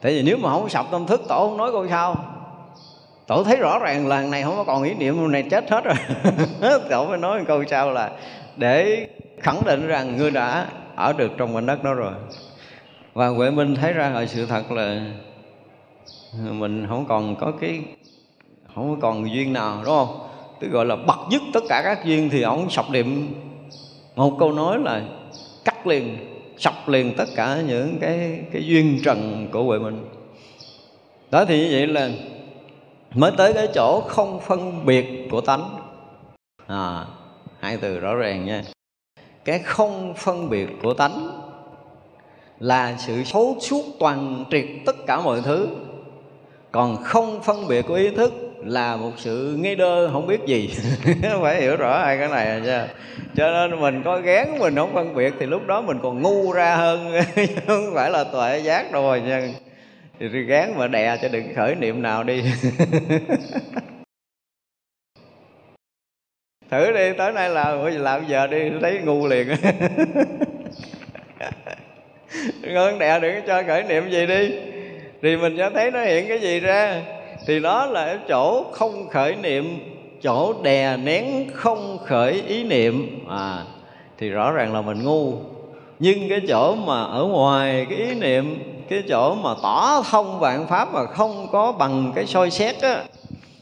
Tại 0.01 0.12
vì 0.12 0.22
nếu 0.22 0.36
mà 0.36 0.51
không 0.51 0.68
sập 0.68 0.90
tâm 0.90 1.07
thức, 1.07 1.22
tổ 1.28 1.49
không 1.49 1.57
nói 1.57 1.72
câu 1.72 1.88
sau. 1.88 2.16
Tổ 3.26 3.45
thấy 3.45 3.57
rõ 3.57 3.78
ràng 3.78 4.07
lần 4.07 4.30
này 4.30 4.43
không 4.43 4.57
có 4.57 4.64
còn 4.64 4.82
ý 4.82 4.95
niệm 4.95 5.32
này 5.32 5.43
chết 5.51 5.70
hết 5.70 5.84
rồi. 5.84 5.95
Tổ 6.90 7.07
mới 7.07 7.18
nói 7.18 7.45
câu 7.47 7.64
sau 7.64 7.90
là 7.90 8.11
để 8.57 9.07
khẳng 9.40 9.62
định 9.66 9.86
rằng 9.86 10.16
ngươi 10.16 10.30
đã 10.30 10.66
ở 10.97 11.12
được 11.12 11.32
trong 11.36 11.53
mảnh 11.55 11.66
đất 11.66 11.84
đó 11.84 11.95
rồi 11.95 12.12
và 13.13 13.29
huệ 13.29 13.51
minh 13.51 13.75
thấy 13.75 13.93
ra 13.93 14.13
ở 14.13 14.27
sự 14.27 14.47
thật 14.47 14.73
là 14.73 15.07
mình 16.35 16.87
không 16.89 17.07
còn 17.09 17.37
có 17.37 17.53
cái, 17.61 17.81
không 18.75 19.01
còn 19.01 19.35
duyên 19.35 19.53
nào, 19.53 19.83
đúng 19.85 19.95
không? 19.95 20.29
Tức 20.61 20.69
gọi 20.69 20.87
là 20.87 20.97
bật 20.97 21.19
dứt 21.31 21.43
tất 21.53 21.61
cả 21.69 21.83
các 21.85 22.05
duyên 22.05 22.29
thì 22.33 22.43
ông 22.43 22.71
sọc 22.71 22.91
điểm 22.91 23.35
một 24.17 24.37
câu 24.39 24.53
nói 24.53 24.79
là 24.79 25.03
cắt 25.65 25.87
liền 25.87 26.17
sọc 26.59 26.89
liền 26.89 27.15
tất 27.17 27.29
cả 27.37 27.63
những 27.67 27.99
cái 28.01 28.41
cái 28.53 28.67
duyên 28.67 29.01
trần 29.05 29.49
của 29.53 29.63
huệ 29.63 29.79
minh. 29.79 30.05
Đó 31.31 31.45
thì 31.45 31.59
như 31.59 31.69
vậy 31.71 31.87
là 31.87 32.11
mới 33.15 33.33
tới 33.37 33.53
cái 33.53 33.69
chỗ 33.75 34.01
không 34.09 34.41
phân 34.41 34.87
biệt 34.87 35.29
của 35.31 35.41
tánh. 35.41 35.77
À 36.67 37.07
hai 37.61 37.77
từ 37.77 38.01
rõ 38.01 38.15
ràng 38.15 38.47
nha. 38.47 38.63
Cái 39.45 39.59
không 39.59 40.15
phân 40.17 40.51
biệt 40.51 40.69
của 40.83 40.95
tánh 40.95 41.41
là 42.63 42.95
sự 42.99 43.23
thấu 43.33 43.57
suốt 43.61 43.83
toàn 44.01 44.45
triệt 44.51 44.65
tất 44.87 44.97
cả 45.07 45.21
mọi 45.21 45.41
thứ. 45.45 45.69
Còn 46.73 46.97
không 47.03 47.43
phân 47.43 47.69
biệt 47.69 47.83
của 47.89 47.95
ý 47.95 48.11
thức 48.11 48.33
là 48.59 48.97
một 48.97 49.11
sự 49.17 49.57
ngây 49.59 49.77
đơ, 49.77 50.11
không 50.13 50.27
biết 50.27 50.41
gì. 50.47 50.71
Phải 51.43 51.61
hiểu 51.61 51.77
rõ 51.77 51.99
hai 51.99 52.19
cái 52.19 52.29
này 52.29 52.61
nha 52.61 52.89
cho 53.37 53.51
nên 53.51 53.81
mình 53.81 54.03
có 54.05 54.21
gán, 54.21 54.59
mình 54.59 54.77
không 54.77 54.95
phân 54.95 55.15
biệt 55.15 55.35
thì 55.41 55.47
lúc 55.47 55.67
đó 55.67 55.81
mình 55.81 55.99
còn 56.03 56.23
ngu 56.23 56.53
ra 56.53 56.77
hơn. 56.77 57.13
Không 57.67 57.91
phải 57.95 58.11
là 58.11 58.25
tuệ 58.25 58.59
giác 58.59 58.93
đâu 58.93 59.03
rồi 59.03 59.21
nha. 59.21 59.49
Thì 60.21 60.29
gán 60.29 60.73
mà 60.79 60.87
đè 60.89 61.17
cho 61.23 61.29
đừng 61.29 61.55
khởi 61.55 61.75
niệm 61.75 62.03
nào 62.03 62.25
đi. 62.25 62.43
Thử 66.71 66.93
đi, 66.93 67.13
tới 67.19 67.33
nay 67.33 67.51
là 67.51 67.75
làm 67.75 68.27
giờ 68.29 68.47
đi, 68.47 68.59
thấy 68.81 69.01
ngu 69.05 69.27
liền. 69.27 69.49
ngon 72.62 72.99
đè 72.99 73.20
đừng 73.20 73.35
cho 73.47 73.62
khởi 73.66 73.83
niệm 73.83 74.11
gì 74.11 74.26
đi. 74.26 74.53
Thì 75.22 75.37
mình 75.37 75.55
sẽ 75.59 75.70
thấy 75.74 75.91
nó 75.91 76.03
hiện 76.03 76.28
cái 76.28 76.39
gì 76.39 76.61
ra. 76.61 77.03
Thì 77.47 77.61
đó 77.61 77.87
là 77.87 78.18
chỗ 78.28 78.64
không 78.72 79.09
khởi 79.09 79.37
niệm, 79.37 79.78
chỗ 80.22 80.55
đè 80.62 80.97
nén 80.97 81.47
không 81.55 81.99
khởi 82.07 82.43
ý 82.49 82.64
niệm. 82.64 83.24
À 83.28 83.64
thì 84.22 84.28
rõ 84.28 84.53
ràng 84.53 84.74
là 84.74 84.83
mình 84.83 85.03
ngu. 85.03 85.35
Nhưng 85.99 86.28
cái 86.28 86.41
chỗ 86.49 86.74
mà 86.74 87.03
ở 87.03 87.24
ngoài 87.24 87.87
cái 87.91 87.99
ý 87.99 88.14
niệm, 88.14 88.62
cái 88.89 89.03
chỗ 89.09 89.35
mà 89.35 89.55
tỏ 89.62 90.03
thông 90.11 90.39
vạn 90.39 90.66
pháp 90.66 90.93
mà 90.93 91.07
không 91.07 91.47
có 91.53 91.72
bằng 91.72 92.12
cái 92.14 92.26
soi 92.26 92.51
xét 92.51 92.83
á, 92.83 93.03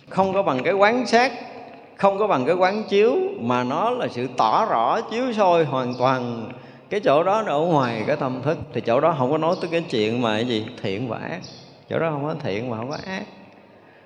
không 0.09 0.33
có 0.33 0.43
bằng 0.43 0.63
cái 0.63 0.73
quán 0.73 1.07
sát, 1.07 1.33
không 1.97 2.19
có 2.19 2.27
bằng 2.27 2.45
cái 2.47 2.55
quán 2.55 2.83
chiếu, 2.89 3.17
mà 3.41 3.65
nó 3.65 3.91
là 3.91 4.09
sự 4.11 4.29
tỏ 4.37 4.67
rõ, 4.71 5.01
chiếu 5.01 5.33
soi 5.33 5.65
hoàn 5.65 5.95
toàn 5.99 6.49
cái 6.91 7.01
chỗ 7.01 7.23
đó 7.23 7.43
nó 7.47 7.53
ở 7.53 7.61
ngoài 7.61 8.05
cái 8.07 8.17
tâm 8.17 8.43
thức, 8.43 8.59
thì 8.73 8.81
chỗ 8.81 9.01
đó 9.01 9.15
không 9.19 9.31
có 9.31 9.39
nói 9.39 9.57
tới 9.61 9.71
cái 9.71 9.85
chuyện 9.91 10.23
mà 10.23 10.35
cái 10.35 10.45
gì, 10.45 10.67
thiện 10.83 11.09
và 11.09 11.19
ác. 11.19 11.41
Chỗ 11.91 11.99
đó 11.99 12.11
không 12.11 12.25
có 12.25 12.35
thiện 12.43 12.71
mà 12.71 12.77
không 12.77 12.91
có 12.91 12.97
ác. 13.07 13.23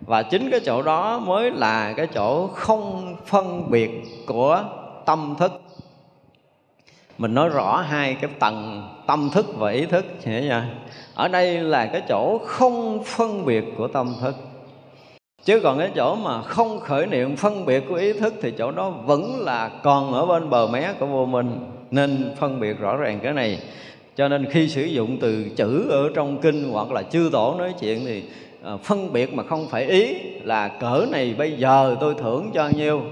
Và 0.01 0.23
chính 0.23 0.51
cái 0.51 0.61
chỗ 0.65 0.83
đó 0.83 1.19
mới 1.19 1.51
là 1.51 1.93
cái 1.93 2.07
chỗ 2.07 2.47
không 2.47 3.17
phân 3.27 3.71
biệt 3.71 3.91
của 4.27 4.65
tâm 5.07 5.35
thức. 5.39 5.63
Mình 7.19 7.35
nói 7.35 7.49
rõ 7.49 7.81
hai 7.81 8.15
cái 8.21 8.31
tầng 8.39 8.89
tâm 9.07 9.31
thức 9.33 9.47
và 9.59 9.71
ý 9.71 9.87
thức, 9.87 10.05
hiểu 10.23 10.43
chưa? 10.43 10.63
Ở 11.15 11.29
đây 11.29 11.61
là 11.61 11.87
cái 11.87 12.03
chỗ 12.09 12.39
không 12.47 13.05
phân 13.05 13.45
biệt 13.45 13.65
của 13.77 13.89
tâm 13.89 14.15
thức 14.21 14.35
chứ 15.45 15.61
còn 15.61 15.79
cái 15.79 15.91
chỗ 15.95 16.15
mà 16.15 16.43
không 16.43 16.81
khởi 16.81 17.07
niệm 17.07 17.37
phân 17.37 17.67
biệt 17.67 17.85
của 17.89 17.95
ý 17.95 18.13
thức 18.13 18.35
thì 18.43 18.53
chỗ 18.59 18.71
đó 18.71 18.91
vẫn 18.91 19.41
là 19.41 19.71
còn 19.83 20.13
ở 20.13 20.27
bên 20.27 20.51
bờ 20.51 20.67
mé 20.67 20.93
của 20.99 21.07
vô 21.07 21.27
minh. 21.27 21.59
Nên 21.91 22.35
phân 22.39 22.61
biệt 22.61 22.79
rõ 22.79 22.97
ràng 22.97 23.19
cái 23.23 23.33
này. 23.33 23.59
Cho 24.17 24.29
nên 24.29 24.47
khi 24.51 24.69
sử 24.69 24.85
dụng 24.85 25.19
từ 25.21 25.45
chữ 25.57 25.89
ở 25.91 26.11
trong 26.15 26.39
kinh 26.41 26.71
hoặc 26.73 26.93
là 26.93 27.03
chư 27.03 27.29
tổ 27.33 27.55
nói 27.59 27.75
chuyện 27.81 28.05
thì 28.07 28.23
à, 28.65 28.77
phân 28.85 29.13
biệt 29.13 29.35
mà 29.35 29.43
không 29.43 29.69
phải 29.69 29.85
ý 29.85 30.17
là 30.43 30.69
cỡ 30.69 31.07
này 31.11 31.35
bây 31.39 31.53
giờ 31.53 31.97
tôi 32.01 32.15
thưởng 32.19 32.51
cho 32.55 32.69
nhiêu? 32.69 33.03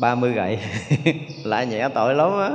30 0.00 0.32
gậy. 0.32 0.58
Lại 1.44 1.66
nhẹ 1.66 1.88
tội 1.94 2.14
lắm 2.14 2.30
á. 2.38 2.50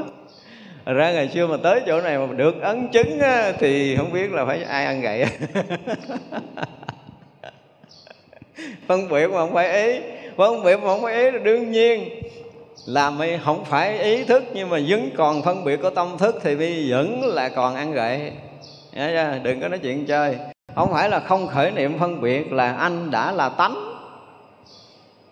Ra 0.93 1.11
ngày 1.11 1.29
xưa 1.29 1.47
mà 1.47 1.57
tới 1.63 1.81
chỗ 1.87 2.01
này 2.01 2.17
mà 2.17 2.33
được 2.33 2.61
ấn 2.61 2.87
chứng 2.87 3.19
á, 3.19 3.53
thì 3.59 3.95
không 3.95 4.13
biết 4.13 4.31
là 4.31 4.45
phải 4.45 4.63
ai 4.63 4.85
ăn 4.85 5.01
gậy. 5.01 5.25
phân 8.87 9.09
biệt 9.09 9.27
mà 9.27 9.37
không 9.37 9.53
phải 9.53 9.91
ý. 9.91 9.99
Phân 10.37 10.63
biệt 10.63 10.77
mà 10.77 10.87
không 10.87 11.01
phải 11.01 11.13
ý 11.13 11.31
là 11.31 11.37
đương 11.37 11.71
nhiên 11.71 12.09
là 12.85 13.09
mày 13.09 13.39
không 13.45 13.65
phải 13.65 13.99
ý 13.99 14.23
thức, 14.23 14.43
nhưng 14.53 14.69
mà 14.69 14.79
vẫn 14.87 15.09
còn 15.17 15.41
phân 15.41 15.63
biệt 15.63 15.81
của 15.81 15.89
tâm 15.89 16.17
thức 16.17 16.35
thì 16.43 16.55
bây 16.55 16.91
vẫn 16.91 17.21
là 17.25 17.49
còn 17.49 17.75
ăn 17.75 17.91
gậy 17.91 18.31
đừng 19.43 19.61
có 19.61 19.67
nói 19.67 19.79
chuyện 19.79 20.05
chơi. 20.05 20.37
Không 20.75 20.91
phải 20.91 21.09
là 21.09 21.19
không 21.19 21.47
khởi 21.47 21.71
niệm 21.71 21.99
phân 21.99 22.21
biệt 22.21 22.51
là 22.51 22.73
anh 22.73 23.11
đã 23.11 23.31
là 23.31 23.49
tánh. 23.49 23.75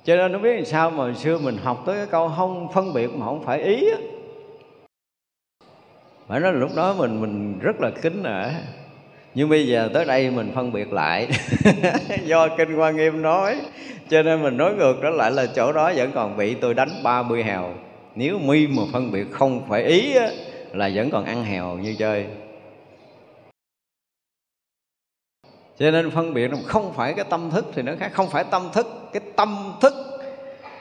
Cho 0.05 0.15
nên 0.15 0.31
nó 0.31 0.39
biết 0.39 0.55
làm 0.55 0.65
sao 0.65 0.91
mà 0.91 1.13
xưa 1.13 1.37
mình 1.37 1.57
học 1.63 1.83
tới 1.85 1.95
cái 1.95 2.05
câu 2.05 2.31
không 2.37 2.67
phân 2.73 2.93
biệt 2.93 3.09
mà 3.13 3.25
không 3.25 3.43
phải 3.45 3.61
ý 3.61 3.91
á. 3.91 3.97
Phải 6.27 6.39
nói 6.39 6.53
là 6.53 6.59
lúc 6.59 6.71
đó 6.75 6.93
mình 6.97 7.21
mình 7.21 7.59
rất 7.59 7.81
là 7.81 7.91
kính 8.01 8.23
nể 8.23 8.49
nhưng 9.35 9.49
bây 9.49 9.67
giờ 9.67 9.89
tới 9.93 10.05
đây 10.05 10.29
mình 10.29 10.51
phân 10.55 10.71
biệt 10.71 10.93
lại. 10.93 11.27
Do 12.25 12.47
kinh 12.57 12.75
quan 12.75 12.97
nghiêm 12.97 13.21
nói. 13.21 13.57
Cho 14.09 14.21
nên 14.21 14.43
mình 14.43 14.57
nói 14.57 14.73
ngược 14.73 15.01
đó 15.01 15.09
lại 15.09 15.31
là 15.31 15.45
chỗ 15.45 15.71
đó 15.71 15.91
vẫn 15.95 16.11
còn 16.15 16.37
bị 16.37 16.53
tôi 16.53 16.73
đánh 16.73 16.89
30 17.03 17.43
hào 17.43 17.73
nếu 18.15 18.39
mi 18.39 18.67
mà 18.67 18.83
phân 18.93 19.11
biệt 19.11 19.31
không 19.31 19.61
phải 19.69 19.83
ý 19.83 20.15
á, 20.15 20.29
là 20.73 20.89
vẫn 20.93 21.09
còn 21.09 21.25
ăn 21.25 21.43
hèo 21.43 21.77
như 21.77 21.95
chơi. 21.99 22.25
Cho 25.79 25.91
nên 25.91 26.11
phân 26.11 26.33
biệt 26.33 26.51
không 26.65 26.93
phải 26.93 27.13
cái 27.13 27.25
tâm 27.29 27.51
thức 27.51 27.65
thì 27.73 27.81
nó 27.81 27.93
khác. 27.99 28.11
Không 28.13 28.29
phải 28.29 28.43
tâm 28.43 28.69
thức 28.73 28.87
cái 29.13 29.21
tâm 29.35 29.73
thức. 29.81 29.93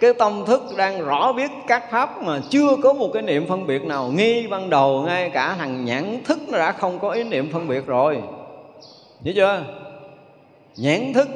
Cái 0.00 0.14
tâm 0.14 0.44
thức 0.46 0.62
đang 0.76 1.04
rõ 1.04 1.32
biết 1.32 1.50
các 1.66 1.90
pháp 1.90 2.22
mà 2.22 2.40
chưa 2.50 2.76
có 2.82 2.92
một 2.92 3.10
cái 3.12 3.22
niệm 3.22 3.46
phân 3.48 3.66
biệt 3.66 3.82
nào. 3.82 4.12
Nghi 4.16 4.46
ban 4.46 4.70
đầu 4.70 5.02
ngay 5.02 5.30
cả 5.30 5.54
thằng 5.58 5.84
nhãn 5.84 6.20
thức 6.24 6.38
nó 6.48 6.58
đã 6.58 6.72
không 6.72 6.98
có 6.98 7.10
ý 7.10 7.24
niệm 7.24 7.52
phân 7.52 7.68
biệt 7.68 7.86
rồi 7.86 8.22
hiểu 9.22 9.34
chưa? 9.36 9.64
Nhãn 10.76 11.12
thức 11.12 11.28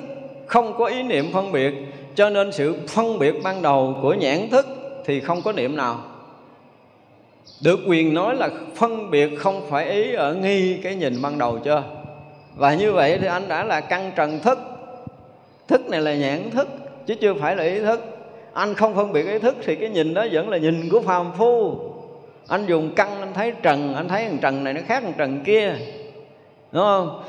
không 0.46 0.74
có 0.78 0.86
ý 0.86 1.02
niệm 1.02 1.32
phân 1.32 1.52
biệt, 1.52 1.74
cho 2.14 2.30
nên 2.30 2.52
sự 2.52 2.76
phân 2.88 3.18
biệt 3.18 3.34
ban 3.42 3.62
đầu 3.62 3.96
của 4.02 4.14
nhãn 4.14 4.48
thức 4.50 4.66
thì 5.04 5.20
không 5.20 5.42
có 5.42 5.52
niệm 5.52 5.76
nào. 5.76 6.00
Được 7.62 7.80
quyền 7.86 8.14
nói 8.14 8.36
là 8.36 8.50
phân 8.74 9.10
biệt 9.10 9.30
không 9.38 9.66
phải 9.70 9.90
ý 9.90 10.14
ở 10.14 10.34
nghi 10.34 10.76
cái 10.82 10.94
nhìn 10.94 11.22
ban 11.22 11.38
đầu 11.38 11.58
chưa? 11.58 11.82
Và 12.56 12.74
như 12.74 12.92
vậy 12.92 13.18
thì 13.20 13.26
anh 13.26 13.48
đã 13.48 13.64
là 13.64 13.80
căn 13.80 14.12
trần 14.16 14.40
thức. 14.40 14.58
Thức 15.68 15.88
này 15.88 16.00
là 16.00 16.14
nhãn 16.14 16.50
thức, 16.50 16.68
chứ 17.06 17.14
chưa 17.14 17.34
phải 17.34 17.56
là 17.56 17.64
ý 17.64 17.78
thức. 17.78 18.00
Anh 18.52 18.74
không 18.74 18.94
phân 18.94 19.12
biệt 19.12 19.26
ý 19.26 19.38
thức 19.38 19.56
thì 19.64 19.76
cái 19.76 19.88
nhìn 19.88 20.14
đó 20.14 20.26
vẫn 20.32 20.48
là 20.48 20.58
nhìn 20.58 20.88
của 20.90 21.00
phàm 21.00 21.32
phu. 21.38 21.78
Anh 22.48 22.66
dùng 22.66 22.90
căn, 22.96 23.20
anh 23.20 23.32
thấy 23.34 23.52
trần, 23.62 23.94
anh 23.94 24.08
thấy 24.08 24.24
thằng 24.24 24.38
trần 24.38 24.64
này 24.64 24.72
nó 24.72 24.80
khác 24.86 25.02
thằng 25.02 25.12
trần 25.18 25.40
kia. 25.44 25.74
Đúng 26.72 26.82
không? 26.82 27.22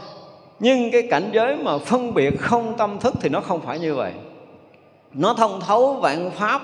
Nhưng 0.64 0.92
cái 0.92 1.02
cảnh 1.10 1.30
giới 1.34 1.56
mà 1.56 1.78
phân 1.78 2.14
biệt 2.14 2.40
không 2.40 2.78
tâm 2.78 3.00
thức 3.00 3.14
thì 3.22 3.30
nó 3.30 3.42
không 3.42 3.62
phải 3.62 3.80
như 3.80 3.96
vậy. 3.96 4.12
Nó 5.14 5.34
thông 5.34 5.60
thấu 5.60 5.94
vạn 5.94 6.32
pháp, 6.32 6.62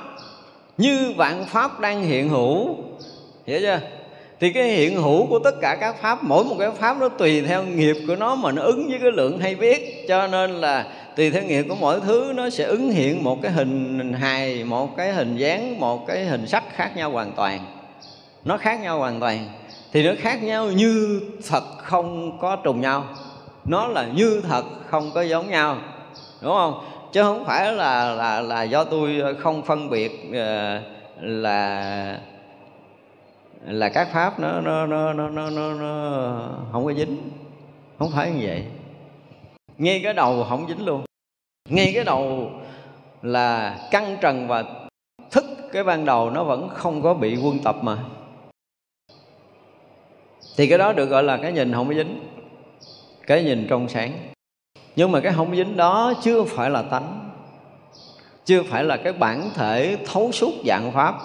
như 0.78 1.14
vạn 1.18 1.46
pháp 1.46 1.80
đang 1.80 2.04
hiện 2.04 2.30
hữu. 2.30 2.76
Hiểu 3.46 3.60
chưa? 3.62 3.80
Thì 4.40 4.54
cái 4.54 4.68
hiện 4.68 5.02
hữu 5.02 5.26
của 5.26 5.40
tất 5.40 5.52
cả 5.62 5.78
các 5.82 6.02
pháp, 6.02 6.24
mỗi 6.24 6.44
một 6.44 6.56
cái 6.60 6.72
pháp 6.72 6.98
nó 7.00 7.10
tùy 7.10 7.42
theo 7.42 7.64
nghiệp 7.64 7.96
của 8.08 8.16
nó 8.16 8.36
mà 8.36 8.52
nó 8.52 8.62
ứng 8.62 8.88
với 8.90 9.00
cái 9.02 9.12
lượng 9.12 9.40
hay 9.40 9.56
biết. 9.56 10.08
Cho 10.08 10.28
nên 10.28 10.52
là 10.52 10.86
tùy 11.16 11.32
theo 11.32 11.44
nghiệp 11.44 11.66
của 11.70 11.76
mỗi 11.76 12.00
thứ 12.00 12.32
nó 12.36 12.50
sẽ 12.50 12.64
ứng 12.64 12.90
hiện 12.92 13.24
một 13.24 13.42
cái 13.42 13.52
hình 13.52 14.14
hài, 14.14 14.64
một 14.64 14.98
cái 14.98 15.12
hình 15.12 15.38
dáng, 15.38 15.80
một 15.80 16.08
cái 16.08 16.26
hình 16.26 16.48
sắc 16.48 16.64
khác 16.76 16.92
nhau 16.96 17.12
hoàn 17.12 17.32
toàn. 17.32 17.60
Nó 18.46 18.58
khác 18.58 18.82
nhau 18.82 19.00
hoàn 19.00 19.20
toàn. 19.20 19.46
Thì 19.94 20.04
nó 20.04 20.12
khác 20.20 20.44
nhau 20.44 20.72
như 20.72 21.22
thật 21.50 21.64
không 21.78 22.38
có 22.40 22.56
trùng 22.56 22.82
nhau 22.82 23.06
nó 23.70 23.88
là 23.88 24.08
như 24.16 24.42
thật 24.48 24.64
không 24.88 25.12
có 25.14 25.22
giống 25.22 25.50
nhau 25.50 25.78
đúng 26.42 26.54
không? 26.54 26.84
Chứ 27.12 27.24
không 27.24 27.46
phải 27.46 27.74
là 27.74 28.12
là 28.16 28.42
là 28.42 28.64
do 28.64 28.84
tôi 28.84 29.22
không 29.40 29.62
phân 29.62 29.90
biệt 29.90 30.12
ờ, 30.34 30.82
là 31.22 32.20
là 33.66 33.90
các 33.90 34.08
pháp 34.14 34.40
nó 34.40 34.62
nó 34.62 34.86
nó 34.86 35.14
nó 35.14 35.30
nó 35.30 35.50
nó, 35.50 35.74
nó 35.74 36.50
không 36.72 36.86
có 36.86 36.94
dính. 36.94 37.18
Không 38.00 38.12
phải 38.12 38.32
như 38.32 38.48
vậy. 38.48 38.64
Ngay 39.78 40.02
cái 40.04 40.14
đầu 40.14 40.46
không 40.50 40.68
dính 40.68 40.86
luôn. 40.86 41.06
Ngay 41.70 41.92
cái 41.96 42.04
đầu 42.04 42.52
là 43.22 43.78
căng 43.92 44.18
trần 44.22 44.48
và 44.48 44.64
thức 45.32 45.46
cái 45.72 45.84
ban 45.84 46.06
đầu 46.06 46.30
nó 46.30 46.44
vẫn 46.44 46.70
không 46.70 47.02
có 47.02 47.14
bị 47.14 47.38
quân 47.44 47.60
tập 47.64 47.76
mà. 47.82 47.98
Thì 50.58 50.68
cái 50.68 50.78
đó 50.78 50.94
được 50.94 51.06
gọi 51.06 51.24
là 51.24 51.38
cái 51.38 51.52
nhìn 51.52 51.74
không 51.74 51.88
có 51.88 51.94
dính 51.94 52.20
cái 53.30 53.44
nhìn 53.44 53.68
trong 53.70 53.90
sáng. 53.90 54.12
Nhưng 54.96 55.12
mà 55.12 55.20
cái 55.20 55.34
không 55.34 55.56
dính 55.56 55.78
đó 55.78 56.14
chưa 56.24 56.44
phải 56.44 56.70
là 56.70 56.82
tánh, 56.82 57.30
chưa 58.46 58.64
phải 58.64 58.84
là 58.84 58.98
cái 58.98 59.14
bản 59.14 59.50
thể 59.56 59.98
thấu 60.06 60.32
suốt 60.32 60.52
dạng 60.66 60.92
pháp. 60.92 61.16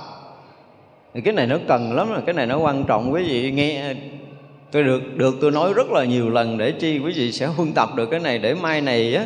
Thì 1.15 1.21
cái 1.21 1.35
này 1.35 1.47
nó 1.47 1.59
cần 1.69 1.93
lắm 1.93 2.13
là 2.13 2.21
cái 2.27 2.35
này 2.35 2.47
nó 2.47 2.59
quan 2.59 2.85
trọng. 2.85 3.13
Quý 3.13 3.23
vị 3.23 3.51
nghe, 3.51 3.95
tôi 4.71 4.85
được 4.85 5.03
được 5.17 5.35
tôi 5.41 5.51
nói 5.51 5.73
rất 5.73 5.91
là 5.91 6.05
nhiều 6.05 6.31
lần 6.31 6.59
để 6.59 6.73
chi 6.73 6.99
quý 6.99 7.13
vị 7.17 7.33
sẽ 7.33 7.47
huân 7.47 7.73
tập 7.73 7.89
được 7.95 8.07
cái 8.11 8.21
này 8.21 8.39
để 8.39 8.55
mai 8.55 8.81
này 8.81 9.15
á, 9.15 9.25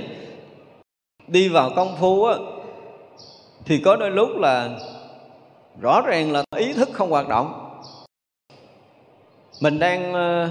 đi 1.28 1.48
vào 1.48 1.70
công 1.76 1.96
phu 2.00 2.24
á, 2.24 2.34
thì 3.64 3.80
có 3.84 3.96
đôi 3.96 4.10
lúc 4.10 4.28
là 4.36 4.70
rõ 5.80 6.00
ràng 6.06 6.32
là 6.32 6.44
ý 6.56 6.72
thức 6.72 6.88
không 6.92 7.10
hoạt 7.10 7.28
động. 7.28 7.80
Mình 9.60 9.78
đang 9.78 10.12
ờ, 10.12 10.50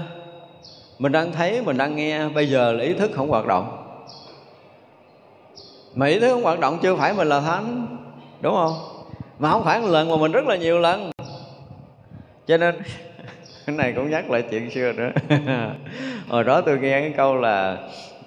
mình 0.98 1.12
đang 1.12 1.32
thấy 1.32 1.62
mình 1.62 1.76
đang 1.76 1.96
nghe 1.96 2.28
bây 2.28 2.48
giờ 2.48 2.72
là 2.72 2.84
ý 2.84 2.94
thức 2.94 3.10
không 3.14 3.28
hoạt 3.28 3.46
động. 3.46 3.84
Mà 5.94 6.06
ý 6.06 6.20
thức 6.20 6.32
không 6.32 6.42
hoạt 6.42 6.60
động 6.60 6.78
chưa 6.82 6.96
phải 6.96 7.14
mình 7.14 7.28
là 7.28 7.40
thánh 7.40 7.86
đúng 8.40 8.54
không? 8.54 8.74
Mà 9.38 9.50
không 9.50 9.64
phải 9.64 9.80
một 9.80 9.88
lần 9.88 10.10
mà 10.10 10.16
mình 10.16 10.32
rất 10.32 10.46
là 10.46 10.56
nhiều 10.56 10.78
lần. 10.78 11.10
Cho 12.46 12.56
nên 12.56 12.74
cái 13.66 13.76
này 13.76 13.92
cũng 13.96 14.10
nhắc 14.10 14.30
lại 14.30 14.44
chuyện 14.50 14.70
xưa 14.70 14.92
nữa. 14.92 15.10
Hồi 16.28 16.44
đó 16.44 16.60
tôi 16.60 16.78
nghe 16.78 17.00
cái 17.00 17.12
câu 17.16 17.36
là 17.36 17.76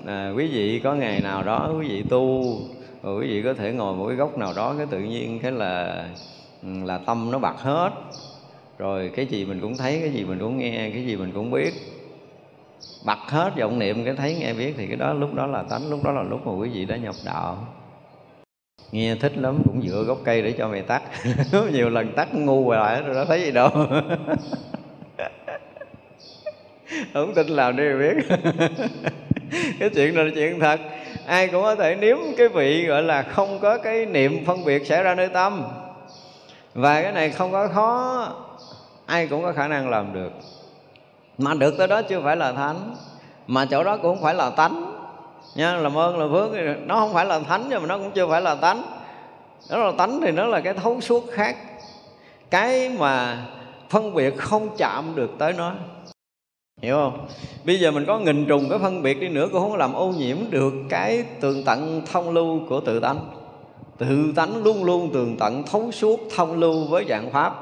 à, 0.05 0.31
quý 0.35 0.47
vị 0.47 0.81
có 0.83 0.93
ngày 0.93 1.19
nào 1.19 1.43
đó 1.43 1.73
quý 1.79 1.87
vị 1.87 2.03
tu 2.09 2.57
rồi 3.03 3.21
quý 3.21 3.27
vị 3.27 3.41
có 3.43 3.53
thể 3.53 3.71
ngồi 3.71 3.95
một 3.95 4.07
cái 4.07 4.15
góc 4.15 4.37
nào 4.37 4.53
đó 4.53 4.75
cái 4.77 4.87
tự 4.89 4.99
nhiên 4.99 5.39
cái 5.39 5.51
là 5.51 6.03
ừ, 6.63 6.69
là 6.85 6.97
tâm 6.97 7.31
nó 7.31 7.39
bật 7.39 7.57
hết. 7.57 7.89
Rồi 8.77 9.11
cái 9.15 9.25
gì 9.25 9.45
mình 9.45 9.59
cũng 9.59 9.77
thấy 9.77 9.99
cái 9.99 10.11
gì 10.11 10.25
mình 10.25 10.39
cũng 10.39 10.57
nghe 10.57 10.89
cái 10.93 11.05
gì 11.05 11.15
mình 11.15 11.31
cũng 11.31 11.51
biết 11.51 11.90
bật 13.05 13.19
hết 13.27 13.51
vọng 13.59 13.79
niệm 13.79 14.05
cái 14.05 14.13
thấy 14.13 14.35
nghe 14.39 14.53
biết 14.53 14.73
thì 14.77 14.87
cái 14.87 14.95
đó 14.95 15.13
lúc 15.13 15.33
đó 15.33 15.45
là 15.47 15.63
tánh, 15.63 15.89
lúc 15.89 16.03
đó 16.03 16.11
là 16.11 16.23
lúc 16.23 16.47
mà 16.47 16.53
quý 16.53 16.69
vị 16.69 16.85
đã 16.85 16.95
nhập 16.95 17.15
đạo. 17.25 17.67
Nghe 18.91 19.15
thích 19.15 19.37
lắm, 19.37 19.61
cũng 19.65 19.81
dựa 19.81 20.03
gốc 20.03 20.17
cây 20.23 20.41
để 20.41 20.51
cho 20.51 20.67
mày 20.67 20.81
tắt. 20.81 21.01
Nhiều 21.71 21.89
lần 21.89 22.13
tắt 22.15 22.35
ngu 22.35 22.63
hoài 22.63 23.01
rồi 23.01 23.15
đó 23.15 23.25
thấy 23.25 23.41
gì 23.41 23.51
đâu. 23.51 23.69
Không 27.13 27.33
tin 27.33 27.47
làm 27.47 27.75
đi 27.75 27.83
biết. 27.99 28.13
Cái 29.79 29.89
chuyện 29.95 30.15
này 30.15 30.25
là 30.25 30.31
chuyện 30.35 30.59
thật. 30.59 30.79
Ai 31.25 31.47
cũng 31.47 31.61
có 31.61 31.75
thể 31.75 31.95
nếm 31.95 32.17
cái 32.37 32.47
vị 32.47 32.85
gọi 32.85 33.03
là 33.03 33.21
không 33.21 33.59
có 33.59 33.77
cái 33.77 34.05
niệm 34.05 34.45
phân 34.45 34.65
biệt 34.65 34.85
xảy 34.87 35.03
ra 35.03 35.15
nơi 35.15 35.29
tâm. 35.29 35.63
Và 36.73 37.01
cái 37.01 37.11
này 37.11 37.29
không 37.29 37.51
có 37.51 37.67
khó. 37.67 38.27
Ai 39.05 39.27
cũng 39.27 39.43
có 39.43 39.53
khả 39.53 39.67
năng 39.67 39.89
làm 39.89 40.13
được 40.13 40.31
mà 41.41 41.53
được 41.53 41.77
tới 41.77 41.87
đó 41.87 42.01
chưa 42.01 42.21
phải 42.23 42.35
là 42.35 42.51
thánh. 42.51 42.95
Mà 43.47 43.65
chỗ 43.65 43.83
đó 43.83 43.97
cũng 43.97 44.15
không 44.15 44.23
phải 44.23 44.35
là 44.35 44.49
tánh. 44.49 44.85
Nha 45.55 45.75
làm 45.75 45.97
ơn 45.97 46.19
là 46.19 46.27
phước 46.31 46.51
nó 46.85 46.95
không 46.95 47.13
phải 47.13 47.25
là 47.25 47.39
thánh 47.39 47.65
nhưng 47.69 47.81
mà 47.81 47.87
nó 47.87 47.97
cũng 47.97 48.11
chưa 48.11 48.27
phải 48.27 48.41
là 48.41 48.55
tánh. 48.55 48.83
Nó 49.69 49.77
là 49.77 49.91
tánh 49.97 50.21
thì 50.21 50.31
nó 50.31 50.45
là 50.45 50.61
cái 50.61 50.73
thấu 50.73 51.01
suốt 51.01 51.23
khác. 51.31 51.57
Cái 52.49 52.89
mà 52.89 53.45
phân 53.89 54.13
biệt 54.13 54.37
không 54.37 54.69
chạm 54.77 55.15
được 55.15 55.29
tới 55.37 55.53
nó. 55.53 55.71
Hiểu 56.81 56.95
không? 56.95 57.27
Bây 57.65 57.79
giờ 57.79 57.91
mình 57.91 58.05
có 58.07 58.19
nghìn 58.19 58.45
trùng 58.45 58.69
cái 58.69 58.79
phân 58.79 59.01
biệt 59.01 59.19
đi 59.19 59.29
nữa 59.29 59.47
cũng 59.51 59.61
không 59.61 59.75
làm 59.75 59.93
ô 59.93 60.07
nhiễm 60.07 60.37
được 60.49 60.73
cái 60.89 61.23
tường 61.39 61.63
tận 61.65 62.01
thông 62.11 62.29
lưu 62.29 62.59
của 62.69 62.79
tự 62.79 62.99
tánh. 62.99 63.19
Tự 63.97 64.33
tánh 64.35 64.63
luôn 64.63 64.83
luôn 64.83 65.09
tường 65.13 65.37
tận 65.39 65.63
thấu 65.63 65.91
suốt 65.91 66.19
thông 66.35 66.59
lưu 66.59 66.87
với 66.89 67.05
dạng 67.09 67.31
pháp. 67.31 67.55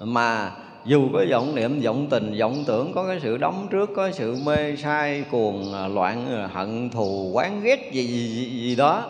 Mà 0.00 0.50
dù 0.84 1.08
có 1.12 1.24
vọng 1.30 1.54
niệm 1.54 1.80
vọng 1.80 2.06
tình 2.10 2.38
vọng 2.40 2.64
tưởng 2.66 2.92
có 2.92 3.06
cái 3.06 3.20
sự 3.22 3.36
đóng 3.36 3.66
trước 3.70 3.90
có 3.96 4.10
sự 4.10 4.36
mê 4.44 4.76
sai 4.76 5.24
cuồng 5.30 5.74
à, 5.74 5.88
loạn 5.88 6.26
à, 6.34 6.48
hận 6.52 6.90
thù 6.90 7.30
quán 7.32 7.60
ghét 7.62 7.92
gì 7.92 8.06
gì, 8.06 8.28
gì, 8.28 8.60
gì 8.60 8.76
đó 8.76 9.04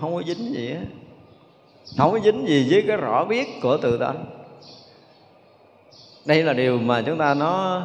không 0.00 0.14
có 0.14 0.22
dính 0.26 0.54
gì 0.54 0.70
á 0.70 0.80
không 1.96 2.12
có 2.12 2.18
dính 2.24 2.46
gì 2.46 2.66
với 2.70 2.84
cái 2.86 2.96
rõ 2.96 3.24
biết 3.24 3.48
của 3.62 3.76
tự 3.76 3.98
tánh. 3.98 4.24
Đây 6.24 6.42
là 6.42 6.52
điều 6.52 6.78
mà 6.78 7.02
chúng 7.02 7.18
ta 7.18 7.34
nó 7.34 7.82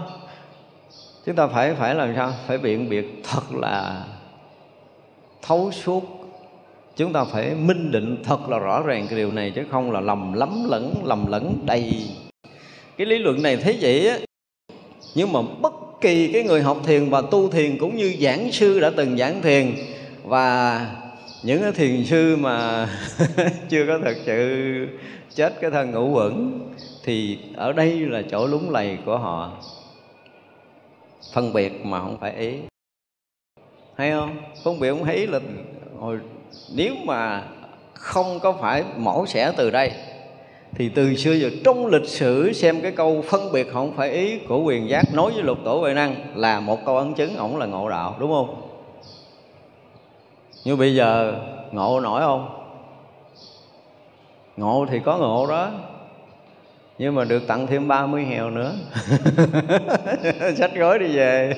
chúng 1.25 1.35
ta 1.35 1.47
phải 1.47 1.73
phải 1.73 1.95
làm 1.95 2.15
sao? 2.15 2.33
Phải 2.47 2.57
biện 2.57 2.89
biệt 2.89 3.21
thật 3.23 3.53
là 3.53 4.05
thấu 5.41 5.71
suốt. 5.71 6.03
Chúng 6.95 7.13
ta 7.13 7.23
phải 7.23 7.55
minh 7.55 7.91
định 7.91 8.23
thật 8.23 8.49
là 8.49 8.59
rõ 8.59 8.81
ràng 8.81 9.07
cái 9.09 9.19
điều 9.19 9.31
này 9.31 9.51
chứ 9.51 9.65
không 9.71 9.91
là 9.91 9.99
lầm 9.99 10.33
lắm 10.33 10.63
lẫn 10.69 10.93
lầm 11.03 11.27
lẫn 11.27 11.57
đầy 11.65 12.09
cái 12.99 13.05
lý 13.05 13.17
luận 13.17 13.41
này 13.41 13.57
thấy 13.57 13.77
vậy 13.81 14.07
á, 14.07 14.17
nhưng 15.15 15.33
mà 15.33 15.41
bất 15.61 15.73
kỳ 16.01 16.33
cái 16.33 16.43
người 16.43 16.61
học 16.61 16.77
thiền 16.85 17.09
và 17.09 17.21
tu 17.21 17.49
thiền 17.49 17.77
cũng 17.77 17.95
như 17.95 18.15
giảng 18.21 18.51
sư 18.51 18.79
đã 18.79 18.91
từng 18.97 19.17
giảng 19.17 19.41
thiền, 19.41 19.75
và 20.23 20.79
những 21.43 21.61
cái 21.61 21.71
thiền 21.71 22.05
sư 22.05 22.35
mà 22.35 22.87
chưa 23.69 23.85
có 23.87 23.99
thật 24.03 24.15
sự 24.25 24.87
chết 25.35 25.53
cái 25.61 25.71
thân 25.71 25.91
ngũ 25.91 26.09
quẩn 26.09 26.59
thì 27.03 27.37
ở 27.55 27.73
đây 27.73 27.99
là 27.99 28.21
chỗ 28.31 28.47
lúng 28.47 28.69
lầy 28.69 28.97
của 29.05 29.17
họ. 29.17 29.51
Phân 31.33 31.53
biệt 31.53 31.85
mà 31.85 31.99
không 31.99 32.17
phải 32.21 32.35
ý. 32.35 32.53
Hay 33.95 34.11
không? 34.11 34.37
Phân 34.63 34.79
biệt 34.79 34.89
không 34.89 35.05
thấy 35.05 35.27
là 35.27 35.39
hồi, 35.99 36.19
nếu 36.75 36.95
mà 37.05 37.43
không 37.93 38.39
có 38.39 38.51
phải 38.61 38.83
mổ 38.97 39.25
xẻ 39.25 39.51
từ 39.57 39.69
đây 39.69 39.91
thì 40.75 40.89
từ 40.89 41.15
xưa 41.15 41.33
giờ 41.33 41.49
trong 41.63 41.85
lịch 41.85 42.05
sử 42.05 42.53
xem 42.53 42.81
cái 42.81 42.91
câu 42.91 43.21
phân 43.21 43.51
biệt 43.51 43.73
không 43.73 43.93
phải 43.95 44.11
ý 44.11 44.39
của 44.39 44.61
quyền 44.63 44.89
giác 44.89 45.13
nói 45.13 45.31
với 45.31 45.43
lục 45.43 45.57
tổ 45.65 45.79
huệ 45.79 45.93
năng 45.93 46.15
là 46.35 46.59
một 46.59 46.85
câu 46.85 46.97
ấn 46.97 47.13
chứng, 47.13 47.37
ổng 47.37 47.57
là 47.57 47.65
ngộ 47.65 47.89
đạo, 47.89 48.15
đúng 48.19 48.31
không? 48.31 48.61
Như 50.65 50.75
bây 50.75 50.95
giờ, 50.95 51.33
ngộ 51.71 51.99
nổi 51.99 52.21
không? 52.21 52.49
Ngộ 54.57 54.85
thì 54.89 54.99
có 55.05 55.17
ngộ 55.17 55.47
đó, 55.47 55.71
nhưng 56.97 57.15
mà 57.15 57.23
được 57.23 57.47
tặng 57.47 57.67
thêm 57.67 57.87
30 57.87 58.25
hèo 58.25 58.49
nữa. 58.49 58.73
Sách 60.55 60.75
gói 60.75 60.99
đi 60.99 61.15
về 61.15 61.55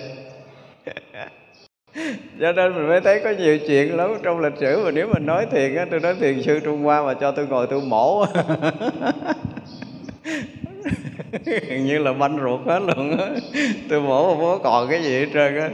cho 2.39 2.51
nên 2.51 2.75
mình 2.75 2.87
mới 2.87 3.01
thấy 3.01 3.21
có 3.23 3.29
nhiều 3.29 3.57
chuyện 3.67 3.97
lắm 3.97 4.17
trong 4.23 4.39
lịch 4.39 4.57
sử 4.59 4.81
mà 4.85 4.91
nếu 4.91 5.07
mình 5.13 5.25
nói 5.25 5.45
thiền 5.51 5.75
á, 5.75 5.85
tôi 5.91 5.99
nói 5.99 6.15
thiền 6.19 6.43
sư 6.43 6.59
trung 6.59 6.83
hoa 6.83 7.03
mà 7.03 7.13
cho 7.13 7.31
tôi 7.31 7.47
ngồi 7.47 7.67
tôi 7.67 7.81
mổ. 7.81 8.25
Gần 11.45 11.85
như 11.85 11.97
là 11.97 12.13
banh 12.13 12.37
ruột 12.43 12.59
hết 12.65 12.79
luôn 12.79 13.17
á. 13.17 13.25
Tôi 13.89 14.01
mổ 14.01 14.27
mà 14.27 14.33
không 14.33 14.41
có 14.41 14.59
còn 14.63 14.89
cái 14.89 15.03
gì 15.03 15.19
hết 15.19 15.27
trơn 15.33 15.59
á. 15.59 15.69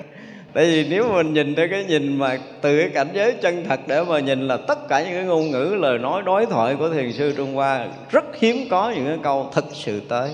Tại 0.53 0.65
vì 0.65 0.87
nếu 0.89 1.11
mình 1.13 1.33
nhìn 1.33 1.55
theo 1.55 1.67
cái 1.71 1.85
nhìn 1.85 2.17
mà 2.17 2.39
từ 2.61 2.79
cái 2.79 2.89
cảnh 2.89 3.07
giới 3.13 3.33
chân 3.33 3.65
thật 3.69 3.79
để 3.87 4.03
mà 4.03 4.19
nhìn 4.19 4.47
là 4.47 4.57
tất 4.57 4.87
cả 4.87 5.03
những 5.03 5.13
cái 5.13 5.23
ngôn 5.23 5.51
ngữ, 5.51 5.75
lời 5.79 5.97
nói, 5.97 6.21
đối 6.25 6.45
thoại 6.45 6.75
của 6.75 6.89
thiền 6.89 7.13
sư 7.13 7.33
trung 7.37 7.53
hoa 7.53 7.87
rất 8.11 8.25
hiếm 8.39 8.67
có 8.69 8.93
những 8.95 9.05
cái 9.05 9.17
câu 9.23 9.49
thật 9.53 9.65
sự 9.73 10.01
tới. 10.09 10.29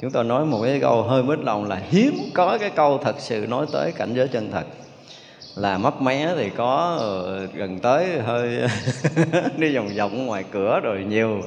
Chúng 0.00 0.10
ta 0.10 0.22
nói 0.22 0.44
một 0.44 0.60
cái 0.62 0.80
câu 0.80 1.02
hơi 1.02 1.22
mít 1.22 1.38
lòng 1.38 1.68
là 1.68 1.80
hiếm 1.90 2.14
có 2.34 2.58
cái 2.58 2.70
câu 2.70 2.98
thật 2.98 3.14
sự 3.18 3.46
nói 3.48 3.66
tới 3.72 3.92
cảnh 3.92 4.14
giới 4.14 4.28
chân 4.28 4.50
thật 4.52 4.64
là 5.56 5.78
mấp 5.78 6.02
mé 6.02 6.34
thì 6.36 6.50
có 6.50 6.96
ờ, 7.00 7.46
gần 7.54 7.78
tới 7.78 8.20
hơi 8.20 8.58
đi 9.58 9.76
vòng 9.76 9.88
vòng 9.96 10.26
ngoài 10.26 10.44
cửa 10.52 10.80
rồi 10.82 11.04
nhiều. 11.08 11.42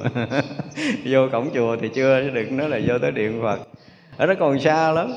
Vô 1.04 1.28
cổng 1.32 1.50
chùa 1.54 1.76
thì 1.80 1.88
chưa 1.94 2.22
chứ 2.24 2.30
đừng 2.30 2.56
nói 2.56 2.68
là 2.68 2.80
vô 2.86 2.98
tới 2.98 3.10
điện 3.10 3.40
phật. 3.42 3.58
Ở 4.16 4.26
đó 4.26 4.34
còn 4.40 4.60
xa 4.60 4.92
lắm. 4.92 5.12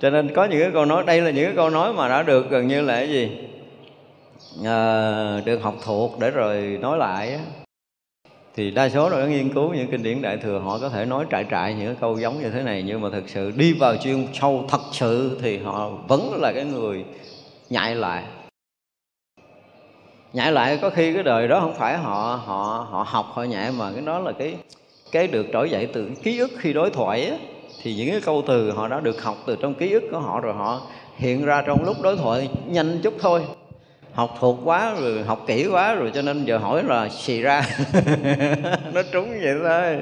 Cho 0.00 0.10
nên 0.10 0.34
có 0.34 0.44
những 0.44 0.60
cái 0.60 0.70
câu 0.72 0.84
nói 0.84 1.04
đây 1.06 1.20
là 1.20 1.30
những 1.30 1.44
cái 1.44 1.56
câu 1.56 1.70
nói 1.70 1.92
mà 1.92 2.08
đã 2.08 2.22
được 2.22 2.50
gần 2.50 2.68
như 2.68 2.80
là 2.82 2.94
cái 2.94 3.08
gì? 3.08 3.30
À, 4.64 5.40
được 5.44 5.62
học 5.62 5.74
thuộc 5.84 6.18
để 6.20 6.30
rồi 6.30 6.78
nói 6.80 6.98
lại 6.98 7.38
thì 8.56 8.70
đa 8.70 8.88
số 8.88 9.08
rồi 9.08 9.28
nghiên 9.28 9.54
cứu 9.54 9.74
những 9.74 9.90
kinh 9.90 10.02
điển 10.02 10.22
đại 10.22 10.36
thừa 10.36 10.58
họ 10.58 10.78
có 10.78 10.88
thể 10.88 11.04
nói 11.04 11.24
trại 11.30 11.46
trại 11.50 11.74
những 11.74 11.86
cái 11.86 11.96
câu 12.00 12.18
giống 12.18 12.42
như 12.42 12.50
thế 12.50 12.62
này 12.62 12.82
nhưng 12.86 13.00
mà 13.00 13.08
thực 13.10 13.28
sự 13.28 13.52
đi 13.56 13.72
vào 13.72 13.96
chuyên 13.96 14.26
sâu 14.34 14.64
thật 14.68 14.80
sự 14.92 15.38
thì 15.42 15.58
họ 15.58 15.90
vẫn 16.08 16.40
là 16.40 16.52
cái 16.52 16.64
người 16.64 17.04
nhại 17.70 17.94
lại. 17.94 18.24
Nhại 20.32 20.52
lại 20.52 20.78
có 20.82 20.90
khi 20.90 21.12
cái 21.12 21.22
đời 21.22 21.48
đó 21.48 21.60
không 21.60 21.74
phải 21.74 21.98
họ 21.98 22.40
họ 22.44 22.86
họ 22.90 23.06
học, 23.08 23.26
họ 23.32 23.42
nhại 23.42 23.72
mà 23.72 23.92
cái 23.92 24.02
đó 24.06 24.18
là 24.18 24.32
cái 24.32 24.56
cái 25.12 25.26
được 25.26 25.46
trỗi 25.52 25.70
dậy 25.70 25.88
từ 25.92 26.10
ký 26.22 26.38
ức 26.38 26.50
khi 26.58 26.72
đối 26.72 26.90
thoại 26.90 27.26
á. 27.26 27.36
Thì 27.82 27.94
những 27.94 28.10
cái 28.10 28.20
câu 28.20 28.42
từ 28.46 28.70
họ 28.70 28.88
đã 28.88 29.00
được 29.00 29.22
học 29.22 29.36
từ 29.46 29.56
trong 29.62 29.74
ký 29.74 29.92
ức 29.92 30.02
của 30.10 30.18
họ 30.18 30.40
rồi 30.40 30.54
họ 30.54 30.80
hiện 31.16 31.44
ra 31.44 31.62
trong 31.66 31.84
lúc 31.84 31.96
đối 32.02 32.16
thoại 32.16 32.48
nhanh 32.66 33.00
chút 33.02 33.14
thôi. 33.20 33.42
Học 34.12 34.36
thuộc 34.40 34.58
quá 34.64 34.94
rồi, 35.00 35.22
học 35.22 35.44
kỹ 35.46 35.66
quá 35.66 35.94
rồi 35.94 36.10
cho 36.14 36.22
nên 36.22 36.44
giờ 36.44 36.58
hỏi 36.58 36.82
là 36.84 37.08
xì 37.08 37.40
ra. 37.40 37.62
Nó 38.94 39.02
trúng 39.12 39.28
vậy 39.28 39.54
thôi. 39.62 39.96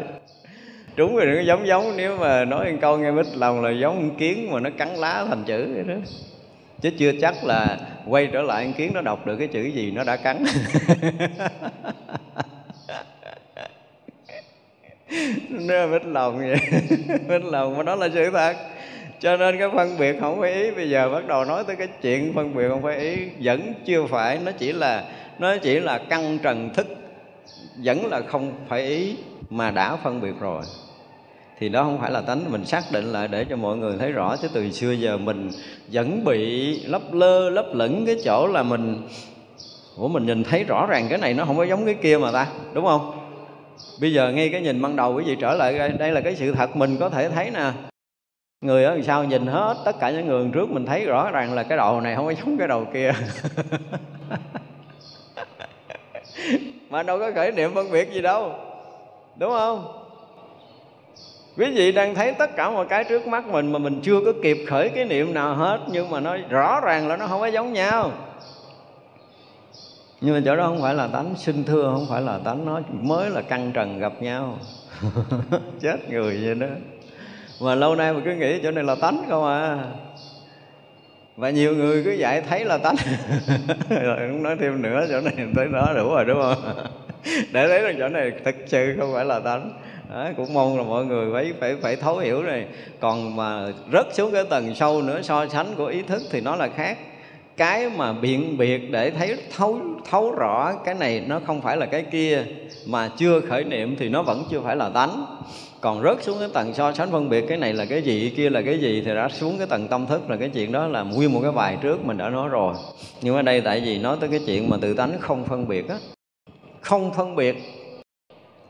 Trúng 0.97 1.17
rồi 1.17 1.27
nó 1.27 1.43
giống 1.43 1.67
giống, 1.67 1.97
nếu 1.97 2.17
mà 2.19 2.45
nói 2.45 2.73
một 2.73 2.79
câu 2.81 2.99
nghe 2.99 3.11
mít 3.11 3.27
lòng 3.37 3.65
là 3.65 3.71
giống 3.71 4.17
kiến 4.17 4.51
mà 4.51 4.61
nó 4.61 4.71
cắn 4.79 4.89
lá 4.89 5.25
thành 5.29 5.45
chữ 5.45 5.69
vậy 5.75 5.85
đó 5.89 5.95
chứ 6.85 6.91
chưa 6.99 7.12
chắc 7.20 7.45
là 7.45 7.78
quay 8.07 8.28
trở 8.32 8.43
lại 8.43 8.64
con 8.64 8.72
kiến 8.72 8.91
nó 8.95 9.01
đọc 9.01 9.26
được 9.26 9.37
cái 9.37 9.49
chữ 9.49 9.62
gì 9.62 9.91
nó 9.91 10.05
đã 10.05 10.16
cắn. 10.16 10.45
Nó 15.49 15.87
mít 15.87 16.05
lòng 16.05 16.39
vậy. 16.39 16.57
Mít 17.28 17.45
lòng, 17.45 17.76
mà 17.76 17.82
đó 17.82 17.95
là 17.95 18.09
sự 18.14 18.30
thật. 18.30 18.57
Cho 19.20 19.37
nên 19.37 19.59
cái 19.59 19.68
phân 19.76 19.99
biệt 19.99 20.16
không 20.20 20.41
phải 20.41 20.53
ý, 20.53 20.70
bây 20.70 20.91
giờ 20.91 21.11
bắt 21.11 21.26
đầu 21.26 21.45
nói 21.45 21.64
tới 21.66 21.76
cái 21.76 21.89
chuyện 22.03 22.32
phân 22.35 22.55
biệt 22.55 22.68
không 22.68 22.82
phải 22.82 22.99
ý, 22.99 23.16
vẫn 23.41 23.74
chưa 23.85 24.07
phải. 24.07 24.39
Nó 24.45 24.53
chỉ 24.59 24.72
là, 24.72 25.05
nó 25.39 25.57
chỉ 25.57 25.80
là 25.80 25.99
căn 25.99 26.39
trần 26.39 26.70
thức, 26.74 26.87
vẫn 27.76 28.07
là 28.07 28.20
không 28.20 28.53
phải 28.68 28.82
ý 28.87 29.16
mà 29.51 29.70
đã 29.70 29.97
phân 29.97 30.20
biệt 30.20 30.35
rồi 30.41 30.62
thì 31.59 31.69
đó 31.69 31.83
không 31.83 31.99
phải 32.01 32.11
là 32.11 32.21
tánh. 32.21 32.53
Mình 32.53 32.65
xác 32.65 32.83
định 32.93 33.05
lại 33.05 33.29
để 33.29 33.45
cho 33.51 33.57
mọi 33.57 33.77
người 33.77 33.97
thấy 33.99 34.13
rõ, 34.13 34.37
chứ 34.37 34.49
từ 34.53 34.71
xưa 34.71 34.93
giờ 34.93 35.17
mình 35.17 35.51
vẫn 35.93 36.25
bị 36.25 36.81
lấp 36.87 37.03
lơ, 37.13 37.51
lấp 37.51 37.67
lửng 37.73 38.07
cái 38.07 38.17
chỗ 38.25 38.47
là 38.47 38.63
mình 38.63 39.09
của 39.97 40.09
mình 40.09 40.27
nhìn 40.27 40.45
thấy 40.45 40.65
rõ 40.65 40.87
ràng 40.87 41.07
cái 41.09 41.19
này 41.19 41.35
nó 41.35 41.45
không 41.45 41.57
có 41.57 41.65
giống 41.65 41.85
cái 41.85 41.95
kia 41.95 42.19
mà 42.19 42.33
ta, 42.33 42.47
đúng 42.73 42.85
không? 42.85 43.11
Bây 44.01 44.13
giờ 44.13 44.33
ngay 44.33 44.49
cái 44.49 44.61
nhìn 44.61 44.83
ban 44.83 44.97
đầu 44.97 45.15
quý 45.15 45.25
vị 45.25 45.37
trở 45.41 45.55
lại 45.55 45.89
đây 45.99 46.13
là 46.13 46.21
cái 46.21 46.37
sự 46.37 46.53
thật 46.53 46.77
mình 46.77 46.97
có 47.01 47.09
thể 47.11 47.29
thấy 47.29 47.51
nè. 47.51 47.73
Người 48.61 48.85
ở 48.85 49.01
sau 49.03 49.25
nhìn 49.25 49.47
hết 49.47 49.77
tất 49.85 49.97
cả 50.01 50.11
những 50.11 50.27
người 50.27 50.51
trước 50.53 50.71
mình 50.71 50.87
thấy 50.87 51.05
rõ 51.05 51.31
ràng 51.31 51.55
là 51.55 51.63
cái 51.63 51.79
đầu 51.79 52.01
này 52.01 52.17
không 52.17 52.27
có 52.27 52.33
giống 52.33 52.59
cái 52.59 52.69
đầu 52.69 52.87
kia. 52.95 53.13
Mà 56.91 57.03
đâu 57.03 57.19
có 57.19 57.31
khởi 57.35 57.53
niệm 57.53 57.75
phân 57.75 57.91
biệt 57.91 58.13
gì 58.13 58.21
đâu, 58.23 58.53
đúng 59.37 59.51
không? 59.51 60.04
Quý 61.57 61.71
vị 61.75 61.93
đang 61.93 62.15
thấy 62.15 62.33
tất 62.33 62.57
cả 62.57 62.71
mọi 62.71 62.87
cái 62.87 63.05
trước 63.05 63.27
mắt 63.27 63.47
mình 63.47 63.73
mà 63.73 63.79
mình 63.79 64.01
chưa 64.03 64.21
có 64.25 64.33
kịp 64.43 64.59
khởi 64.69 64.89
cái 64.89 65.05
niệm 65.05 65.35
nào 65.35 65.55
hết, 65.55 65.79
nhưng 65.91 66.11
mà 66.11 66.21
nó 66.21 66.37
rõ 66.49 66.81
ràng 66.81 67.09
là 67.09 67.17
nó 67.17 67.27
không 67.27 67.41
có 67.41 67.47
giống 67.47 67.73
nhau. 67.73 68.13
Nhưng 70.21 70.35
mà 70.35 70.41
chỗ 70.45 70.57
đó 70.57 70.67
không 70.67 70.83
phải 70.83 70.95
là 70.95 71.07
tánh 71.07 71.35
sinh 71.37 71.65
thưa 71.65 71.91
không 71.95 72.07
phải 72.11 72.23
là 72.23 72.39
tánh 72.45 72.65
nó 72.67 72.81
mới 73.01 73.31
là 73.31 73.43
căng 73.43 73.73
trần 73.75 73.99
gặp 73.99 74.13
nhau. 74.23 74.59
Chết 75.81 76.11
người 76.11 76.41
vậy 76.45 76.55
đó. 76.55 76.67
Mà 77.61 77.75
lâu 77.75 77.95
nay 77.95 78.13
mà 78.13 78.21
cứ 78.25 78.35
nghĩ 78.35 78.61
chỗ 78.63 78.71
này 78.71 78.85
là 78.85 78.95
tánh 78.95 79.25
không 79.29 79.47
à. 79.47 79.79
Và 81.37 81.51
nhiều 81.51 81.77
người 81.77 82.05
cứ 82.05 82.11
dạy 82.11 82.41
thấy 82.41 82.65
là 82.65 82.79
tánh. 82.79 82.97
Rồi 83.89 84.17
không 84.19 84.43
nói 84.43 84.57
thêm 84.61 84.83
nữa, 84.83 85.07
chỗ 85.11 85.21
này 85.21 85.35
tới 85.57 85.67
nó 85.67 85.93
đủ 85.97 86.09
rồi, 86.15 86.25
đúng 86.25 86.43
không? 86.43 86.87
Để 87.53 87.69
thấy 87.69 87.83
rằng 87.83 87.97
chỗ 87.99 88.09
này 88.09 88.33
thật 88.45 88.55
sự 88.67 88.97
không 88.99 89.13
phải 89.15 89.25
là 89.25 89.41
tánh 89.41 89.71
đó, 90.11 90.29
cũng 90.37 90.55
mong 90.55 90.77
là 90.79 90.83
mọi 90.83 91.05
người 91.07 91.33
phải 91.33 91.53
phải 91.61 91.77
phải 91.83 91.97
thấu 91.97 92.19
hiểu 92.19 92.43
này. 92.43 92.67
Còn 93.01 93.37
mà 93.37 93.73
rớt 93.93 94.15
xuống 94.15 94.33
cái 94.33 94.45
tầng 94.45 94.75
sâu 94.75 95.03
nữa 95.03 95.23
so 95.23 95.47
sánh 95.47 95.75
của 95.77 95.87
ý 95.87 96.03
thức 96.03 96.23
thì 96.31 96.41
nó 96.41 96.57
là 96.57 96.69
khác. 96.69 96.99
Cái 97.57 97.91
mà 97.97 98.13
biện 98.13 98.59
biệt 98.59 98.91
để 98.91 99.11
thấy 99.11 99.37
thấu 99.57 99.79
thấu 100.11 100.35
rõ 100.35 100.73
cái 100.85 100.95
này 100.95 101.25
nó 101.27 101.41
không 101.47 101.61
phải 101.61 101.77
là 101.77 101.87
cái 101.87 102.03
kia 102.03 102.45
mà 102.87 103.11
chưa 103.17 103.41
khởi 103.41 103.65
niệm 103.65 103.97
thì 103.99 104.09
nó 104.09 104.23
vẫn 104.23 104.45
chưa 104.51 104.61
phải 104.61 104.77
là 104.77 104.89
tánh. 104.89 105.27
Còn 105.81 106.03
rớt 106.03 106.23
xuống 106.23 106.37
cái 106.41 106.49
tầng 106.53 106.75
so 106.75 106.93
sánh 106.93 107.11
phân 107.11 107.29
biệt 107.29 107.45
cái 107.49 107.59
này 107.59 107.73
là 107.73 107.85
cái 107.85 108.03
gì 108.03 108.33
kia 108.37 108.51
là 108.51 108.63
cái 108.63 108.79
gì 108.79 109.03
thì 109.05 109.15
đã 109.15 109.29
xuống 109.29 109.59
cái 109.59 109.67
tầng 109.67 109.89
tâm 109.89 110.07
thức 110.07 110.31
là 110.31 110.37
cái 110.37 110.49
chuyện 110.49 110.73
đó 110.73 110.87
là 110.87 111.03
nguyên 111.03 111.33
một 111.33 111.41
cái 111.43 111.53
bài 111.53 111.79
trước 111.83 112.05
mình 112.05 112.19
đã 112.19 112.29
nói 112.31 112.49
rồi. 112.49 112.75
Nhưng 113.23 113.37
ở 113.37 113.43
đây 113.43 113.61
tại 113.61 113.83
vì 113.85 113.99
nói 113.99 114.17
tới 114.21 114.31
cái 114.31 114.41
chuyện 114.47 114.71
mà 114.71 114.77
tự 114.81 114.95
tánh 114.95 115.13
không 115.21 115.45
phân 115.45 115.69
biệt 115.69 115.89
á 115.89 115.97
không 116.81 117.15
phân 117.15 117.37
biệt 117.37 117.57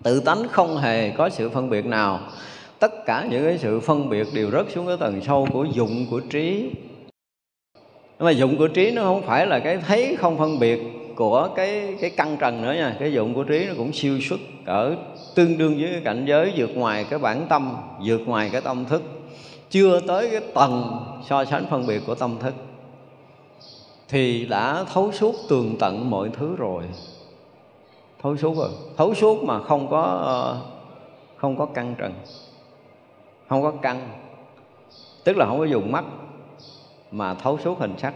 tự 0.05 0.21
tánh 0.21 0.49
không 0.49 0.77
hề 0.77 1.11
có 1.11 1.29
sự 1.29 1.49
phân 1.49 1.71
biệt 1.71 1.87
nào. 1.87 2.21
Tất 2.79 3.07
cả 3.07 3.27
những 3.31 3.45
cái 3.45 3.59
sự 3.59 3.81
phân 3.81 4.09
biệt 4.09 4.27
đều 4.35 4.51
rớt 4.51 4.67
xuống 4.75 4.87
cái 4.87 4.97
tầng 4.97 5.21
sâu 5.27 5.49
của 5.53 5.65
dụng 5.65 6.07
của 6.11 6.21
trí. 6.21 6.71
Nhưng 8.19 8.27
mà 8.27 8.31
dụng 8.31 8.57
của 8.59 8.69
trí 8.69 8.91
nó 8.91 9.03
không 9.03 9.23
phải 9.23 9.47
là 9.47 9.59
cái 9.59 9.77
thấy 9.77 10.17
không 10.17 10.39
phân 10.39 10.59
biệt 10.59 10.81
của 11.17 11.49
cái 11.57 11.97
cái 12.01 12.11
căn 12.11 12.37
trần 12.41 12.63
nữa 12.63 12.73
nha. 12.73 12.97
Cái 13.01 13.13
dụng 13.13 13.35
của 13.35 13.45
trí 13.45 13.67
nó 13.67 13.73
cũng 13.77 13.93
siêu 13.93 14.19
xuất 14.21 14.41
ở 14.67 14.97
tương 15.35 15.59
đương 15.59 15.77
với 15.81 15.91
cái 15.93 16.01
cảnh 16.05 16.25
giới 16.29 16.53
vượt 16.57 16.71
ngoài 16.77 17.07
cái 17.11 17.19
bản 17.19 17.47
tâm, 17.49 17.77
vượt 18.05 18.21
ngoài 18.27 18.51
cái 18.53 18.61
tâm 18.61 18.85
thức. 18.85 19.03
Chưa 19.71 20.01
tới 20.01 20.29
cái 20.31 20.41
tầng 20.55 21.05
so 21.29 21.45
sánh 21.45 21.67
phân 21.71 21.87
biệt 21.87 22.03
của 22.07 22.15
tâm 22.15 22.37
thức. 22.41 22.55
Thì 24.09 24.47
đã 24.47 24.85
thấu 24.95 25.13
suốt 25.13 25.35
tường 25.49 25.77
tận 25.79 26.11
mọi 26.11 26.31
thứ 26.39 26.57
rồi 26.57 26.85
thấu 28.25 28.37
suốt 28.37 28.57
rồi. 28.57 28.71
Thấu 28.97 29.15
suốt 29.15 29.45
mà 29.45 29.61
không 29.63 29.91
có 29.91 30.03
ờ, 30.03 30.61
không 31.37 31.57
có 31.57 31.67
căng 31.67 31.95
trần. 31.99 32.15
Không 33.49 33.63
có 33.63 33.71
căng. 33.71 34.09
Tức 35.25 35.37
là 35.37 35.47
không 35.47 35.59
có 35.59 35.65
dùng 35.65 35.93
mắt 35.93 36.05
mà 37.11 37.35
thấu 37.35 37.59
suốt 37.59 37.79
hình 37.79 37.95
sắc. 37.99 38.15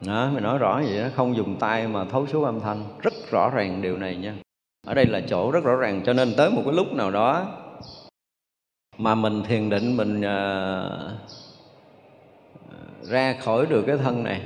Đó, 0.00 0.30
mình 0.34 0.42
nói 0.42 0.58
rõ 0.58 0.80
vậy 0.84 1.00
đó. 1.02 1.08
Không 1.14 1.36
dùng 1.36 1.56
tay 1.56 1.88
mà 1.88 2.04
thấu 2.04 2.26
suốt 2.26 2.44
âm 2.44 2.60
thanh. 2.60 2.84
Rất 3.02 3.12
rõ 3.30 3.50
ràng 3.50 3.82
điều 3.82 3.96
này 3.96 4.16
nha. 4.16 4.34
Ở 4.86 4.94
đây 4.94 5.06
là 5.06 5.20
chỗ 5.28 5.50
rất 5.50 5.64
rõ 5.64 5.74
ràng. 5.74 6.02
Cho 6.06 6.12
nên 6.12 6.34
tới 6.36 6.50
một 6.50 6.62
cái 6.64 6.74
lúc 6.74 6.92
nào 6.92 7.10
đó 7.10 7.46
mà 8.98 9.14
mình 9.14 9.42
thiền 9.42 9.70
định 9.70 9.96
mình 9.96 10.18
uh, 10.18 11.10
ra 13.08 13.36
khỏi 13.40 13.66
được 13.66 13.84
cái 13.86 13.96
thân 13.96 14.24
này 14.24 14.40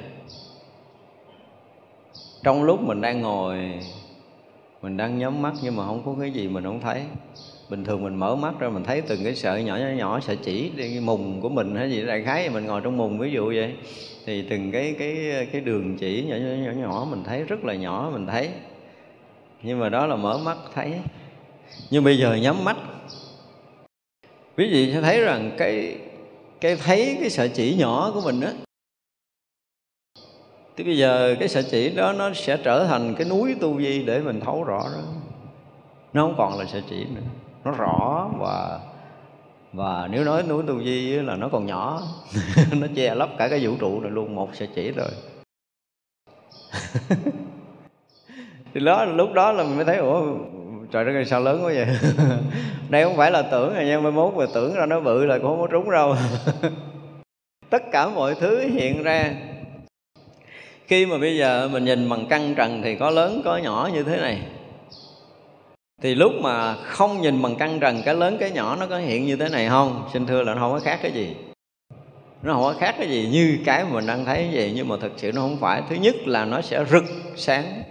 trong 2.43 2.63
lúc 2.63 2.81
mình 2.81 3.01
đang 3.01 3.21
ngồi 3.21 3.81
mình 4.83 4.97
đang 4.97 5.19
nhắm 5.19 5.43
mắt 5.43 5.53
nhưng 5.63 5.77
mà 5.77 5.87
không 5.87 6.03
có 6.07 6.15
cái 6.21 6.31
gì 6.31 6.49
mình 6.49 6.65
không 6.65 6.81
thấy. 6.81 7.03
Bình 7.69 7.85
thường 7.85 8.05
mình 8.05 8.15
mở 8.15 8.37
mắt 8.37 8.55
ra 8.59 8.69
mình 8.69 8.85
thấy 8.85 9.01
từng 9.01 9.25
cái 9.25 9.35
sợi 9.35 9.65
nhỏ 9.65 9.77
nhỏ 9.77 9.87
nhỏ, 9.97 10.21
sợi 10.21 10.37
chỉ 10.37 10.71
cái 10.77 11.01
mùng 11.01 11.41
của 11.41 11.49
mình 11.49 11.77
hay 11.77 11.91
gì 11.91 12.07
đại 12.07 12.23
khái 12.23 12.51
mình 12.51 12.67
ngồi 12.67 12.81
trong 12.85 12.97
mùng 12.97 13.19
ví 13.19 13.31
dụ 13.31 13.47
vậy. 13.47 13.75
Thì 14.27 14.43
từng 14.51 14.73
cái 14.73 14.95
cái 14.99 15.47
cái 15.53 15.61
đường 15.61 15.97
chỉ 15.97 16.25
nhỏ 16.29 16.37
nhỏ 16.37 16.65
nhỏ 16.65 16.73
nhỏ 16.73 17.07
mình 17.11 17.25
thấy, 17.25 17.43
rất 17.43 17.65
là 17.65 17.75
nhỏ 17.75 18.11
mình 18.13 18.27
thấy. 18.27 18.49
Nhưng 19.63 19.79
mà 19.79 19.89
đó 19.89 20.07
là 20.07 20.17
mở 20.17 20.39
mắt 20.39 20.57
thấy. 20.75 20.93
Nhưng 21.91 22.05
bây 22.05 22.19
giờ 22.19 22.35
nhắm 22.35 22.65
mắt. 22.65 22.77
Quý 24.57 24.69
vị 24.71 24.93
sẽ 24.95 25.01
thấy 25.01 25.21
rằng 25.21 25.51
cái 25.59 25.97
cái 26.61 26.77
thấy 26.77 27.17
cái 27.21 27.31
sợi 27.31 27.49
chỉ 27.49 27.77
nhỏ 27.79 28.11
của 28.15 28.21
mình 28.25 28.41
á 28.41 28.53
thì 30.77 30.85
bây 30.85 30.99
giờ 30.99 31.37
cái 31.39 31.49
sợi 31.49 31.63
chỉ 31.63 31.91
đó 31.91 32.13
nó 32.13 32.33
sẽ 32.35 32.57
trở 32.57 32.85
thành 32.85 33.15
cái 33.15 33.29
núi 33.29 33.57
tu 33.61 33.73
vi 33.73 34.03
để 34.03 34.21
mình 34.21 34.41
thấu 34.41 34.65
rõ 34.65 34.83
đó. 34.95 35.03
Nó 36.13 36.23
không 36.23 36.35
còn 36.39 36.59
là 36.59 36.65
sợi 36.65 36.83
chỉ 36.91 37.05
nữa. 37.05 37.21
Nó 37.65 37.71
rõ 37.71 38.31
và 38.39 38.81
và 39.73 40.09
nếu 40.11 40.25
nói 40.25 40.43
núi 40.43 40.63
tu 40.67 40.83
di 40.85 41.13
là 41.13 41.37
nó 41.37 41.49
còn 41.49 41.67
nhỏ. 41.67 42.03
Nó 42.81 42.87
che 42.95 43.15
lấp 43.15 43.29
cả 43.39 43.49
cái 43.49 43.67
vũ 43.67 43.77
trụ 43.81 44.01
này 44.01 44.11
luôn, 44.11 44.35
một 44.35 44.49
sợi 44.53 44.69
chỉ 44.75 44.91
rồi. 44.91 45.11
Thì 48.75 48.81
đó, 48.81 49.05
lúc 49.05 49.33
đó 49.33 49.53
là 49.53 49.65
mình 49.65 49.77
mới 49.77 49.85
thấy, 49.85 49.97
ủa, 49.97 50.23
trời 50.93 51.05
đất 51.05 51.13
ơi, 51.13 51.25
sao 51.25 51.41
lớn 51.41 51.65
quá 51.65 51.73
vậy? 51.75 51.87
Đây 52.89 53.05
không 53.05 53.17
phải 53.17 53.31
là 53.31 53.43
tưởng 53.43 53.75
rồi 53.75 53.85
nha, 53.85 54.01
mai 54.01 54.13
mốt 54.13 54.35
mà 54.35 54.45
tưởng 54.55 54.75
ra 54.75 54.87
nó 54.87 55.01
bự 55.01 55.25
là 55.25 55.39
cũng 55.39 55.47
không 55.47 55.61
có 55.61 55.67
trúng 55.67 55.91
đâu. 55.91 56.17
Tất 57.71 57.83
cả 57.93 58.09
mọi 58.09 58.35
thứ 58.35 58.61
hiện 58.61 59.03
ra 59.03 59.35
khi 60.93 61.07
mà 61.07 61.19
bây 61.19 61.37
giờ 61.37 61.69
mình 61.73 61.85
nhìn 61.85 62.09
bằng 62.09 62.27
căng 62.27 62.55
trần 62.55 62.83
thì 62.83 62.97
có 62.97 63.11
lớn, 63.11 63.43
có 63.45 63.57
nhỏ 63.57 63.91
như 63.93 64.03
thế 64.03 64.17
này. 64.17 64.39
Thì 66.03 66.15
lúc 66.15 66.33
mà 66.41 66.75
không 66.75 67.23
nhìn 67.23 67.43
bằng 67.43 67.57
căng 67.57 67.81
trần, 67.81 68.03
cái 68.05 68.15
lớn, 68.15 68.37
cái 68.41 68.51
nhỏ 68.51 68.77
nó 68.81 68.87
có 68.87 68.99
hiện 68.99 69.27
như 69.27 69.37
thế 69.37 69.49
này 69.49 69.69
không? 69.69 70.09
Xin 70.13 70.27
thưa 70.27 70.43
là 70.43 70.55
nó 70.55 70.61
không 70.61 70.73
có 70.73 70.81
khác 70.81 70.99
cái 71.03 71.13
gì. 71.13 71.35
Nó 72.43 72.53
không 72.55 72.63
có 72.63 72.75
khác 72.81 72.95
cái 72.99 73.09
gì 73.09 73.29
như 73.33 73.59
cái 73.65 73.85
mà 73.85 73.91
mình 73.91 74.07
đang 74.07 74.25
thấy 74.25 74.49
vậy, 74.53 74.73
nhưng 74.77 74.89
mà 74.89 74.97
thực 75.01 75.13
sự 75.17 75.33
nó 75.33 75.41
không 75.41 75.59
phải. 75.61 75.83
Thứ 75.91 75.97
nhất 75.97 76.15
là 76.27 76.45
nó 76.45 76.61
sẽ 76.61 76.85
rực 76.91 77.05
sáng 77.37 77.83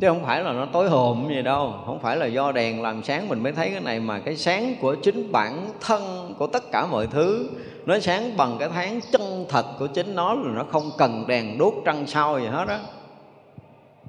chứ 0.00 0.08
không 0.08 0.24
phải 0.24 0.42
là 0.42 0.52
nó 0.52 0.66
tối 0.72 0.88
hồn 0.88 1.28
gì 1.28 1.42
đâu. 1.42 1.74
Không 1.86 1.98
phải 1.98 2.16
là 2.16 2.26
do 2.26 2.52
đèn 2.52 2.82
làm 2.82 3.02
sáng 3.02 3.28
mình 3.28 3.42
mới 3.42 3.52
thấy 3.52 3.70
cái 3.70 3.80
này, 3.80 4.00
mà 4.00 4.18
cái 4.18 4.36
sáng 4.36 4.74
của 4.80 4.94
chính 4.94 5.32
bản 5.32 5.68
thân 5.80 6.34
của 6.38 6.46
tất 6.46 6.72
cả 6.72 6.86
mọi 6.86 7.06
thứ, 7.06 7.50
nó 7.86 7.98
sáng 7.98 8.36
bằng 8.36 8.56
cái 8.58 8.68
tháng 8.74 9.00
chân 9.12 9.46
thật 9.48 9.64
của 9.78 9.86
chính 9.86 10.14
nó 10.14 10.34
là 10.34 10.52
nó 10.54 10.64
không 10.70 10.90
cần 10.98 11.24
đèn 11.26 11.58
đốt 11.58 11.74
trăng 11.84 12.06
sao 12.06 12.40
gì 12.40 12.46
hết 12.46 12.68
á. 12.68 12.78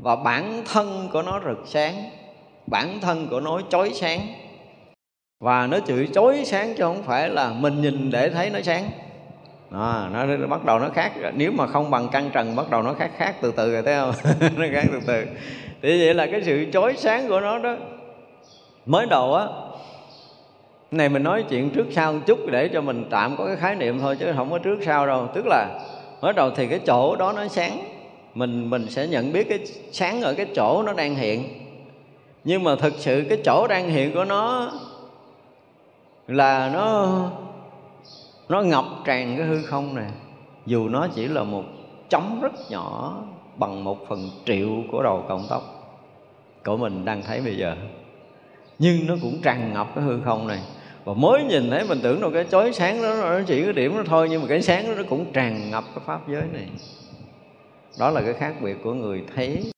Và 0.02 0.16
bản 0.16 0.64
thân 0.74 1.10
của 1.14 1.22
nó 1.22 1.42
rực 1.46 1.64
sáng, 1.66 2.04
bản 2.68 3.00
thân 3.02 3.28
của 3.28 3.40
nó 3.40 3.62
chói 3.70 3.92
sáng. 3.94 4.20
Và 5.40 5.68
nó 5.68 5.80
chữ 5.80 6.06
chói 6.14 6.44
sáng 6.46 6.74
chứ 6.78 6.84
không 6.84 7.04
phải 7.04 7.30
là 7.30 7.50
mình 7.50 7.82
nhìn 7.82 8.12
để 8.12 8.30
thấy 8.30 8.50
nó 8.50 8.60
sáng 8.62 8.90
đó, 9.70 10.07
nó, 10.13 10.26
nó 10.26 10.47
bắt 10.47 10.65
đầu 10.65 10.80
nó 10.80 10.89
khác. 10.89 11.11
Nếu 11.36 11.51
mà 11.51 11.68
không 11.68 11.91
bằng 11.91 12.07
căn 12.11 12.30
trần 12.34 12.55
bắt 12.55 12.70
đầu 12.70 12.82
nó 12.82 12.93
khác 12.93 13.11
khác 13.18 13.36
từ 13.41 13.51
từ 13.51 13.74
rồi 13.74 13.84
thấy 13.84 13.95
không? 13.95 14.13
Nó 14.57 14.65
khác 14.74 14.86
từ 14.91 14.99
từ. 15.07 15.26
Thì 15.82 16.05
vậy 16.05 16.13
là 16.13 16.26
cái 16.26 16.41
sự 16.43 16.65
chói 16.74 16.95
sáng 16.97 17.28
của 17.28 17.39
nó 17.39 17.59
đó. 17.59 17.76
Mới 18.86 19.05
đầu 19.05 19.34
á 19.34 19.45
này 20.91 21.09
mình 21.09 21.24
nói 21.24 21.43
chuyện 21.49 21.70
trước 21.70 21.88
sau 21.91 22.13
một 22.13 22.20
chút 22.26 22.39
để 22.51 22.68
cho 22.68 22.82
mình 22.82 23.05
tạm 23.09 23.36
có 23.38 23.45
cái 23.45 23.55
khái 23.55 23.76
niệm 23.76 23.99
thôi 23.99 24.18
chứ 24.20 24.34
không 24.36 24.51
có 24.51 24.57
trước 24.57 24.80
sau 24.86 25.07
đâu. 25.07 25.28
Tức 25.34 25.45
là 25.45 25.80
mới 26.22 26.34
đầu 26.34 26.51
thì 26.51 26.68
cái 26.68 26.80
chỗ 26.80 27.15
đó 27.15 27.34
nó 27.36 27.47
sáng. 27.47 27.80
Mình 28.34 28.70
mình 28.70 28.89
sẽ 28.89 29.07
nhận 29.07 29.34
biết 29.34 29.49
cái 29.49 29.59
sáng 29.91 30.22
ở 30.22 30.34
cái 30.34 30.45
chỗ 30.55 30.84
nó 30.86 30.93
đang 30.93 31.15
hiện. 31.15 31.43
Nhưng 32.43 32.63
mà 32.63 32.76
thực 32.76 32.93
sự 32.97 33.26
cái 33.30 33.38
chỗ 33.45 33.68
đang 33.68 33.89
hiện 33.89 34.13
của 34.13 34.26
nó 34.26 34.72
là 36.28 36.70
nó 36.74 37.07
nó 38.50 38.62
ngập 38.62 38.86
tràn 39.06 39.38
cái 39.38 39.48
hư 39.48 39.62
không 39.62 39.95
này. 39.95 40.12
Dù 40.66 40.89
nó 40.89 41.08
chỉ 41.16 41.28
là 41.28 41.43
một 41.43 41.64
chấm 42.10 42.41
rất 42.41 42.72
nhỏ 42.72 43.18
bằng 43.56 43.84
một 43.84 44.08
phần 44.08 44.30
triệu 44.45 44.70
của 44.91 45.04
đầu 45.04 45.26
cộng 45.28 45.45
tóc 45.50 45.64
của 46.66 46.78
mình 46.78 47.06
đang 47.06 47.24
thấy 47.24 47.41
bây 47.41 47.58
giờ. 47.58 47.76
Nhưng 48.80 49.08
nó 49.08 49.16
cũng 49.22 49.39
tràn 49.43 49.74
ngập 49.74 49.88
cái 49.95 50.04
hư 50.04 50.22
không 50.26 50.48
này. 50.48 50.62
Và 51.04 51.14
mới 51.14 51.43
nhìn 51.43 51.70
thấy 51.70 51.86
mình 51.89 52.00
tưởng 52.04 52.22
đâu 52.22 52.32
cái 52.34 52.45
chói 52.52 52.74
sáng 52.74 53.02
đó, 53.02 53.16
nó 53.16 53.39
chỉ 53.48 53.64
cái 53.64 53.74
điểm 53.74 53.98
đó 53.98 54.04
thôi, 54.06 54.28
nhưng 54.30 54.41
mà 54.41 54.48
cái 54.48 54.62
sáng 54.62 54.88
đó 54.88 54.93
nó 54.98 55.04
cũng 55.10 55.34
tràn 55.34 55.72
ngập 55.72 55.84
cái 55.95 56.04
pháp 56.06 56.30
giới 56.30 56.43
này. 56.54 56.68
Đó 58.00 58.10
là 58.10 58.22
cái 58.22 58.34
khác 58.34 58.56
biệt 58.62 58.78
của 58.84 58.93
người 58.93 59.24
thấy. 59.36 59.72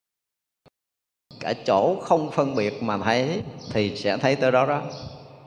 Cả 1.40 1.54
chỗ 1.66 1.96
không 2.02 2.32
phân 2.32 2.56
biệt 2.56 2.84
mà 2.84 2.98
thấy 2.98 3.42
thì 3.74 3.96
sẽ 3.96 4.18
thấy 4.18 4.36
tới 4.36 4.52
đó 4.52 4.66
đó. 4.66 4.82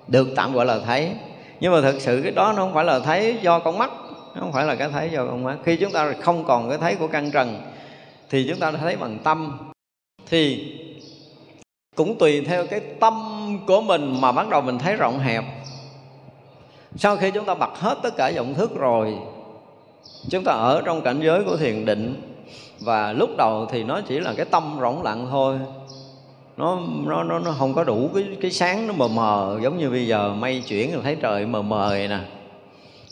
Được 0.09 0.29
tạm 0.37 0.53
gọi 0.53 0.67
là 0.67 0.79
thấy 0.79 1.17
nhưng 1.63 1.73
mà 1.73 1.81
thực 1.81 2.01
sự 2.01 2.21
cái 2.23 2.33
đó 2.33 2.53
nó 2.57 2.63
không 2.63 2.75
phải 2.75 2.85
là 2.85 2.99
thấy 2.99 3.39
do 3.43 3.59
con 3.59 3.79
mắt, 3.79 3.91
nó 4.35 4.41
không 4.41 4.53
phải 4.53 4.67
là 4.67 4.75
cái 4.75 4.89
thấy 4.89 5.11
do 5.11 5.27
con 5.27 5.45
mắt. 5.45 5.59
Khi 5.65 5.77
chúng 5.77 5.93
ta 5.93 6.13
không 6.21 6.45
còn 6.45 6.69
cái 6.69 6.79
thấy 6.79 6.95
của 6.95 7.07
căn 7.07 7.31
trần, 7.31 7.61
thì 8.31 8.47
chúng 8.49 8.59
ta 8.59 8.73
thấy 8.73 8.97
bằng 8.97 9.19
tâm. 9.25 9.59
Thì 10.27 10.73
cũng 11.97 12.19
tùy 12.19 12.45
theo 12.45 12.67
cái 12.67 12.81
tâm 12.81 13.15
của 13.67 13.81
mình 13.81 14.21
mà 14.21 14.33
bắt 14.33 14.49
đầu 14.49 14.61
mình 14.61 14.79
thấy 14.79 14.97
rộng 14.97 15.19
hẹp. 15.19 15.45
Sau 16.97 17.17
khi 17.17 17.31
chúng 17.31 17.45
ta 17.45 17.55
bật 17.55 17.79
hết 17.79 17.99
tất 18.03 18.17
cả 18.17 18.33
vọng 18.37 18.55
thức 18.55 18.75
rồi, 18.75 19.15
chúng 20.31 20.45
ta 20.45 20.53
ở 20.53 20.83
trong 20.85 21.03
cảnh 21.03 21.21
giới 21.23 21.45
của 21.45 21.57
thiền 21.57 21.85
định, 21.85 22.33
và 22.81 23.13
lúc 23.13 23.31
đầu 23.39 23.67
thì 23.71 23.85
nó 23.85 24.01
chỉ 24.09 24.21
là 24.21 24.35
cái 24.37 24.47
tâm 24.47 24.79
rỗng 24.81 25.03
lặng 25.03 25.27
thôi 25.31 25.59
nó 26.57 26.79
nó 27.07 27.25
nó 27.25 27.39
nó 27.39 27.51
không 27.59 27.75
có 27.75 27.85
đủ 27.85 28.11
cái 28.15 28.25
cái 28.41 28.51
sáng, 28.51 28.87
nó 28.87 28.93
mờ 28.93 29.09
mờ, 29.09 29.59
giống 29.63 29.79
như 29.79 29.91
bây 29.91 30.07
giờ 30.07 30.35
mây 30.39 30.63
chuyển 30.69 30.93
rồi 30.93 31.03
thấy 31.03 31.17
trời 31.17 31.47
mờ 31.47 31.63
mờ 31.63 31.89
này 31.93 32.09
nè. 32.09 32.19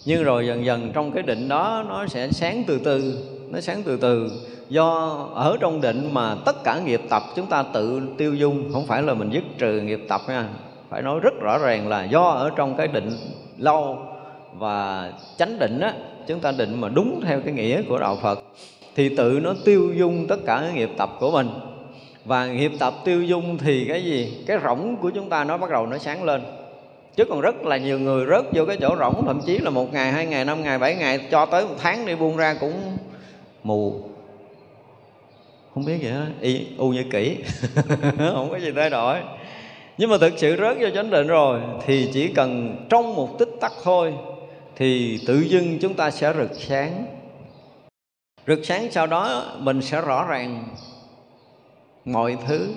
Nhưng 0.05 0.25
rồi 0.25 0.47
dần 0.47 0.65
dần 0.65 0.91
trong 0.95 1.13
cái 1.13 1.23
định 1.23 1.49
đó, 1.49 1.85
nó 1.89 2.07
sẽ 2.07 2.29
sáng 2.31 2.65
từ 2.67 2.79
từ, 2.79 3.19
nó 3.51 3.61
sáng 3.61 3.83
từ 3.83 3.97
từ. 3.97 4.31
Do 4.69 5.19
ở 5.35 5.57
trong 5.61 5.81
định 5.81 6.09
mà 6.13 6.37
tất 6.45 6.65
cả 6.65 6.81
nghiệp 6.85 7.01
tập 7.11 7.23
chúng 7.37 7.47
ta 7.47 7.63
tự 7.63 8.01
tiêu 8.19 8.35
dung, 8.35 8.73
không 8.73 8.87
phải 8.87 9.03
là 9.03 9.15
mình 9.15 9.31
dứt 9.31 9.45
trừ 9.59 9.81
nghiệp 9.81 10.01
tập 10.09 10.21
nha. 10.29 10.49
Phải 10.91 11.03
nói 11.03 11.21
rất 11.21 11.35
rõ 11.41 11.59
ràng 11.59 11.89
là 11.89 12.05
do 12.05 12.23
ở 12.23 12.51
trong 12.57 12.77
cái 12.77 12.89
định 12.89 13.11
lâu 13.59 13.99
và 14.59 15.13
chánh 15.37 15.59
định 15.59 15.81
á, 15.81 15.95
chúng 16.27 16.41
ta 16.41 16.53
định 16.53 16.81
mà 16.81 16.89
đúng 16.89 17.21
theo 17.25 17.41
cái 17.41 17.55
nghĩa 17.55 17.83
của 17.83 17.99
đạo 17.99 18.19
Phật, 18.23 18.45
thì 18.97 19.17
tự 19.17 19.41
nó 19.43 19.55
tiêu 19.65 19.93
dung 19.97 20.27
tất 20.27 20.37
cả 20.47 20.59
cái 20.61 20.73
nghiệp 20.73 20.91
tập 20.99 21.11
của 21.21 21.31
mình 21.31 21.51
và 22.25 22.47
nghiệp 22.47 22.73
tập 22.79 22.95
tiêu 23.05 23.23
dung 23.23 23.59
thì 23.59 23.85
cái 23.89 24.05
gì? 24.05 24.45
Cái 24.47 24.59
rỗng 24.65 24.97
của 24.97 25.11
chúng 25.11 25.29
ta 25.29 25.45
nó 25.45 25.59
bắt 25.59 25.71
đầu 25.71 25.87
nó 25.87 25.99
sáng 25.99 26.23
lên. 26.23 26.43
Chứ 27.17 27.25
còn 27.25 27.41
rất 27.41 27.63
là 27.63 27.77
nhiều 27.77 27.99
người 27.99 28.27
rớt 28.27 28.45
vô 28.53 28.65
cái 28.65 28.77
chỗ 28.81 28.97
rỗng, 28.99 29.27
thậm 29.27 29.41
chí 29.47 29.59
là 29.59 29.71
một 29.71 29.93
ngày, 29.93 30.13
hai 30.13 30.27
ngày, 30.27 30.45
năm 30.45 30.63
ngày, 30.63 30.79
bảy 30.79 30.95
ngày, 30.95 31.21
cho 31.31 31.47
tới 31.47 31.65
một 31.65 31.75
tháng 31.79 32.07
đi 32.07 32.15
buông 32.15 32.37
ra 32.37 32.55
cũng 32.61 32.97
mù. 33.63 34.11
Không 35.75 35.85
biết 35.85 35.99
vậy 36.03 36.13
đó. 36.13 36.25
Y, 36.41 36.67
u 36.79 36.89
như 36.89 37.05
kỹ 37.13 37.37
không 38.19 38.49
có 38.51 38.59
gì 38.59 38.73
thay 38.77 38.91
đổi. 38.91 39.19
Nhưng 39.99 40.11
mà 40.11 40.19
thực 40.19 40.33
sự 40.37 40.57
rớt 40.57 40.77
vô 40.81 40.89
chánh 40.95 41.11
định 41.11 41.27
rồi, 41.27 41.61
thì 41.87 42.11
chỉ 42.13 42.29
cần 42.29 42.77
trong 42.89 43.15
một 43.15 43.39
tích 43.39 43.51
tắc 43.61 43.73
thôi, 43.83 44.15
thì 44.77 45.19
tự 45.27 45.41
dưng 45.41 45.79
chúng 45.81 45.95
ta 45.95 46.11
sẽ 46.11 46.33
rực 46.39 46.51
sáng. 46.61 47.05
Rực 48.47 48.61
sáng 48.65 48.91
sau 48.91 49.07
đó 49.07 49.45
mình 49.59 49.83
sẽ 49.83 50.01
rõ 50.01 50.27
ràng 50.29 50.65
mọi 52.05 52.37
thứ 52.47 52.75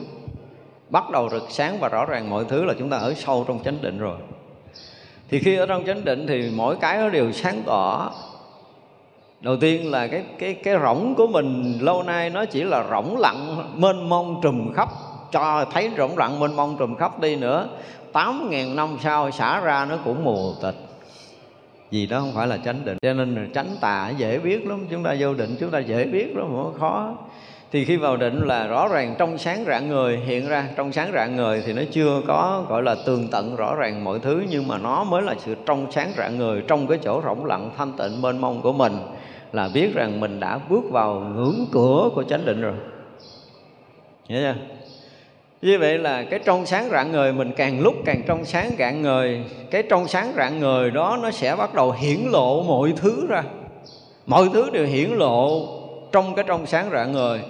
bắt 0.90 1.10
đầu 1.10 1.30
rực 1.30 1.44
sáng 1.50 1.80
và 1.80 1.90
rõ 1.90 2.06
ràng 2.06 2.30
mọi 2.30 2.46
thứ 2.46 2.66
là 2.66 2.74
chúng 2.80 2.90
ta 2.90 2.98
ở 2.98 3.14
sâu 3.14 3.46
trong 3.48 3.64
chánh 3.64 3.82
định 3.82 3.98
rồi. 3.98 4.18
Thì 5.30 5.40
khi 5.40 5.56
ở 5.56 5.66
trong 5.66 5.86
chánh 5.86 6.06
định 6.06 6.28
thì 6.28 6.52
mỗi 6.56 6.76
cái 6.76 6.98
nó 6.98 7.10
đều 7.10 7.32
sáng 7.32 7.62
tỏ. 7.66 8.12
Đầu 9.42 9.58
tiên 9.58 9.92
là 9.92 10.08
cái 10.08 10.24
cái 10.40 10.54
cái 10.54 10.76
rỗng 10.84 11.14
của 11.18 11.28
mình 11.28 11.78
lâu 11.82 12.04
nay 12.04 12.30
nó 12.30 12.46
chỉ 12.46 12.64
là 12.64 12.86
rỗng 12.90 13.18
lặng 13.18 13.72
mênh 13.76 14.10
mông 14.10 14.40
trùm 14.44 14.74
khắp. 14.74 14.90
Cho 15.32 15.66
thấy 15.72 15.90
rỗng 15.98 16.18
lặng 16.18 16.40
mênh 16.40 16.56
mông 16.56 16.78
trùm 16.80 16.96
khắp 16.96 17.20
đi 17.20 17.36
nữa, 17.36 17.68
tám 18.14 18.50
ngàn 18.50 18.76
năm 18.76 18.98
sau 19.04 19.32
xả 19.32 19.60
ra 19.60 19.86
nó 19.86 19.98
cũng 20.06 20.24
mù 20.24 20.54
tịch 20.62 20.76
vì 21.92 22.06
đó 22.06 22.20
không 22.20 22.32
phải 22.34 22.48
là 22.48 22.58
chánh 22.58 22.86
định. 22.86 22.98
Cho 23.02 23.14
nên 23.14 23.52
tránh 23.54 23.76
tà 23.82 24.10
dễ 24.18 24.40
biết 24.40 24.66
lắm, 24.66 24.88
chúng 24.90 25.04
ta 25.04 25.16
vô 25.20 25.34
định 25.34 25.56
chúng 25.60 25.72
ta 25.72 25.80
dễ 25.80 26.06
biết 26.06 26.36
lắm, 26.36 26.48
không 26.50 26.74
khó 26.80 27.16
thì 27.74 27.86
khi 27.86 27.98
vào 27.98 28.18
định 28.18 28.48
là 28.48 28.68
rõ 28.68 28.88
ràng 28.88 29.16
trong 29.18 29.38
sáng 29.38 29.64
rạng 29.68 29.88
người 29.88 30.18
hiện 30.18 30.48
ra. 30.48 30.68
Trong 30.76 30.92
sáng 30.92 31.12
rạng 31.14 31.36
người 31.36 31.64
thì 31.66 31.74
nó 31.74 31.82
chưa 31.92 32.22
có, 32.28 32.66
gọi 32.70 32.84
là, 32.84 32.96
tường 33.06 33.28
tận 33.32 33.56
rõ 33.56 33.76
ràng 33.76 34.04
mọi 34.04 34.20
thứ, 34.20 34.44
nhưng 34.50 34.68
mà 34.68 34.78
nó 34.78 35.04
mới 35.04 35.22
là 35.22 35.36
sự 35.40 35.56
trong 35.66 35.92
sáng 35.92 36.12
rạng 36.18 36.38
người 36.38 36.64
trong 36.68 36.88
cái 36.88 36.98
chỗ 37.04 37.22
rỗng 37.26 37.46
lặng, 37.46 37.70
thanh 37.78 37.92
tịnh 37.98 38.22
mênh 38.22 38.38
mông 38.38 38.62
của 38.62 38.74
mình, 38.74 38.98
là 39.54 39.70
biết 39.74 39.94
rằng 39.94 40.20
mình 40.20 40.40
đã 40.40 40.60
bước 40.70 40.84
vào 40.92 41.20
ngưỡng 41.36 41.66
cửa 41.72 42.10
của 42.16 42.24
chánh 42.24 42.46
định 42.46 42.62
rồi. 42.62 42.74
Hiểu 44.30 44.40
chưa? 44.42 44.56
Như 45.62 45.80
vậy 45.80 45.98
là 45.98 46.24
cái 46.24 46.40
trong 46.40 46.66
sáng 46.66 46.90
rạng 46.90 47.12
người 47.12 47.34
mình 47.34 47.52
càng 47.58 47.82
lúc 47.82 47.94
càng 48.06 48.22
trong 48.28 48.46
sáng 48.46 48.72
rạng 48.80 49.02
người 49.02 49.44
cái 49.72 49.84
trong 49.84 50.08
sáng 50.08 50.34
rạng 50.36 50.60
người 50.60 50.92
đó 50.92 51.20
nó 51.22 51.32
sẽ 51.32 51.56
bắt 51.56 51.74
đầu 51.74 51.92
hiển 51.92 52.20
lộ 52.32 52.64
mọi 52.64 52.94
thứ 52.96 53.26
ra. 53.30 53.44
Mọi 54.26 54.50
thứ 54.54 54.70
đều 54.70 54.86
hiển 54.86 55.10
lộ 55.10 55.68
trong 56.12 56.36
cái 56.36 56.46
trong 56.48 56.66
sáng 56.66 56.90
rạng 56.92 57.12
người 57.12 57.42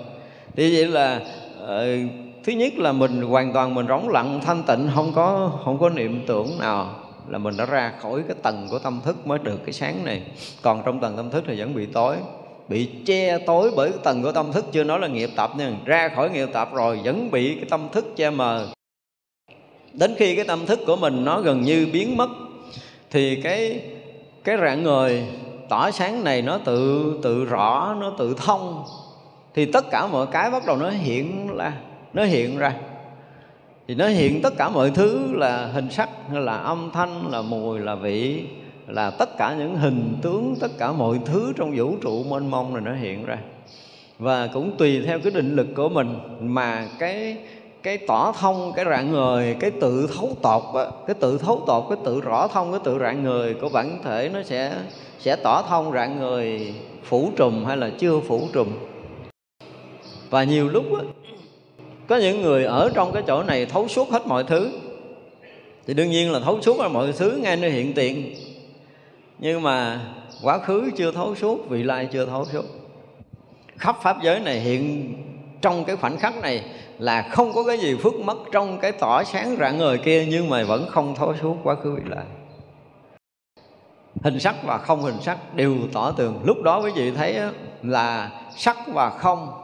thì 0.56 0.76
vậy 0.76 0.88
là 0.88 1.22
uh, 1.64 2.12
thứ 2.44 2.54
nhất 2.54 2.74
là 2.78 2.92
mình 2.92 3.22
hoàn 3.22 3.54
toàn 3.54 3.76
mình 3.76 3.88
rỗng 3.88 4.10
lặng 4.10 4.40
thanh 4.46 4.64
tịnh 4.64 4.90
không 4.96 5.12
có 5.16 5.52
không 5.66 5.80
có 5.80 5.90
niệm 5.90 6.24
tưởng 6.28 6.60
nào 6.60 6.96
là 7.28 7.38
mình 7.38 7.58
đã 7.58 7.66
ra 7.66 7.94
khỏi 8.02 8.24
cái 8.28 8.38
tầng 8.42 8.68
của 8.72 8.80
tâm 8.80 9.02
thức 9.06 9.28
mới 9.28 9.40
được 9.40 9.66
cái 9.66 9.74
sáng 9.74 10.06
này. 10.06 10.22
Còn 10.62 10.82
trong 10.86 11.00
tầng 11.00 11.18
tâm 11.18 11.30
thức 11.30 11.44
thì 11.48 11.60
vẫn 11.60 11.76
bị 11.76 11.86
tối 11.86 12.16
bị 12.68 12.90
che 13.06 13.38
tối 13.38 13.72
bởi 13.76 13.90
cái 13.90 14.00
tầng 14.04 14.24
của 14.24 14.32
tâm 14.32 14.52
thức 14.52 14.66
chưa 14.72 14.84
nói 14.84 15.00
là 15.00 15.08
nghiệp 15.08 15.30
tập 15.36 15.52
nha. 15.58 15.72
Ra 15.86 16.10
khỏi 16.16 16.30
nghiệp 16.30 16.50
tập 16.54 16.70
rồi 16.74 17.00
vẫn 17.04 17.32
bị 17.32 17.56
cái 17.56 17.66
tâm 17.70 17.88
thức 17.92 18.06
che 18.16 18.30
mờ. 18.30 18.68
Đến 19.94 20.16
khi 20.18 20.36
cái 20.36 20.46
tâm 20.46 20.66
thức 20.66 20.80
của 20.88 20.96
mình 20.96 21.26
nó 21.26 21.42
gần 21.42 21.62
như 21.62 21.88
biến 21.94 22.18
mất 22.18 22.30
thì 23.12 23.42
cái 23.42 23.82
cái 24.44 24.58
rạng 24.62 24.84
người 24.84 25.24
tỏ 25.70 25.92
sáng 25.92 26.24
này 26.24 26.42
nó 26.42 26.58
tự 26.58 27.14
tự 27.24 27.46
rõ 27.46 27.96
nó 28.00 28.14
tự 28.18 28.36
thông 28.38 28.84
thì 29.56 29.66
tất 29.66 29.86
cả 29.92 30.08
mọi 30.08 30.28
cái 30.32 30.52
bắt 30.52 30.66
đầu 30.66 30.78
nó 30.78 30.90
hiện 30.90 31.58
ra 31.58 31.74
nó 32.14 32.24
hiện 32.24 32.58
ra. 32.58 32.74
Thì 33.88 33.96
nó 33.96 34.08
hiện 34.08 34.42
tất 34.42 34.54
cả 34.58 34.70
mọi 34.70 34.92
thứ 34.92 35.34
là 35.34 35.66
hình 35.66 35.90
sắc 35.90 36.10
hay 36.32 36.42
là 36.42 36.58
âm 36.58 36.90
thanh 36.94 37.32
là 37.32 37.42
mùi 37.42 37.80
là 37.80 37.96
vị 37.96 38.44
là 38.88 39.10
tất 39.10 39.38
cả 39.38 39.56
những 39.58 39.76
hình 39.76 40.16
tướng 40.22 40.56
tất 40.60 40.72
cả 40.78 40.92
mọi 40.92 41.20
thứ 41.26 41.54
trong 41.58 41.74
vũ 41.76 41.96
trụ 42.02 42.24
mênh 42.24 42.52
mông 42.52 42.74
này 42.74 42.84
nó 42.86 42.94
hiện 42.94 43.26
ra. 43.26 43.38
Và 44.20 44.48
cũng 44.54 44.78
tùy 44.78 45.02
theo 45.06 45.20
cái 45.20 45.32
định 45.32 45.56
lực 45.56 45.68
của 45.76 45.90
mình 45.90 46.20
mà 46.40 46.88
cái 47.00 47.38
cái 47.84 47.98
tỏ 47.98 48.32
thông 48.40 48.74
cái 48.76 48.86
rạng 48.86 49.12
người 49.12 49.56
cái 49.60 49.72
tự 49.72 50.10
thấu 50.18 50.36
tột 50.42 50.64
á, 50.76 50.86
cái 51.08 51.14
tự 51.14 51.38
thấu 51.38 51.64
tột 51.68 51.84
cái 51.90 51.98
tự 52.06 52.22
rõ 52.22 52.48
thông 52.48 52.72
cái 52.72 52.82
tự 52.84 53.00
rạng 53.00 53.24
người 53.24 53.54
của 53.54 53.70
bản 53.70 54.00
thể 54.04 54.30
nó 54.34 54.44
sẽ 54.44 54.74
sẽ 55.20 55.36
tỏ 55.36 55.64
thông 55.70 55.92
rạng 55.92 56.20
người 56.20 56.74
phủ 57.04 57.32
trùm 57.36 57.66
hay 57.66 57.78
là 57.78 57.90
chưa 58.00 58.20
phủ 58.20 58.48
trùm 58.54 58.68
và 60.34 60.44
nhiều 60.44 60.70
lúc 60.70 60.84
đó, 60.94 61.02
có 62.08 62.18
những 62.18 62.42
người 62.42 62.66
ở 62.66 62.92
trong 62.94 63.14
cái 63.14 63.24
chỗ 63.28 63.44
này 63.44 63.66
thấu 63.66 63.88
suốt 63.88 64.12
hết 64.12 64.28
mọi 64.28 64.44
thứ. 64.44 64.72
Thì 65.88 65.94
đương 65.94 66.10
nhiên 66.10 66.32
là 66.32 66.40
thấu 66.40 66.62
suốt 66.62 66.80
là 66.80 66.88
mọi 66.88 67.12
thứ 67.12 67.40
ngay 67.44 67.56
nơi 67.56 67.72
hiện 67.72 67.94
tiền 67.94 68.36
nhưng 69.40 69.62
mà 69.62 70.02
quá 70.44 70.58
khứ 70.58 70.90
chưa 70.96 71.12
thấu 71.12 71.36
suốt 71.36 71.70
vị 71.70 71.84
lai 71.84 72.08
chưa 72.12 72.26
thấu 72.26 72.46
suốt. 72.46 72.66
Khắp 73.78 73.98
pháp 74.04 74.18
giới 74.24 74.40
này 74.40 74.60
hiện 74.60 75.14
trong 75.62 75.86
cái 75.86 75.96
khoảnh 75.96 76.18
khắc 76.18 76.42
này 76.42 76.64
là 77.00 77.22
không 77.22 77.54
có 77.54 77.64
cái 77.64 77.78
gì 77.78 77.96
phước 77.96 78.14
mất 78.14 78.38
trong 78.52 78.80
cái 78.80 78.92
tỏ 78.92 79.24
sáng 79.24 79.56
rạng 79.60 79.78
ngời 79.78 79.98
kia 79.98 80.26
nhưng 80.30 80.50
mà 80.50 80.64
vẫn 80.64 80.88
không 80.90 81.16
thấu 81.16 81.34
suốt 81.42 81.58
quá 81.64 81.76
khứ 81.76 81.96
vị 81.96 82.02
lai. 82.10 82.26
Hình 84.24 84.40
sắc 84.40 84.56
và 84.64 84.78
không 84.78 85.02
hình 85.02 85.22
sắc 85.22 85.56
đều 85.56 85.76
tỏ 85.94 86.12
tường. 86.12 86.40
Lúc 86.44 86.64
đó 86.64 86.82
quý 86.84 86.92
vị 86.96 87.12
thấy 87.12 87.40
là 87.84 88.32
sắc 88.58 88.78
và 88.88 89.10
không 89.10 89.63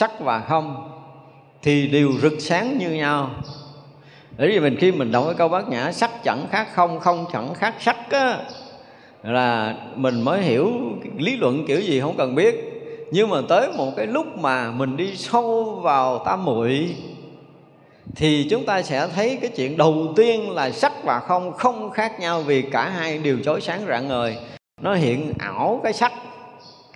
sắc 0.00 0.20
và 0.20 0.40
không 0.40 0.90
thì 1.62 1.86
đều 1.86 2.12
rực 2.22 2.32
sáng 2.38 2.78
như 2.78 2.90
nhau. 2.90 3.30
Bởi 4.38 4.48
vì 4.48 4.60
mình 4.60 4.76
khi 4.80 4.92
mình 4.92 5.12
đọc 5.12 5.24
cái 5.26 5.34
câu 5.34 5.48
bát 5.48 5.68
nhã, 5.68 5.92
sắc 5.92 6.10
chẳng 6.24 6.46
khác 6.50 6.68
không 6.74 7.00
không 7.00 7.26
chẳng 7.32 7.54
khác 7.54 7.74
sắc 7.80 7.96
á, 8.10 8.38
là 9.22 9.76
mình 9.94 10.22
mới 10.22 10.42
hiểu 10.42 10.72
lý 11.16 11.36
luận 11.36 11.64
kiểu 11.66 11.80
gì 11.80 12.00
không 12.00 12.16
cần 12.16 12.34
biết. 12.34 12.54
Nhưng 13.12 13.28
mà 13.28 13.40
tới 13.48 13.68
một 13.76 13.92
cái 13.96 14.06
lúc 14.06 14.26
mà 14.38 14.70
mình 14.70 14.96
đi 14.96 15.16
sâu 15.16 15.80
vào 15.82 16.18
tam 16.18 16.44
muội, 16.44 16.94
thì 18.16 18.46
chúng 18.50 18.66
ta 18.66 18.82
sẽ 18.82 19.08
thấy 19.14 19.38
cái 19.40 19.50
chuyện 19.56 19.76
đầu 19.76 20.12
tiên 20.16 20.50
là 20.50 20.70
sắc 20.70 20.92
và 21.04 21.20
không 21.20 21.52
không 21.52 21.90
khác 21.90 22.20
nhau 22.20 22.40
vì 22.40 22.62
cả 22.62 22.88
hai 22.88 23.18
đều 23.18 23.38
chói 23.44 23.60
sáng 23.60 23.80
rạng 23.88 24.08
ngời. 24.08 24.36
Nó 24.82 24.94
hiện 24.94 25.32
ảo 25.38 25.80
cái 25.84 25.92
sắc 25.92 26.12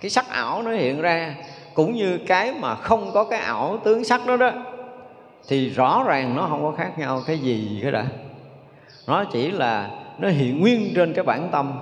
cái 0.01 0.09
sắc 0.09 0.29
ảo 0.29 0.63
nó 0.63 0.71
hiện 0.71 1.01
ra 1.01 1.35
cũng 1.75 1.93
như 1.93 2.17
cái 2.17 2.53
mà 2.59 2.75
không 2.75 3.11
có 3.13 3.23
cái 3.23 3.39
ảo 3.39 3.79
tướng 3.83 4.03
sắc 4.03 4.27
đó 4.27 4.37
đó, 4.37 4.51
thì 5.47 5.69
rõ 5.69 6.03
ràng 6.07 6.35
nó 6.35 6.47
không 6.49 6.63
có 6.63 6.71
khác 6.71 6.99
nhau 6.99 7.21
cái 7.27 7.39
gì 7.39 7.79
cái 7.81 7.91
đã. 7.91 8.05
Nó 9.07 9.23
chỉ 9.23 9.51
là, 9.51 9.89
nó 10.17 10.29
hiện 10.29 10.59
nguyên 10.61 10.93
trên 10.95 11.13
cái 11.13 11.23
bản 11.23 11.49
tâm. 11.51 11.73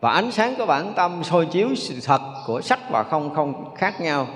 Và 0.00 0.10
ánh 0.10 0.32
sáng 0.32 0.54
của 0.58 0.66
bản 0.66 0.92
tâm 0.96 1.24
soi 1.24 1.46
chiếu 1.46 1.68
sự 1.74 1.94
thật 2.04 2.20
của 2.46 2.60
sắc 2.60 2.90
và 2.90 3.02
không 3.02 3.34
không 3.34 3.74
khác 3.76 4.00
nhau. 4.00 4.26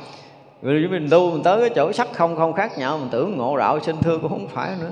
Rồi 0.62 0.86
mình 0.90 1.08
tu 1.10 1.30
mình 1.30 1.42
tới 1.42 1.60
cái 1.60 1.70
chỗ 1.76 1.92
sắc 1.92 2.08
không 2.12 2.36
không 2.36 2.52
khác 2.52 2.78
nhau, 2.78 2.98
mình 2.98 3.08
tưởng 3.10 3.36
ngộ 3.36 3.56
đạo 3.56 3.80
sinh 3.80 3.96
thương 3.96 4.20
cũng 4.20 4.30
không 4.30 4.48
phải 4.48 4.70
nữa. 4.80 4.90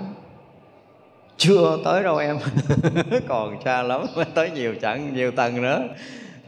Chưa 1.36 1.78
tới 1.84 2.02
đâu 2.02 2.16
em, 2.16 2.38
còn 3.28 3.56
xa 3.64 3.82
lắm 3.82 4.06
mới 4.16 4.24
tới 4.34 4.50
nhiều 4.50 4.74
chặng 4.82 5.14
nhiều 5.14 5.30
tầng 5.30 5.62
nữa 5.62 5.82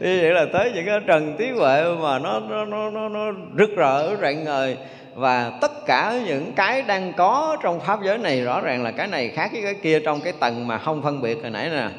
như 0.09 0.19
vậy 0.21 0.31
là 0.31 0.45
tới 0.53 0.71
những 0.75 0.85
cái 0.85 0.99
trần 1.07 1.35
trí 1.37 1.49
huệ 1.49 1.83
mà 2.01 2.19
nó 2.19 2.39
nó 2.39 2.65
nó 2.65 2.89
nó, 2.89 3.09
nó 3.09 3.31
rực 3.57 3.69
rỡ 3.75 4.15
rạng 4.15 4.43
ngời. 4.43 4.77
Và 5.15 5.57
tất 5.61 5.71
cả 5.85 6.19
những 6.25 6.51
cái 6.55 6.81
đang 6.81 7.13
có 7.13 7.57
trong 7.63 7.79
pháp 7.79 7.99
giới 8.03 8.17
này 8.17 8.41
rõ 8.41 8.61
ràng 8.61 8.83
là 8.83 8.91
cái 8.91 9.07
này 9.07 9.29
khác 9.29 9.49
với 9.53 9.61
cái 9.61 9.73
kia 9.73 9.99
trong 9.99 10.21
cái 10.21 10.33
tầng 10.39 10.67
mà 10.67 10.77
không 10.77 11.01
phân 11.01 11.21
biệt 11.21 11.41
hồi 11.41 11.51
nãy 11.51 11.69
nè. 11.69 11.89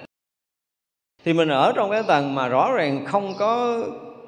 Thì 1.24 1.32
mình 1.32 1.48
ở 1.48 1.72
trong 1.76 1.90
cái 1.90 2.02
tầng 2.02 2.34
mà 2.34 2.48
rõ 2.48 2.72
ràng 2.72 3.04
không 3.06 3.34
có 3.38 3.82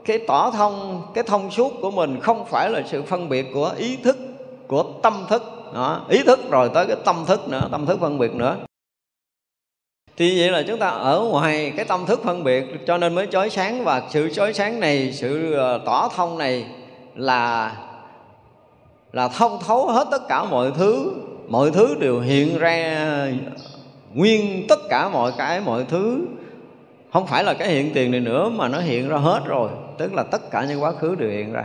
cái 0.05 0.19
tỏ 0.19 0.51
thông 0.51 1.03
cái 1.15 1.25
thông 1.25 1.51
suốt 1.51 1.73
của 1.81 1.91
mình 1.91 2.21
không 2.21 2.45
phải 2.47 2.71
là 2.71 2.83
sự 2.87 3.03
phân 3.03 3.29
biệt 3.29 3.47
của 3.55 3.73
ý 3.77 3.97
thức 3.97 4.17
của 4.67 4.85
tâm 5.03 5.27
thức. 5.29 5.43
Đó, 5.75 6.07
ý 6.09 6.23
thức 6.23 6.41
rồi 6.51 6.71
tới 6.75 6.87
cái 6.87 6.97
tâm 7.05 7.25
thức 7.27 7.49
nữa 7.49 7.69
tâm 7.73 7.87
thức 7.87 8.01
phân 8.01 8.19
biệt 8.19 8.35
nữa 8.35 8.57
thì 10.17 10.41
vậy 10.41 10.51
là 10.51 10.63
chúng 10.63 10.79
ta 10.79 10.89
ở 10.89 11.21
ngoài 11.21 11.73
cái 11.77 11.85
tâm 11.85 12.07
thức 12.07 12.21
phân 12.25 12.45
biệt, 12.45 12.65
cho 12.87 12.99
nên 12.99 13.15
mới 13.15 13.27
chói 13.27 13.51
sáng. 13.51 13.85
Và 13.85 14.03
sự 14.11 14.35
chói 14.35 14.53
sáng 14.53 14.81
này, 14.81 15.13
sự 15.13 15.53
ờ, 15.53 15.81
tỏ 15.87 16.09
thông 16.17 16.39
này 16.39 16.67
là 17.15 17.73
là 19.13 19.29
thông 19.29 19.59
thấu 19.67 19.87
hết 19.87 20.09
tất 20.11 20.29
cả 20.29 20.45
mọi 20.45 20.73
thứ. 20.77 21.13
Mọi 21.49 21.71
thứ 21.71 21.95
đều 22.01 22.21
hiện 22.21 22.59
ra 22.59 23.29
nguyên 24.15 24.67
tất 24.69 24.79
cả 24.89 25.09
mọi 25.09 25.33
cái, 25.39 25.61
mọi 25.61 25.85
thứ. 25.89 26.27
Không 27.13 27.27
phải 27.27 27.45
là 27.45 27.55
cái 27.55 27.69
hiện 27.69 27.91
tiền 27.95 28.11
này 28.11 28.21
nữa, 28.21 28.49
mà 28.49 28.69
nó 28.69 28.79
hiện 28.79 29.09
ra 29.09 29.17
hết 29.17 29.41
rồi. 29.47 29.71
Tức 29.99 30.15
là 30.15 30.23
tất 30.23 30.51
cả 30.51 30.65
những 30.69 30.83
quá 30.83 30.93
khứ 30.93 31.15
đều 31.15 31.31
hiện 31.31 31.53
ra. 31.53 31.65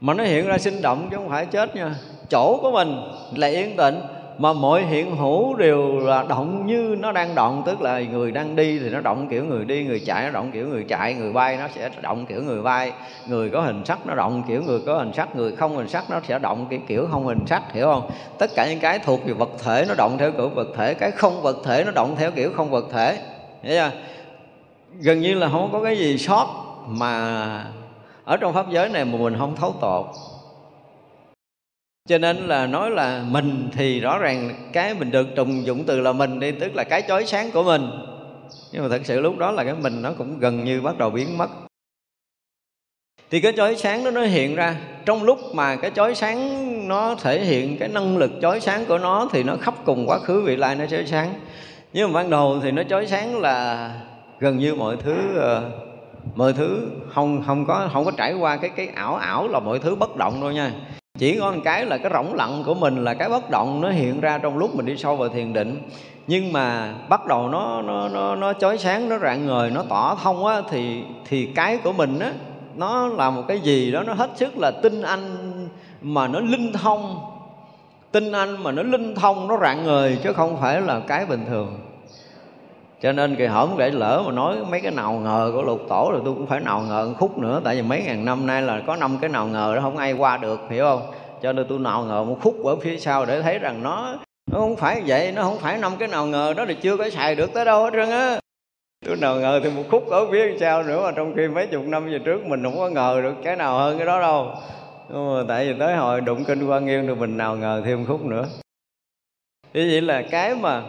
Mà 0.00 0.14
nó 0.14 0.24
hiện 0.24 0.46
ra 0.46 0.58
sinh 0.58 0.82
động 0.82 1.08
chứ 1.10 1.16
không 1.16 1.28
phải 1.28 1.46
chết 1.46 1.76
nha. 1.76 1.94
Chỗ 2.30 2.58
của 2.62 2.70
mình 2.70 2.96
là 3.36 3.46
yên 3.46 3.76
tĩnh 3.76 4.00
mà 4.40 4.52
mọi 4.52 4.82
hiện 4.82 5.16
hữu 5.16 5.54
đều 5.54 5.98
là 5.98 6.22
động 6.28 6.66
như 6.66 6.96
nó 6.98 7.12
đang 7.12 7.34
động, 7.34 7.62
tức 7.66 7.80
là 7.80 8.00
người 8.00 8.32
đang 8.32 8.56
đi 8.56 8.78
thì 8.78 8.90
nó 8.90 9.00
động 9.00 9.28
kiểu 9.28 9.44
người 9.44 9.64
đi, 9.64 9.84
người 9.84 10.00
chạy 10.06 10.24
nó 10.24 10.30
động 10.30 10.50
kiểu 10.52 10.68
người 10.68 10.84
chạy, 10.88 11.14
người 11.14 11.32
bay 11.32 11.56
nó 11.56 11.68
sẽ 11.74 11.90
động 12.00 12.26
kiểu 12.26 12.42
người 12.42 12.62
bay. 12.62 12.92
Người 13.26 13.50
có 13.50 13.60
hình 13.60 13.84
sắc 13.84 14.06
nó 14.06 14.14
động 14.14 14.42
kiểu 14.48 14.62
người 14.62 14.80
có 14.86 14.98
hình 14.98 15.12
sắc, 15.12 15.36
người 15.36 15.52
không 15.52 15.76
hình 15.76 15.88
sắc 15.88 16.10
nó 16.10 16.20
sẽ 16.28 16.38
động 16.38 16.66
kiểu 16.70 16.80
kiểu 16.86 17.06
không 17.10 17.26
hình 17.26 17.46
sắc, 17.46 17.72
hiểu 17.72 17.86
không? 17.86 18.10
Tất 18.38 18.50
cả 18.54 18.66
những 18.68 18.80
cái 18.80 18.98
thuộc 18.98 19.24
về 19.26 19.32
vật 19.32 19.50
thể 19.64 19.84
nó 19.88 19.94
động 19.94 20.18
theo 20.18 20.32
kiểu 20.32 20.48
vật 20.48 20.68
thể, 20.76 20.94
cái 20.94 21.10
không 21.10 21.42
vật 21.42 21.56
thể 21.64 21.84
nó 21.84 21.90
động 21.90 22.16
theo 22.18 22.30
kiểu 22.30 22.50
không 22.56 22.70
vật 22.70 22.84
thể, 22.92 23.18
hiểu 23.62 23.74
chưa? 23.74 23.90
Gần 25.00 25.20
như 25.20 25.34
là 25.34 25.48
không 25.48 25.68
có 25.72 25.82
cái 25.82 25.98
gì 25.98 26.18
sót 26.18 26.46
mà 26.88 27.64
ở 28.24 28.36
trong 28.36 28.54
pháp 28.54 28.70
giới 28.70 28.88
này 28.88 29.04
mà 29.04 29.18
mình 29.18 29.36
không 29.38 29.56
thấu 29.56 29.74
tột 29.80 30.06
cho 32.10 32.18
nên 32.18 32.36
là 32.36 32.66
nói 32.66 32.90
là 32.90 33.24
mình 33.28 33.68
thì 33.72 34.00
rõ 34.00 34.18
ràng 34.18 34.50
cái 34.72 34.94
mình 34.94 35.10
được 35.10 35.26
trùng 35.36 35.66
dụng 35.66 35.84
từ 35.84 36.00
là 36.00 36.12
mình 36.12 36.40
đi, 36.40 36.52
tức 36.52 36.74
là 36.74 36.84
cái 36.84 37.02
chói 37.08 37.26
sáng 37.26 37.50
của 37.50 37.62
mình. 37.62 37.90
Nhưng 38.72 38.82
mà 38.82 38.88
thật 38.88 39.00
sự 39.04 39.20
lúc 39.20 39.38
đó 39.38 39.50
là 39.50 39.64
cái 39.64 39.74
mình 39.74 40.02
nó 40.02 40.12
cũng 40.18 40.38
gần 40.38 40.64
như 40.64 40.80
bắt 40.80 40.98
đầu 40.98 41.10
biến 41.10 41.38
mất. 41.38 41.50
Thì 43.30 43.40
cái 43.40 43.52
chói 43.56 43.76
sáng 43.76 44.04
đó 44.04 44.10
nó 44.10 44.22
hiện 44.22 44.56
ra. 44.56 44.76
Trong 45.04 45.22
lúc 45.22 45.38
mà 45.54 45.76
cái 45.76 45.90
chói 45.94 46.14
sáng 46.14 46.88
nó 46.88 47.14
thể 47.14 47.44
hiện 47.44 47.76
cái 47.78 47.88
năng 47.88 48.18
lực 48.18 48.30
chói 48.42 48.60
sáng 48.60 48.84
của 48.84 48.98
nó 48.98 49.28
thì 49.32 49.42
nó 49.42 49.56
khắp 49.60 49.74
cùng 49.84 50.06
quá 50.06 50.18
khứ 50.18 50.42
vị 50.42 50.56
lai 50.56 50.76
nó 50.76 50.86
chói 50.86 51.06
sáng. 51.06 51.34
Nhưng 51.92 52.12
mà 52.12 52.20
ban 52.20 52.30
đầu 52.30 52.60
thì 52.62 52.70
nó 52.70 52.82
chói 52.82 53.06
sáng 53.06 53.40
là 53.40 53.90
gần 54.40 54.58
như 54.58 54.74
mọi 54.74 54.96
thứ 54.96 55.36
ờ, 55.36 55.70
mọi 56.34 56.52
thứ 56.52 56.90
không 57.14 57.42
không 57.46 57.66
có 57.66 57.88
không 57.92 58.04
có 58.04 58.10
trải 58.16 58.34
qua 58.34 58.56
cái 58.56 58.70
cái 58.76 58.86
ảo 58.86 59.16
ảo 59.16 59.48
là 59.48 59.60
mọi 59.60 59.78
thứ 59.78 59.94
bất 59.94 60.16
động 60.16 60.40
đâu 60.40 60.52
nha 60.52 60.72
chỉ 61.18 61.38
có 61.38 61.52
một 61.52 61.60
cái 61.64 61.86
là 61.86 61.98
cái 61.98 62.12
rỗng 62.14 62.34
lặng 62.34 62.62
của 62.66 62.74
mình 62.74 63.04
là 63.04 63.14
cái 63.14 63.28
bất 63.28 63.50
động 63.50 63.80
nó 63.80 63.90
hiện 63.90 64.20
ra 64.20 64.38
trong 64.38 64.58
lúc 64.58 64.76
mình 64.76 64.86
đi 64.86 64.96
sâu 64.96 65.16
vào 65.16 65.28
thiền 65.28 65.52
định. 65.52 65.82
Nhưng 66.26 66.52
mà 66.52 66.94
bắt 67.08 67.26
đầu 67.26 67.48
nó 67.48 67.82
nó 67.82 68.08
nó 68.08 68.36
nó 68.36 68.52
chói 68.52 68.78
sáng, 68.78 69.08
nó 69.08 69.18
rạng 69.18 69.46
ngời, 69.46 69.70
nó 69.70 69.82
tỏ 69.88 70.16
thông 70.22 70.46
á, 70.46 70.62
thì 70.70 71.02
thì 71.28 71.46
cái 71.46 71.78
của 71.78 71.92
mình 71.92 72.18
á, 72.18 72.32
nó 72.76 73.06
là 73.06 73.30
một 73.30 73.42
cái 73.48 73.60
gì 73.60 73.92
đó 73.92 74.02
nó 74.02 74.14
hết 74.14 74.30
sức 74.36 74.58
là 74.58 74.70
tinh 74.70 75.02
anh 75.02 75.22
mà 76.02 76.28
nó 76.28 76.40
linh 76.40 76.72
thông. 76.72 77.20
Tinh 78.12 78.32
anh 78.32 78.62
mà 78.62 78.72
nó 78.72 78.82
linh 78.82 79.14
thông, 79.14 79.48
nó 79.48 79.58
rạng 79.58 79.84
ngời 79.84 80.18
chứ 80.22 80.32
không 80.32 80.60
phải 80.60 80.80
là 80.80 81.00
cái 81.00 81.26
bình 81.26 81.44
thường 81.48 81.78
cho 83.02 83.12
nên 83.12 83.36
kỳ 83.36 83.46
hổm 83.46 83.70
để 83.78 83.90
lỡ 83.90 84.22
mà 84.26 84.32
nói 84.32 84.56
mấy 84.70 84.80
cái 84.80 84.92
nào 84.92 85.12
ngờ 85.12 85.50
của 85.54 85.62
lục 85.62 85.80
tổ 85.88 86.08
rồi 86.12 86.20
tôi 86.24 86.34
cũng 86.34 86.46
phải 86.46 86.60
nào 86.60 86.80
ngờ 86.88 87.06
một 87.08 87.14
khúc 87.18 87.38
nữa. 87.38 87.60
Tại 87.64 87.76
vì 87.76 87.82
mấy 87.82 88.02
ngàn 88.02 88.24
năm 88.24 88.46
nay 88.46 88.62
là 88.62 88.82
có 88.86 88.96
năm 88.96 89.18
cái 89.20 89.30
nào 89.30 89.46
ngờ 89.46 89.72
đó 89.74 89.80
không 89.82 89.96
ai 89.96 90.12
qua 90.12 90.36
được, 90.36 90.60
hiểu 90.70 90.84
không? 90.84 91.02
Cho 91.42 91.52
nên 91.52 91.66
tôi 91.68 91.78
nào 91.78 92.04
ngờ 92.04 92.24
một 92.24 92.38
khúc 92.42 92.64
ở 92.64 92.76
phía 92.76 92.96
sau 92.96 93.26
để 93.26 93.42
thấy 93.42 93.58
rằng 93.58 93.82
nó 93.82 94.16
nó 94.52 94.58
không 94.58 94.76
phải 94.76 95.02
vậy, 95.06 95.32
nó 95.32 95.42
không 95.42 95.58
phải 95.58 95.78
năm 95.78 95.92
cái 95.98 96.08
nào 96.08 96.26
ngờ 96.26 96.54
đó 96.56 96.64
thì 96.68 96.74
chưa 96.74 96.96
có 96.96 97.10
xài 97.10 97.34
được 97.34 97.54
tới 97.54 97.64
đâu 97.64 97.84
hết 97.84 97.90
trơn 97.92 98.10
á. 98.10 98.40
Tôi 99.06 99.16
nào 99.16 99.36
ngờ 99.36 99.60
thì 99.64 99.70
một 99.70 99.82
khúc 99.90 100.10
ở 100.10 100.26
phía 100.32 100.56
sau 100.60 100.82
nữa 100.82 101.02
mà 101.04 101.12
trong 101.16 101.34
khi 101.36 101.48
mấy 101.48 101.66
chục 101.66 101.84
năm 101.84 102.06
về 102.06 102.18
trước 102.24 102.46
mình 102.46 102.64
không 102.64 102.78
có 102.78 102.88
ngờ 102.88 103.20
được 103.22 103.34
cái 103.44 103.56
nào 103.56 103.78
hơn 103.78 103.98
cái 103.98 104.06
đó 104.06 104.20
đâu. 104.20 104.54
Nhưng 105.08 105.34
mà 105.34 105.42
tại 105.48 105.66
vì 105.66 105.78
tới 105.78 105.96
hồi 105.96 106.20
đụng 106.20 106.44
kinh 106.44 106.68
quan 106.68 106.86
nghiêm 106.86 107.06
thì 107.06 107.14
mình 107.14 107.36
nào 107.36 107.56
ngờ 107.56 107.82
thêm 107.84 108.06
khúc 108.06 108.24
nữa. 108.24 108.44
Như 109.74 109.88
vậy 109.92 110.00
là 110.00 110.22
cái 110.30 110.54
mà 110.54 110.82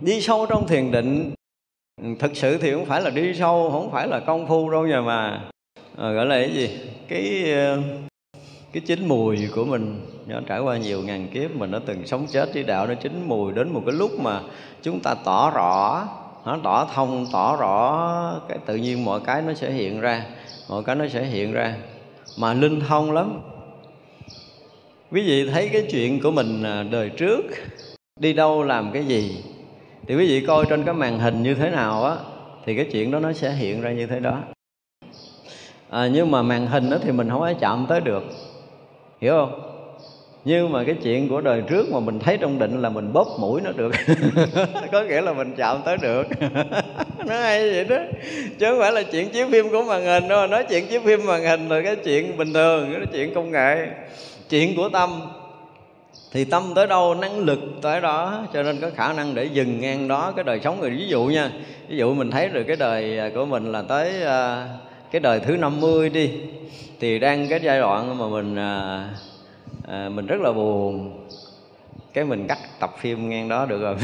đi 0.00 0.20
sâu 0.20 0.46
trong 0.46 0.66
thiền 0.68 0.90
định 0.90 1.34
thực 2.18 2.36
sự 2.36 2.58
thì 2.58 2.72
không 2.72 2.86
phải 2.86 3.00
là 3.02 3.10
đi 3.10 3.34
sâu 3.34 3.70
không 3.72 3.90
phải 3.92 4.08
là 4.08 4.20
công 4.20 4.48
phu 4.48 4.70
đâu 4.70 4.86
nhà 4.86 5.00
mà 5.00 5.40
ờ, 5.96 6.10
à, 6.10 6.12
gọi 6.12 6.26
là 6.26 6.40
cái 6.40 6.54
gì? 6.54 6.78
Cái 7.08 7.52
ờ, 7.52 7.82
cái 8.72 8.82
chín 8.86 9.08
mùi 9.08 9.38
của 9.54 9.64
mình 9.64 10.00
nó 10.26 10.40
trải 10.46 10.60
qua 10.60 10.76
nhiều 10.76 11.02
ngàn 11.02 11.28
kiếp 11.28 11.56
mình 11.56 11.70
nó 11.70 11.78
từng 11.86 12.06
sống 12.06 12.26
chết 12.32 12.54
với 12.54 12.62
đạo 12.62 12.86
nó 12.86 12.94
chín 12.94 13.24
mùi 13.26 13.52
đến 13.52 13.72
một 13.72 13.82
cái 13.86 13.94
lúc 13.94 14.20
mà 14.20 14.40
chúng 14.82 15.00
ta 15.00 15.14
tỏ 15.14 15.50
rõ 15.50 16.08
nó 16.44 16.58
tỏ 16.64 16.88
thông 16.94 17.26
tỏ 17.32 17.56
rõ 17.56 18.40
cái 18.48 18.58
tự 18.66 18.76
nhiên 18.76 19.04
mọi 19.04 19.20
cái 19.24 19.42
nó 19.42 19.54
sẽ 19.54 19.70
hiện 19.70 20.00
ra 20.00 20.26
mọi 20.68 20.82
cái 20.84 20.96
nó 20.96 21.08
sẽ 21.08 21.24
hiện 21.24 21.52
ra. 21.52 21.76
Mà 22.38 22.54
linh 22.54 22.80
thông 22.80 23.12
lắm. 23.12 23.40
Quý 25.10 25.22
vị 25.22 25.50
thấy 25.52 25.70
cái 25.72 25.86
chuyện 25.90 26.20
của 26.20 26.30
mình 26.30 26.62
à, 26.62 26.82
đời 26.82 27.10
trước 27.10 27.42
đi 28.20 28.32
đâu 28.32 28.62
làm 28.62 28.90
cái 28.92 29.04
gì? 29.04 29.42
Thì 30.08 30.14
quý 30.16 30.26
vị 30.26 30.44
coi 30.46 30.66
trên 30.68 30.84
cái 30.84 30.94
màn 30.94 31.18
hình 31.18 31.42
như 31.42 31.54
thế 31.54 31.70
nào 31.70 32.04
á 32.04 32.16
thì 32.66 32.76
cái 32.76 32.86
chuyện 32.92 33.10
đó 33.10 33.18
nó 33.18 33.32
sẽ 33.32 33.52
hiện 33.52 33.80
ra 33.80 33.92
như 33.92 34.06
thế 34.06 34.20
đó. 34.20 34.38
À, 35.90 36.08
nhưng 36.12 36.30
mà 36.30 36.42
màn 36.42 36.66
hình 36.66 36.90
đó 36.90 36.96
thì 37.02 37.12
mình 37.12 37.30
không 37.30 37.40
có 37.40 37.52
chạm 37.60 37.86
tới 37.88 38.00
được. 38.00 38.24
Hiểu 39.20 39.32
không? 39.32 39.60
Nhưng 40.44 40.72
mà 40.72 40.84
cái 40.84 40.94
chuyện 41.02 41.28
của 41.28 41.40
đời 41.40 41.62
trước 41.68 41.86
mà 41.92 42.00
mình 42.00 42.18
thấy 42.18 42.36
trong 42.36 42.58
định 42.58 42.82
là 42.82 42.88
mình 42.88 43.12
bóp 43.12 43.26
mũi 43.38 43.60
nó 43.60 43.72
được. 43.72 43.92
Có 44.92 45.02
nghĩa 45.02 45.20
là 45.20 45.32
mình 45.32 45.54
chạm 45.56 45.76
tới 45.84 45.96
được. 45.96 46.26
Nó 47.26 47.40
hay 47.40 47.70
vậy 47.70 47.84
đó. 47.84 47.98
Chứ 48.58 48.66
không 48.70 48.78
phải 48.80 48.92
là 48.92 49.02
chuyện 49.02 49.28
chiếu 49.28 49.48
phim 49.50 49.68
của 49.70 49.82
màn 49.82 50.04
hình 50.04 50.28
đâu. 50.28 50.46
Nói 50.46 50.64
chuyện 50.68 50.86
chiếu 50.86 51.00
phim 51.04 51.26
màn 51.26 51.42
hình 51.42 51.68
là 51.68 51.82
cái 51.82 51.96
chuyện 51.96 52.36
bình 52.36 52.52
thường 52.52 52.92
cái 52.92 53.06
chuyện 53.12 53.34
công 53.34 53.50
nghệ. 53.50 53.88
Chuyện 54.48 54.76
của 54.76 54.88
tâm 54.88 55.20
thì 56.34 56.44
tâm 56.44 56.72
tới 56.74 56.86
đâu 56.86 57.14
năng 57.14 57.38
lực 57.38 57.60
tới 57.82 58.00
đó. 58.00 58.46
Cho 58.52 58.62
nên 58.62 58.80
có 58.80 58.90
khả 58.96 59.12
năng 59.12 59.34
để 59.34 59.44
dừng 59.44 59.80
ngang 59.80 60.08
đó 60.08 60.32
cái 60.36 60.44
đời 60.44 60.60
sống. 60.64 60.80
Người 60.80 60.90
ví 60.90 61.08
dụ 61.08 61.24
nha 61.24 61.50
ví 61.88 61.96
dụ 61.96 62.14
mình 62.14 62.30
thấy 62.30 62.48
được 62.48 62.64
cái 62.64 62.76
đời 62.76 63.30
của 63.34 63.46
mình 63.46 63.72
là 63.72 63.82
tới 63.82 64.24
à, 64.24 64.68
cái 65.10 65.20
đời 65.20 65.40
thứ 65.40 65.56
50 65.56 66.08
đi 66.08 66.30
thì 67.00 67.18
đang 67.18 67.48
cái 67.48 67.60
giai 67.62 67.80
đoạn 67.80 68.18
mà 68.18 68.28
mình 68.28 68.56
à, 68.56 69.08
à, 69.88 70.08
mình 70.08 70.26
rất 70.26 70.40
là 70.40 70.52
buồn. 70.52 71.18
Cái 72.12 72.24
mình 72.24 72.46
cắt 72.48 72.58
tập 72.80 72.94
phim 72.98 73.30
ngang 73.30 73.48
đó 73.48 73.66
được 73.66 73.82
rồi. 73.82 73.96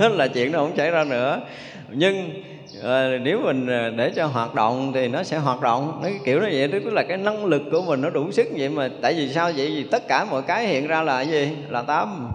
Là 0.10 0.26
chuyện 0.28 0.52
nó 0.52 0.58
không 0.58 0.76
xảy 0.76 0.90
ra 0.90 1.04
nữa. 1.04 1.40
Nhưng 1.88 2.30
Ờ, 2.82 3.18
nếu 3.18 3.40
mình 3.40 3.66
ờ, 3.66 3.90
để 3.90 4.10
cho 4.16 4.26
hoạt 4.26 4.54
động 4.54 4.92
thì 4.94 5.08
nó 5.08 5.22
sẽ 5.22 5.38
hoạt 5.38 5.60
động. 5.60 6.00
Nó 6.02 6.08
kiểu 6.24 6.40
nó 6.40 6.46
vậy, 6.52 6.68
tức 6.72 6.84
là 6.84 7.02
cái 7.02 7.16
năng 7.16 7.44
lực 7.44 7.62
của 7.72 7.82
mình 7.82 8.00
nó 8.00 8.10
đủ 8.10 8.32
sức 8.32 8.46
vậy 8.56 8.68
mà, 8.68 8.88
tại 9.02 9.14
vì 9.14 9.28
sao 9.28 9.52
vậy? 9.56 9.72
Vì 9.76 9.82
tất 9.82 10.08
cả 10.08 10.24
mọi 10.24 10.42
cái 10.42 10.66
hiện 10.66 10.86
ra 10.86 11.02
là 11.02 11.16
cái 11.16 11.28
gì? 11.28 11.56
Là 11.68 11.82
tâm. 11.82 12.30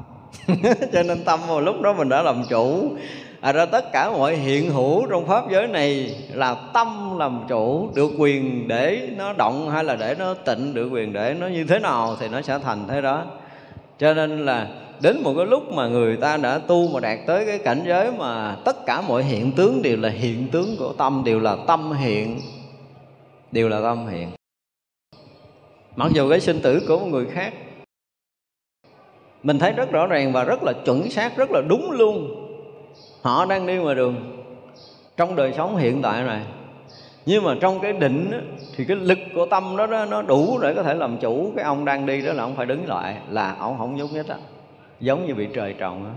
Cho 0.93 1.03
nên 1.03 1.23
tâm 1.23 1.39
vào 1.47 1.61
lúc 1.61 1.81
đó 1.81 1.93
mình 1.93 2.09
đã 2.09 2.21
làm 2.21 2.43
chủ. 2.49 2.91
À 3.41 3.51
ra 3.51 3.65
tất 3.65 3.91
cả 3.91 4.09
mọi 4.09 4.35
hiện 4.35 4.69
hữu 4.71 5.07
trong 5.07 5.27
pháp 5.27 5.51
giới 5.51 5.67
này 5.67 6.15
là 6.33 6.55
tâm 6.73 7.17
làm 7.19 7.43
chủ. 7.49 7.89
Được 7.95 8.11
quyền 8.17 8.67
để 8.67 9.09
nó 9.17 9.33
động 9.33 9.69
hay 9.69 9.83
là 9.83 9.95
để 9.95 10.15
nó 10.19 10.33
tịnh, 10.33 10.73
được 10.73 10.89
quyền 10.91 11.13
để 11.13 11.35
nó 11.39 11.47
như 11.47 11.63
thế 11.63 11.79
nào 11.79 12.17
thì 12.19 12.27
nó 12.27 12.41
sẽ 12.41 12.59
thành 12.63 12.87
thế 12.87 13.01
đó. 13.01 13.23
Cho 13.99 14.13
nên 14.13 14.45
là 14.45 14.67
đến 15.01 15.23
một 15.23 15.33
cái 15.37 15.45
lúc 15.45 15.73
mà 15.73 15.87
người 15.87 16.17
ta 16.17 16.37
đã 16.37 16.57
tu 16.57 16.87
mà 16.87 16.99
đạt 16.99 17.19
tới 17.27 17.45
cái 17.45 17.57
cảnh 17.57 17.83
giới 17.87 18.11
mà 18.11 18.57
tất 18.65 18.85
cả 18.85 19.01
mọi 19.01 19.23
hiện 19.23 19.51
tướng 19.51 19.81
đều 19.81 19.97
là 19.97 20.09
hiện 20.09 20.47
tướng 20.51 20.75
của 20.79 20.93
tâm 20.93 21.21
đều 21.25 21.39
là 21.39 21.57
tâm 21.67 21.91
hiện 21.91 22.39
đều 23.51 23.69
là 23.69 23.81
tâm 23.81 24.07
hiện. 24.07 24.29
Mặc 25.95 26.11
dù 26.13 26.29
cái 26.29 26.39
sinh 26.39 26.59
tử 26.61 26.81
của 26.87 26.99
một 26.99 27.07
người 27.07 27.25
khác 27.25 27.53
mình 29.43 29.59
thấy 29.59 29.71
rất 29.71 29.91
rõ 29.91 30.07
ràng 30.07 30.33
và 30.33 30.43
rất 30.43 30.63
là 30.63 30.73
chuẩn 30.85 31.09
xác 31.09 31.37
rất 31.37 31.51
là 31.51 31.61
đúng 31.61 31.91
luôn. 31.91 32.47
Họ 33.21 33.45
đang 33.45 33.65
đi 33.65 33.77
ngoài 33.77 33.95
đường 33.95 34.43
trong 35.17 35.35
đời 35.35 35.53
sống 35.57 35.75
hiện 35.75 36.01
tại 36.01 36.23
này. 36.23 36.45
Nhưng 37.25 37.43
mà 37.43 37.55
trong 37.61 37.79
cái 37.79 37.93
định 37.93 38.31
thì 38.75 38.85
cái 38.85 38.97
lực 38.97 39.19
của 39.35 39.45
tâm 39.45 39.77
đó, 39.77 39.87
đó 39.87 40.05
nó 40.05 40.21
đủ 40.21 40.59
để 40.61 40.73
có 40.75 40.83
thể 40.83 40.93
làm 40.93 41.17
chủ 41.17 41.51
cái 41.55 41.65
ông 41.65 41.85
đang 41.85 42.05
đi 42.05 42.21
đó 42.21 42.33
là 42.33 42.43
ông 42.43 42.55
phải 42.55 42.65
đứng 42.65 42.87
lại 42.87 43.17
là 43.29 43.55
ông 43.59 43.77
không 43.77 43.95
nhúc 43.95 44.11
nhích 44.13 44.27
á 44.27 44.37
giống 45.01 45.27
như 45.27 45.35
bị 45.35 45.47
trời 45.53 45.75
trồng 45.79 46.05
á. 46.05 46.11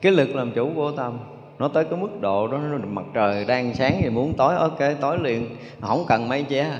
Cái 0.00 0.12
lực 0.12 0.34
làm 0.34 0.52
chủ 0.52 0.70
của 0.74 0.92
tâm, 0.92 1.18
nó 1.58 1.68
tới 1.68 1.84
cái 1.84 1.98
mức 2.00 2.20
độ 2.20 2.48
đó 2.48 2.58
mặt 2.86 3.04
trời 3.14 3.44
đang 3.44 3.74
sáng 3.74 4.00
thì 4.02 4.10
muốn 4.10 4.34
tối, 4.36 4.54
ok, 4.54 4.78
tối 5.00 5.18
liền. 5.22 5.56
Không 5.80 6.04
cần 6.08 6.28
mây 6.28 6.42
che. 6.42 6.70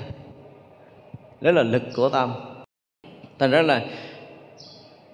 Đó 1.41 1.51
là 1.51 1.63
lực 1.63 1.83
của 1.95 2.09
tâm. 2.09 2.33
Thành 3.39 3.51
ra 3.51 3.61
là 3.61 3.85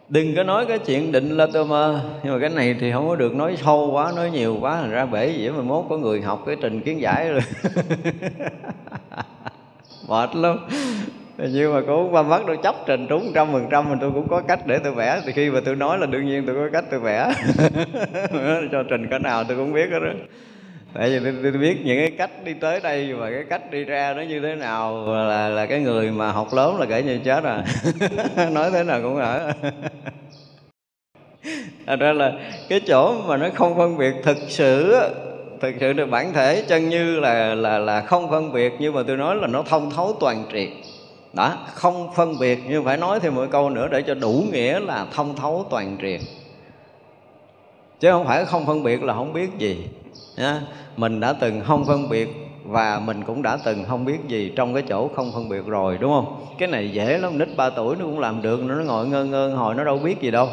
đừng 0.10 0.36
có 0.36 0.44
nói 0.44 0.66
cái 0.66 0.80
chuyện 0.80 1.12
định 1.12 1.38
là 1.38 1.48
tôi 1.54 1.66
mơ, 1.66 2.02
nhưng 2.24 2.34
mà 2.34 2.40
cái 2.40 2.50
này 2.50 2.76
thì 2.80 2.92
không 2.92 3.08
có 3.08 3.16
được, 3.16 3.36
nói 3.36 3.58
sâu 3.58 3.90
quá, 3.92 4.14
nói 4.16 4.32
nhiều 4.32 4.58
quá, 4.62 4.82
thành 4.82 4.92
ra 4.92 5.06
bể 5.06 5.28
dễ 5.28 5.50
mà 5.50 5.62
mốt 5.62 5.86
có 5.90 5.98
người 5.98 6.22
học 6.22 6.44
cái 6.46 6.56
trình 6.62 6.82
kiến 6.82 7.02
giải 7.02 7.30
rồi. 7.30 7.42
Mệt 10.08 10.36
lắm 10.36 10.58
nhưng 11.52 11.74
mà 11.74 11.82
cũng 11.88 12.14
qua 12.14 12.24
mắt 12.24 12.42
tôi 12.48 12.58
chấp 12.64 12.76
trình 12.86 13.08
trúng 13.10 13.32
trăm 13.36 13.52
phần 13.52 13.68
trăm 13.72 13.90
mình 13.90 14.00
tôi 14.02 14.12
cũng 14.12 14.28
có 14.28 14.42
cách 14.42 14.60
để 14.66 14.80
tôi 14.80 14.94
vẽ. 14.94 15.22
Thì 15.26 15.32
khi 15.32 15.50
mà 15.50 15.60
tôi 15.66 15.76
nói 15.76 15.98
là 15.98 16.06
đương 16.06 16.26
nhiên 16.26 16.46
tôi 16.46 16.56
có 16.56 16.70
cách 16.74 16.86
tôi 16.92 17.00
vẽ. 17.00 17.34
Cho 18.72 18.84
trình 18.90 19.08
cái 19.10 19.20
nào 19.20 19.44
tôi 19.44 19.58
cũng 19.58 19.74
biết 19.74 19.90
hết 19.92 20.00
đó 20.00 20.10
tại 20.94 21.10
vì 21.10 21.20
tôi, 21.20 21.34
tôi 21.44 21.52
biết 21.52 21.86
những 21.86 21.98
cái 21.98 22.12
cách 22.18 22.32
đi 22.44 22.54
tới 22.54 22.80
đây 22.80 23.14
và 23.14 23.30
cái 23.30 23.44
cách 23.50 23.72
đi 23.72 23.84
ra 23.84 24.14
nó 24.14 24.22
như 24.22 24.40
thế 24.40 24.56
nào. 24.56 25.06
Là 25.08 25.50
là 25.50 25.66
cái 25.66 25.80
người 25.80 26.12
mà 26.12 26.32
học 26.32 26.48
lớn 26.54 26.80
là 26.80 26.86
kể 26.86 27.04
như 27.04 27.20
chết 27.26 27.44
à. 27.44 27.64
Nói 28.52 28.72
thế 28.72 28.84
nào 28.84 29.02
cũng 29.02 29.16
ở 29.16 29.52
Thật 31.86 32.00
ra 32.00 32.14
là 32.14 32.34
cái 32.70 32.80
chỗ 32.80 33.22
mà 33.28 33.38
nó 33.38 33.50
không 33.56 33.78
phân 33.78 33.98
biệt 33.98 34.14
thực 34.24 34.38
sự 34.48 35.00
thực 35.62 35.76
sự 35.80 35.94
là 35.94 36.06
bản 36.06 36.34
thể 36.34 36.64
chân 36.68 36.90
như 36.90 37.20
là 37.20 37.56
là 37.56 37.80
là 37.80 38.02
không 38.02 38.30
phân 38.30 38.54
biệt 38.54 38.74
nhưng 38.80 38.94
mà 38.94 39.02
tôi 39.08 39.18
nói 39.18 39.36
là 39.36 39.48
nó 39.48 39.64
thông 39.64 39.92
thấu 39.92 40.18
toàn 40.20 40.46
triệt 40.54 40.70
đó, 41.34 41.54
không 41.74 42.14
phân 42.16 42.40
biệt 42.40 42.60
nhưng 42.70 42.86
phải 42.86 42.98
nói 42.98 43.20
thêm 43.20 43.36
một 43.36 43.46
câu 43.52 43.70
nữa 43.70 43.88
để 43.92 44.02
cho 44.02 44.14
đủ 44.14 44.44
nghĩa 44.52 44.80
là 44.80 45.06
thông 45.14 45.36
thấu 45.36 45.66
toàn 45.70 45.98
triệt 46.02 46.22
chứ 48.00 48.12
không 48.12 48.26
phải 48.26 48.46
không 48.46 48.66
phân 48.66 48.84
biệt 48.84 49.04
là 49.04 49.14
không 49.14 49.34
biết 49.34 49.50
gì 49.58 49.88
nha 50.38 50.62
mình 50.98 51.20
đã 51.20 51.34
từng 51.34 51.62
không 51.62 51.86
phân 51.86 52.10
biệt 52.10 52.30
và 52.66 53.00
mình 53.00 53.24
cũng 53.24 53.42
đã 53.42 53.58
từng 53.66 53.84
không 53.88 54.06
biết 54.06 54.20
gì 54.28 54.52
trong 54.56 54.74
cái 54.74 54.84
chỗ 54.90 55.08
không 55.08 55.32
phân 55.32 55.50
biệt 55.50 55.66
rồi, 55.66 55.98
đúng 56.02 56.12
không? 56.12 56.46
Cái 56.58 56.68
này 56.68 56.92
dễ 56.92 57.18
lắm, 57.18 57.38
nít 57.38 57.48
3 57.58 57.70
tuổi 57.70 57.96
nó 58.00 58.06
cũng 58.06 58.20
làm 58.20 58.42
được, 58.42 58.64
nó 58.64 58.76
ngồi 58.76 59.08
ngơ 59.08 59.26
ngơ 59.26 59.54
hồi 59.56 59.76
nó 59.76 59.84
đâu 59.84 60.00
biết 60.00 60.22
gì 60.22 60.32
đâu. 60.32 60.48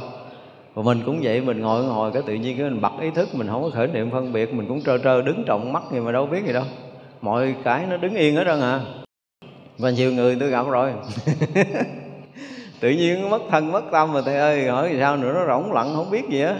Và 0.74 0.82
mình 0.82 1.02
cũng 1.06 1.20
vậy, 1.22 1.40
mình 1.40 1.60
ngồi 1.60 1.84
ngồi 1.84 2.12
cái 2.12 2.22
tự 2.26 2.34
nhiên 2.34 2.58
cái 2.58 2.70
mình 2.70 2.80
bật 2.80 2.92
ý 3.00 3.10
thức, 3.10 3.28
mình 3.34 3.48
không 3.48 3.62
có 3.62 3.70
khởi 3.70 3.86
niệm 3.86 4.10
phân 4.10 4.32
biệt, 4.32 4.54
mình 4.54 4.68
cũng 4.68 4.82
trơ 4.82 4.98
trơ 4.98 5.22
đứng 5.22 5.44
trọng 5.44 5.72
mắt 5.72 5.82
gì 5.92 6.00
mà 6.00 6.12
đâu 6.12 6.26
biết 6.26 6.44
gì 6.46 6.52
đâu. 6.52 6.64
Mọi 7.20 7.54
cái 7.64 7.86
nó 7.90 7.96
đứng 7.96 8.14
yên 8.14 8.36
hết 8.36 8.44
trơn 8.44 8.60
à 8.60 8.80
và 9.80 9.90
nhiều 9.90 10.12
người 10.12 10.36
tôi 10.40 10.48
gặp 10.48 10.66
rồi. 10.70 10.92
Tự 12.80 12.90
nhiên 12.90 13.30
mất 13.30 13.42
thân, 13.50 13.72
mất 13.72 13.82
tâm 13.92 14.12
mà 14.12 14.20
thầy 14.24 14.36
ơi, 14.36 14.68
hỏi 14.68 14.96
sao 15.00 15.16
nữa, 15.16 15.32
nó 15.34 15.46
rỗng 15.46 15.72
lặng, 15.72 15.92
không 15.94 16.10
biết 16.10 16.28
gì 16.28 16.42
á. 16.42 16.54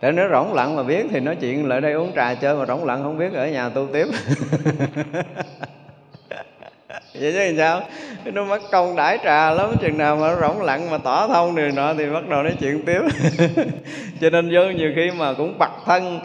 Để 0.00 0.12
nó 0.12 0.28
rỗng 0.28 0.54
lặng 0.54 0.76
mà 0.76 0.82
biết 0.82 1.06
thì 1.10 1.20
nói 1.20 1.36
chuyện 1.40 1.68
lại 1.68 1.80
đây 1.80 1.92
uống 1.92 2.12
trà 2.16 2.34
chơi, 2.34 2.54
mà 2.54 2.66
rỗng 2.66 2.84
lặng 2.84 3.02
không 3.02 3.18
biết 3.18 3.32
ở 3.32 3.48
nhà 3.48 3.68
tu 3.68 3.86
tiếp. 3.92 4.06
Vậy 7.20 7.32
chứ 7.32 7.38
làm 7.38 7.56
sao? 7.56 7.80
Nó 8.24 8.44
mất 8.44 8.62
công 8.70 8.96
đãi 8.96 9.18
trà 9.24 9.50
lắm, 9.50 9.76
chừng 9.80 9.98
nào 9.98 10.16
mà 10.16 10.28
nó 10.28 10.40
rỗng 10.40 10.62
lặng 10.62 10.90
mà 10.90 10.98
tỏ 10.98 11.28
thông 11.28 11.56
điều 11.56 11.70
nọ 11.70 11.94
thì 11.94 12.06
bắt 12.10 12.28
đầu 12.28 12.42
nói 12.42 12.54
chuyện 12.60 12.82
tiếp. 12.86 13.00
Cho 14.20 14.30
nên 14.30 14.50
vô 14.54 14.62
nhiều 14.64 14.92
khi 14.96 15.10
mà 15.10 15.32
cũng 15.32 15.58
bật 15.58 15.70
thân 15.86 16.20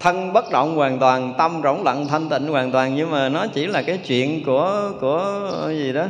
thân 0.00 0.32
bất 0.32 0.50
động 0.50 0.76
hoàn 0.76 0.98
toàn 0.98 1.34
tâm 1.38 1.60
rỗng 1.64 1.84
lặng 1.84 2.06
thanh 2.08 2.28
tịnh 2.28 2.46
hoàn 2.46 2.72
toàn. 2.72 2.94
Nhưng 2.96 3.10
mà 3.10 3.28
nó 3.28 3.46
chỉ 3.46 3.66
là 3.66 3.82
cái 3.82 3.98
chuyện 3.98 4.44
của 4.44 4.92
của 5.00 5.50
gì 5.68 5.92
đó. 5.92 6.06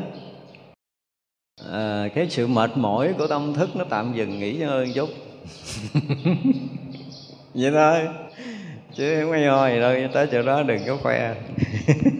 À, 1.72 2.08
cái 2.14 2.26
sự 2.30 2.46
mệt 2.46 2.70
mỏi 2.74 3.14
của 3.18 3.26
tâm 3.26 3.54
thức 3.54 3.76
nó 3.76 3.84
tạm 3.84 4.12
dừng 4.14 4.38
nghỉ 4.38 4.62
hơn 4.62 4.92
chút. 4.94 5.08
Vậy 7.54 7.70
thôi. 7.74 8.08
Chứ 8.94 9.20
không 9.20 9.32
ai 9.32 9.46
hồi 9.46 9.78
đâu 9.80 9.94
tới 10.12 10.26
chỗ 10.32 10.42
đó 10.42 10.62
đừng 10.62 10.80
có 10.86 10.96
khoe. 10.96 11.34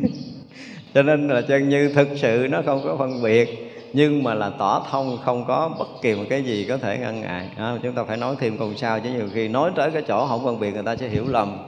Cho 0.94 1.02
nên 1.02 1.28
là 1.28 1.40
chân 1.40 1.68
như 1.68 1.92
thực 1.94 2.08
sự 2.16 2.46
nó 2.50 2.62
không 2.66 2.80
có 2.84 2.96
phân 2.96 3.22
biệt 3.22 3.69
nhưng 3.93 4.22
mà 4.22 4.34
là 4.34 4.51
tỏ 4.59 4.86
thông 4.91 5.18
không 5.24 5.45
có 5.49 5.68
bất 5.78 5.88
kỳ 6.03 6.14
một 6.14 6.24
cái 6.30 6.43
gì 6.43 6.66
có 6.68 6.78
thể 6.78 6.99
ngăn 6.99 7.20
ngại. 7.20 7.49
À, 7.57 7.78
chúng 7.82 7.95
ta 7.95 8.05
phải 8.05 8.16
nói 8.16 8.34
thêm 8.38 8.59
câu 8.59 8.74
sao 8.74 9.01
chứ 9.01 9.11
nhiều 9.11 9.28
khi 9.34 9.49
nói 9.49 9.70
tới 9.76 9.91
cái 9.91 10.03
chỗ 10.09 10.26
không 10.26 10.45
phân 10.45 10.61
biệt 10.61 10.74
người 10.74 10.82
ta 10.82 10.97
sẽ 10.97 11.09
hiểu 11.09 11.28
lầm. 11.28 11.59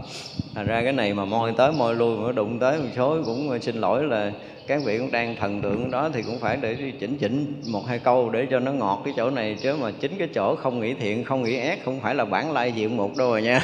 Thành 0.54 0.66
ra 0.66 0.82
cái 0.82 0.92
này 0.92 1.14
mà 1.14 1.24
môi 1.24 1.52
tới 1.52 1.72
môi 1.72 1.94
lui 1.94 2.16
mà 2.16 2.32
đụng 2.32 2.58
tới 2.58 2.78
một 2.78 2.88
số 2.96 3.18
cũng 3.26 3.60
xin 3.60 3.76
lỗi 3.76 4.04
là 4.04 4.32
các 4.66 4.82
vị 4.84 4.98
cũng 4.98 5.10
đang 5.10 5.36
thần 5.36 5.60
tượng 5.60 5.90
đó 5.90 6.08
thì 6.14 6.22
cũng 6.22 6.38
phải 6.40 6.56
để 6.56 6.76
chỉnh 7.00 7.18
chỉnh 7.18 7.62
một 7.66 7.86
hai 7.86 7.98
câu 7.98 8.30
để 8.30 8.46
cho 8.50 8.60
nó 8.60 8.72
ngọt 8.72 9.02
cái 9.04 9.14
chỗ 9.16 9.30
này. 9.30 9.56
Chứ 9.62 9.76
mà 9.76 9.90
chính 10.00 10.18
cái 10.18 10.28
chỗ 10.34 10.56
không 10.56 10.80
nghĩ 10.80 10.94
thiện 10.94 11.24
không 11.24 11.42
nghĩ 11.42 11.58
ác 11.58 11.78
không 11.84 12.00
phải 12.00 12.14
là 12.14 12.24
bản 12.24 12.52
lai 12.52 12.72
diện 12.72 12.96
một 12.96 13.16
đâu 13.16 13.30
rồi 13.30 13.42
nha. 13.42 13.60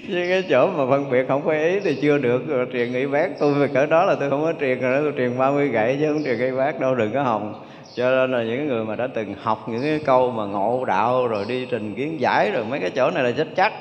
chứ 0.08 0.26
cái 0.30 0.44
chỗ 0.50 0.68
mà 0.68 0.86
phân 0.90 1.10
biệt 1.12 1.26
không 1.28 1.46
có 1.46 1.52
ý 1.52 1.80
thì 1.80 1.98
chưa 2.02 2.18
được. 2.18 2.48
Rồi 2.48 2.68
truyền 2.74 2.92
nghĩ 2.92 3.06
bác 3.06 3.40
tôi 3.40 3.54
về 3.54 3.68
cỡ 3.68 3.86
đó 3.86 4.06
là 4.06 4.16
tôi 4.16 4.30
không 4.30 4.42
có 4.42 4.54
truyền 4.60 4.82
rồi 4.82 5.02
tôi 5.02 5.14
truyền 5.18 5.38
30 5.38 5.68
gậy 5.68 5.98
chứ 6.00 6.14
không 6.14 6.24
truyền 6.24 6.38
gây 6.38 6.52
bác 6.52 6.80
đâu 6.80 6.96
đừng 6.96 7.14
có 7.14 7.24
hồng 7.24 7.64
cho 7.96 8.12
nên 8.12 8.32
là 8.32 8.44
những 8.44 8.68
người 8.68 8.86
mà 8.86 8.96
đã 8.96 9.08
từng 9.14 9.36
học 9.42 9.66
những 9.70 9.82
cái 9.82 10.00
câu 10.06 10.32
mà 10.32 10.46
ngộ 10.46 10.86
đạo 10.86 11.28
rồi 11.28 11.46
đi 11.48 11.68
trình 11.72 11.96
kiến 11.96 12.22
giải 12.22 12.52
rồi 12.52 12.66
mấy 12.66 12.80
cái 12.80 12.90
chỗ 12.90 13.12
này 13.12 13.24
là 13.24 13.32
chết 13.32 13.48
chắc. 13.56 13.74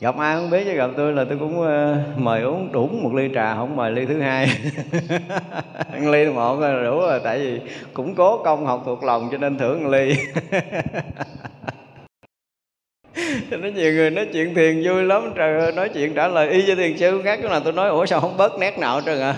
Gặp 0.00 0.18
ai 0.18 0.36
không 0.36 0.50
biết 0.50 0.64
chứ 0.64 0.72
gặp 0.72 0.90
tôi 0.96 1.12
là 1.12 1.24
tôi 1.24 1.38
cũng 1.38 1.60
uh, 1.60 2.18
mời 2.18 2.42
uống 2.42 2.72
đủ 2.72 2.86
một 2.86 3.14
ly 3.14 3.28
trà 3.34 3.54
không 3.54 3.76
mời 3.76 3.90
ly 3.90 4.06
thứ 4.06 4.20
hai. 4.20 4.46
Ăn 5.92 6.10
ly 6.10 6.26
một 6.26 6.60
là 6.60 6.82
đủ 6.82 7.00
rồi 7.00 7.20
tại 7.24 7.38
vì 7.38 7.60
cũng 7.92 8.14
cố 8.14 8.42
công 8.44 8.66
học 8.66 8.82
thuộc 8.86 9.04
lòng 9.04 9.28
cho 9.32 9.38
nên 9.38 9.58
thưởng 9.58 9.88
ly. 9.88 10.14
nó 13.50 13.68
nhiều 13.68 13.92
người 13.92 14.10
nói 14.10 14.26
chuyện 14.32 14.54
thiền 14.54 14.82
vui 14.84 15.02
lắm, 15.02 15.32
trời 15.36 15.60
ơi, 15.60 15.72
nói 15.72 15.88
chuyện 15.88 16.14
trả 16.14 16.28
lời 16.28 16.48
y 16.48 16.64
cho 16.66 16.74
thiền 16.74 16.98
sư 16.98 17.20
khác, 17.24 17.38
cái 17.42 17.50
nào 17.50 17.60
tôi 17.60 17.72
nói, 17.72 17.88
ủa 17.88 18.06
sao 18.06 18.20
không 18.20 18.36
bớt 18.36 18.58
nét 18.58 18.78
nào 18.78 19.00
trơn 19.00 19.20
à? 19.20 19.34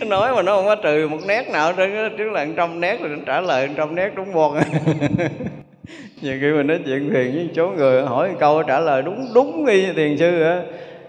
Nói 0.06 0.34
mà 0.34 0.42
nó 0.42 0.56
không 0.56 0.66
có 0.66 0.74
trừ 0.74 1.08
một 1.08 1.18
nét 1.26 1.48
nào 1.48 1.72
trơn 1.76 1.90
trước 2.18 2.32
là 2.32 2.46
trăm 2.56 2.80
nét 2.80 3.00
rồi 3.00 3.18
trả 3.26 3.40
lời 3.40 3.68
trăm 3.76 3.94
nét 3.94 4.10
đúng 4.14 4.32
buồn. 4.32 4.54
Nhiều 6.22 6.38
khi 6.40 6.52
mình 6.52 6.66
nói 6.66 6.78
chuyện 6.86 7.10
thiền 7.10 7.32
với 7.34 7.50
số 7.56 7.68
người, 7.68 8.02
hỏi 8.02 8.28
một 8.28 8.36
câu 8.40 8.62
trả 8.62 8.80
lời 8.80 9.02
đúng 9.02 9.28
đúng 9.34 9.66
y 9.66 9.92
thiền 9.92 10.18
sư 10.18 10.42
á, 10.42 10.62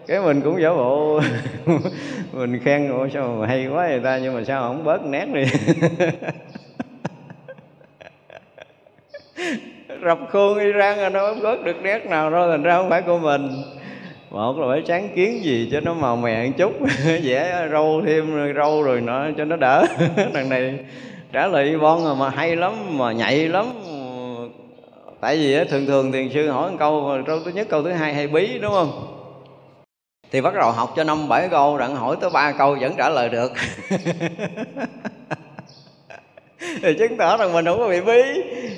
cái 0.07 0.21
mình 0.21 0.41
cũng 0.41 0.61
giả 0.61 0.69
bộ. 0.69 1.21
Mình 2.33 2.59
khen, 2.63 2.89
ủa 2.89 3.07
sao 3.13 3.37
mà 3.39 3.47
hay 3.47 3.67
quá 3.67 3.87
người 3.87 3.99
ta, 3.99 4.17
nhưng 4.17 4.35
mà 4.35 4.43
sao 4.43 4.61
không 4.61 4.83
bớt 4.83 5.05
nét 5.05 5.25
đi? 5.33 5.43
Rập 10.05 10.19
khuôn 10.31 10.59
Iran 10.59 10.97
rồi 10.97 11.09
nó 11.09 11.33
bớt 11.43 11.63
được 11.63 11.81
nét 11.81 12.05
nào 12.05 12.29
đâu, 12.29 12.49
thành 12.49 12.63
ra 12.63 12.77
không 12.77 12.89
phải 12.89 13.01
của 13.01 13.17
mình. 13.17 13.49
Một 14.29 14.59
là 14.59 14.67
phải 14.69 14.83
sáng 14.87 15.09
kiến 15.15 15.43
gì 15.43 15.69
cho 15.71 15.79
nó 15.79 15.93
màu 15.93 16.15
mè 16.15 16.45
một 16.45 16.53
chút 16.57 16.73
vẽ 17.23 17.67
râu 17.71 18.01
thêm, 18.05 18.53
râu 18.55 18.83
rồi 18.83 19.01
nó, 19.01 19.25
cho 19.37 19.45
nó 19.45 19.55
đỡ. 19.55 19.85
Đằng 20.33 20.49
này 20.49 20.79
trả 21.31 21.47
lời 21.47 21.77
bon 21.77 22.05
à, 22.05 22.13
mà 22.19 22.29
hay 22.29 22.55
lắm, 22.55 22.97
mà 22.97 23.11
nhạy 23.11 23.47
lắm. 23.47 23.65
Tại 25.21 25.37
vì 25.37 25.63
thường 25.69 25.85
thường 25.85 26.11
thiền 26.11 26.29
sư 26.33 26.49
hỏi 26.49 26.71
một 26.71 26.77
câu 26.79 27.17
câu 27.27 27.39
thứ 27.45 27.51
nhất, 27.51 27.67
câu 27.69 27.83
thứ 27.83 27.91
hai 27.91 28.13
hay 28.13 28.27
bí, 28.27 28.59
đúng 28.59 28.71
không? 28.71 29.13
Thì 30.31 30.41
bắt 30.41 30.53
đầu 30.55 30.71
học 30.71 30.93
cho 30.95 31.03
năm 31.03 31.29
bảy 31.29 31.49
câu 31.49 31.77
đặng 31.77 31.95
hỏi 31.95 32.15
tới 32.21 32.29
ba 32.29 32.51
câu 32.51 32.77
vẫn 32.81 32.93
trả 32.97 33.09
lời 33.09 33.29
được. 33.29 33.51
thì 36.81 36.93
chứng 36.93 37.17
tỏ 37.17 37.37
rằng 37.37 37.53
mình 37.53 37.65
không 37.65 37.79
có 37.79 37.87
bị 37.87 38.01
bí. 38.01 38.21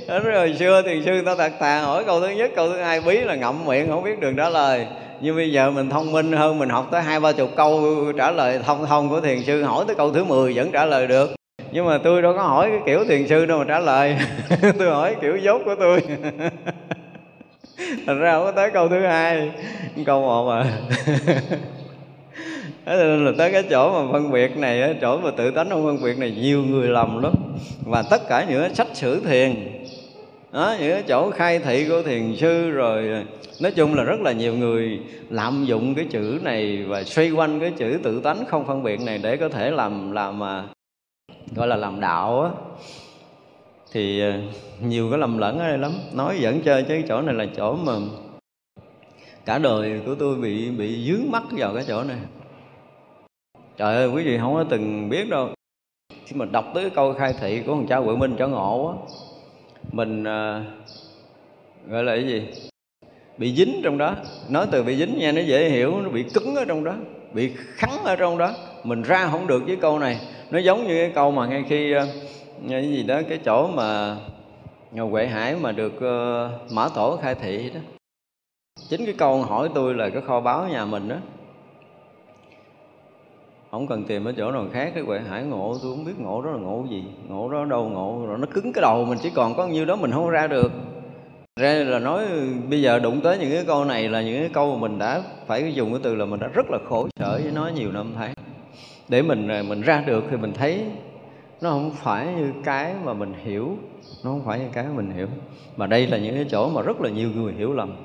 Rồi 0.08 0.34
hồi 0.34 0.56
xưa 0.60 0.82
thiền 0.82 1.04
sư 1.06 1.22
ta 1.26 1.36
tạc 1.36 1.60
tà 1.60 1.82
hỏi 1.82 2.04
câu 2.06 2.22
thứ 2.22 2.30
nhất, 2.30 2.52
câu 2.56 2.70
thứ 2.70 2.78
hai 2.78 3.02
bí 3.02 3.18
là 3.18 3.36
ngậm 3.36 3.66
miệng, 3.66 3.89
không 3.89 4.04
biết 4.04 4.20
đường 4.20 4.36
trả 4.36 4.50
lời. 4.50 4.86
Nhưng 5.22 5.36
bây 5.36 5.52
giờ 5.52 5.72
mình 5.72 5.89
thông 5.89 6.12
minh 6.12 6.32
hơn, 6.32 6.60
mình 6.60 6.70
học 6.70 6.88
tới 6.91 7.02
hai, 7.02 7.20
ba 7.20 7.32
chục 7.32 7.50
câu 7.56 7.95
trả 8.18 8.32
lời 8.32 8.60
thông 8.66 8.86
thông 8.86 9.10
của 9.10 9.22
thiền 9.22 9.43
sư, 9.43 9.64
hỏi 9.64 9.86
tới 9.88 9.95
câu 9.95 10.14
thứ 10.14 10.24
10 10.24 10.54
vẫn 10.54 10.72
trả 10.72 10.86
lời 10.86 11.08
được. 11.08 11.36
Nhưng 11.72 11.86
mà 11.86 11.97
tôi 12.04 12.22
đâu 12.22 12.34
có 12.34 12.41
hỏi 12.41 12.70
cái 12.70 12.80
kiểu 12.86 13.06
thiền 13.06 13.28
sư 13.28 13.45
đâu 13.45 13.60
mà 13.60 13.66
trả 13.68 13.80
lời. 13.80 14.18
Tôi 14.80 14.89
hỏi 14.89 15.16
kiểu 15.22 15.38
dốt 15.38 15.62
của 15.66 15.76
tôi. 15.76 16.02
Thành 18.06 18.20
ra 18.20 18.32
không 18.32 18.43
có 18.43 18.52
tới 18.52 18.70
câu 18.72 18.88
thứ 18.88 19.00
hai. 19.06 19.52
Câu 20.06 20.22
một 20.22 20.45
mà 20.47 20.66
là 22.98 23.32
tới 23.38 23.52
cái 23.52 23.64
chỗ 23.70 24.04
mà 24.04 24.12
phân 24.12 24.32
biệt 24.32 24.58
này 24.58 24.96
chỗ 25.02 25.18
mà 25.18 25.32
tự 25.32 25.52
tánh 25.52 25.70
không 25.70 25.84
phân 25.86 26.04
biệt 26.04 26.18
này, 26.18 26.32
nhiều 26.32 26.64
người 26.64 26.88
lầm 26.88 27.24
lắm. 27.24 27.34
Và 27.86 28.04
tất 28.10 28.28
cả 28.28 28.46
những 28.50 28.76
sách 28.76 28.88
sử 28.94 29.20
thiền, 29.20 29.56
đó, 30.52 30.76
những 30.80 30.92
cái 30.92 31.04
chỗ 31.08 31.32
khai 31.32 31.60
thị 31.60 31.86
của 31.90 32.02
thiền 32.02 32.36
sư 32.36 32.70
rồi, 32.70 33.26
nói 33.62 33.72
chung 33.72 33.96
là 33.96 34.04
rất 34.04 34.20
là 34.22 34.32
nhiều 34.32 34.56
người 34.56 35.00
lạm 35.30 35.66
dụng 35.66 35.96
cái 35.96 36.06
chữ 36.10 36.40
này 36.44 36.84
và 36.88 37.04
xoay 37.04 37.32
quanh 37.32 37.60
cái 37.60 37.72
chữ 37.78 38.00
tự 38.04 38.22
tánh 38.22 38.46
không 38.46 38.66
phân 38.68 38.84
biệt 38.84 39.02
này 39.02 39.20
để 39.24 39.38
có 39.38 39.50
thể 39.50 39.72
làm 39.72 40.12
làm 40.12 40.40
mà 40.40 40.64
gọi 41.56 41.68
là 41.68 41.76
làm 41.76 42.00
đạo 42.00 42.42
á. 42.42 42.50
Thì 43.92 44.22
à, 44.22 44.42
nhiều 44.82 45.10
cái 45.10 45.20
lầm 45.20 45.38
lẫn 45.38 45.60
ở 45.60 45.68
đây 45.68 45.78
lắm. 45.78 45.92
Nói 46.14 46.38
dẫn 46.40 46.62
chơi 46.62 46.84
chứ 46.84 47.02
chỗ 47.08 47.22
này 47.22 47.36
là 47.36 47.46
chỗ 47.58 47.76
mà 47.76 47.94
cả 49.46 49.58
đời 49.58 50.02
của 50.06 50.16
tôi 50.16 50.36
bị 50.36 50.70
bị 50.70 51.08
dướng 51.08 51.32
mắt 51.32 51.44
vào 51.52 51.74
cái 51.74 51.84
chỗ 51.88 52.04
này 52.04 52.18
trời 53.80 53.96
ơi 53.96 54.08
quý 54.08 54.24
vị 54.24 54.38
không 54.38 54.54
có 54.54 54.64
từng 54.70 55.10
biết 55.10 55.30
đâu. 55.30 55.50
Khi 56.26 56.36
mà 56.36 56.46
đọc 56.46 56.66
tới 56.74 56.84
cái 56.84 56.92
câu 56.96 57.14
khai 57.14 57.34
thị 57.40 57.62
của 57.66 57.76
thằng 57.76 57.88
cha 57.88 57.98
Huệ 57.98 58.16
Minh 58.16 58.36
cho 58.39 58.47
ngộ 58.47 58.88
á 58.88 58.96
mình 59.92 60.22
uh, 60.22 60.66
gọi 61.89 62.04
là 62.04 62.16
cái 62.16 62.28
gì? 62.28 62.47
Bị 63.38 63.56
dính 63.56 63.82
trong 63.84 63.97
đó. 63.97 64.16
Nói 64.50 64.68
từ 64.72 64.84
bị 64.84 64.96
dính 64.97 65.20
nha 65.20 65.32
nó 65.32 65.42
dễ 65.42 65.70
hiểu 65.70 66.01
nó 66.01 66.10
bị 66.10 66.24
cứng 66.34 66.56
ở 66.56 66.66
trong 66.66 66.84
đó 66.84 66.93
bị 67.34 67.51
khắn 67.56 67.89
ở 68.04 68.16
trong 68.16 68.38
đó. 68.38 68.54
Mình 68.84 69.01
ra 69.01 69.28
không 69.32 69.47
được 69.47 69.64
với 69.66 69.76
câu 69.76 70.00
này. 70.00 70.20
Nó 70.51 70.60
giống 70.60 70.88
như 70.88 71.01
cái 71.01 71.12
câu 71.16 71.32
mà 71.32 71.47
ngay 71.47 71.64
khi 71.70 71.96
uh, 71.97 72.04
cái 72.70 72.89
gì 72.89 73.04
đó 73.04 73.22
cái 73.30 73.39
chỗ 73.46 73.68
mà 73.68 74.18
à, 74.96 75.01
Huệ 75.01 75.28
Hải 75.28 75.56
mà 75.56 75.72
được 75.72 75.93
uh, 75.96 76.72
Mã 76.72 76.89
Tổ 76.96 77.18
khai 77.22 77.36
thị 77.36 77.72
đó. 77.74 77.80
Chính 78.89 79.06
cái 79.06 79.16
câu 79.18 79.42
hỏi 79.42 79.70
tôi 79.76 79.93
là 79.93 80.10
cái 80.10 80.22
kho 80.22 80.42
báo 80.42 80.68
nhà 80.68 80.86
mình 80.86 81.10
đó 81.10 81.16
không 83.71 83.87
cần 83.87 84.04
tìm 84.04 84.25
ở 84.25 84.33
chỗ 84.37 84.51
nào 84.51 84.66
khác 84.71 84.91
cái 84.96 85.04
huệ 85.04 85.20
hải 85.20 85.43
ngộ, 85.43 85.78
tôi 85.83 85.96
không 85.96 86.05
biết 86.05 86.20
ngộ 86.20 86.41
đó 86.41 86.51
là 86.51 86.58
ngộ 86.58 86.86
gì, 86.89 87.04
ngộ 87.28 87.50
đó 87.50 87.66
đâu 87.66 87.89
ngộ, 87.89 88.25
rồi 88.28 88.37
nó 88.37 88.47
cứng 88.54 88.74
cái 88.74 88.82
đầu 88.82 89.05
mình, 89.05 89.17
chỉ 89.21 89.29
còn 89.36 89.55
có 89.55 89.67
nhiêu 89.67 89.86
đó 89.86 89.96
mình 89.96 90.12
không 90.12 90.29
ra 90.29 90.47
được. 90.47 90.71
Ra 91.59 91.74
là 91.74 92.00
nói, 92.00 92.25
bây 92.70 92.82
giờ 92.82 93.00
đụng 93.00 93.21
tới 93.21 93.37
những 93.37 93.51
cái 93.51 93.63
câu 93.67 93.86
này 93.86 94.09
là 94.09 94.21
những 94.21 94.39
cái 94.39 94.50
câu 94.54 94.75
mà 94.75 94.82
mình 94.87 95.00
đã 95.00 95.21
phải 95.47 95.74
dùng 95.74 95.91
cái 95.91 96.00
từ 96.04 96.16
là 96.16 96.25
mình 96.25 96.39
đã 96.39 96.47
rất 96.47 96.66
là 96.70 96.78
khổ 96.89 97.08
sở 97.20 97.39
với 97.43 97.51
nó 97.51 97.67
nhiều 97.67 97.91
năm 97.91 98.13
tháng. 98.16 98.33
Để 99.09 99.21
mình 99.21 99.47
à, 99.47 99.63
mình 99.67 99.82
ra 99.82 100.04
được 100.08 100.24
thì 100.29 100.37
mình 100.37 100.54
thấy 100.54 100.86
nó 101.62 101.70
không 101.70 101.91
phải 102.04 102.28
như 102.37 102.51
cái 102.63 102.93
mà 103.04 103.13
mình 103.13 103.33
hiểu, 103.43 103.78
nó 104.24 104.32
không 104.32 104.41
phải 104.46 104.59
như 104.59 104.66
cái 104.74 104.83
mà 104.83 104.93
mình 104.93 105.12
hiểu. 105.12 105.28
Mà 105.78 105.87
đây 105.87 106.08
là 106.08 106.17
những 106.17 106.36
cái 106.36 106.46
chỗ 106.51 106.70
mà 106.70 106.82
rất 106.82 107.01
là 107.01 107.09
nhiều 107.09 107.29
người 107.36 107.54
hiểu 107.54 107.74
lầm 107.74 107.96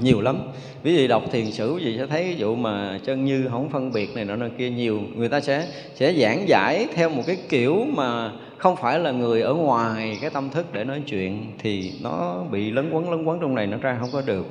nhiều 0.00 0.20
lắm. 0.20 0.38
Ví 0.82 0.96
dụ 0.96 1.08
đọc 1.08 1.22
thiền 1.32 1.50
sử 1.50 1.78
gì 1.78 1.96
sẽ 1.98 2.06
thấy 2.06 2.24
ví 2.24 2.36
dụ 2.36 2.54
mà 2.54 3.00
chân 3.04 3.24
như 3.24 3.48
không 3.50 3.70
phân 3.70 3.92
biệt 3.92 4.14
này 4.14 4.24
nọ 4.24 4.36
nọ 4.36 4.46
kia, 4.58 4.70
nhiều 4.70 5.00
người 5.16 5.28
ta 5.28 5.40
sẽ 5.40 5.68
sẽ 5.94 6.14
giảng 6.14 6.48
giải 6.48 6.86
theo 6.94 7.10
một 7.10 7.22
cái 7.26 7.36
kiểu 7.48 7.84
mà 7.84 8.32
không 8.58 8.76
phải 8.76 8.98
là 8.98 9.10
người 9.10 9.42
ở 9.42 9.54
ngoài 9.54 10.18
cái 10.20 10.30
tâm 10.30 10.50
thức 10.50 10.66
để 10.72 10.84
nói 10.84 11.02
chuyện 11.06 11.52
thì 11.58 11.92
nó 12.02 12.44
bị 12.50 12.70
lấn 12.70 12.90
quấn 12.90 13.10
lấn 13.10 13.24
quấn 13.24 13.38
trong 13.40 13.54
này, 13.54 13.66
nó 13.66 13.76
ra 13.76 13.96
không 14.00 14.10
có 14.12 14.22
được. 14.26 14.46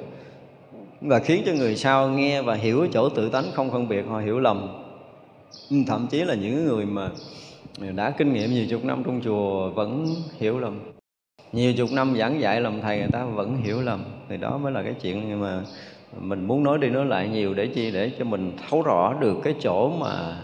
Và 1.02 1.20
khiến 1.20 1.44
cho 1.46 1.54
người 1.54 1.76
sau 1.76 2.10
nghe 2.10 2.42
và 2.42 2.56
hiểu 2.56 2.88
chỗ 2.94 3.10
tự 3.10 3.30
tánh 3.30 3.46
không 3.54 3.72
phân 3.72 3.88
biệt, 3.88 4.06
họ 4.10 4.20
hiểu 4.20 4.40
lầm. 4.40 4.68
Ừ, 5.70 5.78
thậm 5.88 6.08
chí 6.12 6.24
là 6.24 6.36
những 6.36 6.66
người 6.66 6.86
mà 6.86 7.10
đã 7.96 8.10
kinh 8.18 8.34
nghiệm 8.34 8.54
nhiều 8.54 8.66
chục 8.70 8.86
năm 8.86 9.04
trong 9.06 9.22
chùa 9.24 9.70
vẫn 9.70 10.16
hiểu 10.40 10.60
lầm 10.60 10.93
nhiều 11.54 11.74
chục 11.74 11.92
năm 11.92 12.16
giảng 12.18 12.42
dạy 12.42 12.62
làm 12.62 12.82
thầy, 12.82 13.00
người 13.00 13.12
ta 13.12 13.24
vẫn 13.24 13.58
hiểu 13.58 13.82
lầm. 13.82 14.04
Thì 14.30 14.38
đó 14.38 14.58
mới 14.58 14.72
là 14.72 14.84
cái 14.84 14.94
chuyện 15.02 15.24
nhưng 15.30 15.42
mà 15.42 15.62
mình 16.20 16.48
muốn 16.48 16.64
nói 16.64 16.78
đi 16.78 16.90
nói 16.90 17.06
lại 17.06 17.30
nhiều 17.30 17.54
để 17.54 17.68
chi 17.68 17.92
để 17.92 18.12
cho 18.20 18.26
mình 18.26 18.58
thấu 18.70 18.82
rõ 18.82 19.14
được 19.20 19.38
cái 19.44 19.56
chỗ 19.60 19.90
mà 19.90 20.38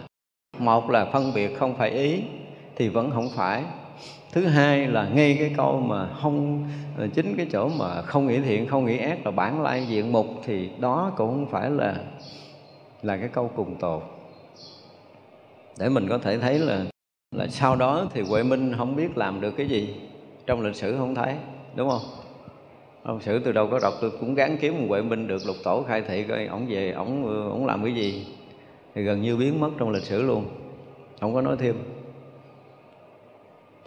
một 0.60 0.90
là 0.90 1.06
phân 1.06 1.34
biệt 1.34 1.58
không 1.58 1.76
phải 1.76 1.90
ý 1.90 2.22
thì 2.76 2.90
vẫn 2.90 3.12
không 3.12 3.30
phải. 3.30 3.64
Thứ 4.32 4.46
hai 4.46 4.88
là 4.88 5.10
ngay 5.14 5.36
cái 5.40 5.54
câu 5.58 5.80
mà 5.80 6.08
không 6.22 6.68
ờ, 6.98 7.08
chính 7.14 7.36
cái 7.38 7.48
chỗ 7.52 7.70
mà 7.70 8.02
không 8.02 8.28
nghĩ 8.28 8.40
thiện, 8.40 8.68
không 8.68 8.86
nghĩ 8.86 8.98
ác 8.98 9.26
là 9.26 9.32
bản 9.32 9.62
lai 9.62 9.86
diện 9.90 10.12
mục 10.12 10.28
thì 10.46 10.70
đó 10.80 11.12
cũng 11.18 11.30
không 11.30 11.48
phải 11.52 11.70
là 11.70 11.96
là 13.02 13.18
cái 13.18 13.30
câu 13.34 13.52
cùng 13.56 13.76
tột. 13.76 14.04
Để 15.80 15.90
mình 15.90 16.08
có 16.10 16.18
thể 16.18 16.38
thấy 16.38 16.60
là 16.60 16.86
là 17.36 17.48
sau 17.48 17.76
đó 17.76 18.06
thì 18.14 18.22
huệ 18.22 18.44
minh 18.44 18.74
không 18.78 18.96
biết 18.96 19.18
làm 19.18 19.42
được 19.42 19.52
cái 19.52 19.68
gì 19.68 19.96
trong 20.50 20.62
lịch 20.62 20.76
sử 20.76 20.98
không 20.98 21.16
thấy, 21.16 21.36
đúng 21.76 21.90
không? 21.90 22.02
Ông 23.04 23.22
sử 23.22 23.40
từ 23.40 23.52
đâu 23.52 23.68
có 23.68 23.80
đọc 23.80 23.94
tôi 24.02 24.12
cũng 24.20 24.36
gán 24.36 24.58
kiếm 24.58 24.82
một 24.82 24.86
huệ 24.90 25.02
minh 25.02 25.28
được, 25.28 25.46
lục 25.46 25.56
tổ 25.64 25.84
khai 25.88 26.02
thị 26.02 26.24
coi 26.24 26.46
ổng 26.46 26.66
về 26.70 26.92
ổng 26.92 27.24
ổng 27.52 27.66
làm 27.66 27.84
cái 27.84 27.94
gì. 27.94 28.26
Thì 28.96 29.04
gần 29.04 29.22
như 29.22 29.38
biến 29.38 29.60
mất 29.60 29.70
trong 29.78 29.90
lịch 29.90 30.04
sử 30.04 30.22
luôn, 30.22 30.46
không 31.22 31.34
có 31.34 31.42
nói 31.42 31.56
thêm. 31.60 31.76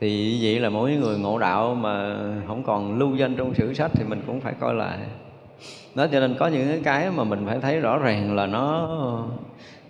Thì 0.00 0.38
vậy 0.42 0.60
là 0.60 0.70
mỗi 0.70 0.92
người 0.96 1.18
ngộ 1.18 1.38
đạo 1.38 1.74
mà 1.74 2.16
không 2.46 2.62
còn 2.62 2.98
lưu 2.98 3.16
danh 3.16 3.36
trong 3.36 3.54
sử 3.54 3.74
sách 3.74 3.90
thì 3.94 4.04
mình 4.04 4.22
cũng 4.26 4.40
phải 4.40 4.54
coi 4.60 4.74
lại. 4.74 4.98
Đó 5.94 6.06
cho 6.12 6.20
nên 6.20 6.36
có 6.38 6.46
những 6.46 6.82
cái 6.82 7.10
mà 7.10 7.24
mình 7.24 7.46
phải 7.46 7.58
thấy 7.58 7.80
rõ 7.80 7.98
ràng 7.98 8.36
là 8.36 8.46
nó 8.46 8.88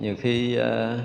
nhiều 0.01 0.15
khi 0.19 0.57
ờ, 0.57 0.99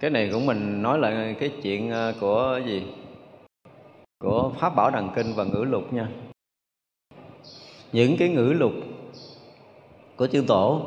cái 0.00 0.10
này 0.10 0.30
cũng 0.32 0.46
mình 0.46 0.82
nói 0.82 0.98
lại 0.98 1.36
cái 1.40 1.50
chuyện 1.62 1.90
ờ, 1.90 2.14
của 2.20 2.60
gì? 2.66 2.82
Của 4.22 4.52
Pháp 4.58 4.76
Bảo 4.76 4.90
Đằng 4.90 5.10
Kinh 5.16 5.34
và 5.34 5.44
ngữ 5.44 5.64
lục 5.64 5.92
nha. 5.92 6.08
Những 7.92 8.16
cái 8.18 8.28
ngữ 8.28 8.52
lục 8.58 8.72
của 10.16 10.26
chư 10.26 10.44
Tổ 10.48 10.86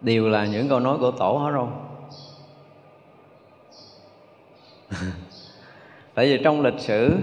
đều 0.00 0.28
là 0.28 0.46
những 0.46 0.68
câu 0.68 0.80
nói 0.80 0.98
của 0.98 1.10
Tổ 1.10 1.32
hết 1.32 1.52
không? 1.54 1.84
Tại 6.14 6.26
vì 6.26 6.40
trong 6.44 6.62
lịch 6.62 6.78
sử, 6.78 7.16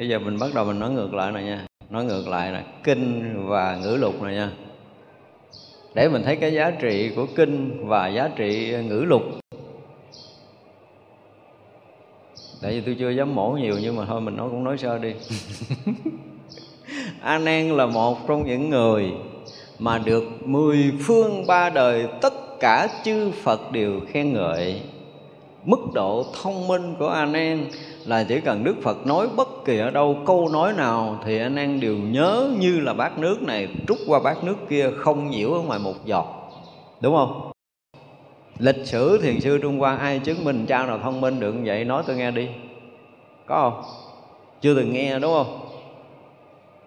Bây 0.00 0.08
giờ 0.08 0.18
mình 0.18 0.38
bắt 0.38 0.50
đầu 0.54 0.64
mình 0.64 0.78
nói 0.78 0.90
ngược 0.90 1.14
lại 1.14 1.32
này 1.32 1.44
nha. 1.44 1.66
Nói 1.90 2.04
ngược 2.04 2.28
lại 2.28 2.52
là 2.52 2.64
kinh 2.84 3.34
và 3.48 3.76
ngữ 3.76 3.96
lục 3.96 4.22
này 4.22 4.34
nha. 4.34 4.50
Để 5.94 6.08
mình 6.08 6.22
thấy 6.24 6.36
cái 6.36 6.52
giá 6.52 6.70
trị 6.70 7.12
của 7.16 7.26
kinh 7.36 7.86
và 7.88 8.08
giá 8.08 8.30
trị 8.36 8.76
ngữ 8.88 9.04
lục 9.06 9.22
tại 12.62 12.72
vì 12.72 12.80
tôi 12.80 12.96
chưa 12.98 13.10
dám 13.10 13.34
mổ 13.34 13.50
nhiều 13.50 13.74
nhưng 13.80 13.96
mà 13.96 14.04
thôi 14.04 14.20
mình 14.20 14.36
nói 14.36 14.48
cũng 14.50 14.64
nói 14.64 14.78
sơ 14.78 14.98
đi. 14.98 15.14
A 17.20 17.38
nan 17.38 17.76
là 17.76 17.86
một 17.86 18.18
trong 18.28 18.46
những 18.46 18.70
người 18.70 19.12
mà 19.78 19.98
được 19.98 20.24
mười 20.44 20.92
phương 21.00 21.46
ba 21.46 21.70
đời 21.70 22.08
tất 22.20 22.60
cả 22.60 22.88
chư 23.04 23.30
phật 23.30 23.72
đều 23.72 24.00
khen 24.08 24.32
ngợi. 24.32 24.82
Mức 25.64 25.80
độ 25.94 26.24
thông 26.42 26.68
minh 26.68 26.94
của 26.98 27.08
a 27.08 27.26
nan 27.26 27.66
là 28.06 28.24
chỉ 28.24 28.40
cần 28.40 28.64
đức 28.64 28.76
phật 28.82 29.06
nói 29.06 29.28
bất 29.36 29.48
kỳ 29.64 29.78
ở 29.78 29.90
đâu 29.90 30.18
câu 30.26 30.48
nói 30.48 30.72
nào 30.72 31.20
thì 31.24 31.38
a 31.38 31.48
nan 31.48 31.80
đều 31.80 31.96
nhớ 31.96 32.50
như 32.58 32.80
là 32.80 32.94
bát 32.94 33.18
nước 33.18 33.42
này 33.42 33.68
trút 33.88 33.98
qua 34.06 34.20
bát 34.20 34.44
nước 34.44 34.56
kia 34.68 34.90
không 34.96 35.30
nhiễu 35.30 35.52
ở 35.52 35.60
ngoài 35.60 35.78
một 35.78 36.06
giọt. 36.06 36.26
Đúng 37.00 37.16
không 37.16 37.50
lịch 38.60 38.86
sử 38.86 39.18
thiền 39.22 39.40
sư 39.40 39.58
trung 39.62 39.78
hoa, 39.78 39.96
ai 39.96 40.18
chứng 40.18 40.44
minh 40.44 40.66
cha 40.66 40.86
nào 40.86 40.98
thông 40.98 41.20
minh 41.20 41.40
được 41.40 41.54
vậy? 41.64 41.84
Nói 41.84 42.02
tôi 42.06 42.16
nghe 42.16 42.30
đi. 42.30 42.48
Có 43.46 43.70
không? 43.70 43.82
Chưa 44.60 44.74
từng 44.74 44.92
nghe, 44.92 45.18
đúng 45.18 45.32
không? 45.32 45.60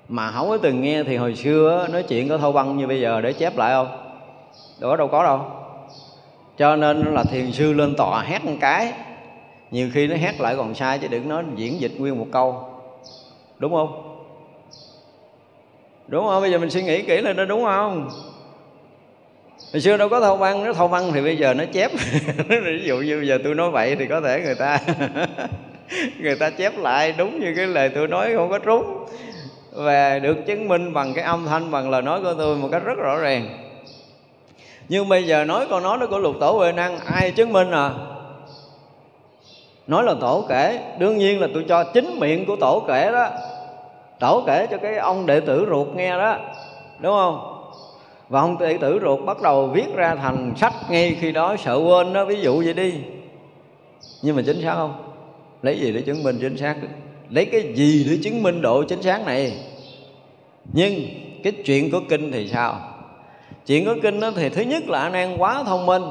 Mà 0.07 0.31
không 0.31 0.49
có 0.49 0.57
từng 0.57 0.81
nghe 0.81 1.03
thì 1.03 1.15
hồi 1.15 1.35
xưa 1.35 1.87
nói 1.91 2.03
chuyện 2.03 2.29
có 2.29 2.37
thâu 2.37 2.51
băng 2.51 2.77
như 2.77 2.87
bây 2.87 3.01
giờ 3.01 3.21
để 3.21 3.33
chép 3.33 3.57
lại 3.57 3.73
không? 3.73 3.87
Đó 4.79 4.95
đâu, 4.95 5.07
có 5.07 5.23
đâu. 5.23 5.41
Cho 6.57 6.75
nên 6.75 7.13
là 7.13 7.23
thiền 7.23 7.51
sư 7.51 7.73
lên 7.73 7.95
tòa 7.95 8.21
hét 8.21 8.45
một 8.45 8.55
cái. 8.59 8.93
Nhiều 9.71 9.89
khi 9.93 10.07
nó 10.07 10.15
hét 10.15 10.41
lại 10.41 10.55
còn 10.55 10.75
sai 10.75 10.99
chứ 10.99 11.07
đừng 11.07 11.29
nói 11.29 11.43
diễn 11.55 11.81
dịch 11.81 11.93
nguyên 11.97 12.19
một 12.19 12.27
câu. 12.31 12.63
Đúng 13.59 13.71
không? 13.71 14.19
Đúng 16.07 16.25
không? 16.25 16.41
Bây 16.41 16.51
giờ 16.51 16.57
mình 16.57 16.69
suy 16.69 16.83
nghĩ 16.83 17.01
kỹ 17.01 17.21
lên 17.21 17.37
nó 17.37 17.45
đúng 17.45 17.63
không? 17.63 18.09
Hồi 19.73 19.81
xưa 19.81 19.97
đâu 19.97 20.09
có 20.09 20.19
thâu 20.19 20.37
văn 20.37 20.63
nó 20.63 20.73
thâu 20.73 20.87
văn 20.87 21.11
thì 21.13 21.21
bây 21.21 21.37
giờ 21.37 21.53
nó 21.53 21.63
chép. 21.65 21.91
Ví 22.49 22.83
dụ 22.83 22.97
như 22.97 23.17
bây 23.17 23.27
giờ 23.27 23.39
tôi 23.43 23.55
nói 23.55 23.71
vậy 23.71 23.95
thì 23.95 24.07
có 24.07 24.21
thể 24.21 24.41
người 24.41 24.55
ta 24.55 24.79
người 26.19 26.35
ta 26.35 26.49
chép 26.49 26.77
lại 26.77 27.13
đúng 27.17 27.39
như 27.39 27.53
cái 27.55 27.67
lời 27.67 27.89
tôi 27.89 28.07
nói, 28.07 28.33
không 28.35 28.49
có 28.49 28.59
trúng. 28.59 29.05
Và 29.71 30.19
được 30.19 30.37
chứng 30.45 30.67
minh 30.67 30.93
bằng 30.93 31.13
cái 31.13 31.23
âm 31.23 31.45
thanh, 31.45 31.71
bằng 31.71 31.89
lời 31.89 32.01
nói 32.01 32.21
của 32.21 32.33
tôi 32.37 32.55
một 32.55 32.69
cách 32.71 32.83
rất 32.85 32.97
rõ 32.97 33.17
ràng. 33.17 33.47
Nhưng 34.89 35.09
bây 35.09 35.23
giờ 35.23 35.43
nói 35.43 35.65
câu 35.69 35.79
nói 35.79 35.97
đó 35.97 36.05
của 36.09 36.19
lục 36.19 36.35
tổ 36.39 36.51
huệ 36.51 36.71
năng, 36.71 36.99
ai 36.99 37.31
chứng 37.31 37.53
minh 37.53 37.71
à? 37.71 37.91
Nói 39.87 40.03
là 40.03 40.13
tổ 40.21 40.45
kể. 40.49 40.79
Đương 40.99 41.17
nhiên 41.17 41.41
là 41.41 41.47
tôi 41.53 41.65
cho 41.69 41.83
chính 41.83 42.19
miệng 42.19 42.45
của 42.45 42.55
tổ 42.55 42.83
kể 42.87 43.11
đó. 43.11 43.29
Tổ 44.19 44.43
kể 44.47 44.67
cho 44.71 44.77
cái 44.77 44.97
ông 44.97 45.25
đệ 45.25 45.39
tử 45.39 45.67
ruột 45.69 45.87
nghe 45.95 46.17
đó. 46.17 46.37
Đúng 46.99 47.13
không? 47.13 47.52
Và 48.33 48.41
ông 48.41 48.57
đệ 48.57 48.77
tử 48.77 48.99
ruột 49.01 49.25
bắt 49.25 49.41
đầu 49.41 49.67
viết 49.67 49.95
ra 49.95 50.15
thành 50.15 50.53
sách 50.57 50.73
ngay 50.89 51.17
khi 51.21 51.31
đó, 51.31 51.55
sợ 51.63 51.75
quên 51.75 52.13
đó 52.13 52.25
ví 52.25 52.41
dụ 52.41 52.63
vậy 52.63 52.73
đi. 52.73 52.93
Nhưng 54.21 54.35
mà 54.35 54.41
chính 54.45 54.61
xác 54.61 54.73
không? 54.75 54.93
Lấy 55.61 55.79
gì 55.79 55.91
để 55.91 56.01
chứng 56.01 56.23
minh 56.23 56.37
chính 56.41 56.57
xác? 56.57 56.75
Lấy 57.29 57.45
cái 57.45 57.73
gì 57.75 58.05
để 58.09 58.17
chứng 58.23 58.43
minh 58.43 58.61
độ 58.61 58.83
chính 58.83 59.01
xác 59.01 59.25
này? 59.25 59.53
Nhưng 60.73 60.93
cái 61.43 61.53
chuyện 61.65 61.91
của 61.91 61.99
kinh 62.09 62.31
thì 62.31 62.47
sao? 62.47 62.81
Chuyện 63.65 63.85
của 63.85 63.95
kinh 64.03 64.19
đó 64.19 64.31
thì 64.35 64.49
thứ 64.49 64.61
nhất 64.61 64.83
là 64.89 65.01
anh 65.01 65.13
em 65.13 65.37
quá 65.37 65.63
thông 65.63 65.85
minh. 65.85 66.03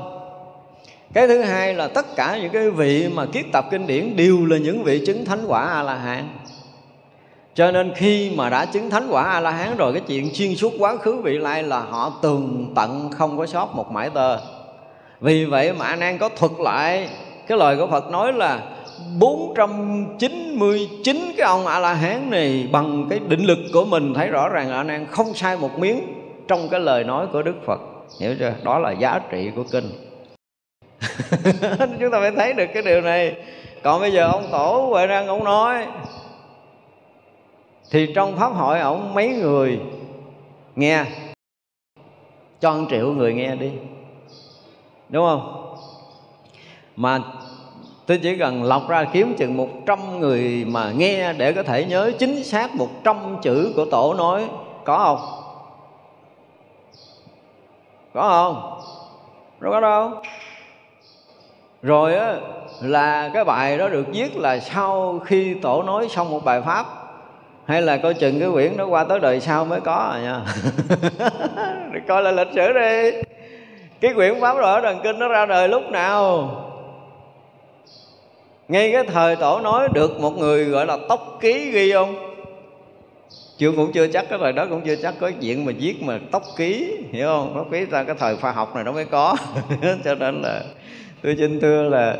Cái 1.14 1.26
thứ 1.26 1.42
hai 1.42 1.74
là 1.74 1.88
tất 1.88 2.16
cả 2.16 2.38
những 2.42 2.52
cái 2.52 2.70
vị 2.70 3.08
mà 3.14 3.26
kiết 3.26 3.44
tập 3.52 3.64
kinh 3.70 3.86
điển 3.86 4.16
đều 4.16 4.46
là 4.46 4.58
những 4.58 4.82
vị 4.82 5.02
chứng 5.06 5.24
thánh 5.24 5.44
quả 5.46 5.66
a 5.66 5.82
la 5.82 5.94
hán 5.94 6.28
cho 7.54 7.70
nên 7.70 7.92
khi 7.94 8.30
mà 8.36 8.50
đã 8.50 8.64
chứng 8.64 8.90
thánh 8.90 9.08
quả 9.10 9.24
a 9.24 9.40
la 9.40 9.50
hán 9.50 9.76
rồi, 9.76 9.92
cái 9.92 10.02
chuyện 10.08 10.34
xuyên 10.34 10.56
suốt 10.56 10.72
quá 10.78 10.96
khứ 10.96 11.16
vị 11.16 11.38
lai 11.38 11.62
là 11.62 11.80
họ 11.80 12.12
tường 12.22 12.72
tận 12.74 13.10
không 13.10 13.38
có 13.38 13.46
sót 13.46 13.74
một 13.74 13.92
mãi 13.92 14.10
tơ. 14.14 14.38
Vì 15.20 15.44
vậy 15.44 15.72
mà 15.72 15.86
anh 15.86 16.00
an 16.00 16.18
có 16.18 16.28
thuật 16.28 16.52
lại 16.58 17.08
cái 17.46 17.58
lời 17.58 17.76
của 17.76 17.86
phật 17.86 18.10
nói 18.10 18.32
là 18.32 18.60
499 19.18 21.16
cái 21.36 21.46
ông 21.46 21.66
a 21.66 21.78
la 21.78 21.94
hán 21.94 22.30
này 22.30 22.68
bằng 22.72 23.06
cái 23.10 23.18
định 23.28 23.44
lực 23.44 23.58
của 23.72 23.84
mình, 23.84 24.14
thấy 24.14 24.28
rõ 24.28 24.48
ràng 24.48 24.70
là 24.70 24.76
anh 24.76 24.88
an 24.88 25.06
không 25.10 25.34
sai 25.34 25.56
một 25.56 25.78
miếng 25.78 26.00
trong 26.48 26.68
cái 26.68 26.80
lời 26.80 27.04
nói 27.04 27.26
của 27.32 27.42
đức 27.42 27.56
phật. 27.66 27.80
Hiểu 28.20 28.34
chưa? 28.38 28.52
Đó 28.62 28.78
là 28.78 28.90
giá 28.90 29.20
trị 29.30 29.50
của 29.56 29.64
kinh. 29.72 29.90
Chúng 32.00 32.10
ta 32.12 32.20
phải 32.20 32.30
thấy 32.36 32.52
được 32.52 32.66
cái 32.74 32.82
điều 32.82 33.00
này. 33.00 33.34
Còn 33.82 34.00
bây 34.00 34.12
giờ 34.12 34.30
ông 34.32 34.48
tổ 34.52 34.88
huệ 34.90 35.06
năng 35.06 35.26
ông 35.26 35.44
nói 35.44 35.86
thì 37.92 38.12
trong 38.14 38.36
pháp 38.36 38.48
hội 38.48 38.80
ổng 38.80 39.14
mấy 39.14 39.28
người 39.28 39.80
nghe? 40.76 41.04
Cho 42.60 42.72
một 42.72 42.86
triệu 42.90 43.12
người 43.12 43.34
nghe 43.34 43.56
đi. 43.56 43.72
Đúng 45.08 45.26
không? 45.26 45.74
Mà 46.96 47.20
tôi 48.06 48.20
chỉ 48.22 48.38
cần 48.38 48.62
lọc 48.62 48.88
ra 48.88 49.04
kiếm 49.12 49.34
chừng 49.38 49.56
một 49.56 49.68
trăm 49.86 50.20
người 50.20 50.64
mà 50.68 50.92
nghe 50.92 51.32
để 51.32 51.52
có 51.52 51.62
thể 51.62 51.84
nhớ 51.84 52.12
chính 52.18 52.44
xác 52.44 52.74
một 52.74 52.88
trăm 53.04 53.16
chữ 53.42 53.72
của 53.76 53.84
tổ 53.84 54.14
nói. 54.14 54.48
Có 54.84 54.98
không? 54.98 55.42
Có 58.14 58.28
không? 58.28 58.80
Đâu 59.60 59.72
có 59.72 59.80
đâu? 59.80 60.10
Rồi 61.82 62.14
á, 62.14 62.36
là 62.80 63.30
cái 63.34 63.44
bài 63.44 63.78
đó 63.78 63.88
được 63.88 64.06
viết 64.12 64.36
là 64.36 64.58
sau 64.58 65.18
khi 65.24 65.54
tổ 65.54 65.82
nói 65.82 66.08
xong 66.08 66.30
một 66.30 66.44
bài 66.44 66.60
pháp 66.60 67.01
hay 67.64 67.82
là 67.82 67.96
coi 67.96 68.14
chừng 68.14 68.40
cái 68.40 68.48
quyển 68.52 68.76
nó 68.76 68.86
qua 68.86 69.04
tới 69.04 69.20
đời 69.20 69.40
sau 69.40 69.64
mới 69.64 69.80
có 69.80 69.94
à 69.94 70.20
nha. 70.22 70.40
Coi 72.08 72.22
là 72.22 72.30
lịch 72.30 72.48
sử 72.54 72.72
đi. 72.72 73.10
Cái 74.00 74.14
quyển 74.14 74.40
pháp 74.40 74.56
rõ 74.56 74.80
đàn 74.80 75.00
kinh 75.02 75.18
nó 75.18 75.28
ra 75.28 75.46
đời 75.46 75.68
lúc 75.68 75.82
nào? 75.90 76.50
Ngay 78.68 78.92
cái 78.92 79.04
thời 79.04 79.36
tổ 79.36 79.60
nói 79.60 79.88
được 79.94 80.20
một 80.20 80.38
người 80.38 80.64
gọi 80.64 80.86
là 80.86 80.98
tóc 81.08 81.38
ký 81.40 81.70
ghi 81.70 81.92
không? 81.92 82.14
Chưa 83.58 83.72
cũng 83.76 83.92
chưa 83.92 84.06
chắc, 84.06 84.26
cái 84.30 84.38
thời 84.42 84.52
đó 84.52 84.66
cũng 84.70 84.80
chưa 84.80 84.96
chắc 84.96 85.14
có 85.20 85.30
chuyện 85.40 85.64
mà 85.64 85.72
viết 85.78 86.02
mà 86.02 86.18
tóc 86.30 86.42
ký, 86.56 86.98
hiểu 87.12 87.26
không? 87.26 87.52
Tóc 87.54 87.66
ký 87.72 87.84
ra 87.84 88.04
cái 88.04 88.16
thời 88.18 88.36
khoa 88.36 88.52
học 88.52 88.74
này 88.74 88.84
nó 88.84 88.92
mới 88.92 89.04
có. 89.04 89.36
Cho 90.04 90.14
nên 90.14 90.42
là 90.42 90.62
tôi 91.22 91.36
xin 91.38 91.60
thưa 91.60 91.82
là 91.82 92.16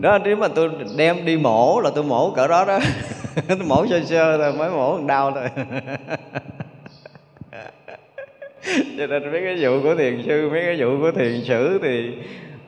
đó, 0.00 0.18
nếu 0.24 0.36
mà 0.36 0.48
tôi 0.48 0.70
đem 0.96 1.24
đi 1.24 1.36
mổ 1.36 1.80
là 1.80 1.90
tôi 1.94 2.04
mổ 2.04 2.30
cỡ 2.30 2.46
đó 2.46 2.64
đó. 2.64 2.78
mổ 3.66 3.86
sơ 3.86 4.00
sơ 4.04 4.38
thôi 4.38 4.52
mới 4.58 4.70
mổ 4.70 4.96
còn 4.96 5.06
đau 5.06 5.32
thôi. 5.32 5.48
Cho 8.98 9.06
nên 9.06 9.32
mấy 9.32 9.40
cái 9.44 9.56
vụ 9.60 9.82
của 9.82 9.94
thiền 9.94 10.22
sư, 10.26 10.48
mấy 10.50 10.62
cái 10.62 10.76
vụ 10.78 10.86
của 11.00 11.12
thiền 11.12 11.44
sử 11.44 11.78
thì 11.82 12.10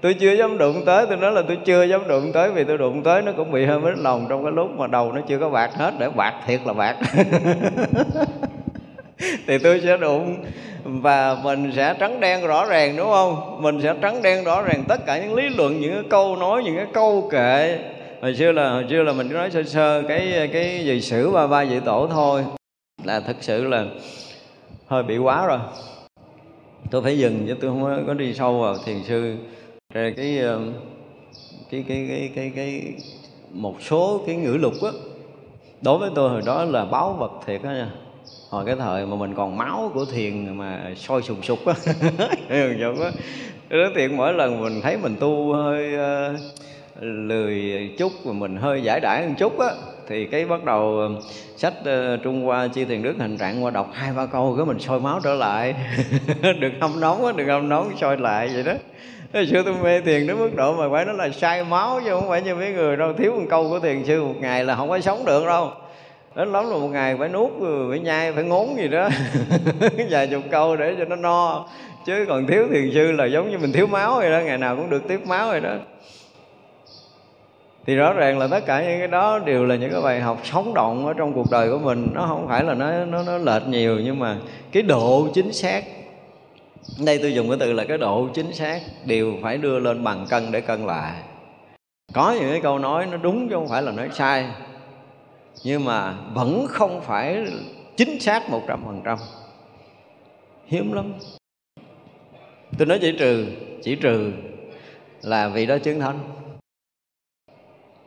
tôi 0.01 0.14
chưa 0.14 0.32
dám 0.32 0.59
đụng 0.59 0.82
tới, 0.86 1.06
tôi 1.06 1.16
nói 1.16 1.32
là 1.32 1.43
tôi 1.48 1.59
chưa 1.64 1.84
dám 1.84 2.09
đụng 2.09 2.32
tới 2.32 2.51
vì 2.51 2.64
tôi 2.64 2.78
đụng 2.78 3.02
tới 3.02 3.22
nó 3.22 3.32
cũng 3.36 3.52
bị 3.52 3.64
hơi 3.64 3.80
mít 3.80 3.98
lòng 3.98 4.26
trong 4.28 4.43
cái 4.43 4.52
lúc 4.52 4.70
mà 4.78 4.86
đầu 4.86 5.12
nó 5.12 5.20
chưa 5.28 5.38
có 5.38 5.48
bạc 5.48 5.70
hết, 5.74 5.94
để 5.98 6.09
bạc 6.16 6.34
thiệt 6.47 6.60
là 6.66 6.72
bạc. 6.72 6.97
Thì 9.47 9.59
tôi 9.59 9.80
sẽ 9.84 9.97
đụng 9.97 10.36
và 10.84 11.36
mình 11.43 11.72
sẽ 11.76 11.94
trắng 11.98 12.20
đen 12.20 12.47
rõ 12.47 12.66
ràng, 12.66 12.97
đúng 12.97 13.09
không? 13.09 13.62
Mình 13.62 13.80
sẽ 13.82 13.94
trắng 14.01 14.22
đen 14.22 14.44
rõ 14.44 14.62
ràng 14.62 14.84
tất 14.88 15.06
cả 15.06 15.18
những 15.18 15.34
lý 15.34 15.48
luận, 15.48 15.80
những 15.80 15.94
cái 15.94 16.02
câu 16.10 16.36
nói, 16.36 16.62
những 16.64 16.76
cái 16.76 16.86
câu 16.93 17.28
kệ 17.32 17.78
hồi 18.27 18.35
xưa 18.35 18.53
là 18.53 18.70
hồi 18.70 18.85
xưa 18.90 19.03
là 19.03 19.12
mình 19.12 19.28
nói 19.32 19.51
sơ 19.51 19.62
sơ 19.62 20.03
cái 20.09 20.51
cái 20.53 20.85
gì 20.85 21.01
sử 21.01 21.31
ba 21.31 21.47
ba 21.47 21.62
dự 21.62 21.81
tổ 21.85 22.09
thôi. 22.11 22.44
Là 23.05 23.20
thực 23.20 23.36
sự 23.40 23.65
là 23.65 23.86
hơi 24.86 25.03
bị 25.03 25.19
quá 25.19 25.47
rồi. 25.47 25.59
Tôi 26.90 27.03
phải 27.03 27.19
dừng 27.19 27.44
chứ 27.47 27.55
tôi 27.61 27.70
không 27.70 28.05
có 28.07 28.15
đi 28.15 28.35
sâu 28.35 28.61
vào 28.61 28.77
thiền 28.85 29.05
sư. 29.05 29.36
Rồi 29.94 30.15
cái 30.16 30.40
cái 31.70 31.85
cái 31.89 32.07
cái 32.09 32.31
cái, 32.35 32.53
cái 32.57 32.94
một 33.53 33.82
số 33.82 34.23
cái 34.27 34.36
ngữ 34.36 34.57
lục 34.61 34.74
á 34.82 34.90
đối 35.82 35.98
với 35.98 36.11
tôi 36.15 36.31
hồi 36.31 36.43
đó 36.47 36.65
là 36.65 36.85
báo 36.85 37.12
vật 37.12 37.32
thiệt 37.47 37.62
á 37.62 37.73
nha. 37.73 37.90
Hồi 38.51 38.65
cái 38.66 38.77
thời 38.77 39.07
mà 39.07 39.16
mình 39.16 39.35
còn 39.35 39.57
máu 39.57 39.90
của 39.94 40.05
thiền 40.05 40.57
mà 40.59 40.94
sôi 40.97 41.23
sùng 41.23 41.43
sục 41.43 41.66
á 41.66 41.74
sùng 42.81 43.01
á 43.01 43.11
đó 43.70 43.89
thiện 43.94 44.16
mỗi 44.16 44.32
lần 44.32 44.61
mình 44.61 44.81
thấy 44.82 44.97
mình 44.97 45.16
tu 45.20 45.53
hơi 45.53 45.94
uh, 45.94 46.40
lười 47.01 47.90
chút 47.98 48.12
và 48.24 48.32
mình 48.32 48.56
hơi 48.56 48.82
giải 48.82 49.01
đãi 49.01 49.27
một 49.28 49.35
chút 49.39 49.59
á 49.59 49.68
thì 50.09 50.27
cái 50.27 50.44
bắt 50.44 50.64
đầu 50.64 51.10
sách 51.56 51.74
uh, 51.81 52.23
trung 52.23 52.44
hoa 52.44 52.68
chi 52.68 52.85
thiền 52.85 53.02
đức 53.02 53.14
hành 53.18 53.36
trạng 53.36 53.64
qua 53.64 53.70
đọc 53.70 53.90
hai 53.93 54.12
ba 54.12 54.27
câu 54.27 54.55
cái 54.56 54.66
mình 54.66 54.78
sôi 54.78 55.01
máu 55.01 55.20
trở 55.24 55.35
lại. 55.35 55.74
Được 56.60 56.73
hâm 56.81 57.01
nóng 57.01 57.24
á 57.27 57.32
được 57.32 57.44
hâm 57.47 57.68
nóng 57.68 57.97
sôi 58.01 58.16
lại 58.16 58.51
vậy 58.55 58.62
đó. 58.62 58.73
Hồi 59.35 59.47
xưa 59.47 59.62
tôi 59.62 59.74
mê 59.82 60.01
thiền 60.01 60.27
đến 60.27 60.39
mức 60.39 60.51
độ 60.56 60.77
mà 60.77 60.85
phải 60.93 61.05
nói 61.05 61.14
là 61.14 61.28
sai 61.31 61.64
máu 61.64 62.01
chứ 62.05 62.10
không 62.10 62.28
phải 62.28 62.43
như 62.43 62.55
mấy 62.55 62.73
người 62.73 62.97
đâu 62.97 63.12
thiếu 63.12 63.32
một 63.32 63.47
câu 63.51 63.68
của 63.68 63.81
thiền 63.81 64.05
sư 64.05 64.24
một 64.24 64.35
ngày 64.40 64.64
là 64.64 64.77
không 64.77 64.89
có 64.89 65.01
sống 65.01 65.24
được 65.24 65.44
đâu. 65.47 65.70
Đến 66.35 66.52
lắm 66.52 66.70
là 66.70 66.77
một 66.77 66.89
ngày 66.89 67.16
phải 67.18 67.28
nuốt 67.28 67.51
ừ, 67.60 67.86
phải 67.90 67.98
nhai 67.98 68.32
phải 68.32 68.44
ngốn 68.44 68.77
gì 68.77 68.89
đó. 68.89 69.09
Vài 70.10 70.27
chục 70.27 70.43
câu 70.51 70.77
để 70.77 70.94
cho 70.98 71.05
nó 71.05 71.16
no. 71.16 71.66
Chứ 72.06 72.24
còn 72.28 72.47
thiếu 72.47 72.66
thiền 72.73 72.90
sư 72.94 73.12
là 73.12 73.24
giống 73.24 73.51
như 73.51 73.59
mình 73.59 73.73
thiếu 73.73 73.86
máu 73.86 74.14
vậy 74.16 74.31
đó 74.31 74.39
ngày 74.39 74.59
nào 74.59 74.77
cũng 74.77 74.90
được 74.90 75.09
tiếp 75.09 75.20
máu 75.27 75.48
vậy 75.48 75.60
đó 75.60 75.74
thì 77.86 77.94
rõ 77.94 78.12
ràng 78.12 78.38
là 78.38 78.46
tất 78.46 78.66
cả 78.66 78.82
những 78.82 78.98
cái 78.98 79.08
đó 79.08 79.38
đều 79.38 79.64
là 79.64 79.76
những 79.76 79.92
cái 79.92 80.00
bài 80.00 80.20
học 80.20 80.40
sống 80.44 80.74
động 80.74 81.06
ở 81.06 81.14
trong 81.14 81.32
cuộc 81.32 81.50
đời 81.50 81.70
của 81.70 81.78
mình. 81.78 82.08
Nó 82.14 82.26
không 82.28 82.48
phải 82.48 82.64
là 82.64 82.74
nó 82.74 83.04
nó 83.04 83.22
nó 83.22 83.38
lệch 83.38 83.66
nhiều, 83.68 84.00
nhưng 84.04 84.18
mà 84.18 84.36
cái 84.72 84.82
độ 84.82 85.28
chính 85.34 85.52
xác, 85.52 85.84
đây 87.04 87.18
tôi 87.18 87.34
dùng 87.34 87.48
cái 87.48 87.58
từ 87.60 87.72
là 87.72 87.84
cái 87.84 87.98
độ 87.98 88.28
chính 88.34 88.52
xác 88.52 88.80
đều 89.04 89.34
phải 89.42 89.58
đưa 89.58 89.78
lên 89.78 90.04
bằng 90.04 90.26
cân 90.28 90.52
để 90.52 90.60
cân 90.60 90.86
lại. 90.86 91.12
Có 92.12 92.36
những 92.40 92.50
cái 92.50 92.60
câu 92.60 92.78
nói 92.78 93.06
nó 93.06 93.16
đúng 93.16 93.48
chứ 93.48 93.54
không 93.54 93.68
phải 93.68 93.82
là 93.82 93.92
nói 93.92 94.08
sai, 94.12 94.46
nhưng 95.64 95.84
mà 95.84 96.14
vẫn 96.34 96.66
không 96.68 97.00
phải 97.00 97.46
chính 97.96 98.20
xác 98.20 98.50
một 98.50 98.62
trăm 98.68 98.82
phần 98.84 99.02
trăm. 99.04 99.18
Hiếm 100.66 100.92
lắm. 100.92 101.12
Tôi 102.78 102.86
nói 102.86 102.98
chỉ 103.00 103.16
trừ 103.18 103.46
chỉ 103.82 103.96
trừ 103.96 104.32
là 105.22 105.48
vì 105.48 105.66
đó 105.66 105.78
chứng 105.78 106.00
thánh 106.00 106.18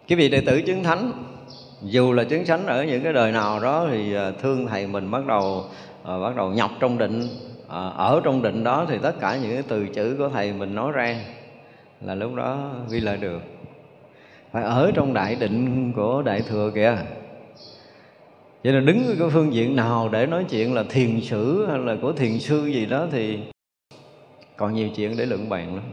cái 0.10 0.18
vị 0.18 0.30
đệ 0.30 0.42
tử 0.42 0.62
chứng 0.62 0.84
thánh, 0.84 1.12
dù 1.82 2.14
là 2.14 2.24
chứng 2.24 2.46
thánh 2.46 2.66
ở 2.66 2.84
những 2.84 3.04
cái 3.04 3.14
đời 3.14 3.32
nào 3.32 3.60
đó 3.60 3.88
thì 3.92 4.16
à, 4.16 4.32
thương 4.32 4.68
thầy 4.68 4.88
mình 4.88 5.12
bắt 5.12 5.26
đầu 5.28 5.66
à, 6.04 6.20
bắt 6.20 6.36
đầu 6.36 6.54
nhập 6.54 6.72
trong 6.80 6.98
định 6.98 7.28
à, 7.68 7.80
ở 7.88 8.22
trong 8.24 8.42
định 8.42 8.64
đó 8.64 8.86
thì 8.90 8.98
tất 9.02 9.20
cả 9.20 9.38
những 9.42 9.54
cái 9.54 9.64
từ 9.68 9.88
chữ 9.88 10.16
của 10.18 10.30
thầy 10.30 10.54
mình 10.54 10.76
nói 10.76 10.92
ra 10.92 11.18
là 12.02 12.16
lúc 12.16 12.36
đó 12.36 12.72
ghi 12.90 13.00
lại 13.00 13.18
được. 13.18 13.42
Phải 14.52 14.64
ở 14.64 14.92
trong 14.96 15.14
đại 15.14 15.36
định 15.36 15.94
của 15.96 16.22
đại 16.22 16.42
thừa 16.42 16.72
kìa. 16.76 16.98
Vậy 18.64 18.74
là 18.74 18.80
đứng 18.80 19.16
cái 19.20 19.30
phương 19.30 19.54
diện 19.54 19.76
nào 19.76 20.10
để 20.10 20.26
nói 20.26 20.46
chuyện 20.50 20.74
là 20.74 20.84
thiền 20.90 21.22
sử 21.22 21.66
hay 21.70 21.80
là 21.80 21.96
của 22.02 22.14
thiền 22.14 22.40
sư 22.40 22.66
gì 22.66 22.86
đó 22.86 23.08
thì 23.12 23.40
còn 24.58 24.74
nhiều 24.74 24.90
chuyện 24.96 25.18
để 25.18 25.26
luận 25.26 25.50
bàn 25.50 25.76
lắm. 25.76 25.84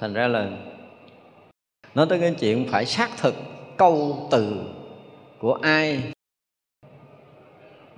Thành 0.00 0.14
ra 0.14 0.28
là 0.28 0.50
nói 1.94 2.06
tới 2.08 2.18
cái 2.18 2.34
chuyện 2.40 2.66
phải 2.70 2.86
xác 2.86 3.10
thực 3.18 3.34
câu 3.76 4.28
từ 4.30 4.60
của 5.38 5.58
ai 5.62 6.02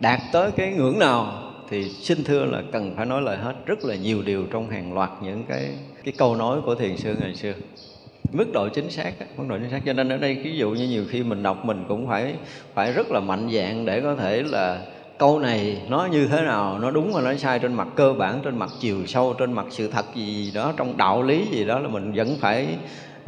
đạt 0.00 0.20
tới 0.32 0.50
cái 0.50 0.72
ngưỡng 0.72 0.98
nào 0.98 1.42
thì 1.68 1.88
xin 1.88 2.24
thưa 2.24 2.44
là 2.44 2.62
cần 2.72 2.94
phải 2.96 3.06
nói 3.06 3.22
lời 3.22 3.36
hết 3.36 3.54
rất 3.66 3.84
là 3.84 3.94
nhiều 3.94 4.22
điều 4.22 4.46
trong 4.50 4.70
hàng 4.70 4.94
loạt 4.94 5.10
những 5.22 5.44
cái 5.48 5.70
cái 6.04 6.14
câu 6.18 6.36
nói 6.36 6.60
của 6.64 6.74
thiền 6.74 6.96
sư 6.96 7.16
ngày 7.20 7.34
xưa. 7.34 7.52
Mức 8.32 8.52
độ 8.52 8.68
chính 8.68 8.90
xác 8.90 9.12
mức 9.36 9.44
độ 9.48 9.58
chính 9.58 9.70
xác. 9.70 9.80
Cho 9.86 9.92
nên 9.92 10.08
ở 10.08 10.16
đây 10.16 10.34
ví 10.34 10.56
dụ 10.56 10.70
như 10.70 10.88
nhiều 10.88 11.04
khi 11.08 11.22
mình 11.22 11.42
đọc 11.42 11.64
mình 11.64 11.84
cũng 11.88 12.06
phải 12.08 12.34
phải 12.74 12.92
rất 12.92 13.10
là 13.10 13.20
mạnh 13.20 13.48
dạng 13.52 13.86
để 13.86 14.00
có 14.00 14.16
thể 14.16 14.42
là 14.42 14.80
câu 15.18 15.38
này 15.38 15.82
nó 15.88 16.08
như 16.12 16.26
thế 16.26 16.42
nào, 16.42 16.78
nó 16.78 16.90
đúng 16.90 17.12
và 17.12 17.20
nó 17.20 17.34
sai 17.34 17.58
trên 17.58 17.74
mặt 17.74 17.88
cơ 17.96 18.12
bản, 18.12 18.40
trên 18.44 18.58
mặt 18.58 18.70
chiều 18.80 19.06
sâu, 19.06 19.34
trên 19.38 19.52
mặt 19.52 19.66
sự 19.70 19.88
thật 19.88 20.04
gì 20.14 20.50
đó, 20.54 20.72
trong 20.76 20.96
đạo 20.96 21.22
lý 21.22 21.46
gì 21.50 21.64
đó 21.64 21.78
là 21.78 21.88
mình 21.88 22.12
vẫn 22.12 22.36
phải 22.40 22.66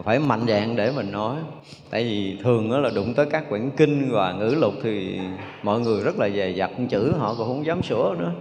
phải 0.05 0.19
mạnh 0.19 0.41
dạng 0.49 0.77
để 0.77 0.93
mình 0.97 1.13
nói. 1.13 1.37
Tại 1.91 2.05
vì 2.05 2.39
thường 2.43 2.71
đó 2.71 2.79
là 2.79 2.91
đụng 2.95 3.15
tới 3.15 3.27
các 3.31 3.49
quyển 3.49 3.71
kinh 3.77 4.09
và 4.13 4.33
ngữ 4.33 4.55
lục 4.59 4.75
thì 4.83 5.19
mọi 5.63 5.81
người 5.81 6.03
rất 6.03 6.19
là 6.19 6.29
dè 6.29 6.51
dặt 6.51 6.71
chữ, 6.89 7.13
họ 7.19 7.35
cũng 7.39 7.47
không 7.47 7.67
dám 7.67 7.83
sửa 7.83 8.15
nữa. 8.19 8.33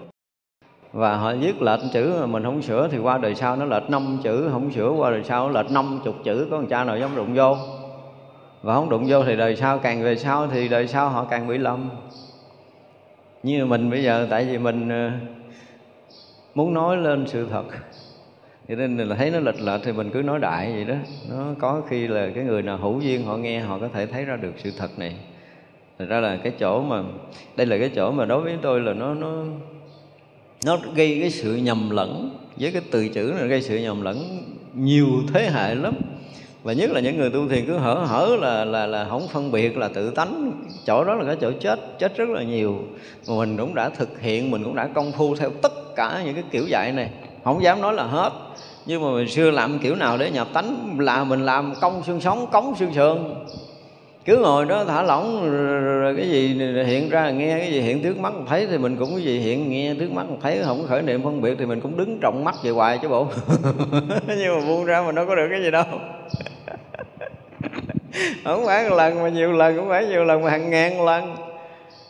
Và 0.94 1.18
họ 1.18 1.34
viết 1.34 1.62
lệch 1.62 1.80
chữ 1.94 2.14
mà 2.20 2.26
mình 2.26 2.44
không 2.44 2.62
sửa 2.62 2.88
thì 2.92 2.98
qua 2.98 3.18
đời 3.18 3.36
sau 3.36 3.56
nó 3.56 3.66
lệch 3.66 3.90
năm 3.90 4.18
chữ, 4.24 4.50
không 4.52 4.72
sửa 4.72 4.90
qua 4.90 5.12
đời 5.12 5.24
sau 5.24 5.50
nó 5.50 5.62
lệch 5.62 5.72
năm 5.72 6.00
chục 6.04 6.16
chữ, 6.24 6.48
có 6.52 6.58
con 6.58 6.68
cha 6.68 6.84
nào 6.84 6.98
dám 6.98 7.16
đụng 7.16 7.34
vô? 7.34 7.58
Và 8.62 8.74
không 8.74 8.90
đụng 8.90 9.06
vô 9.08 9.24
thì 9.24 9.36
đời 9.36 9.56
sau 9.56 9.80
càng 9.80 10.04
về 10.04 10.16
sau 10.16 10.48
thì 10.48 10.68
đời 10.68 10.88
sau 10.88 11.10
họ 11.10 11.24
càng 11.30 11.48
bị 11.48 11.58
lầm. 11.58 11.90
Như 13.44 13.66
mình 13.66 13.90
bây 13.90 14.04
giờ, 14.04 14.28
tại 14.30 14.46
vì 14.46 14.58
mình 14.58 14.90
ờ, 14.90 15.12
muốn 16.56 16.74
nói 16.74 16.98
lên 16.98 17.28
sự 17.28 17.48
thật 17.52 17.64
cho 18.69 18.76
nên 18.76 18.98
là 18.98 19.15
thấy 19.15 19.31
nó 19.31 19.39
lệch 19.39 19.61
lệch 19.61 19.81
thì 19.84 19.91
mình 19.91 20.10
cứ 20.10 20.22
nói 20.22 20.39
đại 20.39 20.72
vậy 20.73 20.84
đó. 20.84 20.95
Nó 21.30 21.45
có 21.60 21.81
khi 21.89 22.07
là 22.07 22.30
cái 22.35 22.44
người 22.44 22.61
nào 22.61 22.77
hữu 22.77 23.02
duyên 23.02 23.23
họ 23.23 23.38
nghe 23.38 23.60
họ 23.60 23.80
có 23.80 23.88
thể 23.94 24.06
thấy 24.06 24.26
ra 24.26 24.35
được 24.35 24.53
sự 24.57 24.72
thật 24.77 24.99
này. 24.99 25.15
Thật 25.99 26.06
ra 26.10 26.19
là 26.19 26.38
cái 26.44 26.53
chỗ 26.60 26.81
mà, 26.81 27.03
đây 27.56 27.68
là 27.68 27.77
cái 27.77 27.89
chỗ 27.95 28.11
mà 28.11 28.26
đối 28.26 28.41
với 28.41 28.57
tôi 28.61 28.80
là 28.80 28.94
nó 28.94 29.14
nó 29.14 29.44
nó 30.65 30.77
gây 30.95 31.18
cái 31.22 31.30
sự 31.30 31.56
nhầm 31.56 31.89
lẫn 31.89 32.38
với 32.60 32.72
cái 32.72 32.81
từ 32.91 33.07
chữ 33.07 33.34
này, 33.39 33.48
gây 33.48 33.61
sự 33.61 33.77
nhầm 33.77 34.02
lẫn 34.02 34.18
nhiều 34.73 35.07
thế 35.34 35.49
hệ 35.49 35.76
lắm. 35.76 35.94
Và 36.64 36.73
nhất 36.73 36.91
là 36.91 36.99
những 36.99 37.18
người 37.18 37.30
tu 37.30 37.48
thiền 37.48 37.65
cứ 37.65 37.77
hở 37.77 37.94
hở 37.94 38.38
là 38.41 38.65
là 38.65 38.85
là 38.85 39.06
không 39.06 39.27
phân 39.27 39.52
biệt, 39.52 39.77
là 39.77 39.88
tự 39.88 40.11
tánh. 40.11 40.52
Chỗ 40.85 41.03
đó 41.03 41.15
là 41.15 41.26
cái 41.26 41.35
chỗ 41.41 41.52
chết 41.60 41.80
chết 41.99 42.18
rất 42.18 42.30
là 42.30 42.44
nhiều. 42.44 42.80
Mà 43.27 43.35
mình 43.38 43.57
cũng 43.57 43.76
đã 43.76 43.89
thực 43.89 44.22
hiện, 44.22 44.52
mình 44.52 44.64
cũng 44.64 44.76
đã 44.76 44.88
công 44.88 45.11
phu 45.11 45.35
theo 45.35 45.49
tất 45.49 45.95
cả 45.95 46.22
những 46.26 46.34
cái 46.34 46.44
kiểu 46.52 46.64
dạy 46.68 46.91
này 46.91 47.10
không 47.48 47.64
dám 47.64 47.82
nói 47.82 47.94
là 47.94 48.03
hết. 48.03 48.32
Nhưng 48.86 49.02
mà 49.02 49.11
mình 49.11 49.28
xưa 49.28 49.52
làm 49.52 49.80
kiểu 49.80 49.95
nào 49.95 50.18
để 50.18 50.32
nhập 50.32 50.48
tánh, 50.53 50.95
là 50.99 51.24
mình 51.24 51.45
làm 51.45 51.74
công 51.82 52.03
xương 52.03 52.22
sống, 52.22 52.48
cống 52.52 52.76
xương 52.76 52.94
sườn. 52.94 53.18
Cứ 54.26 54.38
ngồi 54.38 54.65
đó 54.65 54.84
thả 54.86 55.03
lỏng, 55.03 55.52
rồi 56.02 56.15
cái 56.18 56.30
gì 56.30 56.48
hiện 56.86 57.10
ra, 57.10 57.30
nghe 57.30 57.60
cái 57.60 57.72
gì 57.72 57.82
hiện 57.82 58.03
trước 58.03 58.19
mắt 58.19 58.34
thấy 58.48 58.68
thì 58.68 58.78
mình 58.78 58.95
cũng 58.95 59.15
cái 59.15 59.24
gì 59.24 59.40
hiện, 59.40 59.69
nghe 59.69 59.95
trước 59.99 60.11
mắt 60.11 60.26
thấy, 60.41 60.61
không 60.65 60.86
khởi 60.88 61.02
niệm 61.02 61.24
phân 61.24 61.41
biệt 61.41 61.56
thì 61.60 61.65
mình 61.65 61.82
cũng 61.82 61.98
đứng 61.98 62.19
trọng 62.22 62.44
mắt 62.44 62.56
về 62.64 62.72
hoài 62.72 62.99
chứ 63.02 63.07
bộ. 63.07 63.28
Nhưng 64.28 64.60
mà 64.60 64.68
buông 64.68 64.86
ra 64.86 65.02
mình 65.02 65.15
đâu 65.15 65.26
có 65.26 65.36
được 65.36 65.48
cái 65.52 65.61
gì 65.61 65.72
đâu. 65.72 65.86
Không 68.44 68.65
phải 68.65 68.90
một 68.90 68.95
lần 68.95 69.24
mà 69.24 69.30
nhiều 69.30 69.52
lần 69.52 69.78
cũng 69.78 69.90
phải 69.90 70.06
nhiều 70.06 70.24
lần 70.24 70.41
mà 70.41 70.49
hàng 70.49 70.69
ngàn 70.69 71.06
lần 71.06 71.47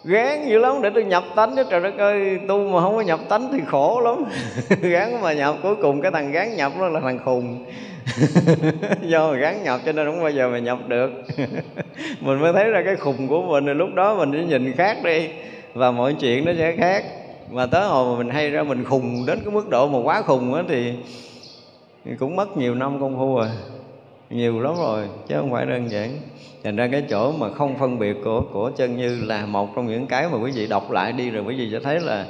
gán 0.08 0.50
dữ 0.50 0.58
lắm, 0.58 0.82
để 0.82 0.90
tôi 0.94 1.04
nhập 1.04 1.24
tánh 1.36 1.56
chứ 1.56 1.64
trời 1.70 1.80
đất 1.80 1.98
ơi, 1.98 2.40
tu 2.48 2.68
mà 2.68 2.82
không 2.82 2.96
có 2.96 3.02
nhập 3.02 3.20
tánh 3.30 3.50
thì 3.52 3.60
khổ 3.68 4.02
lắm. 4.02 4.26
Gán 4.82 5.22
mà 5.22 5.34
nhập, 5.34 5.56
cuối 5.64 5.76
cùng 5.76 6.02
cái 6.02 6.12
thằng 6.12 6.32
gán 6.32 6.56
nhập 6.56 6.72
đó 6.80 6.88
là 6.88 7.00
thằng 7.00 7.20
khùng. 7.26 7.66
Do 9.02 9.32
mà 9.32 9.38
gán 9.38 9.64
nhập 9.64 9.80
cho 9.86 9.92
nên 9.92 10.06
không 10.06 10.22
bao 10.22 10.32
giờ 10.32 10.50
mà 10.50 10.60
nhập 10.60 10.78
được. 10.88 11.12
Mình 12.22 12.40
mới 12.40 12.54
thấy 12.54 12.70
ra 12.70 12.82
cái 12.86 12.96
khùng 12.96 13.28
của 13.28 13.42
mình, 13.42 13.66
rồi 13.66 13.76
lúc 13.76 13.90
đó 13.96 14.16
mình 14.16 14.32
sẽ 14.34 14.44
nhìn 14.44 14.74
khác 14.74 14.98
đi, 15.04 15.30
và 15.74 15.92
mọi 15.92 16.14
chuyện 16.14 16.46
nó 16.46 16.52
sẽ 16.58 16.76
khác. 16.78 17.04
Mà 17.52 17.66
tới 17.66 17.86
hồi 17.86 18.12
mà 18.12 18.18
mình 18.18 18.30
hay 18.30 18.50
ra 18.50 18.64
mình 18.64 18.84
khùng 18.84 19.26
đến 19.26 19.40
cái 19.46 19.54
mức 19.54 19.70
độ 19.70 19.88
mà 19.88 20.00
quá 20.04 20.22
khùng 20.22 20.54
á 20.54 20.64
thì 20.68 20.94
cũng 22.20 22.36
mất 22.36 22.58
nhiều 22.58 22.76
năm 22.76 23.00
công 23.00 23.18
phu 23.18 23.36
rồi 23.36 23.48
nhiều 24.30 24.60
lắm 24.60 24.76
rồi, 24.78 25.08
chứ 25.28 25.36
không 25.38 25.52
phải 25.52 25.66
đơn 25.66 25.92
giản. 25.92 26.10
Thành 26.64 26.76
ra 26.76 26.88
cái 26.88 27.04
chỗ 27.10 27.32
mà 27.32 27.50
không 27.54 27.78
phân 27.80 28.00
biệt 28.00 28.18
của 28.24 28.42
của 28.54 28.72
chân 28.78 28.98
như 28.98 29.22
là 29.26 29.46
một 29.46 29.70
trong 29.76 29.88
những 29.88 30.08
cái 30.08 30.30
mà 30.30 30.38
quý 30.38 30.52
vị 30.52 30.68
đọc 30.68 30.92
lại 30.92 31.12
đi 31.12 31.30
rồi 31.30 31.44
quý 31.44 31.56
vị 31.56 31.70
sẽ 31.72 31.80
thấy 31.80 32.00
là 32.00 32.26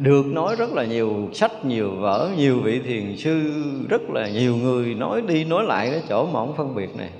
được 0.00 0.26
nói 0.26 0.56
rất 0.56 0.72
là 0.72 0.84
nhiều 0.84 1.28
sách, 1.32 1.64
nhiều 1.64 1.90
vở, 1.90 2.30
nhiều 2.36 2.60
vị 2.60 2.80
thiền 2.86 3.16
sư, 3.16 3.52
rất 3.88 4.02
là 4.10 4.28
nhiều 4.28 4.56
người 4.56 4.94
nói 4.94 5.22
đi 5.22 5.44
nói 5.44 5.64
lại 5.64 5.90
cái 5.90 6.02
chỗ 6.08 6.26
mà 6.26 6.32
không 6.32 6.54
phân 6.56 6.74
biệt 6.74 6.96
này. 6.96 7.10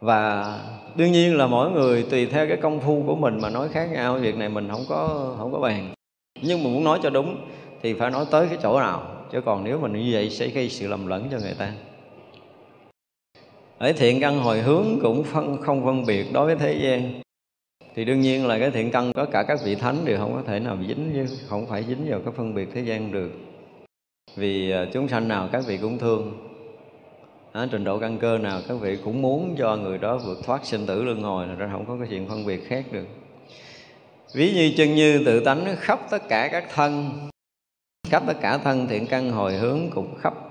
Và 0.00 0.58
đương 0.94 1.12
nhiên 1.12 1.36
là 1.36 1.46
mỗi 1.46 1.70
người 1.70 2.02
tùy 2.02 2.26
theo 2.26 2.48
cái 2.48 2.56
công 2.56 2.80
phu 2.80 3.02
của 3.06 3.16
mình 3.16 3.38
mà 3.40 3.50
nói 3.50 3.68
khác 3.72 3.88
nhau, 3.92 4.14
việc 4.14 4.36
này 4.36 4.48
mình 4.48 4.68
không 4.70 4.84
có 4.88 5.34
không 5.38 5.52
có 5.52 5.58
bàn. 5.58 5.94
Nhưng 6.42 6.64
mà 6.64 6.70
muốn 6.70 6.84
nói 6.84 6.98
cho 7.02 7.10
đúng 7.10 7.36
thì 7.82 7.94
phải 7.94 8.10
nói 8.10 8.24
tới 8.30 8.46
cái 8.46 8.58
chỗ 8.62 8.80
nào, 8.80 9.02
chứ 9.32 9.40
còn 9.40 9.64
nếu 9.64 9.78
mình 9.78 9.92
như 9.92 10.10
vậy 10.12 10.30
sẽ 10.30 10.46
gây 10.46 10.68
sự 10.68 10.88
lầm 10.88 11.06
lẫn 11.06 11.28
cho 11.30 11.38
người 11.38 11.54
ta 11.58 11.72
ở 13.80 13.92
thiện 13.92 14.20
căn 14.20 14.38
hồi 14.38 14.60
hướng 14.60 14.98
cũng 15.02 15.24
phân, 15.24 15.62
không 15.62 15.84
phân 15.84 16.06
biệt 16.06 16.26
đối 16.32 16.46
với 16.46 16.56
thế 16.56 16.72
gian. 16.72 17.20
Thì 17.94 18.04
đương 18.04 18.20
nhiên 18.20 18.46
là 18.46 18.58
cái 18.58 18.70
thiện 18.70 18.90
căn 18.90 19.12
có 19.12 19.24
cả 19.24 19.42
các 19.42 19.58
vị 19.64 19.74
thánh 19.74 20.04
đều 20.04 20.18
không 20.18 20.32
có 20.34 20.42
thể 20.46 20.60
nào 20.60 20.78
dính 20.88 21.12
như 21.12 21.26
không 21.48 21.66
phải 21.66 21.84
dính 21.88 22.10
vào 22.10 22.20
cái 22.24 22.34
phân 22.36 22.54
biệt 22.54 22.68
thế 22.74 22.80
gian 22.80 23.12
được. 23.12 23.30
Vì 24.36 24.70
à, 24.70 24.86
chúng 24.92 25.08
sanh 25.08 25.28
nào 25.28 25.48
các 25.52 25.64
vị 25.66 25.78
cũng 25.82 25.98
thương. 25.98 26.48
À, 27.52 27.68
trình 27.70 27.84
độ 27.84 27.98
căn 27.98 28.18
cơ 28.18 28.38
nào 28.38 28.60
các 28.68 28.74
vị 28.80 28.98
cũng 29.04 29.22
muốn 29.22 29.54
cho 29.58 29.76
người 29.76 29.98
đó 29.98 30.18
vượt 30.18 30.38
thoát 30.44 30.66
sinh 30.66 30.86
tử 30.86 31.02
luân 31.02 31.22
hồi 31.22 31.46
là 31.46 31.68
không 31.72 31.86
có 31.86 31.96
cái 31.98 32.08
chuyện 32.10 32.28
phân 32.28 32.46
biệt 32.46 32.64
khác 32.68 32.84
được. 32.92 33.06
Ví 34.34 34.52
như 34.52 34.72
chân 34.76 34.94
như 34.94 35.22
tự 35.26 35.40
tánh 35.44 35.76
khắp 35.78 36.00
tất 36.10 36.22
cả 36.28 36.48
các 36.52 36.64
thân 36.74 37.10
khắp 38.08 38.22
tất 38.26 38.36
cả 38.40 38.58
thân 38.58 38.86
thiện 38.86 39.06
căn 39.06 39.30
hồi 39.30 39.54
hướng 39.54 39.90
cũng 39.94 40.14
khắp 40.18 40.49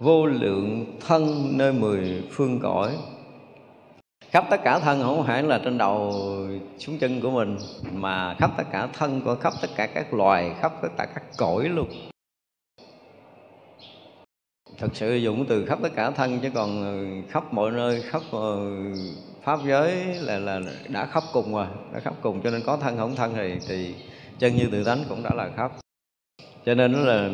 vô 0.00 0.26
lượng 0.26 0.86
thân 1.06 1.48
nơi 1.58 1.72
mười 1.72 2.22
phương 2.30 2.60
cõi. 2.62 2.96
Khắp 4.30 4.44
tất 4.50 4.60
cả 4.64 4.78
thân, 4.78 5.02
không 5.02 5.26
phải 5.26 5.42
là 5.42 5.60
trên 5.64 5.78
đầu 5.78 6.12
xuống 6.78 6.98
chân 6.98 7.20
của 7.20 7.30
mình, 7.30 7.56
mà 7.92 8.34
khắp 8.38 8.50
tất 8.56 8.64
cả 8.72 8.86
thân 8.86 9.20
của 9.24 9.34
khắp 9.34 9.52
tất 9.62 9.68
cả 9.76 9.86
các 9.86 10.14
loài, 10.14 10.54
khắp 10.60 10.72
tất 10.82 10.88
cả 10.98 11.06
các 11.14 11.22
cõi 11.36 11.68
luôn. 11.68 11.88
Thực 14.78 14.96
sự 14.96 15.16
dùng 15.16 15.44
từ 15.48 15.66
khắp 15.66 15.78
tất 15.82 15.92
cả 15.96 16.10
thân, 16.10 16.38
chứ 16.42 16.50
còn 16.54 16.82
ờ, 16.82 17.22
khắp 17.28 17.52
mọi 17.52 17.70
nơi, 17.70 18.02
khắp 18.02 18.22
ờ, 18.30 18.58
pháp 19.42 19.58
giới 19.66 20.04
là 20.14 20.38
là 20.38 20.60
đã 20.88 21.06
khắp 21.06 21.22
cùng 21.32 21.54
rồi, 21.54 21.66
đã 21.92 22.00
khắp 22.00 22.14
cùng. 22.22 22.40
Cho 22.42 22.50
nên 22.50 22.62
có 22.66 22.76
thân, 22.76 22.96
không 22.96 23.16
thân 23.16 23.34
thì 23.36 23.58
thì 23.68 23.94
chân 24.38 24.56
như 24.56 24.68
tự 24.72 24.84
tánh 24.84 25.04
cũng 25.08 25.22
đã 25.22 25.30
là 25.34 25.50
khắp. 25.56 25.72
Cho 26.66 26.74
nên 26.74 26.92
nó 26.92 26.98
là 26.98 27.30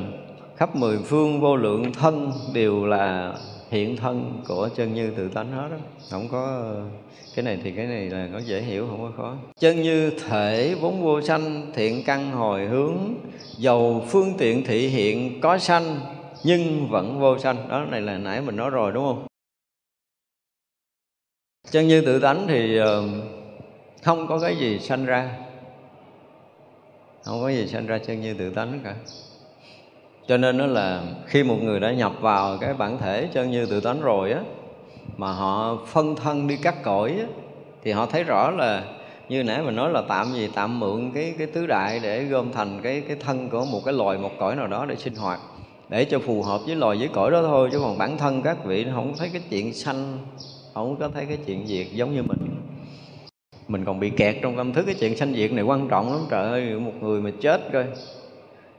khắp 0.57 0.77
mười 0.77 0.99
phương 0.99 1.41
vô 1.41 1.57
lượng 1.57 1.93
thân 1.93 2.33
đều 2.55 2.87
là 2.87 3.35
hiện 3.71 3.97
thân 3.97 4.43
của 4.49 4.69
chân 4.77 4.95
như 4.95 5.11
tự 5.11 5.29
tánh 5.29 5.53
hết 5.53 5.69
đó 5.71 5.77
không 6.11 6.29
có, 6.29 6.75
cái 7.35 7.45
này 7.45 7.61
thì 7.63 7.73
cái 7.73 7.87
này 7.87 8.11
là 8.11 8.27
nó 8.27 8.39
dễ 8.39 8.63
hiểu, 8.63 8.87
không 8.91 9.01
có 9.01 9.13
khó. 9.17 9.37
Chân 9.59 9.83
như 9.83 10.11
thể 10.11 10.75
vốn 10.81 11.03
vô 11.03 11.21
sanh, 11.21 11.73
thiện 11.75 12.03
căn 12.07 12.33
hồi 12.33 12.67
hướng 12.67 12.97
dầu 13.59 14.05
phương 14.09 14.35
tiện 14.39 14.65
thị 14.65 14.89
hiện, 14.89 15.41
có 15.41 15.59
sanh 15.59 16.01
nhưng 16.45 16.89
vẫn 16.89 17.21
vô 17.21 17.39
sanh. 17.39 17.69
Đó, 17.69 17.85
này 17.85 18.01
là 18.01 18.19
nãy 18.19 18.41
mình 18.41 18.57
nói 18.57 18.71
rồi, 18.71 18.93
đúng 18.93 19.05
không? 19.05 19.27
Chân 21.71 21.89
như 21.89 22.01
tự 22.01 22.21
tánh 22.21 22.47
thì 22.49 22.77
ờ, 22.77 23.05
không 24.03 24.27
có 24.27 24.39
cái 24.39 24.57
gì 24.57 24.79
sanh 24.79 25.05
ra. 25.05 25.37
Không 27.25 27.41
có 27.41 27.49
gì 27.49 27.67
sanh 27.67 27.87
ra 27.87 27.99
chân 27.99 28.21
như 28.21 28.35
tự 28.35 28.51
tánh 28.51 28.81
cả 28.85 28.95
cho 30.29 30.37
nên 30.37 30.59
đó 30.59 30.67
là 30.67 31.03
khi 31.27 31.43
một 31.43 31.57
người 31.63 31.81
đã 31.81 31.93
nhập 31.93 32.13
vào 32.21 32.59
cái 32.59 32.75
bản 32.75 32.99
thể 32.99 33.29
chân 33.33 33.51
như 33.51 33.67
tự 33.67 33.81
tánh 33.81 34.01
rồi 34.01 34.33
á 34.33 34.41
mà 35.17 35.33
họ 35.33 35.79
phân 35.87 36.17
thân 36.17 36.49
đi 36.49 36.57
cắt 36.57 36.83
cõi 36.83 37.15
á, 37.21 37.27
thì 37.85 37.93
họ 37.93 38.07
thấy 38.07 38.25
rõ 38.25 38.51
là 38.51 38.83
như 39.29 39.43
nãy 39.43 39.63
mình 39.63 39.77
nói 39.77 39.91
là 39.91 40.03
tạm 40.09 40.33
gì 40.35 40.51
tạm 40.55 40.81
mượn 40.81 41.11
cái 41.15 41.35
cái 41.39 41.47
tứ 41.47 41.67
đại 41.67 42.01
để 42.03 42.25
gom 42.25 42.53
thành 42.53 42.81
cái 42.83 43.01
cái 43.01 43.17
thân 43.21 43.49
của 43.49 43.65
một 43.65 43.81
cái 43.85 43.95
loài 43.95 44.19
một 44.19 44.31
cõi 44.39 44.57
nào 44.57 44.67
đó 44.67 44.87
để 44.87 44.97
sinh 44.97 45.15
hoạt 45.15 45.41
để 45.89 46.05
cho 46.05 46.19
phù 46.19 46.43
hợp 46.43 46.61
với 46.67 46.77
loài 46.77 46.97
với 46.99 47.09
cõi 47.09 47.31
đó 47.31 47.43
thôi 47.43 47.69
chứ 47.73 47.79
còn 47.79 47.99
bản 47.99 48.19
thân 48.19 48.43
các 48.43 48.65
vị 48.65 48.87
không 48.95 49.13
thấy 49.19 49.29
cái 49.33 49.43
chuyện 49.51 49.75
sanh 49.75 50.19
không 50.77 50.97
có 50.97 51.09
thấy 51.09 51.27
cái 51.27 51.39
chuyện 51.47 51.67
diệt 51.67 51.87
giống 51.93 52.15
như 52.15 52.23
mình. 52.23 52.39
Mình 53.69 53.85
còn 53.85 54.01
bị 54.01 54.11
kẹt 54.11 54.37
trong 54.43 54.57
tâm 54.57 54.73
thức 54.73 54.83
cái 54.87 54.95
chuyện 55.01 55.17
sanh 55.17 55.35
diệt 55.35 55.53
này 55.53 55.65
quan 55.65 55.89
trọng 55.89 56.13
lắm 56.13 56.21
trời 56.31 56.51
ơi 56.51 56.81
một 56.81 56.93
người 57.01 57.21
mà 57.21 57.31
chết 57.41 57.61
coi 57.73 57.85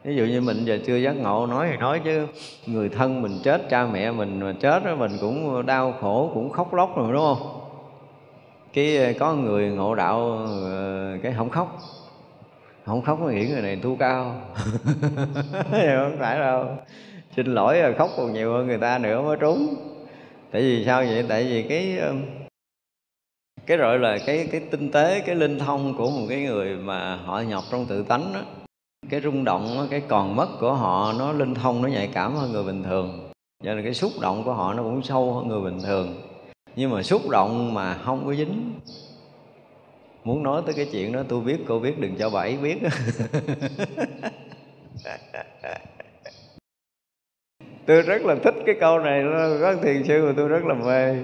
ví 0.08 0.16
dụ 0.16 0.26
như 0.26 0.42
mình 0.42 0.66
giờ 0.66 0.80
chưa 0.86 0.96
giác 0.96 1.16
ngộ, 1.16 1.48
nói 1.48 1.68
thì 1.72 1.78
nói 1.78 2.02
chứ. 2.04 2.28
Người 2.66 2.90
thân 2.90 3.22
mình 3.22 3.40
chết, 3.44 3.70
cha 3.70 3.86
mẹ 3.86 4.12
mình 4.12 4.40
mà 4.40 4.54
chết 4.60 4.86
đó 4.86 4.96
mình 4.96 5.12
cũng 5.22 5.66
đau 5.66 5.94
khổ, 6.02 6.32
cũng 6.34 6.50
khóc 6.50 6.74
lóc 6.74 6.98
rồi, 6.98 7.14
đúng 7.14 7.22
không? 7.22 7.62
Cái, 8.74 9.16
có 9.20 9.34
người 9.34 9.70
ngộ 9.70 9.96
đạo 9.96 10.46
ờ, 10.66 11.18
cái 11.24 11.34
không 11.38 11.50
khóc. 11.50 11.78
Không 12.86 13.02
khóc 13.02 13.20
mà 13.20 13.32
nghĩ 13.32 13.48
người 13.48 13.62
này 13.62 13.80
thu 13.84 13.96
cao. 14.00 14.36
Không? 15.72 16.16
Phải 16.20 16.40
đâu. 16.40 16.66
Xin 17.36 17.46
lỗi 17.46 17.82
rồi 17.82 17.94
khóc 17.94 18.10
còn 18.18 18.34
nhiều 18.34 18.54
hơn 18.54 18.68
người 18.68 18.78
ta 18.78 18.98
nữa 18.98 19.22
mới 19.22 19.38
trúng. 19.38 19.76
Tại 20.52 20.62
vì 20.62 20.86
sao 20.86 21.02
vậy? 21.02 21.26
Tại 21.30 21.44
vì 21.44 21.64
cái 21.64 21.98
ờ, 21.98 22.14
cái 23.66 23.78
gọi 23.78 24.00
là 24.00 24.18
cái 24.26 24.48
cái 24.52 24.62
tinh 24.72 24.92
tế, 24.92 25.20
cái 25.26 25.36
linh 25.36 25.60
thông 25.60 25.94
của 25.98 26.10
một 26.10 26.26
cái 26.30 26.42
người 26.42 26.76
mà 26.76 27.16
họ 27.16 27.42
nhập 27.42 27.64
trong 27.72 27.86
tự 27.86 28.04
tánh 28.04 28.34
đó 28.34 28.42
cái 29.10 29.22
rung 29.22 29.44
động 29.44 29.88
cái 29.90 30.02
còn 30.07 30.36
mất 30.36 30.48
của 30.60 30.74
họ, 30.74 31.14
nó 31.19 31.32
linh 31.32 31.53
thông, 31.53 31.82
nó 31.82 31.88
nhạy 31.88 32.10
cảm 32.14 32.36
hơn 32.36 32.52
người 32.52 32.64
bình 32.64 32.84
thường. 32.84 33.30
Cho 33.64 33.74
nên 33.74 33.84
cái 33.84 33.94
xúc 33.94 34.11
động 34.22 34.44
của 34.44 34.53
họ 34.53 34.74
nó 34.74 34.84
cũng 34.84 35.03
sâu 35.03 35.34
hơn 35.34 35.48
người 35.48 35.61
bình 35.61 35.80
thường. 35.82 36.22
Nhưng 36.76 36.91
mà 36.91 37.03
xúc 37.03 37.30
động 37.30 37.74
mà 37.74 37.94
không 37.94 38.26
có 38.26 38.34
dính. 38.34 38.74
Muốn 40.24 40.44
nói 40.44 40.61
tới 40.65 40.74
cái 40.74 40.88
chuyện 40.91 41.11
đó, 41.11 41.24
tôi 41.28 41.41
biết, 41.41 41.57
cô 41.68 41.80
biết, 41.80 41.99
đừng 41.99 42.15
cho 42.15 42.30
bảy 42.30 42.57
biết. 42.57 42.78
Tôi 47.86 48.02
rất 48.02 48.22
là 48.22 48.36
thích 48.44 48.56
cái 48.65 48.76
câu 48.80 48.99
này, 48.99 49.24
nó 49.24 49.49
có 49.61 49.76
thiền 49.84 50.03
sư 50.03 50.26
mà 50.26 50.34
tôi 50.38 50.48
rất 50.48 50.65
là 50.65 50.74
mê. 50.74 51.15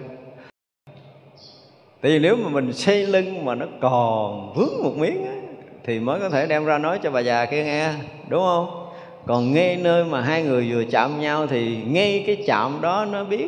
Tại 2.01 2.11
vì 2.11 2.19
nếu 2.19 2.35
mà 2.35 2.49
mình 2.49 2.73
xây 2.73 3.07
lưng 3.07 3.45
mà 3.45 3.55
nó 3.55 3.65
còn 3.81 4.53
vướng 4.55 4.83
một 4.83 4.93
miếng 4.97 5.25
á 5.25 5.42
thì 5.85 5.99
mới 5.99 6.19
có 6.19 6.29
thể 6.29 6.47
đem 6.47 6.65
ra 6.65 6.77
nói 6.77 6.99
cho 7.03 7.11
bà 7.11 7.19
già 7.19 7.45
kia 7.45 7.63
nghe, 7.63 7.93
đúng 8.29 8.43
không? 8.43 8.89
Còn 9.27 9.53
ngay 9.53 9.77
nơi 9.77 10.05
mà 10.05 10.21
hai 10.21 10.43
người 10.43 10.71
vừa 10.71 10.83
chạm 10.91 11.21
nhau 11.21 11.47
thì 11.47 11.83
ngay 11.87 12.23
cái 12.27 12.43
chạm 12.47 12.81
đó 12.81 13.05
nó 13.05 13.23
biết. 13.23 13.47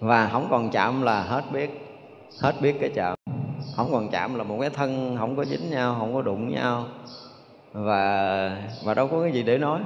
Và 0.00 0.28
không 0.32 0.46
còn 0.50 0.70
chạm 0.70 1.02
là 1.02 1.22
hết 1.22 1.42
biết 1.52 1.70
hết 2.40 2.52
biết 2.60 2.76
cái 2.80 2.90
chạm. 2.94 3.14
Không 3.76 3.92
còn 3.92 4.08
chạm 4.08 4.34
là 4.34 4.44
một 4.44 4.56
cái 4.60 4.70
thân 4.70 5.16
không 5.18 5.36
có 5.36 5.44
dính 5.44 5.70
nhau, 5.70 5.96
không 5.98 6.14
có 6.14 6.22
đụng 6.22 6.54
nhau. 6.54 6.84
Và 7.72 8.56
và 8.84 8.94
đâu 8.94 9.08
có 9.08 9.22
cái 9.22 9.32
gì 9.32 9.42
để 9.42 9.58
nói. 9.58 9.80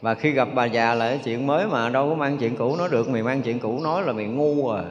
Và 0.00 0.14
khi 0.14 0.30
gặp 0.30 0.48
bà 0.54 0.64
già 0.64 0.94
là 0.94 1.08
cái 1.08 1.20
chuyện 1.24 1.46
mới 1.46 1.66
mà, 1.66 1.88
đâu 1.88 2.08
có 2.08 2.14
mang 2.14 2.38
chuyện 2.38 2.56
cũ 2.56 2.76
nói 2.76 2.88
được. 2.88 3.08
Mày 3.08 3.22
mang 3.22 3.42
chuyện 3.42 3.58
cũ 3.58 3.80
nói 3.82 4.02
là 4.02 4.12
mày 4.12 4.24
ngu 4.24 4.68
à. 4.68 4.82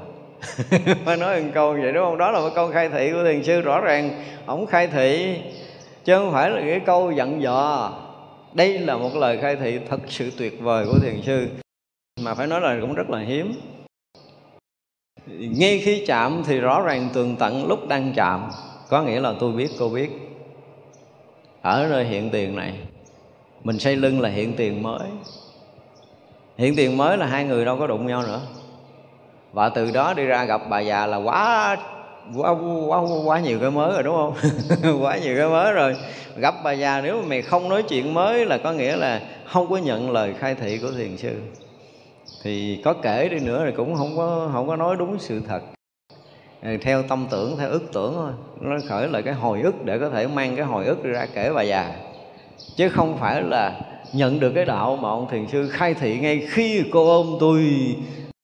mới 1.05 1.17
nói 1.17 1.43
một 1.43 1.49
câu 1.53 1.73
vậy 1.73 1.91
đúng 1.93 2.03
không? 2.03 2.17
Đó 2.17 2.31
là 2.31 2.39
một 2.39 2.49
câu 2.55 2.71
khai 2.71 2.89
thị 2.89 3.11
của 3.11 3.23
thiền 3.23 3.43
sư, 3.43 3.61
rõ 3.61 3.81
ràng 3.81 4.23
ổng 4.45 4.65
khai 4.65 4.87
thị, 4.87 5.37
chứ 6.03 6.15
không 6.17 6.31
phải 6.31 6.49
là 6.49 6.59
cái 6.59 6.79
câu 6.85 7.11
giận 7.11 7.41
dò. 7.41 7.91
Đây 8.53 8.79
là 8.79 8.97
một 8.97 9.15
lời 9.15 9.37
khai 9.41 9.55
thị 9.55 9.79
thật 9.89 9.99
sự 10.07 10.31
tuyệt 10.37 10.61
vời 10.61 10.85
của 10.85 10.99
thiền 10.99 11.21
sư, 11.21 11.47
mà 12.21 12.33
phải 12.33 12.47
nói 12.47 12.61
là 12.61 12.77
cũng 12.81 12.93
rất 12.93 13.09
là 13.09 13.19
hiếm. 13.19 13.53
Ngay 15.27 15.81
khi 15.85 16.05
chạm 16.05 16.43
thì 16.45 16.59
rõ 16.59 16.81
ràng 16.81 17.09
tường 17.13 17.35
tận 17.39 17.67
lúc 17.67 17.87
đang 17.87 18.13
chạm, 18.15 18.49
có 18.89 19.03
nghĩa 19.03 19.19
là 19.19 19.33
tôi 19.39 19.51
biết, 19.51 19.69
cô 19.79 19.89
biết. 19.89 20.09
Ở 21.61 21.87
nơi 21.89 22.05
hiện 22.05 22.29
tiền 22.29 22.55
này, 22.55 22.73
mình 23.63 23.79
xây 23.79 23.95
lưng 23.95 24.21
là 24.21 24.29
hiện 24.29 24.53
tiền 24.57 24.83
mới. 24.83 25.09
Hiện 26.57 26.75
tiền 26.75 26.97
mới 26.97 27.17
là 27.17 27.25
hai 27.25 27.43
người 27.43 27.65
đâu 27.65 27.77
có 27.79 27.87
đụng 27.87 28.07
nhau 28.07 28.21
nữa 28.21 28.41
và 29.53 29.69
từ 29.69 29.91
đó 29.91 30.13
đi 30.13 30.25
ra 30.25 30.45
gặp 30.45 30.61
bà 30.69 30.79
già 30.79 31.05
là 31.05 31.17
quá 31.17 31.77
quá 32.35 32.55
quá 32.87 33.01
quá 33.25 33.39
nhiều 33.39 33.59
cái 33.59 33.71
mới 33.71 33.93
rồi, 33.93 34.03
đúng 34.03 34.15
không? 34.15 34.33
Quá 35.01 35.17
nhiều 35.17 35.37
cái 35.37 35.49
mới 35.49 35.73
rồi. 35.73 35.95
Gặp 36.37 36.55
bà 36.63 36.71
già 36.71 37.01
nếu 37.01 37.21
mà 37.21 37.27
mày 37.27 37.41
không 37.41 37.69
nói 37.69 37.83
chuyện 37.83 38.13
mới 38.13 38.45
là 38.45 38.57
có 38.57 38.71
nghĩa 38.71 38.95
là 38.95 39.21
không 39.45 39.69
có 39.69 39.77
nhận 39.77 40.11
lời 40.11 40.33
khai 40.39 40.55
thị 40.55 40.77
của 40.77 40.91
thiền 40.97 41.17
sư. 41.17 41.41
Thì 42.43 42.81
có 42.85 42.93
kể 42.93 43.29
đi 43.29 43.39
nữa 43.39 43.63
thì 43.65 43.71
cũng 43.77 43.95
không 43.95 44.17
có 44.17 44.49
không 44.53 44.67
có 44.67 44.75
nói 44.75 44.95
đúng 44.99 45.19
sự 45.19 45.41
thật. 45.47 45.61
Ừ, 46.63 46.77
theo 46.81 47.03
tâm 47.03 47.27
tưởng, 47.31 47.57
theo 47.57 47.69
ức 47.69 47.83
tưởng 47.93 48.13
thôi. 48.13 48.31
Nó 48.61 48.75
khởi 48.89 49.07
lại 49.07 49.21
cái 49.21 49.33
hồi 49.33 49.61
ức 49.61 49.85
để 49.85 49.99
có 49.99 50.09
thể 50.09 50.27
mang 50.27 50.55
cái 50.55 50.65
hồi 50.65 50.85
ức 50.85 51.03
ra 51.03 51.27
kể 51.33 51.51
bà 51.55 51.61
già. 51.61 51.95
Chứ 52.75 52.89
không 52.89 53.17
phải 53.17 53.41
là 53.41 53.81
nhận 54.13 54.39
được 54.39 54.51
cái 54.55 54.65
đạo 54.65 54.95
mà 54.95 55.09
ông 55.09 55.27
thiền 55.31 55.47
sư 55.47 55.69
khai 55.71 55.93
thị 55.93 56.19
ngay 56.19 56.47
khi 56.49 56.83
cô 56.91 57.07
ôm 57.07 57.37
tôi. 57.39 57.65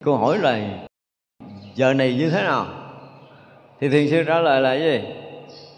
Cô 0.05 0.15
hỏi 0.15 0.37
là 0.37 0.59
giờ 1.79 1.93
này 1.93 2.13
như 2.13 2.29
thế 2.29 2.43
nào? 2.43 2.65
Thì 3.79 3.89
thiền 3.89 4.09
sư 4.09 4.23
trả 4.27 4.39
lời 4.39 4.61
là 4.61 4.75
cái 4.75 4.81
gì? 4.81 5.07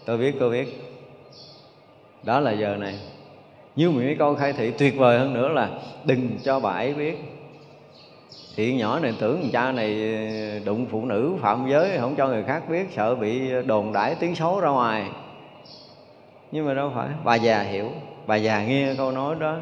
Tôi 0.04 0.18
biết 0.18 0.34
cô 0.40 0.50
biết. 0.50 0.66
Đó 2.22 2.40
là 2.40 2.52
giờ 2.52 2.76
này. 2.76 2.94
Như 3.76 3.90
mấy 3.90 4.16
câu 4.18 4.34
khai 4.34 4.52
thị, 4.52 4.70
tuyệt 4.78 4.96
vời 4.96 5.18
hơn 5.18 5.34
nữa 5.34 5.48
là 5.48 5.68
đừng 6.04 6.28
cho 6.44 6.60
bà 6.60 6.70
ấy 6.70 6.94
biết. 6.94 7.18
Thì 8.56 8.74
nhỏ 8.74 8.98
này 9.00 9.14
tưởng 9.20 9.50
cha 9.52 9.72
này 9.72 10.20
đụng 10.64 10.86
phụ 10.90 11.04
nữ 11.04 11.32
phạm 11.40 11.66
giới, 11.70 11.98
không 11.98 12.14
cho 12.16 12.28
người 12.28 12.42
khác 12.42 12.62
biết, 12.68 12.86
sợ 12.96 13.14
bị 13.14 13.50
đồn 13.66 13.92
đãi 13.92 14.14
tiếng 14.14 14.34
xấu 14.34 14.60
ra 14.60 14.70
ngoài. 14.70 15.04
Nhưng 16.52 16.66
mà 16.66 16.74
đâu 16.74 16.92
phải. 16.94 17.08
Bà 17.24 17.34
già 17.34 17.62
hiểu. 17.62 17.90
Bà 18.26 18.36
già 18.36 18.64
nghe 18.64 18.94
câu 18.98 19.10
nói 19.10 19.36
đó. 19.40 19.56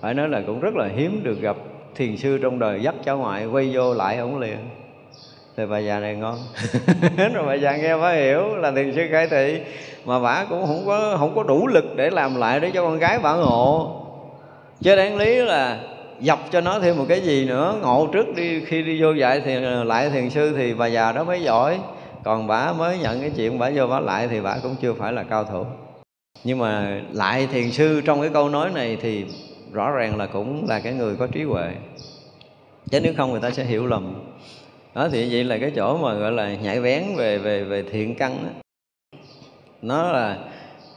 Phải 0.00 0.14
nói 0.14 0.28
là 0.28 0.42
cũng 0.46 0.60
rất 0.60 0.74
là 0.74 0.88
hiếm 0.96 1.20
được 1.24 1.40
gặp 1.40 1.56
thiền 1.94 2.16
sư 2.16 2.38
trong 2.42 2.58
đời 2.58 2.82
dắt 2.82 2.94
cháu 3.04 3.18
ngoại 3.18 3.46
quay 3.46 3.70
vô 3.72 3.94
lại 3.94 4.18
ổng 4.18 4.38
liền 4.38 4.58
thì 5.56 5.66
bà 5.66 5.78
già 5.78 6.00
này 6.00 6.14
ngon. 6.14 6.38
Rồi 7.34 7.46
bà 7.46 7.54
già 7.54 7.76
nghe 7.76 7.96
bà 7.96 8.12
hiểu 8.12 8.56
là 8.56 8.70
thiền 8.70 8.92
sư 8.94 9.02
khai 9.10 9.28
thị. 9.28 9.60
Mà 10.04 10.20
bà 10.20 10.44
cũng 10.44 10.66
không 10.66 10.82
có 10.86 11.16
không 11.18 11.34
có 11.34 11.42
đủ 11.42 11.66
lực 11.66 11.96
để 11.96 12.10
làm 12.10 12.36
lại 12.36 12.60
để 12.60 12.70
cho 12.70 12.82
con 12.82 12.98
gái 12.98 13.18
bà 13.18 13.34
ngộ. 13.34 14.02
Chứ 14.80 14.96
đáng 14.96 15.16
lý 15.16 15.34
là 15.34 15.80
dập 16.20 16.38
cho 16.50 16.60
nó 16.60 16.80
thêm 16.80 16.96
một 16.96 17.04
cái 17.08 17.20
gì 17.20 17.44
nữa. 17.44 17.78
Ngộ 17.82 18.08
trước 18.12 18.34
đi, 18.36 18.64
khi 18.64 18.82
đi 18.82 19.02
vô 19.02 19.12
dạy 19.12 19.42
thì 19.44 19.54
lại 19.60 20.10
thiền 20.10 20.30
sư 20.30 20.54
thì 20.56 20.74
bà 20.74 20.86
già 20.86 21.12
đó 21.12 21.24
mới 21.24 21.42
giỏi. 21.42 21.78
Còn 22.24 22.46
bà 22.46 22.72
mới 22.72 22.98
nhận 22.98 23.20
cái 23.20 23.30
chuyện 23.36 23.58
bà 23.58 23.70
vô 23.74 23.86
bà 23.86 24.00
lại 24.00 24.28
thì 24.28 24.40
bà 24.40 24.56
cũng 24.62 24.76
chưa 24.80 24.94
phải 24.94 25.12
là 25.12 25.22
cao 25.22 25.44
thủ. 25.44 25.64
Nhưng 26.44 26.58
mà 26.58 27.00
lại 27.12 27.48
thiền 27.52 27.70
sư 27.70 28.00
trong 28.00 28.20
cái 28.20 28.30
câu 28.32 28.48
nói 28.48 28.70
này 28.74 28.98
thì 29.00 29.24
rõ 29.72 29.90
ràng 29.90 30.16
là 30.16 30.26
cũng 30.26 30.66
là 30.68 30.80
cái 30.80 30.92
người 30.92 31.16
có 31.16 31.26
trí 31.26 31.42
huệ. 31.42 31.70
Chứ 32.90 33.00
nếu 33.00 33.12
không 33.16 33.30
người 33.30 33.40
ta 33.40 33.50
sẽ 33.50 33.64
hiểu 33.64 33.86
lầm 33.86 34.14
đó 34.96 35.08
thì 35.12 35.28
vậy 35.30 35.44
là 35.44 35.58
cái 35.58 35.70
chỗ 35.76 35.96
mà 35.96 36.14
gọi 36.14 36.32
là 36.32 36.54
nhảy 36.54 36.80
bén 36.80 37.04
về 37.16 37.38
về 37.38 37.64
về 37.64 37.82
thiện 37.82 38.14
căn 38.14 38.38
đó. 38.44 38.50
nó 39.82 40.12
là 40.12 40.38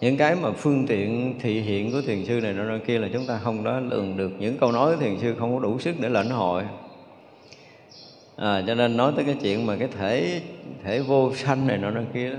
những 0.02 0.18
cái 0.18 0.36
mà 0.36 0.52
phương 0.52 0.88
tiện 0.88 1.36
thị 1.40 1.62
hiện 1.62 1.92
của 1.92 2.02
thiền 2.02 2.26
sư 2.26 2.40
này 2.44 2.54
nọ 2.54 2.78
kia 2.88 3.00
là 3.00 3.08
chúng 3.14 3.26
ta 3.26 3.40
không 3.44 3.64
đó 3.64 3.80
lường 3.80 4.18
được. 4.18 4.32
Những 4.40 4.58
câu 4.58 4.72
nói 4.72 4.96
của 4.96 5.02
thiền 5.02 5.20
sư 5.20 5.36
không 5.40 5.54
có 5.54 5.60
đủ 5.60 5.80
sức 5.80 5.96
để 6.00 6.10
lãnh 6.10 6.30
hội. 6.30 6.64
À, 8.36 8.64
cho 8.68 8.76
nên 8.76 8.98
nói 8.98 9.14
tới 9.16 9.26
cái 9.26 9.36
chuyện 9.42 9.66
mà 9.66 9.76
cái 9.76 9.88
thể 9.98 10.42
thể 10.84 11.00
vô 11.00 11.36
sanh 11.36 11.68
này 11.68 11.78
nọ 11.78 11.92
kia 12.14 12.30
đó 12.30 12.38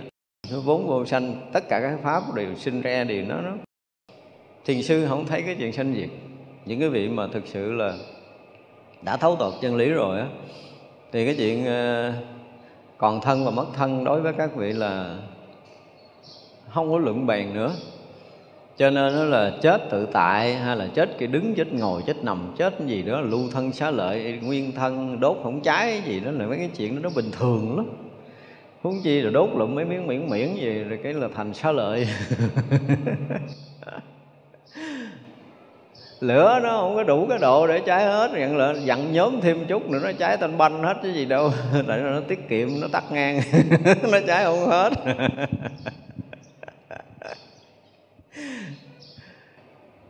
nó 0.52 0.60
vốn 0.60 0.86
vô 0.86 1.06
sanh 1.06 1.50
tất 1.52 1.68
cả 1.68 1.80
các 1.80 1.98
pháp 2.02 2.34
đều 2.34 2.54
sinh 2.54 2.80
ra 2.80 3.04
đều 3.04 3.24
nó 3.24 3.40
nó. 3.40 3.52
Thiền 4.64 4.82
sư 4.82 5.06
không 5.08 5.26
thấy 5.26 5.42
cái 5.42 5.56
chuyện 5.58 5.72
sanh 5.72 5.94
diệt. 5.94 6.08
Những 6.64 6.80
cái 6.80 6.88
vị 6.88 7.08
mà 7.08 7.26
thực 7.32 7.46
sự 7.46 7.72
là 7.72 7.94
đã 9.02 9.16
thấu 9.16 9.36
tột 9.36 9.54
chân 9.62 9.76
lý 9.76 9.88
rồi 9.90 10.20
á 10.20 10.26
thì 11.12 11.24
cái 11.24 11.34
chuyện 11.34 11.66
ờ, 11.66 12.12
còn 12.98 13.20
thân 13.20 13.44
và 13.44 13.50
mất 13.50 13.66
thân 13.74 14.04
đối 14.04 14.20
với 14.20 14.32
các 14.32 14.56
vị 14.56 14.72
là 14.72 15.16
không 16.68 16.92
có 16.92 16.98
luận 16.98 17.26
bàn 17.26 17.54
nữa. 17.54 17.72
Cho 18.76 18.90
nên 18.90 19.14
nó 19.14 19.24
là 19.24 19.52
chết 19.62 19.90
tự 19.90 20.06
tại 20.06 20.54
hay 20.54 20.76
là 20.76 20.88
chết 20.94 21.18
cái 21.18 21.28
đứng, 21.28 21.54
chết 21.54 21.72
ngồi, 21.72 22.02
chết 22.06 22.24
nằm, 22.24 22.52
chết 22.56 22.74
gì 22.86 23.02
đó, 23.02 23.20
lưu 23.20 23.40
thân 23.52 23.72
xá 23.72 23.90
lợi, 23.90 24.38
nguyên 24.42 24.72
thân, 24.72 25.20
đốt 25.20 25.36
không 25.42 25.60
cháy 25.60 26.02
gì 26.04 26.20
đó 26.20 26.30
là 26.30 26.46
mấy 26.46 26.58
cái 26.58 26.70
chuyện 26.76 26.94
đó 26.94 27.00
nó 27.02 27.10
bình 27.10 27.30
thường 27.32 27.76
lắm. 27.76 27.86
Huống 28.82 29.02
chi 29.02 29.20
rồi 29.20 29.32
đốt 29.32 29.50
lụm 29.56 29.74
mấy 29.74 29.84
miếng 29.84 30.06
miễn 30.06 30.30
miễn 30.30 30.54
gì 30.54 30.84
rồi 30.84 30.98
cái 31.02 31.12
là 31.12 31.28
thành 31.34 31.54
xá 31.54 31.72
lợi. 31.72 32.08
lửa 36.20 36.60
nó 36.62 36.68
không 36.80 36.96
có 36.96 37.02
đủ 37.02 37.26
cái 37.28 37.38
độ 37.38 37.66
để 37.66 37.80
cháy 37.80 38.04
hết. 38.04 38.30
Dặn 38.38 38.56
là 38.56 38.74
dặn 38.84 39.12
nhóm 39.12 39.40
thêm 39.40 39.66
chút 39.66 39.90
nữa, 39.90 40.00
nó 40.02 40.12
cháy 40.18 40.36
tên 40.36 40.58
banh 40.58 40.82
hết 40.82 40.94
chứ 41.02 41.12
gì 41.12 41.24
đâu. 41.24 41.52
Tại 41.88 41.98
nó 41.98 42.20
tiết 42.28 42.48
kiệm, 42.48 42.68
nó 42.80 42.88
tắt 42.92 43.04
ngang. 43.10 43.40
Nó 44.12 44.18
cháy 44.26 44.44
không 44.44 44.66
hết. 44.66 44.92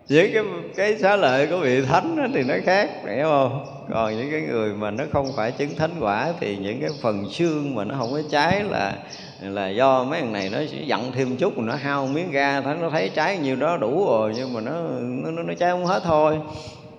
Với 0.09 0.31
cái 0.35 0.45
cái 0.77 0.99
xá 0.99 1.17
lợi 1.17 1.47
của 1.47 1.59
vị 1.59 1.83
thánh 1.83 2.17
đó 2.17 2.27
thì 2.35 2.43
nó 2.43 2.55
khác, 2.65 2.91
hiểu 3.07 3.25
không? 3.25 3.67
Còn 3.91 4.17
những 4.17 4.31
cái 4.31 4.41
người 4.41 4.73
mà 4.73 4.91
nó 4.91 5.05
không 5.13 5.33
phải 5.37 5.53
chứng 5.53 5.77
thánh 5.77 5.91
quả 6.01 6.33
thì 6.41 6.57
những 6.57 6.81
cái 6.81 6.91
phần 7.03 7.25
xương 7.31 7.75
mà 7.75 7.85
nó 7.85 7.95
không 7.99 8.13
có 8.13 8.23
cháy 8.31 8.65
là 8.65 8.95
là 9.43 9.69
do 9.69 10.05
mấy 10.05 10.21
thằng 10.21 10.33
này 10.33 10.51
nó 10.53 10.59
sẽ 10.73 10.79
dặn 10.87 11.13
thêm 11.13 11.37
chút 11.37 11.59
nó 11.59 11.75
hao 11.75 12.07
miếng 12.07 12.31
ga 12.31 12.61
thấy 12.61 12.75
nó 12.81 12.91
thấy 12.91 13.09
cháy 13.09 13.39
nhiều 13.39 13.57
đó 13.57 13.77
đủ 13.77 14.07
rồi 14.07 14.33
nhưng 14.37 14.53
mà 14.53 14.61
nó 14.61 14.73
nó, 15.01 15.43
nó 15.43 15.55
cháy 15.55 15.71
không 15.71 15.87
hết 15.87 16.03
thôi. 16.05 16.39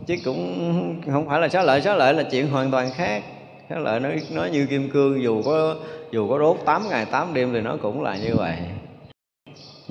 Chứ 0.06 0.16
cũng 0.26 1.02
không 1.12 1.28
phải 1.28 1.40
là 1.40 1.48
xá 1.48 1.64
lợi 1.64 1.82
xá 1.82 1.96
lợi 1.96 2.14
là 2.14 2.24
chuyện 2.24 2.48
hoàn 2.48 2.72
toàn 2.72 2.90
khác. 2.96 3.24
Xá 3.70 3.76
lợi 3.80 4.00
nó 4.00 4.10
nó 4.32 4.46
như 4.46 4.66
kim 4.66 4.90
cương 4.90 5.24
dù 5.24 5.42
có 5.46 5.76
dù 6.12 6.30
có 6.30 6.40
đốt 6.40 6.58
8 6.66 6.90
ngày 6.90 7.06
8 7.06 7.34
đêm 7.34 7.54
thì 7.54 7.62
nó 7.62 7.78
cũng 7.82 8.02
là 8.02 8.18
như 8.18 8.36
vậy 8.36 8.56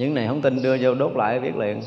những 0.00 0.14
này 0.14 0.26
không 0.26 0.40
tin 0.40 0.62
đưa 0.62 0.76
vô 0.80 0.94
đốt 0.94 1.12
lại 1.16 1.40
biết 1.40 1.56
liền. 1.56 1.80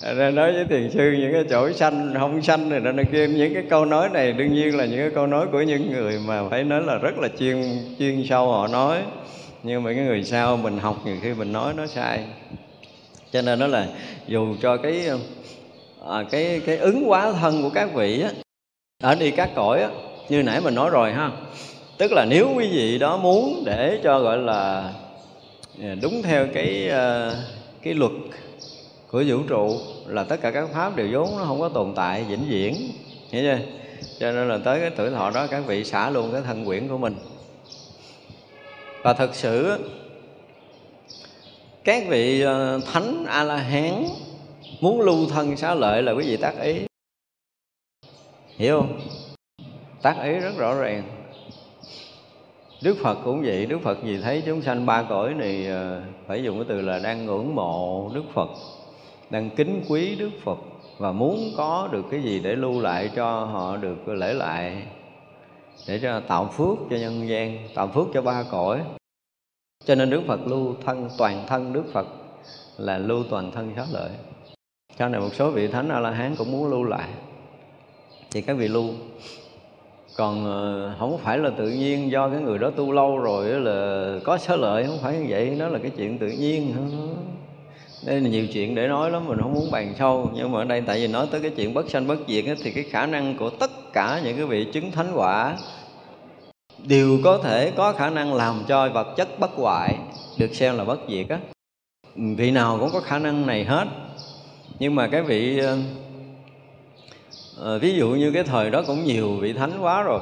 Ra 0.16 0.30
nói 0.30 0.52
với 0.52 0.64
thiền 0.64 0.90
sư 0.90 1.16
những 1.20 1.32
cái 1.32 1.44
chỗ 1.50 1.72
xanh 1.72 2.14
không 2.18 2.42
xanh 2.42 2.68
này 2.68 2.80
đó 2.80 2.90
kia. 3.12 3.28
Những 3.28 3.54
cái 3.54 3.64
câu 3.70 3.84
nói 3.84 4.08
này 4.08 4.32
đương 4.32 4.54
nhiên 4.54 4.76
là 4.76 4.84
những 4.84 4.98
cái 4.98 5.10
câu 5.14 5.26
nói 5.26 5.46
của 5.52 5.62
những 5.62 5.92
người 5.92 6.18
mà 6.26 6.48
phải 6.48 6.64
nói 6.64 6.82
là 6.82 6.98
rất 6.98 7.18
là 7.18 7.28
chuyên 7.38 7.62
chuyên 7.98 8.24
sâu 8.28 8.52
họ 8.52 8.68
nói. 8.68 8.98
Nhưng 9.62 9.82
mà 9.82 9.92
cái 9.94 10.04
người 10.04 10.24
sau 10.24 10.56
mình 10.56 10.78
học 10.78 10.96
nhiều 11.04 11.16
khi 11.22 11.34
mình 11.34 11.52
nói 11.52 11.74
nó 11.76 11.86
sai. 11.86 12.20
Cho 13.32 13.42
nên 13.42 13.58
đó 13.58 13.66
là 13.66 13.86
dù 14.26 14.56
cho 14.62 14.76
cái 14.76 15.08
à, 16.08 16.24
cái 16.30 16.60
cái 16.66 16.76
ứng 16.76 17.04
quá 17.06 17.32
thân 17.32 17.62
của 17.62 17.70
các 17.70 17.94
vị 17.94 18.22
á 18.22 18.30
ở 19.02 19.14
đi 19.14 19.30
các 19.30 19.50
cõi 19.54 19.82
á 19.82 19.88
như 20.28 20.42
nãy 20.42 20.60
mình 20.60 20.74
nói 20.74 20.90
rồi 20.90 21.12
ha. 21.12 21.30
Tức 21.98 22.12
là 22.12 22.24
nếu 22.24 22.48
quý 22.56 22.68
vị 22.72 22.98
đó 22.98 23.16
muốn 23.16 23.62
để 23.66 24.00
cho 24.04 24.18
gọi 24.18 24.38
là 24.38 24.92
Dạ, 25.82 25.94
đúng 25.94 26.22
theo 26.22 26.46
cái 26.54 26.88
ờ, 26.88 27.36
cái 27.82 27.94
luật 27.94 28.12
của 29.08 29.24
vũ 29.26 29.38
trụ 29.48 29.80
là 30.06 30.24
tất 30.24 30.40
cả 30.42 30.50
các 30.50 30.68
pháp 30.72 30.96
đều 30.96 31.08
vốn 31.12 31.38
nó 31.38 31.44
không 31.44 31.60
có 31.60 31.68
tồn 31.68 31.92
tại, 31.96 32.24
vĩnh 32.24 32.44
viễn. 32.48 32.92
Hiểu 33.30 33.42
chưa? 33.42 33.64
Cho 34.20 34.32
nên 34.32 34.48
là 34.48 34.58
tới 34.64 34.80
cái 34.80 34.90
tuổi 34.90 35.10
thọ 35.10 35.30
đó 35.30 35.46
các 35.46 35.60
vị 35.66 35.84
xả 35.84 36.10
luôn 36.10 36.32
cái 36.32 36.42
thân 36.42 36.64
quyển 36.64 36.88
của 36.88 36.98
mình. 36.98 37.14
Và 39.02 39.12
thật 39.14 39.34
sự 39.34 39.78
các 41.84 42.04
vị 42.08 42.40
ờ, 42.40 42.80
thánh 42.92 43.24
a 43.28 43.44
la 43.44 43.56
hán 43.56 44.04
muốn 44.80 45.00
lưu 45.00 45.28
thân 45.28 45.56
xá 45.56 45.74
lợi 45.74 46.02
là 46.02 46.12
quý 46.12 46.24
vị 46.26 46.36
tác 46.36 46.54
ý. 46.62 46.74
Hiểu 48.56 48.80
không? 48.80 49.00
Tác 50.02 50.16
ý 50.22 50.32
rất 50.32 50.52
rõ 50.58 50.74
ràng. 50.74 51.21
Đức 52.82 52.96
Phật 53.02 53.18
cũng 53.24 53.42
vậy, 53.42 53.66
Đức 53.66 53.78
Phật 53.82 53.98
vì 54.02 54.18
thấy 54.18 54.42
chúng 54.46 54.62
sanh 54.62 54.86
ba 54.86 55.02
cõi 55.02 55.34
này 55.34 55.66
ờ, 55.66 56.02
phải 56.26 56.42
dùng 56.42 56.56
cái 56.56 56.64
từ 56.68 56.80
là 56.80 56.98
đang 56.98 57.26
ngưỡng 57.26 57.54
mộ 57.54 58.10
Đức 58.14 58.24
Phật, 58.34 58.48
đang 59.30 59.50
kính 59.50 59.82
quý 59.88 60.16
Đức 60.16 60.30
Phật 60.44 60.58
và 60.98 61.12
muốn 61.12 61.52
có 61.56 61.88
được 61.92 62.04
cái 62.10 62.22
gì 62.22 62.40
để 62.44 62.54
lưu 62.56 62.80
lại 62.80 63.10
cho 63.16 63.44
họ 63.44 63.76
được 63.76 64.08
lễ 64.08 64.34
lại 64.34 64.82
để 65.88 65.98
cho 66.02 66.20
tạo 66.20 66.50
phước 66.56 66.78
cho 66.90 66.96
nhân 66.96 67.28
gian, 67.28 67.68
tạo 67.74 67.88
phước 67.94 68.06
cho 68.14 68.22
ba 68.22 68.44
cõi. 68.50 68.80
Cho 69.84 69.94
nên 69.94 70.10
Đức 70.10 70.22
Phật 70.26 70.40
lưu 70.46 70.74
thân 70.84 71.08
toàn 71.18 71.44
thân 71.48 71.72
Đức 71.72 71.84
Phật 71.92 72.06
là 72.78 72.98
lưu 72.98 73.24
toàn 73.30 73.50
thân 73.50 73.72
xá 73.76 73.86
lợi. 73.92 74.10
Sau 74.98 75.08
này 75.08 75.20
một 75.20 75.34
số 75.34 75.50
vị 75.50 75.68
thánh 75.68 75.88
A 75.88 76.00
La 76.00 76.10
Hán 76.10 76.36
cũng 76.36 76.52
muốn 76.52 76.70
lưu 76.70 76.84
lại 76.84 77.08
thì 78.30 78.42
các 78.42 78.56
vị 78.56 78.68
lưu 78.68 78.90
còn 80.16 80.44
ờ, 80.44 80.94
không 80.98 81.18
phải 81.18 81.38
là 81.38 81.50
tự 81.50 81.70
nhiên 81.70 82.10
do 82.10 82.28
cái 82.28 82.40
người 82.40 82.58
đó 82.58 82.70
tu 82.70 82.92
lâu 82.92 83.18
rồi 83.18 83.48
là 83.48 84.06
có 84.24 84.38
xá 84.38 84.56
lợi 84.56 84.84
không 84.84 84.98
phải 85.02 85.18
như 85.18 85.26
vậy 85.28 85.56
nó 85.58 85.68
là 85.68 85.78
cái 85.78 85.90
chuyện 85.96 86.18
tự 86.18 86.28
nhiên. 86.28 86.74
Đây 88.06 88.20
là 88.20 88.28
nhiều 88.28 88.46
chuyện 88.46 88.74
để 88.74 88.88
nói 88.88 89.10
lắm 89.10 89.28
mình 89.28 89.38
không 89.42 89.54
muốn 89.54 89.70
bàn 89.70 89.94
sâu. 89.98 90.30
Nhưng 90.34 90.52
mà 90.52 90.58
ở 90.58 90.64
đây 90.64 90.80
tại 90.80 91.00
vì 91.00 91.06
nói 91.06 91.26
tới 91.30 91.40
cái 91.40 91.50
chuyện 91.50 91.74
bất 91.74 91.90
sanh 91.90 92.06
bất 92.06 92.18
diệt 92.28 92.44
ấy, 92.46 92.56
thì 92.62 92.70
cái 92.70 92.84
khả 92.84 93.06
năng 93.06 93.36
của 93.36 93.50
tất 93.50 93.92
cả 93.92 94.20
những 94.24 94.36
cái 94.36 94.46
vị 94.46 94.66
chứng 94.72 94.90
thánh 94.90 95.12
quả 95.14 95.56
đều 96.86 97.18
có 97.24 97.38
thể 97.38 97.72
có 97.76 97.92
khả 97.92 98.10
năng 98.10 98.34
làm 98.34 98.62
cho 98.68 98.88
vật 98.88 99.14
chất 99.16 99.28
bất 99.40 99.50
hoại 99.50 99.96
được 100.38 100.54
xem 100.54 100.76
là 100.78 100.84
bất 100.84 101.00
diệt 101.08 101.28
á. 101.28 101.38
Vị 102.16 102.50
nào 102.50 102.78
cũng 102.80 102.90
có 102.92 103.00
khả 103.00 103.18
năng 103.18 103.46
này 103.46 103.64
hết. 103.64 103.88
Nhưng 104.78 104.94
mà 104.94 105.08
cái 105.08 105.22
vị 105.22 105.58
ờ, 105.58 105.78
à, 107.64 107.78
ví 107.80 107.94
dụ 107.94 108.08
như 108.08 108.30
cái 108.30 108.42
thời 108.42 108.70
đó 108.70 108.82
cũng 108.86 109.04
nhiều 109.04 109.36
vị 109.40 109.52
thánh 109.52 109.72
quá 109.80 110.02
rồi. 110.02 110.20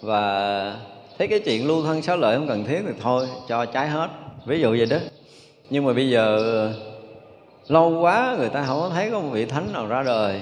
Và 0.00 0.76
thấy 1.18 1.28
cái 1.28 1.40
chuyện 1.40 1.66
lưu 1.66 1.82
thân 1.84 2.02
xá 2.02 2.16
lợi 2.16 2.36
không 2.36 2.48
cần 2.48 2.64
thiết 2.64 2.80
thì 2.86 2.92
thôi 3.00 3.26
cho 3.48 3.64
trái 3.64 3.88
hết. 3.88 4.08
Ví 4.46 4.60
dụ 4.60 4.70
vậy 4.70 4.86
đó. 4.86 4.96
Nhưng 5.70 5.84
mà 5.84 5.92
bây 5.92 6.10
giờ 6.10 6.72
lâu 7.68 8.00
quá 8.00 8.36
người 8.38 8.48
ta 8.48 8.64
không 8.66 8.80
có 8.80 8.90
thấy 8.94 9.10
có 9.10 9.20
một 9.20 9.28
vị 9.32 9.46
thánh 9.46 9.72
nào 9.72 9.86
ra 9.86 10.02
đời. 10.02 10.40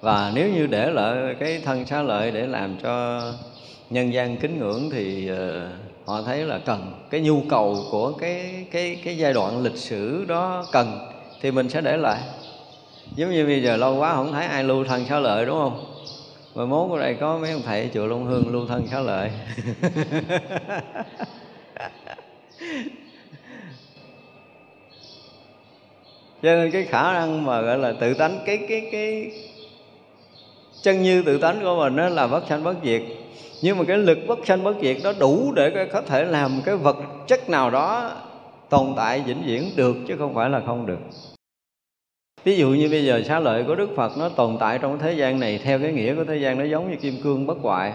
Và 0.00 0.32
nếu 0.34 0.48
như 0.48 0.66
để 0.66 0.90
lại 0.90 1.34
cái 1.40 1.60
thân 1.64 1.86
xá 1.86 2.02
lợi 2.02 2.30
để 2.30 2.46
làm 2.46 2.76
cho 2.82 3.22
nhân 3.90 4.12
gian 4.12 4.36
kính 4.36 4.58
ngưỡng 4.58 4.90
thì 4.90 5.28
ờ, 5.28 5.68
họ 6.04 6.22
thấy 6.22 6.44
là 6.44 6.58
cần. 6.58 6.92
Cái 7.10 7.20
nhu 7.20 7.42
cầu 7.48 7.86
của 7.90 8.12
cái 8.12 8.66
cái 8.70 8.98
cái 9.04 9.18
giai 9.18 9.32
đoạn 9.32 9.62
lịch 9.62 9.76
sử 9.76 10.24
đó 10.28 10.66
cần 10.72 10.98
thì 11.40 11.50
mình 11.50 11.68
sẽ 11.68 11.80
để 11.80 11.96
lại 11.96 12.18
giống 13.14 13.30
như 13.30 13.46
bây 13.46 13.62
giờ 13.62 13.76
lâu 13.76 13.96
quá 13.96 14.14
không 14.14 14.32
thấy 14.32 14.46
ai 14.46 14.64
lưu 14.64 14.84
thân 14.84 15.04
xá 15.08 15.18
lợi, 15.18 15.46
đúng 15.46 15.58
không? 15.58 15.84
Mà 16.54 16.64
mốt 16.64 16.90
ở 16.90 16.98
đây 16.98 17.16
có 17.20 17.38
mấy 17.38 17.52
ông 17.52 17.62
thầy 17.64 17.90
chùa 17.94 18.06
Long 18.06 18.24
Hương 18.24 18.52
lưu 18.52 18.66
thân 18.66 18.86
xá 18.86 19.00
lợi. 19.00 19.30
Cho 26.42 26.54
nên 26.54 26.70
cái 26.70 26.84
khả 26.84 27.12
năng 27.12 27.44
mà 27.44 27.60
gọi 27.60 27.78
là 27.78 27.92
tự 28.00 28.14
tánh, 28.14 28.42
cái 28.46 28.58
cái 28.68 28.88
cái 28.92 29.32
chân 30.82 31.02
như 31.02 31.22
tự 31.22 31.38
tánh 31.38 31.60
của 31.62 31.76
mình 31.76 31.96
đó 31.96 32.08
là 32.08 32.26
bất 32.26 32.44
sanh 32.48 32.64
bất 32.64 32.74
diệt. 32.84 33.02
Nhưng 33.62 33.78
mà 33.78 33.84
cái 33.84 33.98
lực 33.98 34.18
bất 34.26 34.38
sanh 34.46 34.64
bất 34.64 34.74
diệt 34.82 34.96
đó 35.04 35.12
đủ 35.18 35.52
để 35.52 35.88
có 35.92 36.02
thể 36.02 36.24
làm 36.24 36.60
cái 36.64 36.76
vật 36.76 36.96
chất 37.26 37.50
nào 37.50 37.70
đó 37.70 38.12
tồn 38.68 38.94
tại, 38.96 39.20
vĩnh 39.26 39.42
viễn 39.46 39.70
được 39.76 39.96
chứ 40.08 40.14
không 40.18 40.34
phải 40.34 40.50
là 40.50 40.60
không 40.66 40.86
được 40.86 40.98
ví 42.46 42.56
dụ 42.56 42.68
như 42.68 42.88
bây 42.90 43.04
giờ 43.04 43.22
xá 43.26 43.40
lợi 43.40 43.64
của 43.64 43.74
đức 43.74 43.90
phật 43.96 44.18
nó 44.18 44.28
tồn 44.28 44.56
tại 44.60 44.78
trong 44.78 44.98
thế 44.98 45.12
gian 45.12 45.40
này 45.40 45.58
theo 45.58 45.78
cái 45.78 45.92
nghĩa 45.92 46.14
của 46.14 46.24
thế 46.24 46.36
gian 46.36 46.58
nó 46.58 46.64
giống 46.64 46.90
như 46.90 46.96
kim 46.96 47.14
cương 47.22 47.46
bất 47.46 47.56
hoại. 47.62 47.92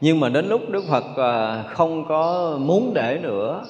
Nhưng 0.00 0.20
mà 0.20 0.28
đến 0.28 0.48
lúc 0.48 0.70
đức 0.70 0.84
phật 0.88 1.16
à, 1.16 1.62
không 1.62 2.04
có 2.08 2.54
muốn 2.60 2.94
để 2.94 3.18
nữa, 3.22 3.64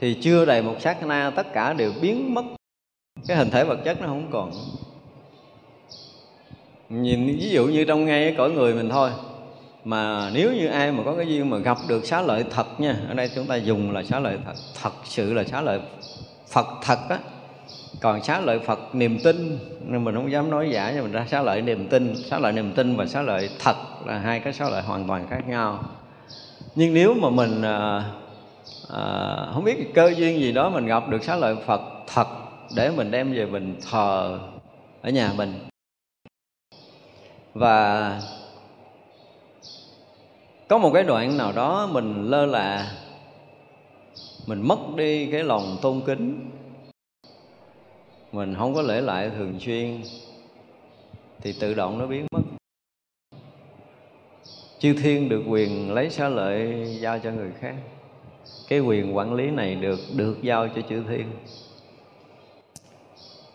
thì 0.00 0.14
chưa 0.14 0.44
đầy 0.44 0.62
một 0.62 0.74
sát 0.80 1.06
na 1.06 1.30
tất 1.30 1.52
cả 1.52 1.72
đều 1.72 1.92
biến 2.02 2.34
mất. 2.34 2.42
Cái 3.26 3.36
hình 3.36 3.50
thể 3.50 3.64
vật 3.64 3.78
chất 3.84 4.00
nó 4.00 4.06
không 4.06 4.28
còn. 4.30 4.50
Nhìn 6.88 7.26
ví 7.26 7.50
dụ 7.50 7.66
như 7.66 7.84
trong 7.84 8.04
ngay 8.04 8.34
cõi 8.38 8.50
người 8.50 8.74
mình 8.74 8.88
thôi, 8.88 9.10
mà 9.84 10.30
nếu 10.34 10.52
như 10.52 10.66
ai 10.66 10.92
mà 10.92 11.02
có 11.04 11.14
cái 11.16 11.26
duyên 11.26 11.50
mà 11.50 11.58
gặp 11.58 11.78
được 11.88 12.04
xá 12.04 12.22
lợi 12.22 12.44
thật 12.50 12.80
nha, 12.80 12.96
ở 13.08 13.14
đây 13.14 13.30
chúng 13.34 13.46
ta 13.46 13.56
dùng 13.56 13.92
là 13.92 14.02
xá 14.02 14.20
lợi 14.20 14.38
thật 14.46 14.54
thật 14.82 14.92
sự 15.04 15.32
là 15.32 15.44
xá 15.44 15.60
lợi 15.60 15.80
phật 16.48 16.66
thật 16.82 16.98
á 17.08 17.18
còn 18.04 18.22
xá 18.22 18.40
lợi 18.40 18.58
phật 18.58 18.94
niềm 18.94 19.18
tin. 19.24 19.58
Nên 19.86 20.04
mình 20.04 20.14
không 20.14 20.32
dám 20.32 20.50
nói 20.50 20.70
giả 20.70 20.92
nhưng 20.94 21.02
mình 21.02 21.12
ra 21.12 21.26
xá 21.26 21.42
lợi 21.42 21.62
niềm 21.62 21.88
tin. 21.88 22.14
Xá 22.16 22.38
lợi 22.38 22.52
niềm 22.52 22.72
tin 22.72 22.96
và 22.96 23.06
xá 23.06 23.22
lợi 23.22 23.50
thật 23.58 23.76
là 24.06 24.18
hai 24.18 24.40
cái 24.40 24.52
xá 24.52 24.70
lợi 24.70 24.82
hoàn 24.82 25.08
toàn 25.08 25.26
khác 25.30 25.48
nhau. 25.48 25.84
Nhưng 26.74 26.94
nếu 26.94 27.14
mà 27.14 27.30
mình 27.30 27.62
à, 27.62 28.04
à, 28.94 29.36
không 29.54 29.64
biết 29.64 29.94
cơ 29.94 30.12
duyên 30.16 30.40
gì 30.40 30.52
đó 30.52 30.70
mình 30.70 30.86
gặp 30.86 31.08
được 31.08 31.24
xá 31.24 31.36
lợi 31.36 31.56
phật 31.66 31.80
thật 32.06 32.26
để 32.76 32.90
mình 32.90 33.10
đem 33.10 33.32
về 33.32 33.46
mình 33.46 33.76
thờ 33.90 34.38
ở 35.02 35.10
nhà 35.10 35.32
mình. 35.36 35.54
Và 37.54 38.20
có 40.68 40.78
một 40.78 40.90
cái 40.94 41.02
đoạn 41.02 41.36
nào 41.36 41.52
đó 41.52 41.88
mình 41.92 42.30
lơ 42.30 42.46
là 42.46 42.92
mình 44.46 44.62
mất 44.62 44.78
đi 44.96 45.26
cái 45.26 45.44
lòng 45.44 45.76
tôn 45.82 46.00
kính 46.06 46.50
mình 48.34 48.54
không 48.58 48.74
có 48.74 48.82
lễ 48.82 49.00
lại 49.00 49.30
thường 49.30 49.60
xuyên, 49.60 50.00
thì 51.40 51.52
tự 51.60 51.74
động 51.74 51.98
nó 51.98 52.06
biến 52.06 52.26
mất. 52.32 52.40
Chư 54.78 54.94
thiên 55.02 55.28
được 55.28 55.42
quyền 55.48 55.92
lấy 55.92 56.10
xá 56.10 56.28
lợi 56.28 56.86
giao 57.00 57.18
cho 57.18 57.30
người 57.30 57.50
khác. 57.60 57.74
Cái 58.68 58.80
quyền 58.80 59.16
quản 59.16 59.34
lý 59.34 59.50
này 59.50 59.74
được 59.74 59.98
được 60.16 60.42
giao 60.42 60.68
cho 60.68 60.82
chư 60.88 61.02
thiên. 61.08 61.26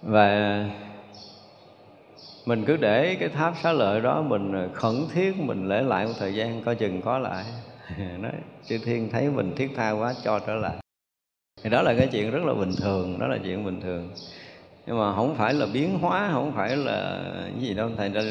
Và 0.01 0.65
mình 2.45 2.65
cứ 2.65 2.77
để 2.77 3.18
cái 3.19 3.30
tháp 3.30 3.53
xá 3.64 3.72
lợi 3.72 4.01
đó, 4.01 4.22
mình 4.22 4.69
khẩn 4.73 4.95
thiết 5.14 5.38
mình 5.38 5.69
lễ 5.69 5.81
lại 5.81 6.06
một 6.06 6.14
thời 6.19 6.34
gian, 6.34 6.61
coi 6.64 6.76
chừng 6.76 7.01
có 7.01 7.19
lại. 7.19 7.45
Nói, 8.19 8.31
chư 8.65 8.77
thiên 8.77 9.10
thấy 9.10 9.30
mình 9.30 9.53
thiết 9.56 9.69
tha 9.76 9.91
quá, 9.91 10.14
cho 10.23 10.39
trở 10.39 10.56
lại. 10.56 10.76
Thì 11.64 11.69
đó 11.69 11.81
là 11.81 11.93
cái 11.97 12.07
chuyện 12.11 12.31
rất 12.31 12.43
là 12.45 12.53
bình 12.53 12.72
thường, 12.81 13.19
đó 13.19 13.27
là 13.27 13.38
chuyện 13.43 13.65
bình 13.65 13.81
thường 13.81 14.10
nhưng 14.90 14.99
mà 14.99 15.16
không 15.16 15.36
phải 15.36 15.53
là 15.53 15.66
biến 15.74 15.99
hóa, 16.02 16.30
không 16.34 16.52
phải 16.56 16.76
là 16.76 17.22
cái 17.44 17.68
gì 17.68 17.74
đâu. 17.74 17.90
Thầy 17.98 18.10
ra 18.10 18.22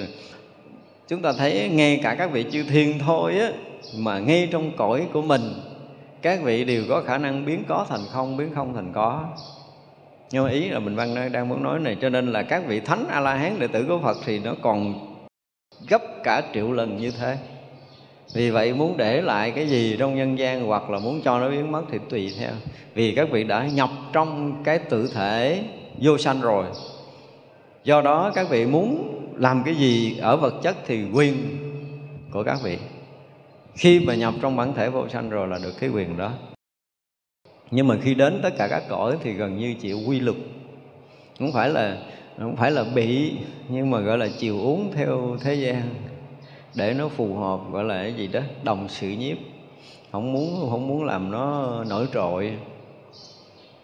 chúng 1.08 1.22
ta 1.22 1.32
thấy 1.32 1.68
ngay 1.68 2.00
cả 2.02 2.14
các 2.14 2.30
vị 2.32 2.44
chư 2.52 2.62
thiên 2.62 2.98
thôi 2.98 3.38
á, 3.38 3.50
mà 3.96 4.18
ngay 4.18 4.48
trong 4.52 4.72
cõi 4.76 5.06
của 5.12 5.22
mình, 5.22 5.42
các 6.22 6.42
vị 6.42 6.64
đều 6.64 6.82
có 6.88 7.02
khả 7.06 7.18
năng 7.18 7.44
biến 7.44 7.64
có 7.68 7.86
thành 7.88 8.00
không, 8.12 8.36
biến 8.36 8.50
không 8.54 8.74
thành 8.74 8.92
có. 8.94 9.24
Nhưng 10.30 10.44
mà 10.44 10.50
ý 10.50 10.68
là 10.68 10.78
mình 10.78 10.96
văn 10.96 11.32
đang 11.32 11.48
muốn 11.48 11.62
nói 11.62 11.80
này, 11.80 11.96
cho 12.00 12.08
nên 12.08 12.32
là 12.32 12.42
các 12.42 12.66
vị 12.66 12.80
thánh 12.80 13.04
a 13.08 13.20
la 13.20 13.34
hán 13.34 13.58
đệ 13.58 13.66
tử 13.66 13.84
của 13.88 13.98
phật 14.02 14.16
thì 14.24 14.38
nó 14.38 14.54
còn 14.62 14.94
gấp 15.88 16.02
cả 16.24 16.42
triệu 16.54 16.72
lần 16.72 16.96
như 16.96 17.10
thế. 17.10 17.36
Vì 18.34 18.50
vậy 18.50 18.74
muốn 18.74 18.96
để 18.96 19.22
lại 19.22 19.50
cái 19.50 19.68
gì 19.68 19.96
trong 19.98 20.16
nhân 20.16 20.38
gian 20.38 20.66
hoặc 20.66 20.90
là 20.90 20.98
muốn 20.98 21.20
cho 21.24 21.40
nó 21.40 21.50
biến 21.50 21.72
mất 21.72 21.82
thì 21.90 21.98
tùy 22.08 22.32
theo. 22.38 22.52
Vì 22.94 23.14
các 23.14 23.28
vị 23.30 23.44
đã 23.44 23.66
nhập 23.74 23.90
trong 24.12 24.62
cái 24.64 24.78
tự 24.78 25.10
thể 25.14 25.64
vô 26.00 26.18
sanh 26.18 26.40
rồi. 26.40 26.66
Do 27.84 28.00
đó 28.00 28.32
các 28.34 28.50
vị 28.50 28.66
muốn 28.66 29.14
làm 29.36 29.62
cái 29.64 29.74
gì 29.74 30.18
ở 30.18 30.36
vật 30.36 30.54
chất 30.62 30.76
thì 30.86 31.04
quyền 31.12 31.34
của 32.32 32.42
các 32.42 32.58
vị. 32.62 32.78
Khi 33.74 34.00
mà 34.00 34.14
nhập 34.14 34.34
trong 34.42 34.56
bản 34.56 34.74
thể 34.74 34.90
vô 34.90 35.08
sanh 35.08 35.30
rồi 35.30 35.48
là 35.48 35.58
được 35.58 35.72
cái 35.80 35.90
quyền 35.90 36.16
đó. 36.16 36.32
Nhưng 37.70 37.86
mà 37.86 37.96
khi 38.02 38.14
đến 38.14 38.40
tất 38.42 38.50
cả 38.58 38.68
các 38.70 38.82
cõi 38.88 39.16
thì 39.22 39.32
gần 39.32 39.58
như 39.58 39.74
chịu 39.80 39.98
quy 40.06 40.20
luật. 40.20 40.36
Không 41.38 41.52
phải 41.52 41.68
là, 41.68 41.98
không 42.38 42.56
phải 42.56 42.70
là 42.70 42.84
bị, 42.94 43.32
nhưng 43.68 43.90
mà 43.90 44.00
gọi 44.00 44.18
là 44.18 44.28
chiều 44.38 44.60
uống 44.60 44.92
theo 44.94 45.36
thế 45.40 45.54
gian. 45.54 45.82
Để 46.74 46.94
nó 46.94 47.08
phù 47.08 47.34
hợp, 47.34 47.60
gọi 47.72 47.84
là 47.84 48.02
cái 48.02 48.14
gì 48.14 48.26
đó, 48.26 48.40
đồng 48.62 48.88
sự 48.88 49.08
nhiếp. 49.08 49.38
Không 50.12 50.32
muốn 50.32 50.70
không 50.70 50.88
muốn 50.88 51.04
làm 51.04 51.30
nó 51.30 51.84
nổi 51.84 52.06
trội. 52.14 52.52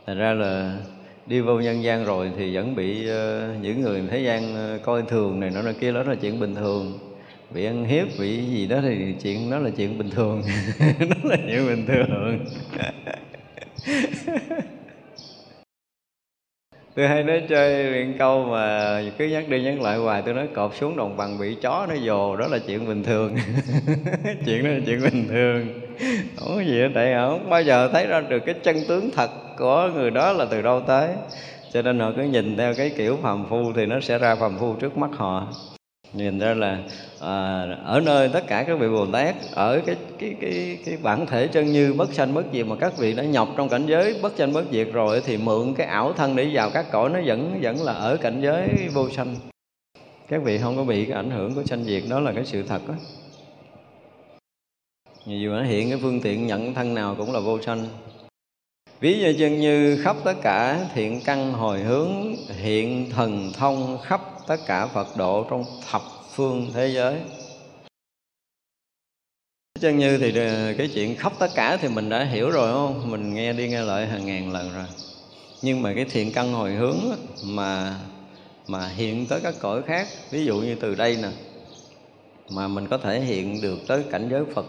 Thành 0.07 0.19
ra 0.19 0.33
là 0.33 0.79
đi 1.27 1.41
vô 1.41 1.61
nhân 1.61 1.83
gian 1.83 2.05
rồi 2.05 2.31
thì 2.37 2.57
vẫn 2.57 2.75
bị 2.77 3.11
uh, 3.11 3.63
những 3.63 3.81
người 3.81 4.03
thế 4.11 4.19
gian 4.19 4.55
ờ, 4.55 4.79
coi 4.85 5.03
thường 5.03 5.41
này 5.41 5.51
nó 5.51 5.63
là 5.63 5.73
kia 5.73 5.93
đó 5.93 6.03
là 6.03 6.15
chuyện 6.15 6.41
bình 6.41 6.55
thường. 6.55 6.99
Bị 7.55 7.65
ăn 7.65 7.85
hiếp 7.85 8.07
bị 8.19 8.47
gì 8.47 8.67
đó 8.67 8.79
thì 8.83 9.15
chuyện 9.23 9.51
đó 9.51 9.59
là 9.59 9.71
chuyện 9.77 9.99
bình 9.99 10.11
thường. 10.11 10.43
Đó 11.01 11.17
là 11.25 11.37
chuyện 11.37 11.67
bình 11.67 11.87
thường. 11.87 12.39
tôi 16.97 17.09
hay 17.09 17.23
nói 17.23 17.43
chơi 17.49 17.91
miệng 17.91 18.19
câu 18.19 18.45
mà 18.45 19.01
cứ 19.19 19.25
nhắc 19.25 19.49
đi 19.49 19.63
nhắc 19.63 19.81
lại 19.81 19.99
hoài, 19.99 20.23
tôi 20.23 20.35
nói 20.35 20.49
cột 20.55 20.75
xuống 20.75 20.97
đồng 20.97 21.17
bằng 21.17 21.39
bị 21.39 21.55
chó 21.55 21.87
nó 21.89 21.95
dồ, 22.07 22.37
đó 22.37 22.47
là 22.47 22.59
chuyện 22.67 22.89
bình 22.89 23.03
thường. 23.03 23.37
Chuyện 24.47 24.65
đó 24.65 24.71
là 24.71 24.79
chuyện 24.87 25.01
bình 25.03 25.29
thường. 25.29 25.81
Không 26.37 26.55
có 26.57 26.61
gì 26.61 26.81
ở 26.81 26.89
tại 26.95 27.15
họ 27.15 27.29
không 27.29 27.51
bao 27.51 27.63
giờ 27.63 27.89
thấy 27.93 28.07
ra 28.07 28.21
được 28.21 28.43
cái 28.47 28.55
chân 28.63 28.77
tướng 28.89 29.11
thật 29.11 29.31
của 29.59 29.91
người 29.95 30.11
đó 30.11 30.33
là 30.33 30.45
từ 30.51 30.63
đâu 30.63 30.81
tới. 30.81 31.09
Cho 31.73 31.83
nên 31.83 32.01
họ 32.01 32.13
cứ 32.17 32.23
nhìn 32.23 32.57
theo 32.57 32.75
cái 32.75 32.91
kiểu 32.97 33.19
phàm 33.23 33.45
phu 33.51 33.73
thì 33.73 33.87
nó 33.87 34.01
sẽ 34.01 34.19
ra 34.19 34.35
phàm 34.35 34.59
phu 34.59 34.75
trước 34.75 34.99
mắt 34.99 35.11
họ 35.17 35.49
nhìn 36.15 36.39
ra 36.39 36.55
là 36.55 36.79
à, 37.21 37.67
ở 37.85 38.01
nơi 38.01 38.29
tất 38.29 38.45
cả 38.47 38.63
các 38.63 38.79
vị 38.79 38.89
bồ 38.89 39.07
tát 39.07 39.35
ở 39.53 39.81
cái 39.87 39.97
cái 40.19 40.35
cái 40.41 40.79
cái 40.85 40.97
bản 41.03 41.27
thể 41.27 41.47
chân 41.47 41.73
như 41.73 41.93
bất 41.93 42.13
sanh 42.13 42.35
bất 42.35 42.45
diệt 42.53 42.67
mà 42.67 42.77
các 42.77 42.99
vị 42.99 43.13
đã 43.13 43.23
nhập 43.23 43.49
trong 43.57 43.69
cảnh 43.69 43.87
giới 43.87 44.15
bất 44.23 44.33
sanh 44.39 44.53
bất 44.53 44.65
diệt 44.73 44.89
rồi 44.93 45.23
thì 45.25 45.37
mượn 45.37 45.75
cái 45.75 45.87
ảo 45.87 46.13
thân 46.13 46.37
để 46.37 46.51
vào 46.53 46.71
các 46.71 46.87
cõi 46.93 47.11
nó 47.11 47.21
vẫn 47.27 47.59
vẫn 47.63 47.83
là 47.83 47.93
ở 47.93 48.17
cảnh 48.17 48.41
giới 48.43 48.69
vô 48.95 49.11
sanh. 49.11 49.37
Các 50.29 50.43
vị 50.45 50.59
không 50.59 50.77
có 50.77 50.85
bị 50.85 51.05
cái 51.05 51.17
ảnh 51.17 51.31
hưởng 51.31 51.55
của 51.55 51.63
sanh 51.65 51.85
diệt 51.85 52.03
đó 52.11 52.21
là 52.21 52.33
cái 52.33 52.45
sự 52.45 52.63
thật 52.63 52.89
đó 52.89 52.95
dù 55.27 55.51
nó 55.51 55.63
hiện 55.63 55.91
cái 55.91 55.99
phương 56.03 56.21
tiện 56.21 56.47
nhận 56.47 56.75
thân 56.75 56.95
nào 56.95 57.15
cũng 57.19 57.33
là 57.33 57.41
vô 57.41 57.63
sanh. 57.63 57.87
Ví 59.01 59.19
như 59.19 59.35
chân 59.39 59.61
như 59.61 60.03
khắp 60.03 60.17
tất 60.25 60.35
cả 60.43 60.87
thiện 60.95 61.21
căn 61.25 61.53
hồi 61.53 61.81
hướng 61.81 62.37
hiện 62.49 63.11
thần 63.11 63.53
thông 63.53 63.99
khắp 64.03 64.34
tất 64.47 64.57
cả 64.67 64.87
phật 64.87 65.17
độ 65.17 65.47
trong 65.51 65.65
thập 65.91 66.03
phương 66.31 66.71
thế 66.75 66.89
giới. 66.89 67.21
Chân 69.81 69.99
như 69.99 70.19
thì 70.19 70.39
ờ, 70.39 70.75
cái 70.79 70.91
chuyện 70.95 71.17
khắp 71.17 71.33
tất 71.39 71.49
cả 71.55 71.77
thì 71.77 71.89
mình 71.89 72.09
đã 72.09 72.25
hiểu 72.25 72.51
rồi 72.51 72.73
không? 72.73 73.11
Mình 73.11 73.35
nghe 73.35 73.53
đi 73.53 73.69
nghe 73.69 73.83
lại 73.83 74.07
hàng 74.07 74.27
ngàn 74.27 74.53
lần 74.53 74.75
rồi. 74.75 74.87
Nhưng 75.63 75.83
mà 75.83 75.95
cái 75.95 76.05
thiện 76.05 76.33
căn 76.33 76.53
hồi 76.53 76.73
hướng 76.73 76.97
mà 77.45 78.01
mà 78.67 78.89
hiện 78.89 79.27
tới 79.27 79.41
các 79.43 79.55
cõi 79.61 79.83
khác 79.83 80.09
ví 80.31 80.45
dụ 80.45 80.57
như 80.57 80.75
từ 80.75 80.95
đây 80.95 81.17
nè 81.23 81.29
mà 82.51 82.69
mình 82.69 82.89
có 82.89 82.99
thể 82.99 83.21
hiện 83.21 83.61
được 83.61 83.79
tới 83.89 84.05
cảnh 84.11 84.29
giới 84.31 84.45
phật 84.55 84.67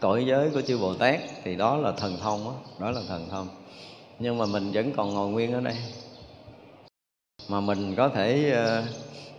cõi 0.00 0.24
giới 0.26 0.50
của 0.50 0.62
chư 0.62 0.78
bồ 0.78 0.94
tát 0.94 1.20
thì 1.44 1.56
đó 1.56 1.76
là 1.76 1.92
thần 1.92 2.18
thông 2.22 2.44
đó, 2.44 2.54
đó 2.78 2.90
là 2.90 3.00
thần 3.08 3.28
thông. 3.30 3.48
Nhưng 4.18 4.38
mà 4.38 4.46
mình 4.46 4.72
vẫn 4.72 4.92
còn 4.96 5.14
ngồi 5.14 5.28
nguyên 5.28 5.52
ở 5.52 5.60
đây 5.60 5.76
mà 7.48 7.60
mình 7.60 7.94
có 7.96 8.08
thể 8.08 8.52
uh, 8.52 8.84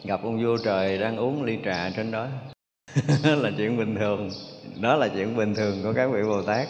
gặp 0.03 0.23
ông 0.23 0.43
vua 0.43 0.57
trời 0.57 0.97
đang 0.97 1.17
uống 1.17 1.43
ly 1.43 1.57
trà 1.65 1.89
trên 1.95 2.11
đó. 2.11 2.27
Là 3.23 3.51
chuyện 3.57 3.77
bình 3.77 3.95
thường. 3.95 4.29
Đó 4.81 4.95
là 4.95 5.07
chuyện 5.07 5.37
bình 5.37 5.55
thường 5.55 5.83
của 5.83 5.93
các 5.93 6.07
vị 6.07 6.19
bồ 6.23 6.41
tát. 6.41 6.67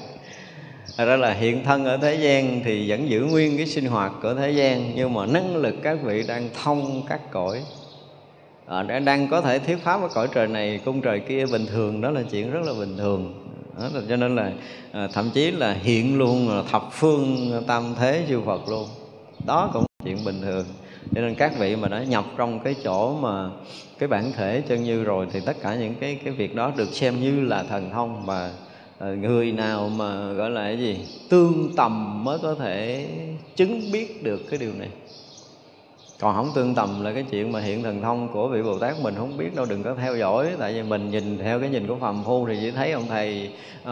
Thật 0.97 1.05
ra 1.05 1.17
là 1.17 1.33
hiện 1.33 1.63
thân 1.63 1.85
ở 1.85 1.97
thế 1.97 2.15
gian 2.15 2.61
thì 2.63 2.89
vẫn 2.89 3.09
giữ 3.09 3.21
nguyên 3.21 3.57
cái 3.57 3.65
sinh 3.65 3.85
hoạt 3.85 4.11
của 4.21 4.33
thế 4.33 4.51
gian 4.51 4.91
Nhưng 4.95 5.13
mà 5.13 5.25
năng 5.25 5.55
lực 5.55 5.75
các 5.83 5.97
vị 6.03 6.23
đang 6.27 6.49
thông 6.63 7.03
các 7.09 7.31
cõi. 7.31 7.63
À, 8.65 8.83
Đang 8.83 9.27
có 9.27 9.41
thể 9.41 9.59
thuyết 9.59 9.77
pháp 9.83 10.01
ở 10.01 10.07
cõi 10.13 10.27
trời 10.33 10.47
này, 10.47 10.79
cung 10.85 11.01
trời 11.01 11.19
kia 11.19 11.45
bình 11.51 11.65
thường 11.65 12.01
Đó 12.01 12.11
là 12.11 12.21
chuyện 12.31 12.51
rất 12.51 12.61
là 12.63 12.73
bình 12.79 12.97
thường. 12.97 13.33
Đó 13.79 13.89
là 13.93 14.01
cho 14.09 14.15
nên 14.15 14.35
là 14.35 14.51
à, 14.91 15.07
thậm 15.13 15.29
chí 15.33 15.51
là 15.51 15.73
hiện 15.73 16.17
luôn 16.17 16.49
là 16.49 16.63
thập 16.71 16.83
phương 16.91 17.51
tam 17.67 17.95
thế 17.99 18.25
chư 18.29 18.41
Phật 18.45 18.69
luôn. 18.69 18.87
Đó 19.45 19.69
cũng 19.73 19.81
là 19.81 20.05
chuyện 20.05 20.25
bình 20.25 20.41
thường 20.41 20.65
cho 21.13 21.21
nên 21.21 21.35
các 21.35 21.53
vị 21.59 21.75
mà 21.75 21.87
đã 21.87 22.03
nhập 22.03 22.25
trong 22.37 22.59
cái 22.59 22.75
chỗ 22.83 23.13
mà 23.21 23.49
cái 23.99 24.09
bản 24.09 24.31
thể 24.31 24.63
chân 24.67 24.83
như 24.83 25.03
rồi 25.03 25.27
thì 25.33 25.39
tất 25.39 25.57
cả 25.61 25.75
những 25.75 25.95
cái 25.99 26.19
cái 26.23 26.33
việc 26.33 26.55
đó 26.55 26.71
được 26.75 26.93
xem 26.93 27.21
như 27.21 27.41
là 27.41 27.63
thần 27.63 27.89
thông 27.91 28.25
mà 28.25 28.51
ờ, 28.97 29.15
người 29.15 29.51
nào 29.51 29.89
mà 29.89 30.33
gọi 30.33 30.49
là 30.49 30.61
cái 30.61 30.77
gì 30.77 30.97
tương 31.29 31.75
tầm 31.77 32.23
mới 32.23 32.39
có 32.39 32.55
thể 32.55 33.07
chứng 33.55 33.91
biết 33.91 34.23
được 34.23 34.41
cái 34.49 34.59
điều 34.59 34.73
này. 34.73 34.89
Còn 36.19 36.35
không 36.35 36.51
tương 36.55 36.75
tầm 36.75 37.03
là 37.03 37.13
cái 37.13 37.23
chuyện 37.31 37.51
mà 37.51 37.59
hiện 37.61 37.83
thần 37.83 38.01
thông 38.01 38.33
của 38.33 38.47
vị 38.47 38.61
bồ 38.63 38.79
tát 38.79 38.99
mình 38.99 39.15
không 39.17 39.37
biết 39.37 39.55
đâu 39.55 39.65
đừng 39.65 39.83
có 39.83 39.95
theo 39.95 40.17
dõi. 40.17 40.55
Tại 40.59 40.73
vì 40.73 40.83
mình 40.83 41.11
nhìn 41.11 41.37
theo 41.37 41.59
cái 41.59 41.69
nhìn 41.69 41.87
của 41.87 41.95
phàm 41.95 42.23
phu 42.23 42.47
thì 42.47 42.57
chỉ 42.61 42.71
thấy 42.71 42.91
ông 42.91 43.07
thầy 43.09 43.51
uh, 43.81 43.85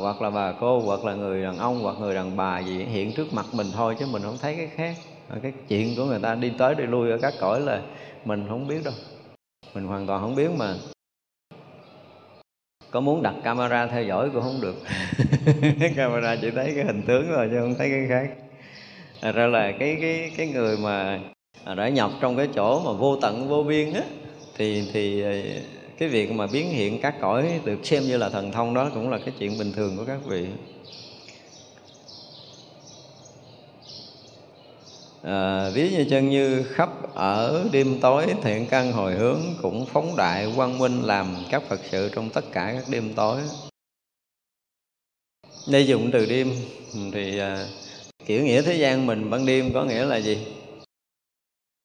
hoặc 0.00 0.22
là 0.22 0.30
bà 0.30 0.52
cô 0.60 0.80
hoặc 0.80 1.04
là 1.04 1.14
người 1.14 1.42
đàn 1.42 1.58
ông 1.58 1.82
hoặc 1.82 1.96
người 2.00 2.14
đàn 2.14 2.36
bà 2.36 2.58
gì 2.58 2.84
hiện 2.84 3.12
trước 3.14 3.34
mặt 3.34 3.46
mình 3.52 3.72
thôi 3.72 3.96
chứ 3.98 4.06
mình 4.06 4.22
không 4.22 4.38
thấy 4.38 4.54
cái 4.56 4.66
khác 4.76 4.94
cái 5.42 5.52
chuyện 5.68 5.94
của 5.96 6.04
người 6.04 6.18
ta 6.22 6.34
đi 6.34 6.52
tới 6.58 6.74
đi 6.74 6.86
lui 6.86 7.10
ở 7.10 7.18
các 7.22 7.34
cõi 7.40 7.60
là 7.60 7.82
mình 8.24 8.44
không 8.48 8.68
biết 8.68 8.84
đâu. 8.84 8.94
Mình 9.74 9.86
hoàn 9.86 10.06
toàn 10.06 10.22
không 10.22 10.34
biết 10.34 10.50
mà. 10.56 10.74
Có 12.90 13.00
muốn 13.00 13.22
đặt 13.22 13.34
camera 13.44 13.86
theo 13.86 14.02
dõi 14.02 14.30
cũng 14.32 14.42
không 14.42 14.60
được. 14.60 14.76
Camera 15.96 16.36
chỉ 16.40 16.50
thấy 16.50 16.72
cái 16.74 16.84
hình 16.84 17.02
tướng 17.06 17.30
rồi 17.30 17.48
chứ 17.50 17.56
không 17.60 17.74
thấy 17.78 17.90
cái 17.90 18.06
khác. 18.08 18.34
Thật 19.20 19.32
ra 19.34 19.46
là 19.46 19.72
cái 19.78 19.98
cái 20.00 20.32
cái 20.36 20.46
người 20.46 20.76
mà 20.76 21.20
đã 21.76 21.88
nhập 21.88 22.10
trong 22.20 22.36
cái 22.36 22.48
chỗ 22.54 22.80
mà 22.84 22.92
vô 22.92 23.16
tận, 23.16 23.48
vô 23.48 23.62
biên 23.62 23.92
á, 23.92 24.02
thì 24.56 24.90
thì 24.92 25.22
ờ, 25.22 25.32
cái 25.98 26.08
việc 26.08 26.32
mà 26.32 26.46
biến 26.46 26.70
hiện 26.70 27.00
các 27.00 27.14
cõi 27.20 27.60
được 27.64 27.86
xem 27.86 28.02
như 28.02 28.16
là 28.16 28.28
thần 28.28 28.52
thông 28.52 28.74
đó 28.74 28.90
cũng 28.94 29.10
là 29.10 29.18
cái 29.18 29.34
chuyện 29.38 29.58
bình 29.58 29.72
thường 29.72 29.96
của 29.96 30.04
các 30.04 30.18
vị. 30.26 30.46
À, 35.22 35.70
ví 35.70 35.90
như 35.90 36.06
chân 36.10 36.30
như 36.30 36.62
khắp 36.62 37.14
ở 37.14 37.64
đêm 37.72 38.00
tối 38.00 38.26
thiện 38.42 38.66
căn 38.66 38.92
hồi 38.92 39.14
hướng 39.14 39.40
cũng 39.62 39.86
phóng 39.86 40.16
đại 40.16 40.52
quang 40.56 40.78
minh 40.78 41.02
làm 41.02 41.36
các 41.50 41.62
phật 41.68 41.80
sự 41.90 42.10
trong 42.14 42.30
tất 42.30 42.44
cả 42.52 42.72
các 42.74 42.84
đêm 42.90 43.14
tối. 43.14 43.40
Đây 45.68 45.86
dùng 45.86 46.10
từ 46.12 46.26
đêm 46.26 46.52
thì 47.12 47.38
à, 47.38 47.66
kiểu 48.26 48.44
nghĩa 48.44 48.62
thế 48.62 48.74
gian 48.74 49.06
mình 49.06 49.30
ban 49.30 49.46
đêm 49.46 49.72
có 49.72 49.84
nghĩa 49.84 50.04
là 50.04 50.16
gì? 50.16 50.38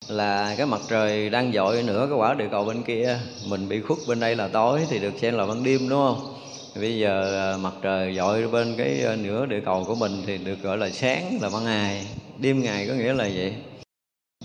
Là 0.07 0.55
cái 0.57 0.65
mặt 0.65 0.81
trời 0.89 1.29
đang 1.29 1.53
dội 1.53 1.83
nửa 1.83 2.07
cái 2.09 2.17
quả 2.17 2.33
địa 2.33 2.47
cầu 2.51 2.65
bên 2.65 2.83
kia 2.83 3.19
mình 3.47 3.69
bị 3.69 3.81
khuất 3.81 3.99
bên 4.07 4.19
đây 4.19 4.35
là 4.35 4.47
tối 4.47 4.81
thì 4.89 4.99
được 4.99 5.13
xem 5.17 5.37
là 5.37 5.45
ban 5.45 5.63
đêm 5.63 5.89
đúng 5.89 5.99
không? 5.99 6.33
Bây 6.75 6.99
giờ 6.99 7.39
à, 7.53 7.57
mặt 7.57 7.73
trời 7.81 8.15
dội 8.15 8.47
bên 8.47 8.75
cái 8.77 9.03
à, 9.05 9.15
nửa 9.15 9.45
địa 9.45 9.61
cầu 9.65 9.83
của 9.87 9.95
mình 9.95 10.23
thì 10.25 10.37
được 10.37 10.61
gọi 10.61 10.77
là 10.77 10.89
sáng 10.89 11.37
là 11.41 11.49
ban 11.49 11.65
ngày 11.65 12.05
đêm 12.41 12.63
ngày 12.63 12.87
có 12.87 12.93
nghĩa 12.93 13.13
là 13.13 13.29
vậy. 13.35 13.55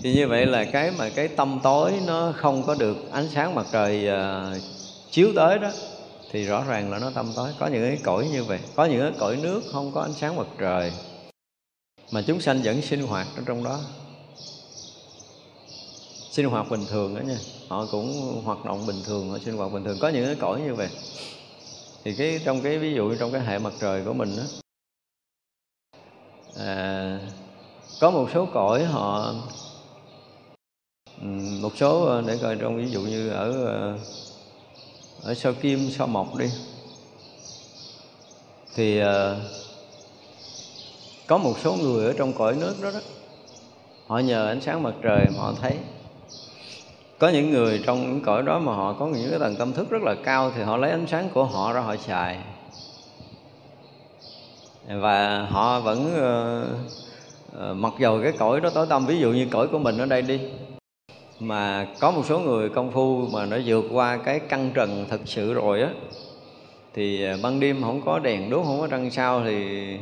Thì 0.03 0.13
như 0.13 0.27
vậy 0.27 0.45
là 0.45 0.65
cái 0.65 0.91
mà 0.97 1.09
cái 1.09 1.27
tâm 1.27 1.59
tối 1.63 1.93
nó 2.07 2.33
không 2.37 2.63
có 2.63 2.75
được 2.75 3.11
ánh 3.11 3.27
sáng 3.33 3.55
mặt 3.55 3.65
trời 3.71 4.07
uh, 4.09 4.61
chiếu 5.11 5.31
tới 5.35 5.59
đó 5.59 5.71
thì 6.31 6.45
rõ 6.45 6.63
ràng 6.67 6.91
là 6.91 6.99
nó 6.99 7.11
tâm 7.11 7.33
tối. 7.35 7.49
Có 7.59 7.67
những 7.67 7.83
cái 7.83 7.99
cõi 8.03 8.27
như 8.31 8.43
vậy 8.43 8.59
có 8.75 8.85
những 8.85 9.01
cái 9.01 9.11
cõi 9.19 9.37
nước 9.43 9.61
không 9.71 9.91
có 9.91 10.01
ánh 10.01 10.13
sáng 10.13 10.35
mặt 10.35 10.47
trời 10.59 10.91
mà 12.11 12.21
chúng 12.27 12.41
sanh 12.41 12.61
vẫn 12.63 12.81
sinh 12.81 13.01
hoạt 13.01 13.27
ở 13.35 13.43
trong 13.45 13.63
đó. 13.63 13.79
Sinh 16.31 16.45
hoạt 16.45 16.69
bình 16.69 16.85
thường 16.89 17.15
đó 17.15 17.21
nha 17.21 17.37
họ 17.67 17.85
cũng 17.91 18.41
hoạt 18.45 18.65
động 18.65 18.87
bình 18.87 19.01
thường 19.05 19.29
họ 19.29 19.37
sinh 19.45 19.57
hoạt 19.57 19.71
bình 19.71 19.83
thường. 19.83 19.97
Có 20.01 20.09
những 20.09 20.25
cái 20.25 20.35
cõi 20.39 20.61
như 20.61 20.75
vậy. 20.75 20.89
Thì 22.03 22.15
cái 22.17 22.39
trong 22.45 22.61
cái 22.61 22.77
ví 22.77 22.93
dụ 22.93 23.15
trong 23.15 23.31
cái 23.31 23.41
hệ 23.41 23.59
mặt 23.59 23.73
trời 23.79 24.03
của 24.05 24.13
mình 24.13 24.37
đó 24.37 24.43
à, 26.65 27.19
có 27.99 28.11
một 28.11 28.29
số 28.33 28.45
cõi 28.53 28.83
họ 28.83 29.33
ừ, 31.21 31.27
một 31.61 31.77
số 31.77 32.05
ờ, 32.05 32.23
để 32.27 32.37
coi 32.41 32.55
trong 32.55 32.77
ví 32.77 32.89
dụ 32.91 33.01
như 33.01 33.29
ở 33.29 33.65
ờ, 33.65 33.97
ở 35.23 35.33
sao 35.33 35.53
kim, 35.53 35.89
sao 35.89 36.07
mộc 36.07 36.35
đi. 36.35 36.49
Thì 38.75 38.99
ờ, 38.99 39.37
có 41.27 41.37
một 41.37 41.59
số 41.59 41.73
người 41.73 42.05
ở 42.05 42.13
trong 42.17 42.33
cõi 42.33 42.55
nước 42.55 42.75
đó 42.81 42.91
đó, 42.91 42.99
họ 44.07 44.19
nhờ 44.19 44.47
ánh 44.47 44.61
sáng 44.61 44.83
mặt 44.83 44.93
trời 45.01 45.29
mà 45.29 45.41
họ 45.41 45.53
thấy. 45.61 45.77
Có 47.19 47.29
những 47.29 47.51
người 47.51 47.81
trong 47.85 48.01
những 48.01 48.21
cõi 48.21 48.43
đó 48.43 48.59
mà 48.59 48.75
họ 48.75 48.93
có 48.93 49.07
những 49.07 49.29
cái 49.29 49.39
tầng 49.39 49.55
tâm 49.55 49.73
thức 49.73 49.89
rất 49.89 50.01
là 50.01 50.15
cao 50.23 50.51
thì 50.55 50.63
họ 50.63 50.77
lấy 50.77 50.91
ánh 50.91 51.07
sáng 51.07 51.29
của 51.33 51.43
họ 51.43 51.73
ra 51.73 51.81
họ 51.81 51.95
xài. 51.97 52.39
Và 54.87 55.47
họ 55.49 55.79
vẫn 55.79 56.13
Ờ, 57.57 57.73
mặc 57.73 57.93
dầu 57.99 58.19
cái 58.23 58.31
cõi 58.31 58.61
đó 58.61 58.69
tối 58.69 58.85
tâm 58.89 59.05
ví 59.05 59.19
dụ 59.19 59.31
như 59.31 59.47
cõi 59.51 59.67
của 59.67 59.79
mình 59.79 59.97
ở 59.97 60.05
đây 60.05 60.21
đi 60.21 60.39
mà 61.39 61.87
có 61.99 62.11
một 62.11 62.25
số 62.25 62.39
người 62.39 62.69
công 62.69 62.91
phu 62.91 63.27
mà 63.27 63.45
nó 63.45 63.57
vượt 63.65 63.85
qua 63.91 64.17
cái 64.17 64.39
căng 64.39 64.71
trần 64.73 65.05
thực 65.09 65.21
sự 65.25 65.53
rồi 65.53 65.81
á 65.81 65.89
thì 66.93 67.23
ờ, 67.23 67.37
ban 67.37 67.59
đêm 67.59 67.81
không 67.81 68.01
có 68.05 68.19
đèn 68.19 68.49
đốt 68.49 68.65
không 68.65 68.79
có 68.79 68.87
trăng 68.87 69.11
sao 69.11 69.41
thì 69.45 69.97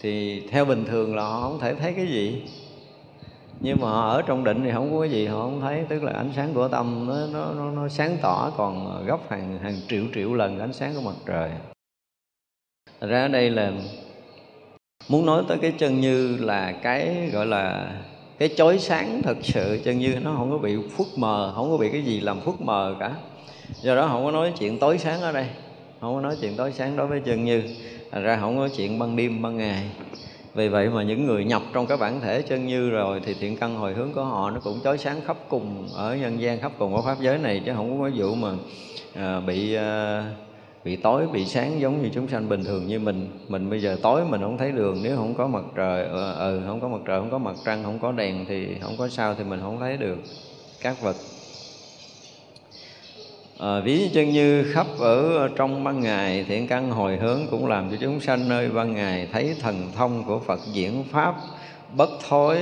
thì 0.00 0.42
theo 0.50 0.64
bình 0.64 0.84
thường 0.84 1.16
là 1.16 1.22
họ 1.22 1.40
không 1.40 1.58
thể 1.58 1.74
thấy 1.74 1.92
cái 1.92 2.06
gì. 2.06 2.42
Nhưng 3.60 3.80
mà 3.80 3.88
họ 3.88 4.08
ở 4.10 4.22
trong 4.22 4.44
định 4.44 4.64
thì 4.64 4.70
không 4.72 4.92
có 4.92 5.00
cái 5.00 5.10
gì 5.10 5.26
họ 5.26 5.42
không 5.42 5.60
thấy 5.60 5.84
tức 5.88 6.02
là 6.02 6.12
ánh 6.12 6.30
sáng 6.36 6.54
của 6.54 6.68
tâm 6.68 7.06
nó 7.08 7.26
nó 7.26 7.52
nó, 7.54 7.70
nó 7.70 7.88
sáng 7.88 8.16
tỏ 8.22 8.52
còn 8.56 9.04
gấp 9.06 9.18
hàng 9.28 9.58
hàng 9.58 9.80
triệu 9.88 10.02
triệu 10.14 10.34
lần 10.34 10.58
ánh 10.58 10.72
sáng 10.72 10.94
của 10.94 11.00
mặt 11.00 11.16
trời. 11.26 11.50
Thật 13.00 13.06
ra 13.06 13.22
ở 13.22 13.28
đây 13.28 13.50
là 13.50 13.72
muốn 15.08 15.26
nói 15.26 15.42
tới 15.48 15.58
cái 15.58 15.72
chân 15.78 16.00
như 16.00 16.36
là 16.40 16.72
cái 16.72 17.30
gọi 17.32 17.46
là 17.46 17.92
cái 18.38 18.50
chói 18.56 18.78
sáng 18.78 19.22
thật 19.22 19.36
sự 19.42 19.80
chân 19.84 19.98
như 19.98 20.14
nó 20.22 20.34
không 20.36 20.50
có 20.50 20.58
bị 20.58 20.76
phút 20.96 21.06
mờ 21.16 21.52
không 21.54 21.70
có 21.70 21.76
bị 21.76 21.88
cái 21.92 22.02
gì 22.02 22.20
làm 22.20 22.40
phút 22.40 22.60
mờ 22.60 22.94
cả. 23.00 23.10
Do 23.82 23.96
đó 23.96 24.08
không 24.08 24.24
có 24.24 24.30
nói 24.30 24.52
chuyện 24.58 24.78
tối 24.78 24.98
sáng 24.98 25.20
ở 25.20 25.32
đây 25.32 25.46
không 26.00 26.14
có 26.14 26.20
nói 26.20 26.36
chuyện 26.40 26.56
tối 26.56 26.72
sáng 26.72 26.96
đối 26.96 27.06
với 27.06 27.20
chân 27.20 27.44
như. 27.44 27.62
Thành 28.12 28.22
ra 28.22 28.38
không 28.40 28.56
có 28.56 28.68
chuyện 28.76 28.98
ban 28.98 29.16
đêm 29.16 29.42
ban 29.42 29.56
ngày. 29.56 29.90
Vì 30.54 30.68
vậy 30.68 30.88
mà 30.88 31.02
những 31.02 31.26
người 31.26 31.44
nhập 31.44 31.62
trong 31.72 31.86
cái 31.86 31.96
bản 31.96 32.20
thể 32.20 32.42
chân 32.42 32.66
như 32.66 32.90
rồi 32.90 33.20
thì 33.24 33.34
thiện 33.34 33.56
căn 33.56 33.76
hồi 33.76 33.92
hướng 33.92 34.12
của 34.12 34.24
họ 34.24 34.50
nó 34.50 34.60
cũng 34.60 34.80
chói 34.84 34.98
sáng 34.98 35.20
khắp 35.26 35.36
cùng 35.48 35.88
ở 35.94 36.16
nhân 36.16 36.40
gian 36.40 36.60
khắp 36.60 36.72
cùng 36.78 36.96
ở 36.96 37.02
pháp 37.02 37.20
giới 37.20 37.38
này 37.38 37.62
chứ 37.66 37.72
không 37.76 37.98
có 38.00 38.04
cái 38.08 38.20
vụ 38.20 38.34
mà 38.34 38.48
à, 39.14 39.40
bị 39.40 39.74
à, 39.74 40.24
bị 40.84 40.96
tối 40.96 41.26
bị 41.26 41.46
sáng 41.46 41.80
giống 41.80 42.02
như 42.02 42.10
chúng 42.14 42.28
sanh 42.28 42.48
bình 42.48 42.64
thường 42.64 42.86
như 42.86 42.98
mình 42.98 43.28
mình 43.48 43.70
bây 43.70 43.82
giờ 43.82 43.96
tối 44.02 44.24
mình 44.24 44.40
không 44.40 44.58
thấy 44.58 44.72
đường. 44.72 45.00
Nếu 45.02 45.16
không 45.16 45.34
có 45.34 45.46
mặt 45.46 45.64
trời 45.76 46.06
ừ, 46.06 46.34
ừ 46.34 46.60
không 46.66 46.80
có 46.80 46.88
mặt 46.88 47.00
trời 47.06 47.20
không 47.20 47.30
có 47.30 47.38
mặt 47.38 47.56
trăng 47.64 47.84
không 47.84 47.98
có 47.98 48.12
đèn 48.12 48.44
thì 48.48 48.66
không 48.80 48.96
có 48.98 49.08
sao 49.08 49.34
thì 49.34 49.44
mình 49.44 49.60
không 49.60 49.80
thấy 49.80 49.96
được 49.96 50.18
các 50.80 51.02
vật. 51.02 51.16
À, 53.58 53.80
ví 53.80 54.10
chân 54.14 54.30
như 54.30 54.72
khắp 54.72 54.86
ở 54.98 55.48
trong 55.56 55.84
ban 55.84 56.00
ngày 56.00 56.44
thiện 56.48 56.68
căn 56.68 56.90
hồi 56.90 57.16
hướng 57.16 57.40
cũng 57.50 57.66
làm 57.66 57.90
cho 57.90 57.96
chúng 58.00 58.20
sanh 58.20 58.48
nơi 58.48 58.68
ban 58.68 58.94
ngày 58.94 59.28
thấy 59.32 59.56
thần 59.60 59.90
thông 59.96 60.24
của 60.24 60.38
phật 60.38 60.60
diễn 60.72 61.04
pháp. 61.10 61.34
Bất 61.96 62.10
thối 62.28 62.58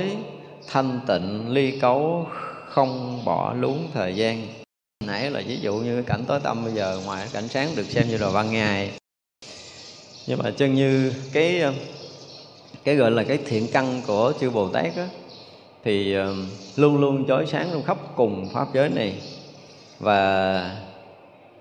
thanh 0.67 0.99
tịnh 1.07 1.49
ly 1.49 1.79
cấu 1.79 2.27
không 2.65 3.19
bỏ 3.25 3.53
lún 3.53 3.77
thời 3.93 4.15
gian 4.15 4.60
nãy 5.07 5.31
là 5.31 5.41
ví 5.47 5.57
dụ 5.61 5.75
như 5.75 6.01
cảnh 6.01 6.23
tối 6.27 6.39
tâm 6.43 6.63
bây 6.63 6.73
giờ 6.73 6.99
ngoài 7.05 7.27
cảnh 7.33 7.47
sáng 7.47 7.69
được 7.75 7.83
xem 7.83 8.07
như 8.09 8.17
là 8.17 8.31
ban 8.33 8.51
ngày. 8.51 8.91
Nhưng 10.27 10.39
mà 10.43 10.51
chân 10.51 10.75
như 10.75 11.13
cái 11.33 11.63
cái 12.83 12.95
gọi 12.95 13.11
là 13.11 13.23
cái 13.23 13.39
thiện 13.45 13.67
căn 13.73 14.01
của 14.07 14.33
chư 14.39 14.49
bồ 14.49 14.69
tát 14.69 14.95
á 14.95 15.07
thì 15.83 16.15
um, 16.15 16.45
luôn 16.75 17.01
luôn 17.01 17.27
chói 17.27 17.45
sáng 17.45 17.69
trong 17.71 17.83
khắp 17.83 17.97
cùng 18.15 18.49
pháp 18.53 18.67
giới 18.73 18.89
này. 18.89 19.21
Và 19.99 20.77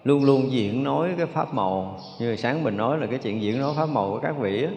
luôn 0.05 0.25
luôn 0.25 0.53
diễn 0.53 0.85
nói 0.85 1.09
cái 1.17 1.27
pháp 1.27 1.55
màu 1.55 2.01
như 2.21 2.37
sáng 2.37 2.65
mình 2.65 2.77
nói 2.77 2.99
là 2.99 3.07
cái 3.07 3.19
chuyện 3.19 3.43
diễn 3.43 3.61
nói 3.61 3.75
pháp 3.77 3.89
màu 3.89 4.11
của 4.11 4.21
các 4.21 4.35
vị 4.39 4.63
á. 4.65 4.71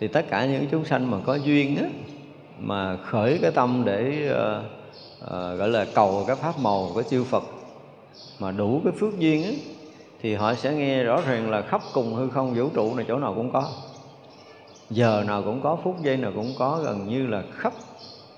Thì 0.00 0.08
tất 0.08 0.26
cả 0.30 0.46
những 0.46 0.66
chúng 0.70 0.84
sanh 0.84 1.10
mà 1.10 1.18
có 1.26 1.34
duyên 1.34 1.76
á 1.76 1.84
mà 2.58 2.96
khởi 2.96 3.38
cái 3.42 3.50
tâm 3.50 3.82
để 3.86 4.30
uh, 4.30 4.64
uh, 5.24 5.30
gọi 5.30 5.68
là 5.68 5.86
cầu 5.94 6.24
cái 6.26 6.36
pháp 6.36 6.58
màu 6.58 6.90
của 6.94 7.02
chư 7.02 7.24
Phật 7.24 7.44
mà 8.38 8.50
đủ 8.50 8.80
cái 8.84 8.92
phước 9.00 9.18
duyên 9.18 9.44
ấy 9.44 9.58
thì 10.20 10.34
họ 10.34 10.54
sẽ 10.54 10.74
nghe 10.74 11.02
rõ 11.02 11.20
ràng 11.26 11.50
là 11.50 11.62
khắp 11.62 11.82
cùng 11.92 12.14
hư 12.14 12.28
không 12.28 12.54
vũ 12.54 12.68
trụ 12.74 12.94
này 12.94 13.04
chỗ 13.08 13.18
nào 13.18 13.34
cũng 13.34 13.52
có. 13.52 13.72
Giờ 14.90 15.24
nào 15.26 15.42
cũng 15.42 15.60
có, 15.62 15.78
phút 15.84 15.96
giây 16.02 16.16
nào 16.16 16.32
cũng 16.34 16.54
có, 16.58 16.80
gần 16.84 17.08
như 17.08 17.26
là 17.26 17.42
khắp 17.52 17.72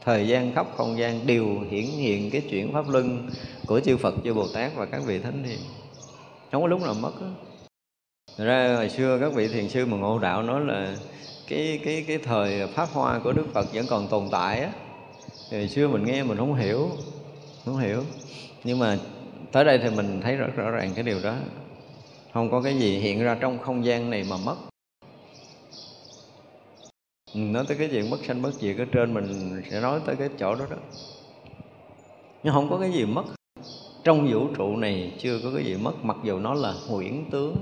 thời 0.04 0.28
gian, 0.28 0.52
khắp 0.54 0.66
không 0.76 0.98
gian 0.98 1.26
đều 1.26 1.46
hiển 1.70 1.84
hiện 1.84 2.30
cái 2.30 2.40
chuyển 2.40 2.72
pháp 2.72 2.88
luân 2.88 3.28
của 3.66 3.80
chư 3.80 3.96
Phật, 3.96 4.14
chư 4.24 4.34
Bồ 4.34 4.46
Tát 4.54 4.72
và 4.76 4.86
các 4.86 5.02
vị 5.06 5.18
thánh 5.18 5.44
hiền 5.44 5.58
không 6.52 6.62
có 6.62 6.68
lúc 6.68 6.82
nào 6.82 6.94
mất 6.94 7.20
đó. 7.20 7.26
Thật 8.36 8.44
ra 8.44 8.74
hồi 8.76 8.88
xưa 8.88 9.18
các 9.20 9.32
vị 9.32 9.48
thiền 9.48 9.68
sư 9.68 9.86
mà 9.86 9.96
ngộ 9.96 10.18
đạo 10.18 10.42
nói 10.42 10.60
là 10.60 10.96
cái 11.48 11.80
cái 11.84 12.04
cái 12.08 12.18
thời 12.18 12.66
pháp 12.66 12.88
hoa 12.92 13.18
của 13.18 13.32
Đức 13.32 13.46
Phật 13.52 13.74
vẫn 13.74 13.86
còn 13.88 14.08
tồn 14.08 14.28
tại 14.30 14.60
á. 14.60 14.72
Thì 15.50 15.58
hồi 15.58 15.68
xưa 15.68 15.88
mình 15.88 16.04
nghe 16.04 16.22
mình 16.22 16.38
không 16.38 16.54
hiểu 16.54 16.88
không 17.64 17.78
hiểu. 17.78 18.02
Nhưng 18.64 18.78
mà 18.78 18.98
tới 19.52 19.64
đây 19.64 19.78
thì 19.78 19.90
mình 19.90 20.20
thấy 20.22 20.36
rất 20.36 20.56
rõ 20.56 20.70
ràng 20.70 20.92
cái 20.94 21.04
điều 21.04 21.18
đó. 21.22 21.34
Không 22.34 22.50
có 22.50 22.62
cái 22.62 22.78
gì 22.78 22.98
hiện 22.98 23.22
ra 23.24 23.36
trong 23.40 23.58
không 23.58 23.84
gian 23.84 24.10
này 24.10 24.24
mà 24.30 24.36
mất. 24.44 24.56
Nói 27.34 27.64
tới 27.68 27.76
cái 27.76 27.88
chuyện 27.90 28.10
mất 28.10 28.18
sanh 28.26 28.42
mất 28.42 28.52
diệt 28.60 28.78
ở 28.78 28.84
trên, 28.92 29.14
mình 29.14 29.62
sẽ 29.70 29.80
nói 29.80 30.00
tới 30.06 30.16
cái 30.16 30.28
chỗ 30.38 30.54
đó 30.54 30.66
đó. 30.70 30.76
Nhưng 32.42 32.54
không 32.54 32.70
có 32.70 32.78
cái 32.78 32.92
gì 32.92 33.04
mất. 33.04 33.24
Trong 34.04 34.32
vũ 34.32 34.48
trụ 34.56 34.76
này 34.76 35.12
chưa 35.18 35.38
có 35.42 35.50
cái 35.54 35.64
gì 35.64 35.76
mất, 35.76 36.04
mặc 36.04 36.16
dù 36.24 36.38
nó 36.38 36.54
là 36.54 36.74
huyễn 36.88 37.24
tướng. 37.30 37.56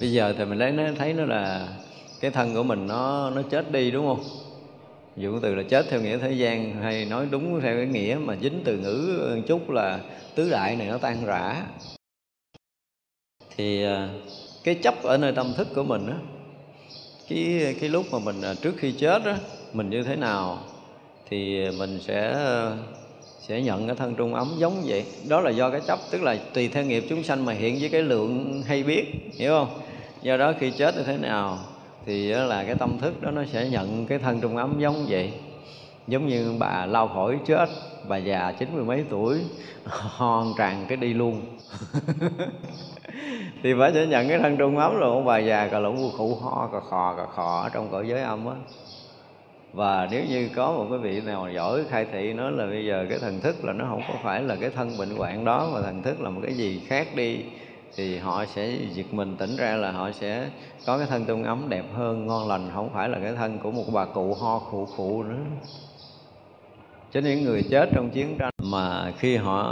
Bây 0.00 0.12
giờ 0.12 0.34
thì 0.38 0.44
mình 0.44 0.58
lấy 0.58 0.72
nó, 0.72 0.82
thấy 0.98 1.12
nó 1.12 1.24
là 1.24 1.68
cái 2.20 2.30
thân 2.30 2.54
của 2.54 2.62
mình, 2.62 2.86
nó 2.86 3.30
nó 3.30 3.42
chết 3.42 3.72
đi, 3.72 3.90
đúng 3.90 4.06
không? 4.06 4.24
Dụ 5.18 5.38
từ 5.40 5.54
là 5.54 5.62
chết 5.62 5.86
theo 5.90 6.00
nghĩa 6.00 6.18
thế 6.18 6.32
gian, 6.32 6.82
hay 6.82 7.04
nói 7.04 7.26
đúng 7.30 7.60
theo 7.60 7.76
cái 7.76 7.86
nghĩa 7.86 8.18
mà 8.24 8.36
dính 8.42 8.60
từ 8.64 8.78
ngữ 8.78 9.42
chút 9.46 9.70
là 9.70 10.00
tứ 10.34 10.50
đại 10.50 10.76
này 10.76 10.86
nó 10.86 10.98
tan 10.98 11.24
rã. 11.26 11.62
Thì 13.56 13.84
à, 13.84 14.08
cái 14.64 14.74
chấp 14.74 15.02
ở 15.02 15.16
nơi 15.16 15.32
tâm 15.32 15.54
thức 15.56 15.68
của 15.74 15.82
mình 15.82 16.06
á, 16.06 16.16
cái 17.28 17.74
cái 17.80 17.88
lúc 17.88 18.06
mà 18.12 18.18
mình 18.18 18.42
à, 18.42 18.54
trước 18.62 18.74
khi 18.78 18.92
chết 18.92 19.24
á, 19.24 19.38
mình 19.72 19.90
như 19.90 20.02
thế 20.02 20.16
nào, 20.16 20.58
thì 21.30 21.70
mình 21.78 21.98
sẽ 22.00 22.32
à, 22.32 22.76
sẽ 23.48 23.62
nhận 23.62 23.86
cái 23.86 23.96
thân 23.96 24.14
trung 24.14 24.34
ấm 24.34 24.54
giống 24.58 24.82
vậy. 24.86 25.04
Đó 25.28 25.40
là 25.40 25.50
do 25.50 25.70
cái 25.70 25.80
chấp, 25.86 25.98
tức 26.10 26.22
là 26.22 26.36
tùy 26.54 26.68
theo 26.68 26.84
nghiệp 26.84 27.04
chúng 27.08 27.22
sanh 27.22 27.44
mà 27.44 27.52
hiện 27.52 27.76
với 27.80 27.88
cái 27.88 28.02
lượng 28.02 28.62
hay 28.66 28.82
biết, 28.82 29.04
hiểu 29.36 29.50
không? 29.50 29.80
Do 30.22 30.36
đó 30.36 30.52
khi 30.60 30.70
chết 30.70 30.96
như 30.96 31.02
thế 31.02 31.16
nào? 31.16 31.58
Thì 32.08 32.28
là 32.28 32.64
cái 32.64 32.74
tâm 32.74 32.98
thức 32.98 33.22
đó 33.22 33.30
nó 33.30 33.44
sẽ 33.44 33.68
nhận 33.68 34.06
cái 34.06 34.18
thân 34.18 34.40
trung 34.40 34.56
ấm 34.56 34.74
giống 34.78 35.06
vậy. 35.08 35.32
Giống 36.06 36.26
như 36.26 36.54
bà 36.58 36.86
lao 36.86 37.10
phổi 37.14 37.38
chết, 37.46 37.68
bà 38.08 38.16
già 38.16 38.52
chín 38.58 38.68
mươi 38.74 38.84
mấy 38.84 39.04
tuổi, 39.10 39.38
hoàn 39.86 40.54
tràn 40.58 40.84
cái 40.88 40.96
đi 40.96 41.14
luôn. 41.14 41.40
Thì 43.62 43.74
bà 43.74 43.90
sẽ 43.90 44.06
nhận 44.06 44.28
cái 44.28 44.38
thân 44.38 44.56
trung 44.56 44.78
ấm 44.78 44.98
rồi 44.98 45.10
ông 45.10 45.24
bà 45.24 45.38
già 45.38 45.68
cà 45.68 45.78
lụng 45.78 46.12
khụ 46.16 46.34
ho, 46.34 46.68
cà 46.72 46.80
khò 46.80 47.14
cà 47.16 47.26
khò 47.26 47.62
ở 47.62 47.68
trong 47.68 47.88
cõi 47.90 48.08
giới 48.08 48.22
âm 48.22 48.46
á. 48.46 48.54
Và 49.72 50.08
nếu 50.10 50.24
như 50.28 50.48
có 50.56 50.72
một 50.72 50.86
cái 50.90 50.98
vị 50.98 51.20
nào 51.20 51.48
giỏi 51.54 51.80
khai 51.90 52.06
thị 52.12 52.32
nói 52.32 52.52
là 52.52 52.66
bây 52.66 52.86
giờ 52.86 53.06
cái 53.08 53.18
thần 53.18 53.40
thức 53.40 53.64
là 53.64 53.72
nó 53.72 53.84
không 53.90 54.02
có 54.08 54.14
phải 54.22 54.42
là 54.42 54.56
cái 54.60 54.70
thân 54.70 54.98
bệnh 54.98 55.16
hoạn 55.16 55.44
đó, 55.44 55.70
mà 55.74 55.80
thần 55.82 56.02
thức 56.02 56.20
là 56.20 56.30
một 56.30 56.40
cái 56.44 56.54
gì 56.54 56.80
khác 56.86 57.08
đi 57.16 57.44
thì 57.96 58.18
họ 58.18 58.44
sẽ 58.46 58.76
giật 58.94 59.06
mình 59.14 59.36
tỉnh 59.38 59.56
ra 59.56 59.76
là 59.76 59.92
họ 59.92 60.10
sẽ 60.12 60.50
có 60.86 60.98
cái 60.98 61.06
thân 61.06 61.24
tung 61.24 61.44
ấm 61.44 61.68
đẹp 61.68 61.84
hơn, 61.94 62.26
ngon 62.26 62.48
lành, 62.48 62.70
không 62.74 62.90
phải 62.94 63.08
là 63.08 63.18
cái 63.22 63.32
thân 63.36 63.58
của 63.58 63.70
một 63.70 63.84
bà 63.92 64.04
cụ 64.04 64.34
ho 64.34 64.58
khụ 64.58 64.86
khụ 64.86 65.22
nữa. 65.22 65.44
Cho 67.12 67.20
những 67.20 67.42
người 67.42 67.62
chết 67.62 67.88
trong 67.94 68.10
chiến 68.10 68.36
tranh 68.38 68.52
mà 68.62 69.12
khi 69.18 69.36
họ, 69.36 69.62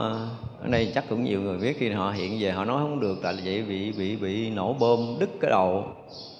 ở 0.62 0.68
đây 0.68 0.92
chắc 0.94 1.04
cũng 1.08 1.24
nhiều 1.24 1.40
người 1.40 1.58
biết 1.58 1.76
khi 1.78 1.90
họ 1.90 2.10
hiện 2.10 2.36
về 2.40 2.50
họ 2.50 2.64
nói 2.64 2.82
không 2.82 3.00
được, 3.00 3.18
tại 3.22 3.34
vì 3.34 3.42
vậy 3.42 3.64
bị 3.68 3.92
bị 3.92 4.16
bị 4.16 4.50
nổ 4.50 4.72
bom 4.72 5.16
đứt 5.18 5.30
cái 5.40 5.50
đầu. 5.50 5.84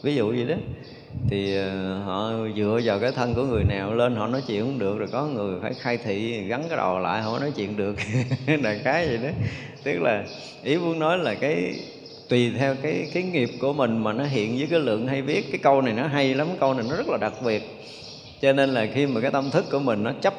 Ví 0.02 0.14
dụ 0.14 0.32
gì 0.32 0.44
đó. 0.44 0.54
Thì 1.28 1.56
ờ, 1.56 1.98
họ 1.98 2.32
dựa 2.56 2.80
vào 2.84 2.98
cái 2.98 3.12
thân 3.12 3.34
của 3.34 3.42
người 3.42 3.64
nào 3.64 3.94
lên 3.94 4.16
họ 4.16 4.26
nói 4.26 4.42
chuyện 4.46 4.60
không 4.62 4.78
được, 4.78 4.98
rồi 4.98 5.08
có 5.12 5.26
người 5.26 5.60
phải 5.62 5.74
khai 5.74 5.98
thị 5.98 6.44
gắn 6.48 6.64
cái 6.68 6.76
đầu 6.76 6.98
lại 6.98 7.22
họ 7.22 7.38
nói 7.38 7.52
chuyện 7.56 7.76
được. 7.76 7.96
Đại 8.62 8.80
cái 8.84 9.08
gì 9.08 9.16
đó 9.16 9.28
tức 9.86 10.02
là 10.02 10.24
ý 10.62 10.76
muốn 10.76 10.98
nói 10.98 11.18
là 11.18 11.34
cái 11.34 11.74
tùy 12.28 12.52
theo 12.58 12.74
cái 12.82 13.10
cái 13.14 13.22
nghiệp 13.22 13.50
của 13.60 13.72
mình 13.72 14.04
mà 14.04 14.12
nó 14.12 14.24
hiện 14.24 14.56
với 14.58 14.66
cái 14.70 14.80
lượng 14.80 15.06
hay 15.06 15.22
viết. 15.22 15.46
Cái 15.50 15.58
câu 15.62 15.82
này 15.82 15.94
nó 15.94 16.06
hay 16.06 16.34
lắm 16.34 16.48
câu 16.60 16.74
này 16.74 16.86
nó 16.90 16.96
rất 16.96 17.08
là 17.08 17.16
đặc 17.20 17.32
biệt. 17.44 17.62
Cho 18.40 18.52
nên 18.52 18.70
là 18.70 18.86
khi 18.94 19.06
mà 19.06 19.20
cái 19.20 19.30
tâm 19.30 19.50
thức 19.50 19.64
của 19.70 19.78
mình 19.78 20.02
nó 20.02 20.12
chấp 20.22 20.34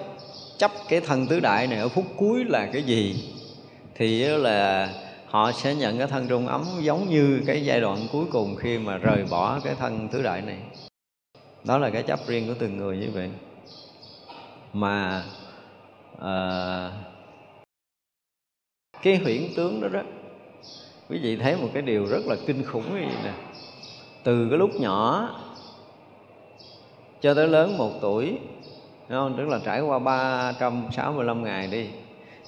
chấp 0.57 0.71
cái 0.89 0.99
thân 0.99 1.27
tứ 1.27 1.39
đại 1.39 1.67
này 1.67 1.79
ở 1.79 1.89
phút 1.89 2.05
cuối 2.15 2.43
là 2.47 2.65
cái 2.73 2.83
gì 2.83 3.15
thì 3.95 4.19
là 4.19 4.89
họ 5.25 5.51
sẽ 5.51 5.75
nhận 5.75 5.97
cái 5.97 6.07
thân 6.07 6.27
trung 6.27 6.47
ấm 6.47 6.65
giống 6.81 7.09
như 7.09 7.41
cái 7.47 7.65
giai 7.65 7.81
đoạn 7.81 7.97
cuối 8.11 8.25
cùng 8.31 8.55
khi 8.55 8.77
mà 8.77 8.97
rời 8.97 9.25
bỏ 9.29 9.59
cái 9.63 9.75
thân 9.79 10.07
tứ 10.07 10.21
đại 10.21 10.41
này. 10.41 10.57
Đó 11.63 11.77
là 11.77 11.89
cái 11.89 12.03
chấp 12.03 12.19
riêng 12.27 12.47
của 12.47 12.53
từng 12.59 12.77
người 12.77 12.97
như 12.97 13.07
vậy. 13.13 13.29
Mà 14.73 15.23
uh, 16.15 17.06
cái 19.01 19.17
huyễn 19.17 19.41
tướng 19.55 19.81
đó 19.81 19.87
đó. 19.87 20.01
Quý 21.09 21.19
vị 21.21 21.35
thấy 21.35 21.55
một 21.55 21.69
cái 21.73 21.81
điều 21.81 22.05
rất 22.05 22.25
là 22.25 22.35
kinh 22.47 22.63
khủng 22.63 22.83
như 22.83 23.05
vậy 23.05 23.17
nè. 23.23 23.31
Từ 24.23 24.47
cái 24.49 24.57
lúc 24.57 24.69
nhỏ 24.79 25.29
cho 27.21 27.33
tới 27.33 27.47
lớn 27.47 27.77
một 27.77 27.91
tuổi, 28.01 28.37
đúng 29.09 29.19
không? 29.19 29.35
tức 29.37 29.47
là 29.47 29.59
trải 29.65 29.81
qua 29.81 29.99
365 29.99 31.43
ngày 31.43 31.67
đi, 31.67 31.87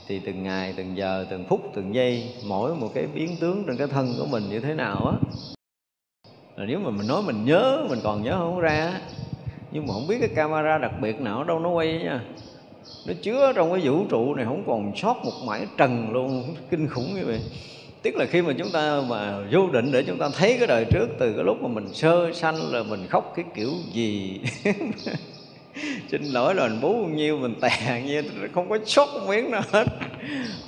thì 0.07 0.19
từng 0.19 0.43
ngày, 0.43 0.73
từng 0.77 0.97
giờ, 0.97 1.25
từng 1.29 1.45
phút, 1.45 1.61
từng 1.75 1.95
giây, 1.95 2.33
mỗi 2.47 2.75
một 2.75 2.91
cái 2.93 3.07
biến 3.13 3.35
tướng 3.39 3.63
trên 3.67 3.77
cái 3.77 3.87
thân 3.87 4.13
của 4.19 4.25
mình 4.25 4.49
như 4.49 4.59
thế 4.59 4.73
nào 4.73 5.07
á. 5.07 5.13
Là 6.55 6.65
nếu 6.65 6.79
mà 6.79 6.89
mình 6.89 7.07
nói 7.07 7.21
mình 7.21 7.45
nhớ, 7.45 7.85
mình 7.89 7.99
còn 8.03 8.23
nhớ 8.23 8.37
không 8.37 8.59
ra 8.59 8.93
nhưng 9.71 9.87
mà 9.87 9.93
không 9.93 10.07
biết 10.07 10.17
cái 10.19 10.29
camera 10.35 10.77
đặc 10.77 10.91
biệt 11.01 11.21
nào 11.21 11.43
đâu 11.43 11.59
nó 11.59 11.69
quay 11.69 11.99
nha 12.03 12.21
nó 13.07 13.13
chứa 13.21 13.53
trong 13.55 13.71
cái 13.71 13.81
vũ 13.83 14.05
trụ 14.09 14.33
này 14.35 14.45
không 14.45 14.63
còn 14.67 14.91
sót 14.95 15.25
một 15.25 15.45
mãi 15.45 15.67
trần 15.77 16.11
luôn 16.11 16.55
kinh 16.69 16.87
khủng 16.87 17.15
như 17.15 17.25
vậy. 17.25 17.39
Tức 18.01 18.15
là 18.15 18.25
khi 18.25 18.41
mà 18.41 18.53
chúng 18.57 18.71
ta 18.71 19.01
mà 19.09 19.37
vô 19.51 19.67
định 19.71 19.91
để 19.91 20.03
chúng 20.03 20.17
ta 20.17 20.29
thấy 20.29 20.55
cái 20.57 20.67
đời 20.67 20.85
trước 20.91 21.07
từ 21.19 21.33
cái 21.33 21.43
lúc 21.43 21.61
mà 21.61 21.67
mình 21.67 21.93
sơ 21.93 22.33
sanh 22.33 22.71
là 22.71 22.83
mình 22.83 23.07
khóc 23.09 23.33
cái 23.35 23.45
kiểu 23.55 23.69
gì? 23.93 24.39
Xin 26.11 26.23
lỗi 26.23 26.55
là 26.55 26.67
mình 26.67 26.81
bú 26.81 26.93
bao 26.93 27.09
nhiêu 27.09 27.37
mình 27.37 27.55
tè 27.61 28.01
nhiêu 28.05 28.23
không 28.53 28.69
có 28.69 28.77
sót 28.85 29.07
miếng 29.27 29.51
nào 29.51 29.61
hết. 29.71 29.85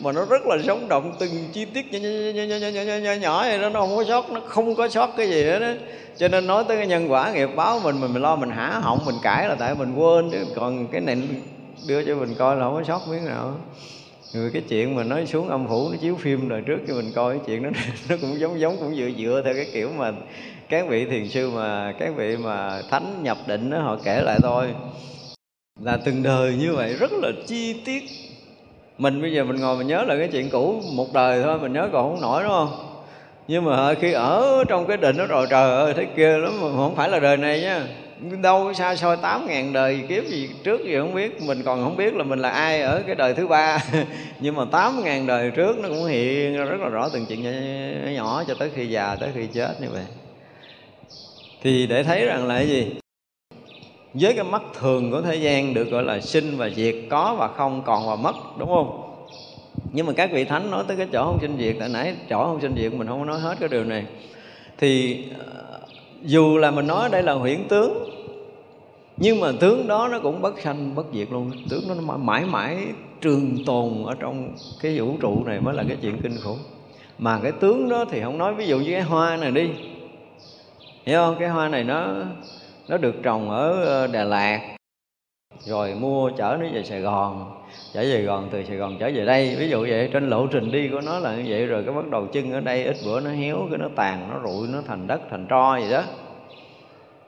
Mà 0.01 0.11
nó 0.11 0.25
rất 0.25 0.41
là 0.45 0.57
sống 0.63 0.88
động 0.88 1.13
từng 1.19 1.29
chi 1.53 1.65
tiết 1.65 1.93
nhỏ 1.93 1.99
nhỏ, 1.99 2.43
nhỏ, 2.43 2.67
nhỏ, 2.67 2.81
nhỏ, 2.81 2.93
nhỏ, 2.93 3.13
nhỏ 3.13 3.43
vậy 3.43 3.59
đó 3.59 3.69
nó 3.69 3.79
không 3.79 3.95
có 3.95 4.03
sót 4.03 4.31
nó 4.31 4.41
không 4.45 4.75
có 4.75 4.88
sót 4.88 5.09
cái 5.17 5.29
gì 5.29 5.43
hết 5.43 5.59
đó 5.59 5.73
cho 6.17 6.27
nên 6.27 6.47
nói 6.47 6.63
tới 6.67 6.77
cái 6.77 6.88
nhân 6.88 7.11
quả 7.11 7.31
nghiệp 7.33 7.49
báo 7.55 7.79
mình 7.83 8.01
mình, 8.01 8.13
mình 8.13 8.21
lo 8.21 8.35
mình 8.35 8.49
hả 8.49 8.79
họng 8.81 8.99
mình 9.05 9.15
cãi 9.21 9.47
là 9.47 9.55
tại 9.55 9.75
mình 9.75 9.93
quên 9.95 10.29
chứ. 10.31 10.45
Còn 10.55 10.88
cái 10.88 11.01
này 11.01 11.17
đưa 11.85 12.03
cho 12.03 12.15
mình 12.15 12.35
coi 12.35 12.55
là 12.55 12.65
không 12.65 12.75
có 12.75 12.83
sót 12.83 13.07
miếng 13.07 13.25
nào. 13.25 13.55
Người 14.33 14.51
cái 14.51 14.61
chuyện 14.69 14.95
mà 14.95 15.03
nói 15.03 15.25
xuống 15.25 15.49
âm 15.49 15.67
phủ, 15.67 15.89
nó 15.89 15.97
chiếu 16.01 16.15
phim 16.15 16.49
đời 16.49 16.61
trước 16.61 16.79
cho 16.87 16.93
mình 16.93 17.11
coi, 17.15 17.37
cái 17.37 17.43
chuyện 17.47 17.63
đó 17.63 17.69
nó 18.09 18.15
cũng 18.21 18.39
giống 18.39 18.59
giống 18.59 18.77
cũng 18.79 18.95
dựa 18.95 19.09
dựa 19.17 19.41
theo 19.45 19.53
cái 19.53 19.67
kiểu 19.73 19.89
mà 19.97 20.11
các 20.69 20.87
vị 20.87 21.05
thiền 21.05 21.29
sư 21.29 21.49
mà, 21.49 21.93
các 21.99 22.13
vị 22.15 22.37
mà 22.37 22.81
thánh 22.89 23.23
nhập 23.23 23.37
định 23.47 23.69
đó 23.69 23.79
họ 23.79 23.97
kể 24.03 24.21
lại 24.21 24.39
thôi. 24.43 24.67
Là 25.79 25.97
từng 25.97 26.23
đời 26.23 26.55
như 26.59 26.75
vậy, 26.75 26.93
rất 26.93 27.11
là 27.11 27.31
chi 27.47 27.81
tiết. 27.85 28.03
Mình 28.97 29.21
bây 29.21 29.33
giờ 29.33 29.43
mình 29.43 29.59
ngồi 29.59 29.77
mình 29.77 29.87
nhớ 29.87 30.03
là 30.03 30.17
cái 30.17 30.27
chuyện 30.31 30.49
cũ, 30.49 30.81
một 30.93 31.13
đời 31.13 31.43
thôi, 31.43 31.59
mình 31.59 31.73
nhớ 31.73 31.89
còn 31.93 32.11
không 32.11 32.21
nổi, 32.21 32.43
đúng 32.43 32.51
không? 32.51 32.91
Nhưng 33.47 33.63
mà 33.63 33.93
khi 33.93 34.11
ở 34.11 34.63
trong 34.67 34.87
cái 34.87 34.97
định 34.97 35.17
đó 35.17 35.25
rồi, 35.25 35.47
trời 35.49 35.71
ơi 35.71 35.93
thấy 35.93 36.07
kia 36.15 36.37
lắm, 36.37 36.61
mà 36.61 36.67
không 36.75 36.95
phải 36.95 37.09
là 37.09 37.19
đời 37.19 37.37
này 37.37 37.61
nha 37.61 37.87
đâu 38.22 38.73
xa 38.73 38.95
xôi 38.95 39.18
tám 39.18 39.48
ngàn 39.48 39.73
đời 39.73 40.03
kiếp 40.10 40.26
gì 40.26 40.49
trước 40.64 40.85
gì 40.85 40.98
không 40.98 41.14
biết. 41.14 41.41
Mình 41.41 41.64
còn 41.64 41.84
không 41.84 41.98
biết 41.98 42.14
là 42.15 42.23
mình 42.23 42.39
là 42.39 42.49
ai 42.49 42.81
ở 42.81 43.03
cái 43.07 43.15
đời 43.15 43.34
thứ 43.34 43.48
ba. 43.48 43.84
Nhưng 44.39 44.56
mà 44.56 44.65
tám 44.72 45.03
ngàn 45.03 45.27
đời 45.27 45.52
trước 45.52 45.77
nó 45.80 45.89
cũng 45.89 46.06
hiện 46.06 46.57
rất 46.57 46.81
là 46.81 46.89
rõ 46.89 47.10
từng 47.14 47.26
chuyện 47.26 47.43
nhỏ, 47.43 47.52
nhỏ 48.11 48.43
cho 48.48 48.53
tới 48.53 48.69
khi 48.76 48.88
già 48.88 49.15
tới 49.15 49.30
khi 49.35 49.48
chết 49.53 49.81
như 49.81 49.88
vậy. 49.91 50.03
Thì 51.61 51.88
để 51.88 52.03
thấy 52.03 52.26
rằng 52.26 52.48
là 52.48 52.57
cái 52.57 52.68
gì? 52.68 52.88
Với 54.14 54.34
cái 54.34 54.43
mắt 54.43 54.61
thường 54.80 55.11
của 55.11 55.22
thế 55.22 55.35
gian 55.35 55.73
được 55.73 55.89
gọi 55.91 56.03
là 56.03 56.19
sinh 56.19 56.57
và 56.57 56.69
diệt 56.69 56.95
có 57.10 57.35
và 57.39 57.48
không 57.48 57.81
còn 57.85 58.07
và 58.07 58.15
mất 58.15 58.35
đúng 58.57 58.69
không? 58.69 59.02
Nhưng 59.91 60.06
mà 60.06 60.14
các 60.14 60.31
vị 60.31 60.43
thánh 60.43 60.72
nói 60.72 60.84
tới 60.88 60.98
cái 60.98 61.07
chỗ 61.11 61.26
không 61.26 61.39
sinh 61.41 61.57
diệt 61.60 61.76
tại 61.80 61.89
nãy 61.89 62.15
chỗ 62.30 62.43
không 62.43 62.61
sinh 62.61 62.76
diệt 62.77 62.93
mình 62.93 63.07
không 63.07 63.19
có 63.19 63.26
nói 63.26 63.39
hết 63.39 63.57
cái 63.60 63.69
điều 63.69 63.84
này. 63.84 64.06
Thì 64.77 65.23
ờ, 65.39 65.80
dù 66.22 66.57
là 66.57 66.72
mình 66.72 66.88
nói 66.88 67.10
đây 67.10 67.23
là 67.23 67.34
huyễn 67.34 67.68
tướng 67.68 68.10
nhưng 69.23 69.39
mà 69.39 69.52
tướng 69.60 69.88
đó 69.88 70.07
nó 70.11 70.19
cũng 70.19 70.41
bất 70.41 70.60
sanh, 70.60 70.95
bất 70.95 71.06
diệt 71.14 71.27
luôn. 71.31 71.52
Tướng 71.69 71.81
đó 71.88 71.95
nó 72.07 72.18
mãi 72.18 72.45
mãi 72.45 72.77
trường 73.22 73.65
tồn 73.65 74.03
ở 74.06 74.15
trong 74.19 74.56
cái 74.81 74.99
vũ 74.99 75.18
trụ 75.22 75.43
này 75.45 75.60
mới 75.61 75.73
là 75.73 75.84
cái 75.88 75.98
chuyện 76.02 76.22
kinh 76.22 76.38
khủng. 76.43 76.57
Mà 77.18 77.39
cái 77.43 77.52
tướng 77.52 77.89
đó 77.89 78.06
thì 78.11 78.22
không 78.22 78.38
nói, 78.38 78.53
ví 78.53 78.68
dụ 78.68 78.80
như 78.80 78.91
cái 78.91 79.02
hoa 79.02 79.38
này 79.38 79.52
đi. 79.52 79.69
Hiểu 81.06 81.19
không? 81.19 81.35
Cái 81.39 81.49
hoa 81.49 81.69
này 81.69 81.84
nó 81.84 82.07
nó 82.88 82.98
được 82.98 83.15
trồng 83.23 83.49
ở 83.49 83.85
ờ, 83.85 84.07
Đà 84.07 84.23
Lạt. 84.23 84.60
Rồi 85.60 85.95
mua 85.95 86.31
chở 86.38 86.57
nó 86.60 86.65
về 86.73 86.84
Sài 86.84 87.02
Gòn. 87.02 87.61
Chở 87.93 88.02
về 88.02 88.11
Sài 88.14 88.22
Gòn, 88.22 88.49
từ 88.52 88.64
Sài 88.64 88.77
Gòn 88.77 88.98
trở 88.99 89.11
về 89.15 89.26
đây. 89.26 89.56
Ví 89.60 89.69
dụ 89.69 89.81
vậy, 89.81 90.10
trên 90.14 90.30
lộ 90.30 90.48
trình 90.48 90.72
đi 90.72 90.89
của 90.89 91.02
nó 91.02 91.19
là 91.19 91.35
như 91.35 91.45
vậy 91.48 91.65
rồi, 91.65 91.84
cái 91.85 91.95
bắt 91.95 92.10
đầu 92.10 92.27
chân 92.34 92.52
ở 92.52 92.60
đây, 92.60 92.84
ít 92.84 92.95
bữa 93.06 93.19
nó 93.19 93.30
héo, 93.30 93.68
cái 93.69 93.77
nó 93.77 93.88
tàn, 93.95 94.30
nó 94.30 94.49
rụi, 94.49 94.68
nó 94.68 94.81
thành 94.88 95.07
đất, 95.07 95.22
thành 95.30 95.48
tro 95.49 95.77
gì 95.77 95.91
đó 95.91 96.03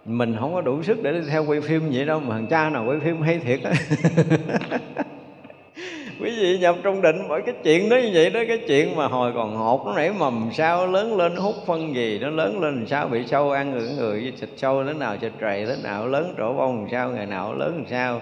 mình 0.06 0.36
không 0.40 0.54
có 0.54 0.62
đủ 0.62 0.84
sức 0.84 1.04
để 1.04 1.12
đi 1.12 1.20
theo 1.30 1.46
quay 1.46 1.62
phim 1.62 1.90
vậy 1.94 2.06
đâu, 2.06 2.20
mà 2.20 2.36
thằng 2.36 2.48
cha 2.48 2.70
nào 2.70 2.86
quay 2.88 3.00
phim 3.00 3.22
hay 3.22 3.40
thiệt 3.40 3.60
á. 3.64 3.72
Quý 6.22 6.32
vị 6.40 6.58
nhập 6.60 6.76
trong 6.84 7.02
định 7.02 7.26
bởi 7.30 7.42
cái 7.46 7.56
chuyện 7.64 7.90
đó 7.90 7.98
như 7.98 8.12
vậy 8.14 8.30
đó, 8.30 8.40
cái 8.48 8.58
chuyện 8.68 8.96
mà 8.96 9.08
hồi 9.08 9.32
còn 9.36 9.56
hột, 9.56 9.86
nó 9.86 9.94
nảy 9.96 10.12
mầm 10.12 10.50
sao, 10.54 10.88
lớn 10.88 11.18
lên 11.18 11.36
hút 11.36 11.56
phân 11.66 11.96
gì, 11.96 12.20
nó 12.20 12.30
lớn 12.30 12.60
lên 12.62 12.86
sao, 12.88 13.08
bị 13.08 13.26
sâu 13.28 13.52
ăn 13.52 13.72
người 13.72 13.90
người, 13.98 14.22
với 14.22 14.34
thịt 14.40 14.50
sâu 14.58 14.84
thế 14.84 14.94
nào, 14.94 15.18
thịt 15.18 15.32
trầy 15.42 15.66
thế 15.66 15.76
nào, 15.84 16.08
lớn 16.08 16.34
trổ 16.38 16.54
bông 16.54 16.80
làm 16.80 16.88
sao, 16.92 17.12
ngày 17.12 17.26
nào 17.26 17.54
lớn 17.54 17.76
làm 17.76 17.86
sao, 17.90 18.22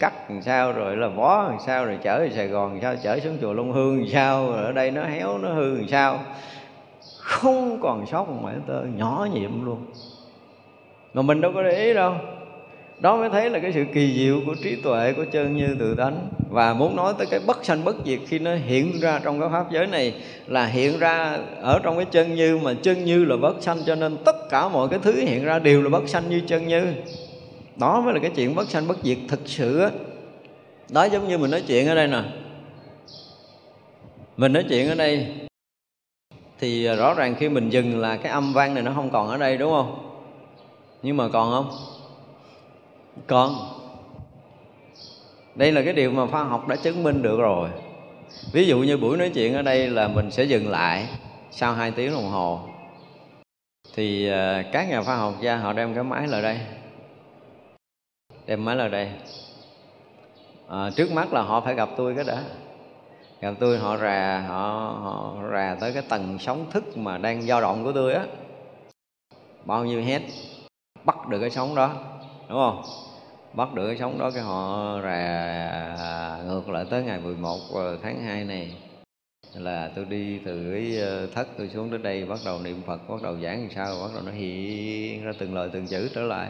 cắt 0.00 0.12
làm 0.30 0.42
sao, 0.42 0.72
rồi 0.72 0.96
là 0.96 1.08
vó 1.08 1.46
làm 1.48 1.58
sao, 1.66 1.84
rồi 1.84 1.98
chở 2.02 2.18
về 2.18 2.30
sài 2.36 2.48
gòn 2.48 2.72
làm 2.72 2.82
sao, 2.82 2.96
chở 3.02 3.18
xuống 3.24 3.38
chùa 3.40 3.52
long 3.52 3.72
hương 3.72 3.98
làm 3.98 4.08
sao, 4.08 4.50
rồi 4.52 4.64
ở 4.64 4.72
đây 4.72 4.90
nó 4.90 5.04
héo, 5.04 5.38
nó 5.38 5.48
hư 5.48 5.76
làm 5.76 5.88
sao. 5.88 6.20
Không 7.18 7.78
còn 7.82 8.06
sót 8.06 8.28
một 8.28 8.42
mảnh 8.42 8.60
tơ, 8.66 8.82
nhỏ 8.96 9.28
nhiệm 9.34 9.64
luôn 9.64 9.86
mà 11.14 11.22
mình 11.22 11.40
đâu 11.40 11.52
có 11.54 11.62
để 11.62 11.84
ý 11.84 11.94
đâu. 11.94 12.14
Đó 13.00 13.16
mới 13.16 13.30
thấy 13.30 13.50
là 13.50 13.58
cái 13.58 13.72
sự 13.72 13.84
kỳ 13.94 14.14
diệu 14.18 14.40
của 14.46 14.54
trí 14.62 14.76
tuệ 14.76 15.12
của 15.12 15.24
chân 15.32 15.56
như 15.56 15.76
tự 15.78 15.94
tánh. 15.94 16.28
Và 16.50 16.74
muốn 16.74 16.96
nói 16.96 17.14
tới 17.18 17.26
cái 17.30 17.40
bất 17.46 17.64
sanh 17.64 17.84
bất 17.84 17.96
diệt 18.04 18.18
khi 18.28 18.38
nó 18.38 18.54
hiện 18.54 19.00
ra 19.00 19.20
trong 19.24 19.40
cái 19.40 19.48
pháp 19.52 19.72
giới 19.72 19.86
này 19.86 20.14
là 20.46 20.66
hiện 20.66 20.98
ra 20.98 21.38
ở 21.60 21.80
trong 21.82 21.96
cái 21.96 22.06
chân 22.10 22.34
như, 22.34 22.58
mà 22.62 22.74
chân 22.82 23.04
như 23.04 23.24
là 23.24 23.36
bất 23.36 23.62
sanh, 23.62 23.78
cho 23.86 23.94
nên 23.94 24.16
tất 24.24 24.36
cả 24.50 24.68
mọi 24.68 24.88
cái 24.88 24.98
thứ 25.02 25.12
hiện 25.12 25.44
ra 25.44 25.58
đều 25.58 25.82
là 25.82 25.88
bất 25.88 26.08
sanh 26.08 26.30
như 26.30 26.42
chân 26.46 26.68
như. 26.68 26.92
Đó 27.76 28.00
mới 28.00 28.14
là 28.14 28.20
cái 28.20 28.30
chuyện 28.36 28.54
bất 28.54 28.68
sanh 28.68 28.88
bất 28.88 28.96
diệt 29.02 29.18
thực 29.28 29.40
sự 29.44 29.80
á. 29.80 29.90
Đó 30.88 31.04
giống 31.04 31.28
như 31.28 31.38
mình 31.38 31.50
nói 31.50 31.62
chuyện 31.66 31.88
ở 31.88 31.94
đây 31.94 32.06
nè. 32.06 32.22
Mình 34.36 34.52
nói 34.52 34.64
chuyện 34.68 34.88
ở 34.88 34.94
đây 34.94 35.26
thì 36.60 36.88
rõ 36.88 37.14
ràng 37.14 37.34
khi 37.34 37.48
mình 37.48 37.70
dừng 37.70 38.00
là 38.00 38.16
cái 38.16 38.32
âm 38.32 38.52
vang 38.52 38.74
này 38.74 38.82
nó 38.82 38.92
không 38.94 39.10
còn 39.10 39.28
ở 39.28 39.36
đây, 39.36 39.56
đúng 39.56 39.72
không? 39.72 40.13
Nhưng 41.04 41.16
mà 41.16 41.28
còn 41.32 41.50
không? 41.50 41.76
Còn. 43.26 43.54
Đây 45.54 45.72
là 45.72 45.82
cái 45.82 45.92
điều 45.92 46.10
mà 46.10 46.26
khoa 46.26 46.44
học 46.44 46.68
đã 46.68 46.76
chứng 46.76 47.02
minh 47.02 47.22
được 47.22 47.38
rồi. 47.38 47.68
Ví 48.52 48.66
dụ 48.66 48.78
như 48.78 48.96
buổi 48.96 49.16
nói 49.16 49.30
chuyện 49.34 49.54
ở 49.54 49.62
đây 49.62 49.88
là 49.88 50.08
mình 50.08 50.30
sẽ 50.30 50.44
dừng 50.44 50.70
lại 50.70 51.08
sau 51.50 51.72
2 51.74 51.90
tiếng 51.90 52.12
đồng 52.12 52.28
hồ. 52.28 52.60
Thì 53.94 54.28
à, 54.28 54.64
các 54.72 54.88
nhà 54.88 55.02
khoa 55.02 55.16
học 55.16 55.34
gia 55.40 55.56
họ 55.56 55.72
đem 55.72 55.94
cái 55.94 56.04
máy 56.04 56.28
lại 56.28 56.42
đây. 56.42 56.58
Đem 58.46 58.64
máy 58.64 58.76
lại 58.76 58.88
đây. 58.88 59.10
À, 60.68 60.90
trước 60.96 61.12
mắt 61.12 61.32
là 61.32 61.42
họ 61.42 61.60
phải 61.60 61.74
gặp 61.74 61.88
tôi 61.96 62.14
cái 62.14 62.24
đã. 62.24 62.42
Gặp 63.40 63.54
tôi 63.60 63.78
họ 63.78 63.96
rà 63.96 64.44
họ, 64.48 64.96
họ 65.02 65.34
rà 65.52 65.76
tới 65.80 65.92
cái 65.92 66.02
tầng 66.08 66.38
sóng 66.40 66.66
thức 66.70 66.96
mà 66.96 67.18
đang 67.18 67.42
dao 67.42 67.60
động 67.60 67.84
của 67.84 67.92
tôi 67.92 68.14
á. 68.14 68.24
Bao 69.64 69.84
nhiêu 69.84 70.02
hết 70.02 70.22
bắt 71.04 71.28
được 71.28 71.38
cái 71.40 71.50
sóng 71.50 71.74
đó, 71.74 71.92
đúng 72.48 72.58
không? 72.58 72.82
Bắt 73.52 73.74
được 73.74 73.86
cái 73.86 73.96
sóng 73.98 74.18
đó 74.18 74.30
cái 74.30 74.42
họ 74.42 75.00
rà 75.02 76.38
ngược 76.46 76.68
lại 76.68 76.84
tới 76.90 77.02
ngày 77.02 77.20
11 77.20 77.58
tháng 78.02 78.22
2 78.22 78.44
này. 78.44 78.76
Là 79.54 79.90
tôi 79.96 80.04
đi 80.04 80.38
từ 80.44 80.72
cái 80.72 80.98
ờ, 80.98 81.26
thất 81.26 81.48
tôi 81.58 81.68
xuống 81.68 81.90
tới 81.90 81.98
đây, 81.98 82.24
bắt 82.24 82.38
đầu 82.44 82.60
niệm 82.60 82.82
Phật, 82.86 83.08
bắt 83.08 83.22
đầu 83.22 83.36
giảng 83.42 83.60
làm 83.60 83.70
sao, 83.74 83.96
bắt 84.02 84.10
đầu 84.14 84.22
nó 84.26 84.32
hiện 84.32 85.24
ra 85.24 85.32
từng 85.38 85.54
lời 85.54 85.70
từng 85.72 85.86
chữ 85.86 86.10
trở 86.14 86.22
lại. 86.22 86.48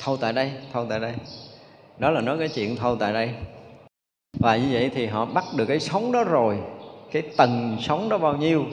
Thâu 0.00 0.16
tại 0.16 0.32
đây 0.32 0.52
thâu 0.72 0.86
tại 0.88 1.00
đây. 1.00 1.12
Đó 1.98 2.10
là 2.10 2.20
nói 2.20 2.38
cái 2.38 2.48
chuyện 2.48 2.76
thâu 2.76 2.96
tại 2.96 3.12
đây. 3.12 3.30
Và 4.38 4.56
như 4.56 4.68
vậy 4.72 4.90
thì 4.94 5.06
họ 5.06 5.24
bắt 5.24 5.44
được 5.56 5.66
cái 5.66 5.80
sóng 5.80 6.12
đó 6.12 6.24
rồi. 6.24 6.58
Cái 7.12 7.22
tầng 7.36 7.76
sóng 7.80 8.08
đó 8.08 8.18
bao 8.18 8.36
nhiêu? 8.36 8.64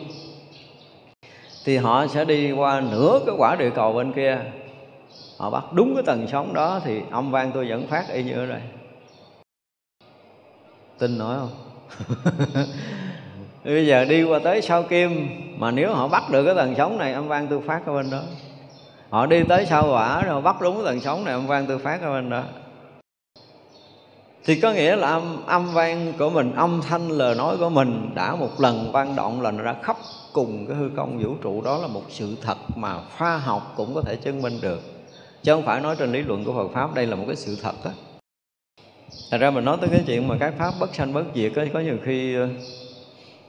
Thì 1.65 1.77
họ 1.77 2.07
sẽ 2.07 2.25
đi 2.25 2.51
qua 2.51 2.81
nửa 2.91 3.19
cái 3.25 3.35
quả 3.37 3.55
địa 3.55 3.69
cầu 3.69 3.93
bên 3.93 4.13
kia 4.13 4.39
họ 5.41 5.49
bắt 5.49 5.63
đúng 5.73 5.93
cái 5.95 6.03
tầng 6.03 6.27
sóng 6.31 6.53
đó 6.53 6.79
thì 6.83 7.01
âm 7.11 7.31
vang 7.31 7.51
tôi 7.51 7.69
vẫn 7.69 7.87
phát 7.87 8.09
y 8.09 8.23
như 8.23 8.33
ở 8.33 8.45
đây. 8.45 8.61
Tin 10.99 11.17
nổi 11.17 11.35
không? 11.39 11.49
Bây 13.65 13.87
giờ 13.87 14.05
đi 14.05 14.23
qua 14.23 14.39
tới 14.43 14.61
sao 14.61 14.83
kim 14.83 15.27
mà 15.57 15.71
nếu 15.71 15.93
họ 15.93 16.07
bắt 16.07 16.29
được 16.29 16.45
cái 16.45 16.55
tầng 16.55 16.73
sóng 16.77 16.97
này 16.97 17.13
âm 17.13 17.27
vang 17.27 17.47
tôi 17.47 17.61
phát 17.61 17.85
ở 17.85 17.93
bên 17.93 18.09
đó. 18.09 18.21
Họ 19.09 19.25
đi 19.25 19.43
tới 19.43 19.65
sao 19.65 19.87
quả 19.91 20.23
rồi 20.23 20.41
bắt 20.41 20.61
đúng 20.61 20.75
cái 20.75 20.85
tầng 20.85 20.99
sóng 20.99 21.25
này 21.25 21.33
âm 21.33 21.47
vang 21.47 21.65
tôi 21.67 21.77
phát 21.77 22.01
ở 22.01 22.13
bên 22.13 22.29
đó. 22.29 22.43
Thì 24.45 24.59
có 24.59 24.71
nghĩa 24.71 24.95
là 24.95 25.07
âm, 25.07 25.45
âm 25.45 25.73
vang 25.73 26.13
của 26.19 26.29
mình 26.29 26.53
âm 26.55 26.81
thanh 26.81 27.09
lời 27.09 27.35
nói 27.35 27.57
của 27.57 27.69
mình 27.69 28.11
đã 28.15 28.35
một 28.35 28.61
lần 28.61 28.91
vang 28.91 29.15
động 29.15 29.41
là 29.41 29.51
nó 29.51 29.63
đã 29.63 29.75
khắp 29.83 29.97
cùng 30.33 30.65
cái 30.67 30.77
hư 30.77 30.89
không 30.95 31.19
vũ 31.23 31.35
trụ. 31.43 31.61
Đó 31.61 31.77
là 31.77 31.87
một 31.87 32.03
sự 32.09 32.35
thật 32.41 32.57
mà 32.75 32.99
khoa 33.17 33.37
học 33.37 33.73
cũng 33.77 33.95
có 33.95 34.01
thể 34.01 34.15
chứng 34.15 34.41
minh 34.41 34.61
được 34.61 34.90
chứ 35.43 35.53
không 35.53 35.65
phải 35.65 35.81
nói 35.81 35.95
trên 35.99 36.11
lý 36.11 36.21
luận 36.21 36.43
của 36.45 36.53
Phật 36.53 36.73
pháp 36.73 36.95
đây 36.95 37.07
là 37.07 37.15
một 37.15 37.23
cái 37.27 37.35
sự 37.35 37.57
thật 37.61 37.73
đó 37.85 37.91
Thật 39.31 39.37
ra 39.37 39.51
mình 39.51 39.65
nói 39.65 39.77
tới 39.81 39.89
cái 39.89 40.03
chuyện 40.07 40.27
mà 40.27 40.37
các 40.39 40.53
pháp 40.57 40.73
bất 40.79 40.95
sanh 40.95 41.13
bất 41.13 41.23
diệt 41.35 41.55
ấy, 41.55 41.69
có 41.73 41.79
nhiều 41.79 41.97
khi 42.03 42.35
ờ, 42.35 42.49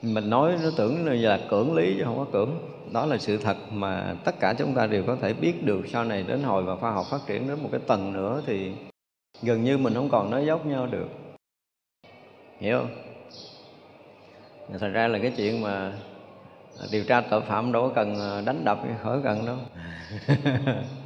mình 0.01 0.29
nói 0.29 0.57
nó 0.63 0.69
tưởng 0.77 1.05
là 1.23 1.39
cưỡng 1.49 1.75
lý 1.75 1.95
chứ 1.97 2.03
không 2.05 2.17
có 2.17 2.25
cưỡng. 2.31 2.49
Đó 2.91 3.05
là 3.05 3.17
sự 3.17 3.37
thật 3.37 3.57
mà 3.71 4.15
tất 4.25 4.39
cả 4.39 4.53
chúng 4.57 4.75
ta 4.75 4.87
đều 4.87 5.03
có 5.07 5.15
thể 5.21 5.33
biết 5.33 5.65
được 5.65 5.81
sau 5.87 6.03
này 6.03 6.23
đến 6.23 6.43
hồi 6.43 6.63
mà 6.63 6.75
khoa 6.75 6.91
học 6.91 7.05
phát 7.09 7.19
triển 7.27 7.47
đến 7.47 7.63
một 7.63 7.69
cái 7.71 7.81
tầng 7.87 8.13
nữa 8.13 8.41
thì 8.45 8.71
gần 9.41 9.63
như 9.63 9.77
mình 9.77 9.93
không 9.93 10.09
còn 10.09 10.31
nói 10.31 10.45
dốc 10.45 10.65
nhau 10.65 10.87
được. 10.87 11.07
Hiểu 12.59 12.79
không? 12.79 12.89
Thật 14.79 14.89
ra 14.93 15.07
là 15.07 15.19
cái 15.19 15.33
chuyện 15.37 15.61
mà 15.61 15.93
điều 16.91 17.03
tra 17.03 17.21
tội 17.21 17.41
phạm 17.41 17.71
đâu 17.71 17.87
có 17.87 17.93
cần 17.95 18.15
ờ, 18.15 18.41
đánh 18.45 18.65
đập 18.65 18.79
khỏi 19.03 19.19
cần 19.23 19.45
đâu. 19.45 19.57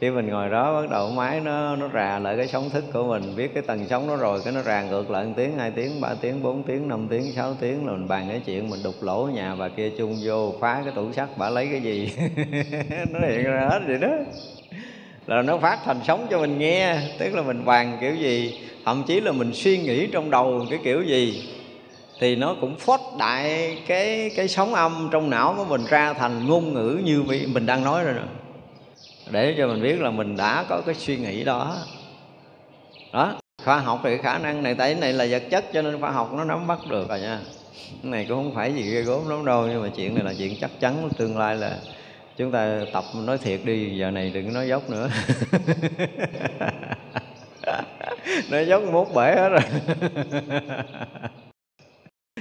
khi 0.00 0.10
mình 0.10 0.28
ngồi 0.28 0.48
đó, 0.48 0.82
bắt 0.82 0.90
đầu 0.90 1.10
máy 1.10 1.40
nó 1.40 1.76
nó 1.76 1.88
rà 1.94 2.18
lại 2.18 2.36
cái 2.36 2.48
sóng 2.48 2.70
thức 2.70 2.84
của 2.92 3.04
mình. 3.04 3.36
Biết 3.36 3.54
cái 3.54 3.62
tầng 3.62 3.86
sóng 3.90 4.06
nó 4.06 4.16
rồi, 4.16 4.40
cái 4.44 4.52
nó 4.52 4.62
rà 4.62 4.82
ngược 4.82 5.10
lại 5.10 5.24
1 5.24 5.32
tiếng, 5.36 5.58
hai 5.58 5.70
tiếng, 5.70 6.00
ba 6.00 6.08
tiếng, 6.20 6.42
bốn 6.42 6.62
tiếng, 6.62 6.88
năm 6.88 7.06
tiếng, 7.10 7.32
sáu 7.32 7.54
tiếng 7.60 7.86
là 7.86 7.92
mình 7.92 8.08
bàn 8.08 8.26
cái 8.28 8.40
chuyện 8.46 8.70
mình 8.70 8.82
đục 8.82 9.02
lỗ 9.02 9.28
nhà 9.34 9.54
bà 9.54 9.68
kia 9.68 9.90
chung 9.98 10.16
vô, 10.22 10.54
phá 10.60 10.80
cái 10.84 10.92
tủ 10.96 11.12
sắt, 11.12 11.28
bà 11.38 11.50
lấy 11.50 11.68
cái 11.70 11.80
gì? 11.80 12.12
Nó 13.12 13.20
hiện 13.28 13.44
ra 13.44 13.68
hết 13.70 13.80
vậy 13.86 13.98
đó. 13.98 14.08
Là 15.26 15.42
nó 15.42 15.58
phát 15.58 15.78
thành 15.84 16.00
sóng 16.06 16.26
cho 16.30 16.38
mình 16.38 16.58
nghe, 16.58 16.96
tức 17.18 17.34
là 17.34 17.42
mình 17.42 17.64
bàn 17.64 17.98
kiểu 18.00 18.14
gì? 18.14 18.60
Thậm 18.84 19.02
chí 19.06 19.20
là 19.20 19.32
mình 19.32 19.50
suy 19.54 19.78
nghĩ 19.78 20.06
trong 20.06 20.30
đầu 20.30 20.66
cái 20.70 20.78
kiểu 20.84 21.02
gì? 21.02 21.48
Thì 22.20 22.36
nó 22.36 22.56
cũng 22.60 22.76
phốt 22.76 23.00
đại 23.18 23.76
cái 23.86 24.30
cái 24.36 24.48
sóng 24.48 24.74
âm 24.74 25.08
trong 25.12 25.30
não 25.30 25.54
của 25.56 25.64
mình 25.64 25.84
ra 25.88 26.12
thành 26.12 26.46
ngôn 26.46 26.74
ngữ 26.74 27.00
như 27.04 27.24
mình 27.52 27.66
đang 27.66 27.84
nói 27.84 28.04
rồi 28.04 28.14
nè 28.14 28.37
để 29.30 29.54
cho 29.58 29.66
mình 29.66 29.82
biết 29.82 30.00
là 30.00 30.10
mình 30.10 30.36
đã 30.36 30.64
có 30.68 30.82
cái 30.86 30.94
suy 30.94 31.16
nghĩ 31.16 31.44
đó. 31.44 31.76
Đó, 33.12 33.34
khoa 33.64 33.78
học 33.78 34.00
thì 34.04 34.18
khả 34.18 34.38
năng 34.38 34.62
này, 34.62 34.74
tại 34.74 34.92
cái 34.92 35.00
này 35.00 35.12
là 35.12 35.26
vật 35.30 35.42
chất 35.50 35.64
cho 35.72 35.82
nên 35.82 36.00
khoa 36.00 36.10
học 36.10 36.32
nó 36.34 36.44
nắm 36.44 36.66
bắt 36.66 36.78
được 36.88 37.08
rồi 37.08 37.20
nha. 37.20 37.38
Cái 38.02 38.10
này 38.10 38.26
cũng 38.28 38.36
không 38.36 38.54
phải 38.54 38.74
gì 38.74 38.82
ghê 38.90 39.02
gốm 39.02 39.28
lắm 39.28 39.44
đâu, 39.44 39.66
nhưng 39.66 39.82
mà 39.82 39.88
chuyện 39.96 40.14
này 40.14 40.24
là 40.24 40.34
chuyện 40.38 40.54
chắc 40.60 40.70
chắn, 40.80 41.08
tương 41.18 41.38
lai 41.38 41.56
là 41.56 41.78
chúng 42.36 42.52
ta 42.52 42.80
tập 42.92 43.04
nói 43.14 43.38
thiệt 43.38 43.60
đi, 43.64 43.98
giờ 43.98 44.10
này 44.10 44.30
đừng 44.34 44.52
nói 44.52 44.68
dốc 44.68 44.90
nữa. 44.90 45.08
Nói 48.50 48.66
dốc 48.66 48.82
mốt 48.82 49.08
bể 49.14 49.34
hết 49.36 49.48
rồi. 49.48 49.60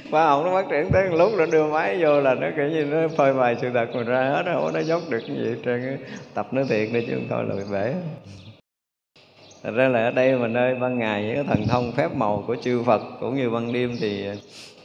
và 0.10 0.30
ổng 0.30 0.46
nó 0.46 0.52
phát 0.52 0.66
triển 0.70 0.90
tới 0.94 1.10
lúc 1.10 1.32
nó 1.38 1.46
đưa 1.46 1.68
máy 1.68 1.98
vô 2.02 2.22
là 2.22 2.34
nó 2.34 2.48
kiểu 2.56 2.70
như 2.70 2.86
nó 2.86 3.08
phơi 3.18 3.34
bày 3.34 3.56
sự 3.62 3.70
thật 3.74 3.88
mà 3.94 4.04
ra 4.04 4.30
hết 4.30 4.44
không 4.54 4.74
nó 4.74 4.80
dốc 4.80 5.02
được 5.10 5.20
cái 5.28 5.36
gì 5.36 5.56
trên 5.64 5.98
tập 6.34 6.48
nó 6.52 6.64
thiệt 6.70 6.90
đi 6.94 7.06
chứ 7.08 7.14
không 7.14 7.28
thôi 7.30 7.46
là 7.48 7.56
bị 7.56 7.72
bể 7.72 7.94
Thật 9.64 9.72
ra 9.72 9.88
là 9.88 10.04
ở 10.04 10.12
đây 10.12 10.36
mà 10.38 10.48
nơi 10.48 10.76
ban 10.76 11.00
ngày 11.00 11.24
những 11.24 11.36
cái 11.36 11.44
thần 11.44 11.68
thông 11.68 11.92
phép 11.92 12.16
màu 12.16 12.44
của 12.48 12.56
chư 12.56 12.84
Phật 12.84 13.02
cũng 13.20 13.36
như 13.36 13.50
ban 13.50 13.74
đêm 13.74 13.98
thì 14.00 14.28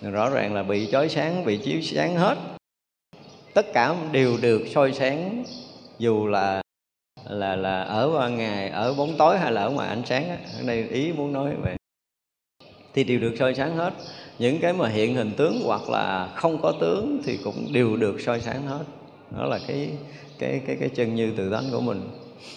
à, 0.03 0.11
rõ 0.11 0.31
ràng 0.31 0.55
là 0.55 0.63
bị 0.63 0.89
chói 0.93 1.09
sáng, 1.09 1.45
bị 1.45 1.59
chiếu 1.59 1.81
sáng 1.83 2.17
hết. 2.17 2.39
Tất 3.55 3.67
cả 3.73 3.95
đều 4.13 4.37
được 4.43 4.63
soi 4.67 4.93
sáng 4.93 5.45
dù 5.99 6.27
là 6.27 6.63
là 7.29 7.57
là 7.57 7.83
ở 7.83 8.19
ban 8.19 8.37
ngày, 8.37 8.69
ở 8.69 8.95
bóng 8.95 9.15
tối 9.19 9.39
hay 9.39 9.53
là 9.53 9.63
ở 9.63 9.71
ngoài 9.71 9.89
ánh 9.89 10.03
sáng. 10.05 10.29
Ở 10.29 10.63
đây 10.67 10.89
ý 10.89 11.13
muốn 11.13 11.33
nói 11.33 11.55
vậy 11.63 11.77
thì 12.95 13.05
đều 13.05 13.21
được 13.21 13.35
soi 13.39 13.55
sáng 13.55 13.77
hết 13.77 13.93
những 14.43 14.59
cái 14.61 14.73
mà 14.73 14.89
hiện 14.89 15.15
hình 15.15 15.31
tướng 15.37 15.63
hoặc 15.65 15.91
là 15.91 16.29
không 16.35 16.59
có 16.63 16.73
tướng 16.81 17.23
thì 17.25 17.39
cũng 17.45 17.73
đều 17.73 17.97
được 17.97 18.21
soi 18.21 18.41
sáng 18.41 18.67
hết. 18.67 18.85
Đó 19.31 19.45
là 19.45 19.59
cái 19.69 19.91
cái 20.39 20.61
cái 20.67 20.77
cái 20.81 20.89
chân 20.89 21.15
như 21.15 21.33
tự 21.37 21.51
tánh 21.51 21.65
của 21.73 21.81
mình. 21.81 22.03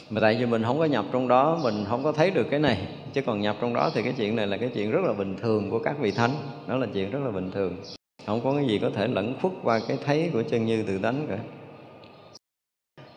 Mà 0.10 0.22
tại 0.22 0.38
vì 0.40 0.46
mình 0.46 0.64
không 0.64 0.80
có 0.80 0.86
nhập 0.86 1.06
trong 1.12 1.28
đó 1.28 1.60
mình 1.64 1.86
không 1.90 2.04
có 2.04 2.12
thấy 2.12 2.32
được 2.32 2.48
cái 2.52 2.60
này. 2.60 2.88
Chứ 3.14 3.22
còn 3.22 3.42
nhập 3.42 3.56
trong 3.62 3.74
đó 3.74 3.92
thì 3.94 4.02
cái 4.02 4.14
chuyện 4.18 4.36
này 4.36 4.48
là 4.48 4.58
cái 4.58 4.70
chuyện 4.74 4.92
rất 4.92 5.02
là 5.06 5.14
bình 5.14 5.36
thường 5.42 5.70
của 5.70 5.80
các 5.80 6.00
vị 6.00 6.12
thánh. 6.12 6.32
Đó 6.68 6.78
là 6.78 6.88
chuyện 6.94 7.12
rất 7.12 7.20
là 7.24 7.32
bình 7.32 7.52
thường. 7.52 7.78
Không 8.26 8.42
có 8.44 8.54
cái 8.56 8.66
gì 8.68 8.80
có 8.80 8.90
thể 8.90 9.08
lẫn 9.08 9.36
khuất 9.42 9.54
qua 9.64 9.80
cái 9.88 9.98
thấy 10.06 10.30
của 10.34 10.44
chân 10.44 10.66
như 10.66 10.84
tự 10.84 10.98
tánh 10.98 11.28
cả. 11.30 11.38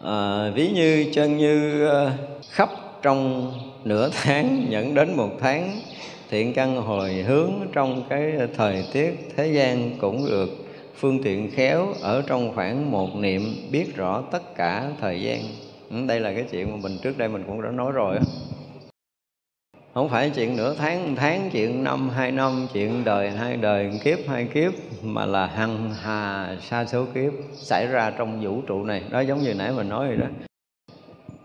À, 0.03 0.51
ví 0.55 0.69
như 0.69 1.07
chân 1.13 1.37
như 1.37 1.87
ờ, 1.87 2.13
khắp 2.51 2.69
trong 3.03 3.53
nửa 3.85 4.11
tháng 4.13 4.67
dẫn 4.71 4.95
đến 4.95 5.17
một 5.17 5.31
tháng 5.41 5.81
thiện 6.31 6.55
căn 6.55 6.77
hồi 6.77 7.13
hướng 7.13 7.53
trong 7.73 8.03
cái 8.09 8.33
thời 8.57 8.85
tiết 8.93 9.29
thế 9.37 9.47
gian 9.47 9.91
cũng 9.99 10.27
được 10.27 10.49
phương 10.95 11.23
tiện 11.23 11.51
khéo 11.51 11.87
ở 12.03 12.23
trong 12.27 12.53
khoảng 12.55 12.91
một 12.91 13.17
niệm 13.17 13.43
biết 13.73 13.97
rõ 13.97 14.23
tất 14.31 14.55
cả 14.57 14.91
thời 15.01 15.23
gian. 15.23 15.41
Ừ, 15.91 15.97
đây 16.07 16.21
là 16.21 16.33
cái 16.33 16.45
chuyện 16.51 16.71
mà 16.71 16.77
mình 16.83 16.99
trước 17.03 17.19
đây 17.19 17.29
mình 17.29 17.45
cũng 17.47 17.63
đã 17.63 17.71
nói 17.71 17.93
rồi 17.93 18.19
không 19.95 20.09
phải 20.09 20.31
chuyện 20.31 20.57
nửa 20.57 20.75
tháng 20.75 21.17
tháng, 21.17 21.51
chuyện 21.53 21.85
năm, 21.85 22.11
hai 22.11 22.33
năm, 22.33 22.67
chuyện 22.73 23.05
đời, 23.05 23.31
hai 23.31 23.57
đời 23.57 24.01
kiếp, 24.05 24.19
hai 24.29 24.49
kiếp, 24.55 24.73
mà 25.03 25.27
là 25.27 25.47
hằng 25.47 25.95
hà 26.03 26.57
sa 26.63 26.85
số 26.85 27.07
kiếp 27.15 27.33
xảy 27.53 27.87
ra 27.87 28.11
trong 28.11 28.41
vũ 28.41 28.63
trụ 28.67 28.85
này. 28.85 29.03
Đó 29.11 29.21
giống 29.21 29.43
như 29.43 29.55
nãy 29.55 29.73
mình 29.73 29.89
nói 29.89 30.07
rồi 30.07 30.17
đó. 30.17 30.27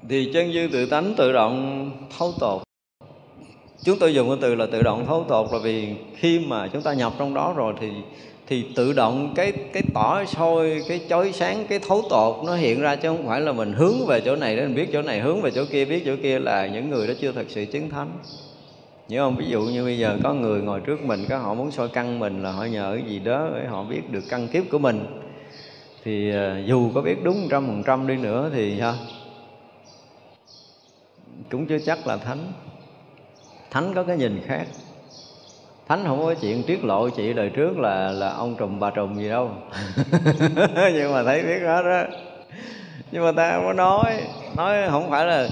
Thì 0.09 0.31
chân 0.33 0.53
dư 0.53 0.67
tự 0.71 0.85
tánh 0.85 1.13
tự 1.17 1.31
động 1.31 1.91
thấu 2.17 2.31
tột 2.39 2.62
chúng 3.83 3.99
tôi 3.99 4.13
dùng 4.13 4.27
cái 4.27 4.37
từ 4.41 4.55
là 4.55 4.65
tự 4.65 4.83
động 4.83 5.05
thấu 5.05 5.25
tột, 5.29 5.53
là 5.53 5.59
vì 5.63 5.95
khi 6.15 6.39
mà 6.39 6.67
chúng 6.67 6.81
ta 6.81 6.93
nhập 6.93 7.13
trong 7.19 7.33
đó 7.33 7.53
rồi 7.57 7.73
thì 7.79 7.89
thì 8.47 8.65
tự 8.75 8.93
động 8.93 9.33
cái 9.35 9.51
cái 9.51 9.83
tỏ 9.93 10.25
soi, 10.25 10.81
cái 10.87 11.01
chói 11.09 11.31
sáng, 11.31 11.65
cái 11.69 11.79
thấu 11.79 12.01
tột 12.09 12.45
nó 12.45 12.55
hiện 12.55 12.81
ra 12.81 12.95
chứ 12.95 13.07
không 13.07 13.27
phải 13.27 13.41
là 13.41 13.51
mình 13.51 13.73
hướng 13.73 14.05
về 14.07 14.21
chỗ 14.21 14.35
này 14.35 14.55
để 14.55 14.65
mình 14.65 14.75
biết 14.75 14.89
chỗ 14.93 15.01
này, 15.01 15.19
hướng 15.19 15.41
về 15.41 15.51
chỗ 15.51 15.65
kia, 15.71 15.85
biết 15.85 16.03
chỗ 16.05 16.15
kia 16.23 16.39
là 16.39 16.67
những 16.67 16.89
người 16.89 17.07
đó 17.07 17.13
chưa 17.21 17.31
thật 17.31 17.45
sự 17.47 17.65
chứng 17.65 17.89
thánh. 17.89 18.11
Nhớ 19.07 19.25
không? 19.25 19.35
Ví 19.35 19.45
dụ 19.49 19.61
như 19.61 19.83
bây 19.83 19.97
giờ 19.97 20.17
có 20.23 20.33
người 20.33 20.61
ngồi 20.61 20.79
trước 20.79 21.01
mình, 21.03 21.25
có 21.29 21.37
họ 21.37 21.53
muốn 21.53 21.71
soi 21.71 21.89
căn 21.89 22.19
mình 22.19 22.43
là 22.43 22.51
họ 22.51 22.65
nhờ 22.65 22.97
cái 22.99 23.09
gì 23.09 23.19
đó 23.19 23.49
để 23.55 23.67
họ 23.67 23.83
biết 23.83 24.11
được 24.11 24.23
căn 24.29 24.47
kiếp 24.47 24.63
của 24.71 24.79
mình. 24.79 25.05
Thì 26.03 26.31
ờ, 26.31 26.59
dù 26.65 26.91
có 26.95 27.01
biết 27.01 27.15
đúng 27.23 27.47
trăm 27.49 27.67
phần 27.67 27.83
trăm 27.85 28.07
đi 28.07 28.15
nữa 28.15 28.49
thì 28.53 28.79
ha 28.79 28.93
cũng 31.51 31.65
chưa 31.65 31.79
chắc 31.85 32.07
là 32.07 32.17
thánh 32.17 32.51
thánh 33.73 33.93
có 33.93 34.03
cái 34.03 34.17
nhìn 34.17 34.41
khác. 34.45 34.65
Thánh 35.87 36.03
không 36.05 36.23
có 36.23 36.33
chuyện 36.33 36.63
tiết 36.63 36.83
lộ 36.83 37.09
chị 37.09 37.33
đời 37.33 37.49
trước 37.49 37.77
là 37.77 38.11
là 38.11 38.29
ông 38.29 38.55
trùm 38.55 38.79
bà 38.79 38.89
trùm 38.89 39.15
gì 39.15 39.29
đâu. 39.29 39.51
Nhưng 40.93 41.13
mà 41.13 41.23
thấy 41.23 41.43
biết 41.43 41.59
hết 41.59 41.83
đó 41.83 42.03
nhưng 43.13 43.23
mà 43.23 43.31
ta 43.31 43.51
không 43.51 43.65
có 43.65 43.73
nói. 43.73 44.13
Nói 44.57 44.89
không 44.89 45.09
phải 45.09 45.25
là 45.25 45.49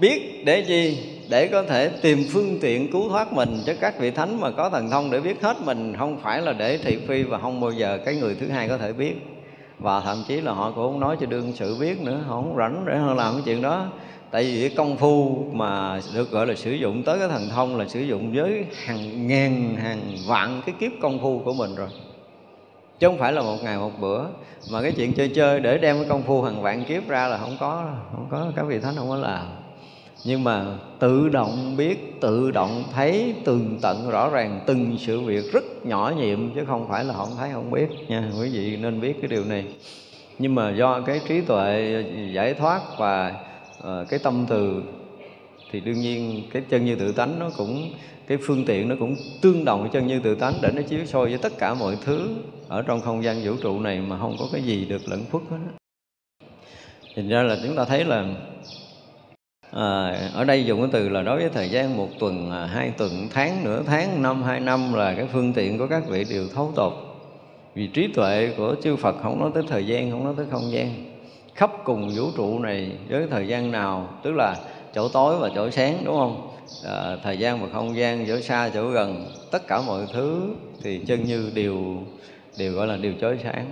biết 0.00 0.42
để 0.44 0.64
chi? 0.68 0.98
Để 1.28 1.48
có 1.48 1.62
thể 1.62 1.88
tìm 1.88 2.24
phương 2.32 2.58
tiện 2.60 2.92
cứu 2.92 3.08
thoát 3.08 3.32
mình 3.32 3.62
cho 3.66 3.72
các 3.80 3.98
vị 3.98 4.10
thánh 4.10 4.40
mà 4.40 4.50
có 4.50 4.70
thần 4.70 4.90
thông 4.90 5.10
để 5.10 5.20
biết 5.20 5.42
hết 5.42 5.56
mình. 5.64 5.96
Không 5.98 6.18
phải 6.22 6.42
là 6.42 6.52
để 6.52 6.78
thị 6.78 6.98
phi 7.08 7.22
và 7.22 7.38
không 7.38 7.60
bao 7.60 7.70
giờ 7.70 7.98
cái 8.04 8.16
người 8.16 8.36
thứ 8.40 8.48
hai 8.48 8.68
có 8.68 8.78
thể 8.78 8.92
biết. 8.92 9.14
Và 9.78 10.00
thậm 10.00 10.24
chí 10.28 10.40
là 10.40 10.52
họ 10.52 10.72
cũng 10.74 10.92
không 10.92 11.00
nói 11.00 11.16
cho 11.20 11.26
đương 11.26 11.52
sự 11.54 11.76
biết 11.80 12.00
nữa. 12.00 12.20
Họ 12.26 12.34
không 12.34 12.54
rảnh 12.58 12.84
để 12.86 12.96
họ 12.96 13.14
làm 13.14 13.32
cái 13.32 13.42
chuyện 13.44 13.62
đó 13.62 13.86
tại 14.32 14.44
vì 14.44 14.60
cái 14.60 14.76
công 14.76 14.96
phu 14.96 15.44
mà 15.52 16.00
được 16.14 16.30
gọi 16.30 16.46
là 16.46 16.54
sử 16.54 16.72
dụng 16.72 17.02
tới 17.02 17.18
cái 17.18 17.28
thần 17.28 17.48
thông 17.48 17.76
là 17.76 17.88
sử 17.88 18.00
dụng 18.00 18.32
với 18.34 18.64
hàng 18.84 19.26
ngàn, 19.26 19.76
hàng 19.76 20.00
vạn 20.26 20.62
cái 20.66 20.74
kiếp 20.80 20.92
công 21.02 21.18
phu 21.22 21.38
của 21.44 21.52
mình 21.52 21.74
rồi. 21.74 21.88
Chứ 22.98 23.06
không 23.06 23.18
phải 23.18 23.32
là 23.32 23.42
một 23.42 23.56
ngày 23.62 23.78
một 23.78 23.90
bữa. 24.00 24.24
Mà 24.70 24.82
cái 24.82 24.92
chuyện 24.92 25.12
chơi 25.12 25.28
chơi 25.28 25.60
để 25.60 25.78
đem 25.78 25.96
cái 25.96 26.06
công 26.08 26.22
phu 26.22 26.42
hàng 26.42 26.62
vạn 26.62 26.84
kiếp 26.84 27.08
ra 27.08 27.28
là 27.28 27.38
không 27.38 27.56
có 27.60 27.84
không 28.12 28.26
có 28.30 28.52
các 28.56 28.62
vị 28.62 28.78
thánh 28.78 28.94
không 28.96 29.08
có 29.08 29.16
làm. 29.16 29.46
Nhưng 30.24 30.44
mà 30.44 30.64
tự 30.98 31.28
động 31.28 31.76
biết, 31.76 32.20
tự 32.20 32.50
động 32.50 32.84
thấy, 32.94 33.34
tường 33.44 33.78
tận 33.82 34.10
rõ 34.10 34.30
ràng 34.30 34.60
từng 34.66 34.96
sự 34.98 35.20
việc 35.20 35.52
rất 35.52 35.86
nhỏ 35.86 36.12
nhiệm, 36.16 36.54
chứ 36.54 36.64
không 36.66 36.88
phải 36.88 37.04
là 37.04 37.14
không 37.14 37.30
thấy, 37.38 37.50
không 37.52 37.70
biết 37.70 37.88
nha. 38.08 38.30
Quý 38.40 38.48
vị 38.48 38.76
nên 38.76 39.00
biết 39.00 39.14
cái 39.20 39.28
điều 39.28 39.44
này. 39.44 39.64
Nhưng 40.38 40.54
mà 40.54 40.70
do 40.70 41.00
cái 41.00 41.20
trí 41.28 41.40
tuệ 41.40 42.04
giải 42.32 42.54
thoát 42.54 42.80
và 42.98 43.34
à, 43.82 44.04
cái 44.08 44.18
tâm 44.18 44.46
từ 44.48 44.82
thì 45.70 45.80
đương 45.80 46.00
nhiên 46.00 46.42
cái 46.52 46.62
chân 46.68 46.84
như 46.84 46.96
tự 46.96 47.12
tánh 47.12 47.38
nó 47.38 47.50
cũng 47.56 47.92
cái 48.26 48.38
phương 48.46 48.64
tiện 48.64 48.88
nó 48.88 48.94
cũng 48.98 49.16
tương 49.42 49.64
đồng 49.64 49.80
với 49.80 49.90
chân 49.92 50.06
như 50.06 50.20
tự 50.20 50.34
tánh 50.34 50.54
để 50.62 50.70
nó 50.74 50.82
chiếu 50.82 51.06
soi 51.06 51.28
với 51.28 51.38
tất 51.38 51.52
cả 51.58 51.74
mọi 51.74 51.96
thứ 52.04 52.28
ở 52.68 52.82
trong 52.82 53.00
không 53.00 53.24
gian 53.24 53.44
vũ 53.44 53.52
trụ 53.62 53.80
này 53.80 54.00
mà 54.00 54.18
không 54.18 54.36
có 54.38 54.48
cái 54.52 54.62
gì 54.62 54.84
được 54.84 55.08
lẫn 55.08 55.24
khuất 55.30 55.42
hết 55.50 55.56
thành 57.16 57.28
ra 57.28 57.42
là 57.42 57.56
chúng 57.62 57.76
ta 57.76 57.84
thấy 57.84 58.04
là 58.04 58.26
à, 59.70 60.18
ở 60.34 60.44
đây 60.44 60.64
dùng 60.64 60.80
cái 60.80 60.88
từ 60.92 61.08
là 61.08 61.22
đối 61.22 61.40
với 61.40 61.48
thời 61.48 61.68
gian 61.68 61.96
một 61.96 62.08
tuần 62.18 62.50
à, 62.50 62.66
hai 62.66 62.90
tuần 62.90 63.28
tháng 63.30 63.64
nửa 63.64 63.82
tháng 63.82 64.22
năm 64.22 64.42
hai 64.42 64.60
năm 64.60 64.94
là 64.94 65.14
cái 65.14 65.26
phương 65.32 65.52
tiện 65.52 65.78
của 65.78 65.86
các 65.86 66.02
vị 66.08 66.24
đều 66.30 66.48
thấu 66.54 66.72
tột 66.74 66.92
vì 67.74 67.86
trí 67.86 68.08
tuệ 68.14 68.54
của 68.56 68.74
chư 68.82 68.96
Phật 68.96 69.16
không 69.22 69.40
nói 69.40 69.50
tới 69.54 69.62
thời 69.68 69.86
gian 69.86 70.10
không 70.10 70.24
nói 70.24 70.34
tới 70.36 70.46
không 70.50 70.72
gian 70.72 71.11
khắp 71.54 71.70
cùng 71.84 72.10
vũ 72.16 72.30
trụ 72.36 72.58
này 72.58 72.90
với 73.08 73.26
thời 73.30 73.48
gian 73.48 73.70
nào 73.70 74.08
tức 74.22 74.32
là 74.34 74.56
chỗ 74.94 75.08
tối 75.08 75.38
và 75.38 75.50
chỗ 75.54 75.70
sáng 75.70 76.02
đúng 76.04 76.16
không? 76.16 76.48
À, 76.84 77.16
thời 77.22 77.38
gian 77.38 77.62
và 77.62 77.68
không 77.72 77.96
gian 77.96 78.24
chỗ 78.28 78.40
xa 78.40 78.70
chỗ 78.74 78.86
gần 78.88 79.32
tất 79.50 79.66
cả 79.66 79.80
mọi 79.80 80.06
thứ 80.12 80.54
thì 80.82 81.00
chân 81.06 81.24
như 81.24 81.50
đều 81.54 81.96
đều 82.58 82.72
gọi 82.72 82.86
là 82.86 82.96
đều 82.96 83.12
chói 83.20 83.38
sáng. 83.42 83.66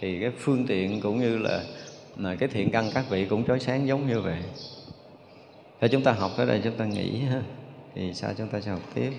Thì 0.00 0.20
cái 0.20 0.30
phương 0.38 0.66
tiện 0.66 1.00
cũng 1.00 1.20
như 1.20 1.38
là, 1.38 1.60
là 2.16 2.34
cái 2.34 2.48
thiện 2.48 2.70
căn 2.70 2.90
các 2.94 3.04
vị 3.10 3.24
cũng 3.24 3.44
chói 3.44 3.60
sáng 3.60 3.86
giống 3.86 4.06
như 4.08 4.20
vậy. 4.20 4.38
Thế 5.80 5.88
chúng 5.88 6.02
ta 6.02 6.12
học 6.12 6.30
tới 6.36 6.46
đây 6.46 6.60
chúng 6.64 6.74
ta 6.76 6.84
nghỉ 6.84 7.18
ha. 7.18 7.42
Thì 7.94 8.14
sao 8.14 8.30
chúng 8.38 8.48
ta 8.48 8.60
sẽ 8.60 8.70
học 8.70 8.80
tiếp. 8.94 9.12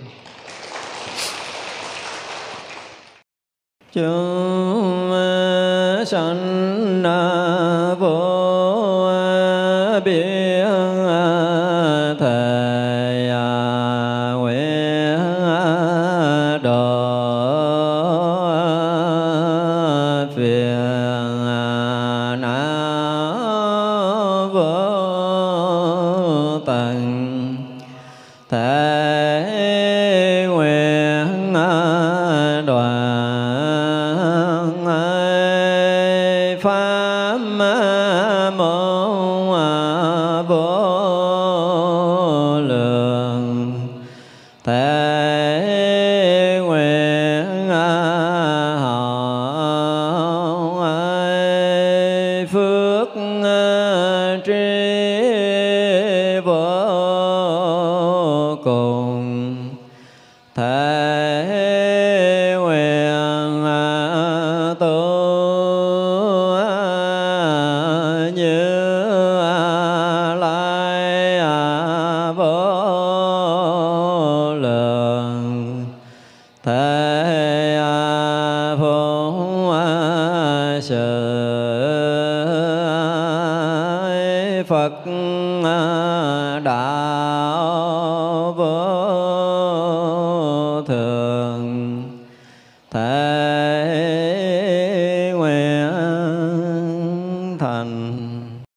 Chúng 3.93 5.11
sanh 6.05 6.78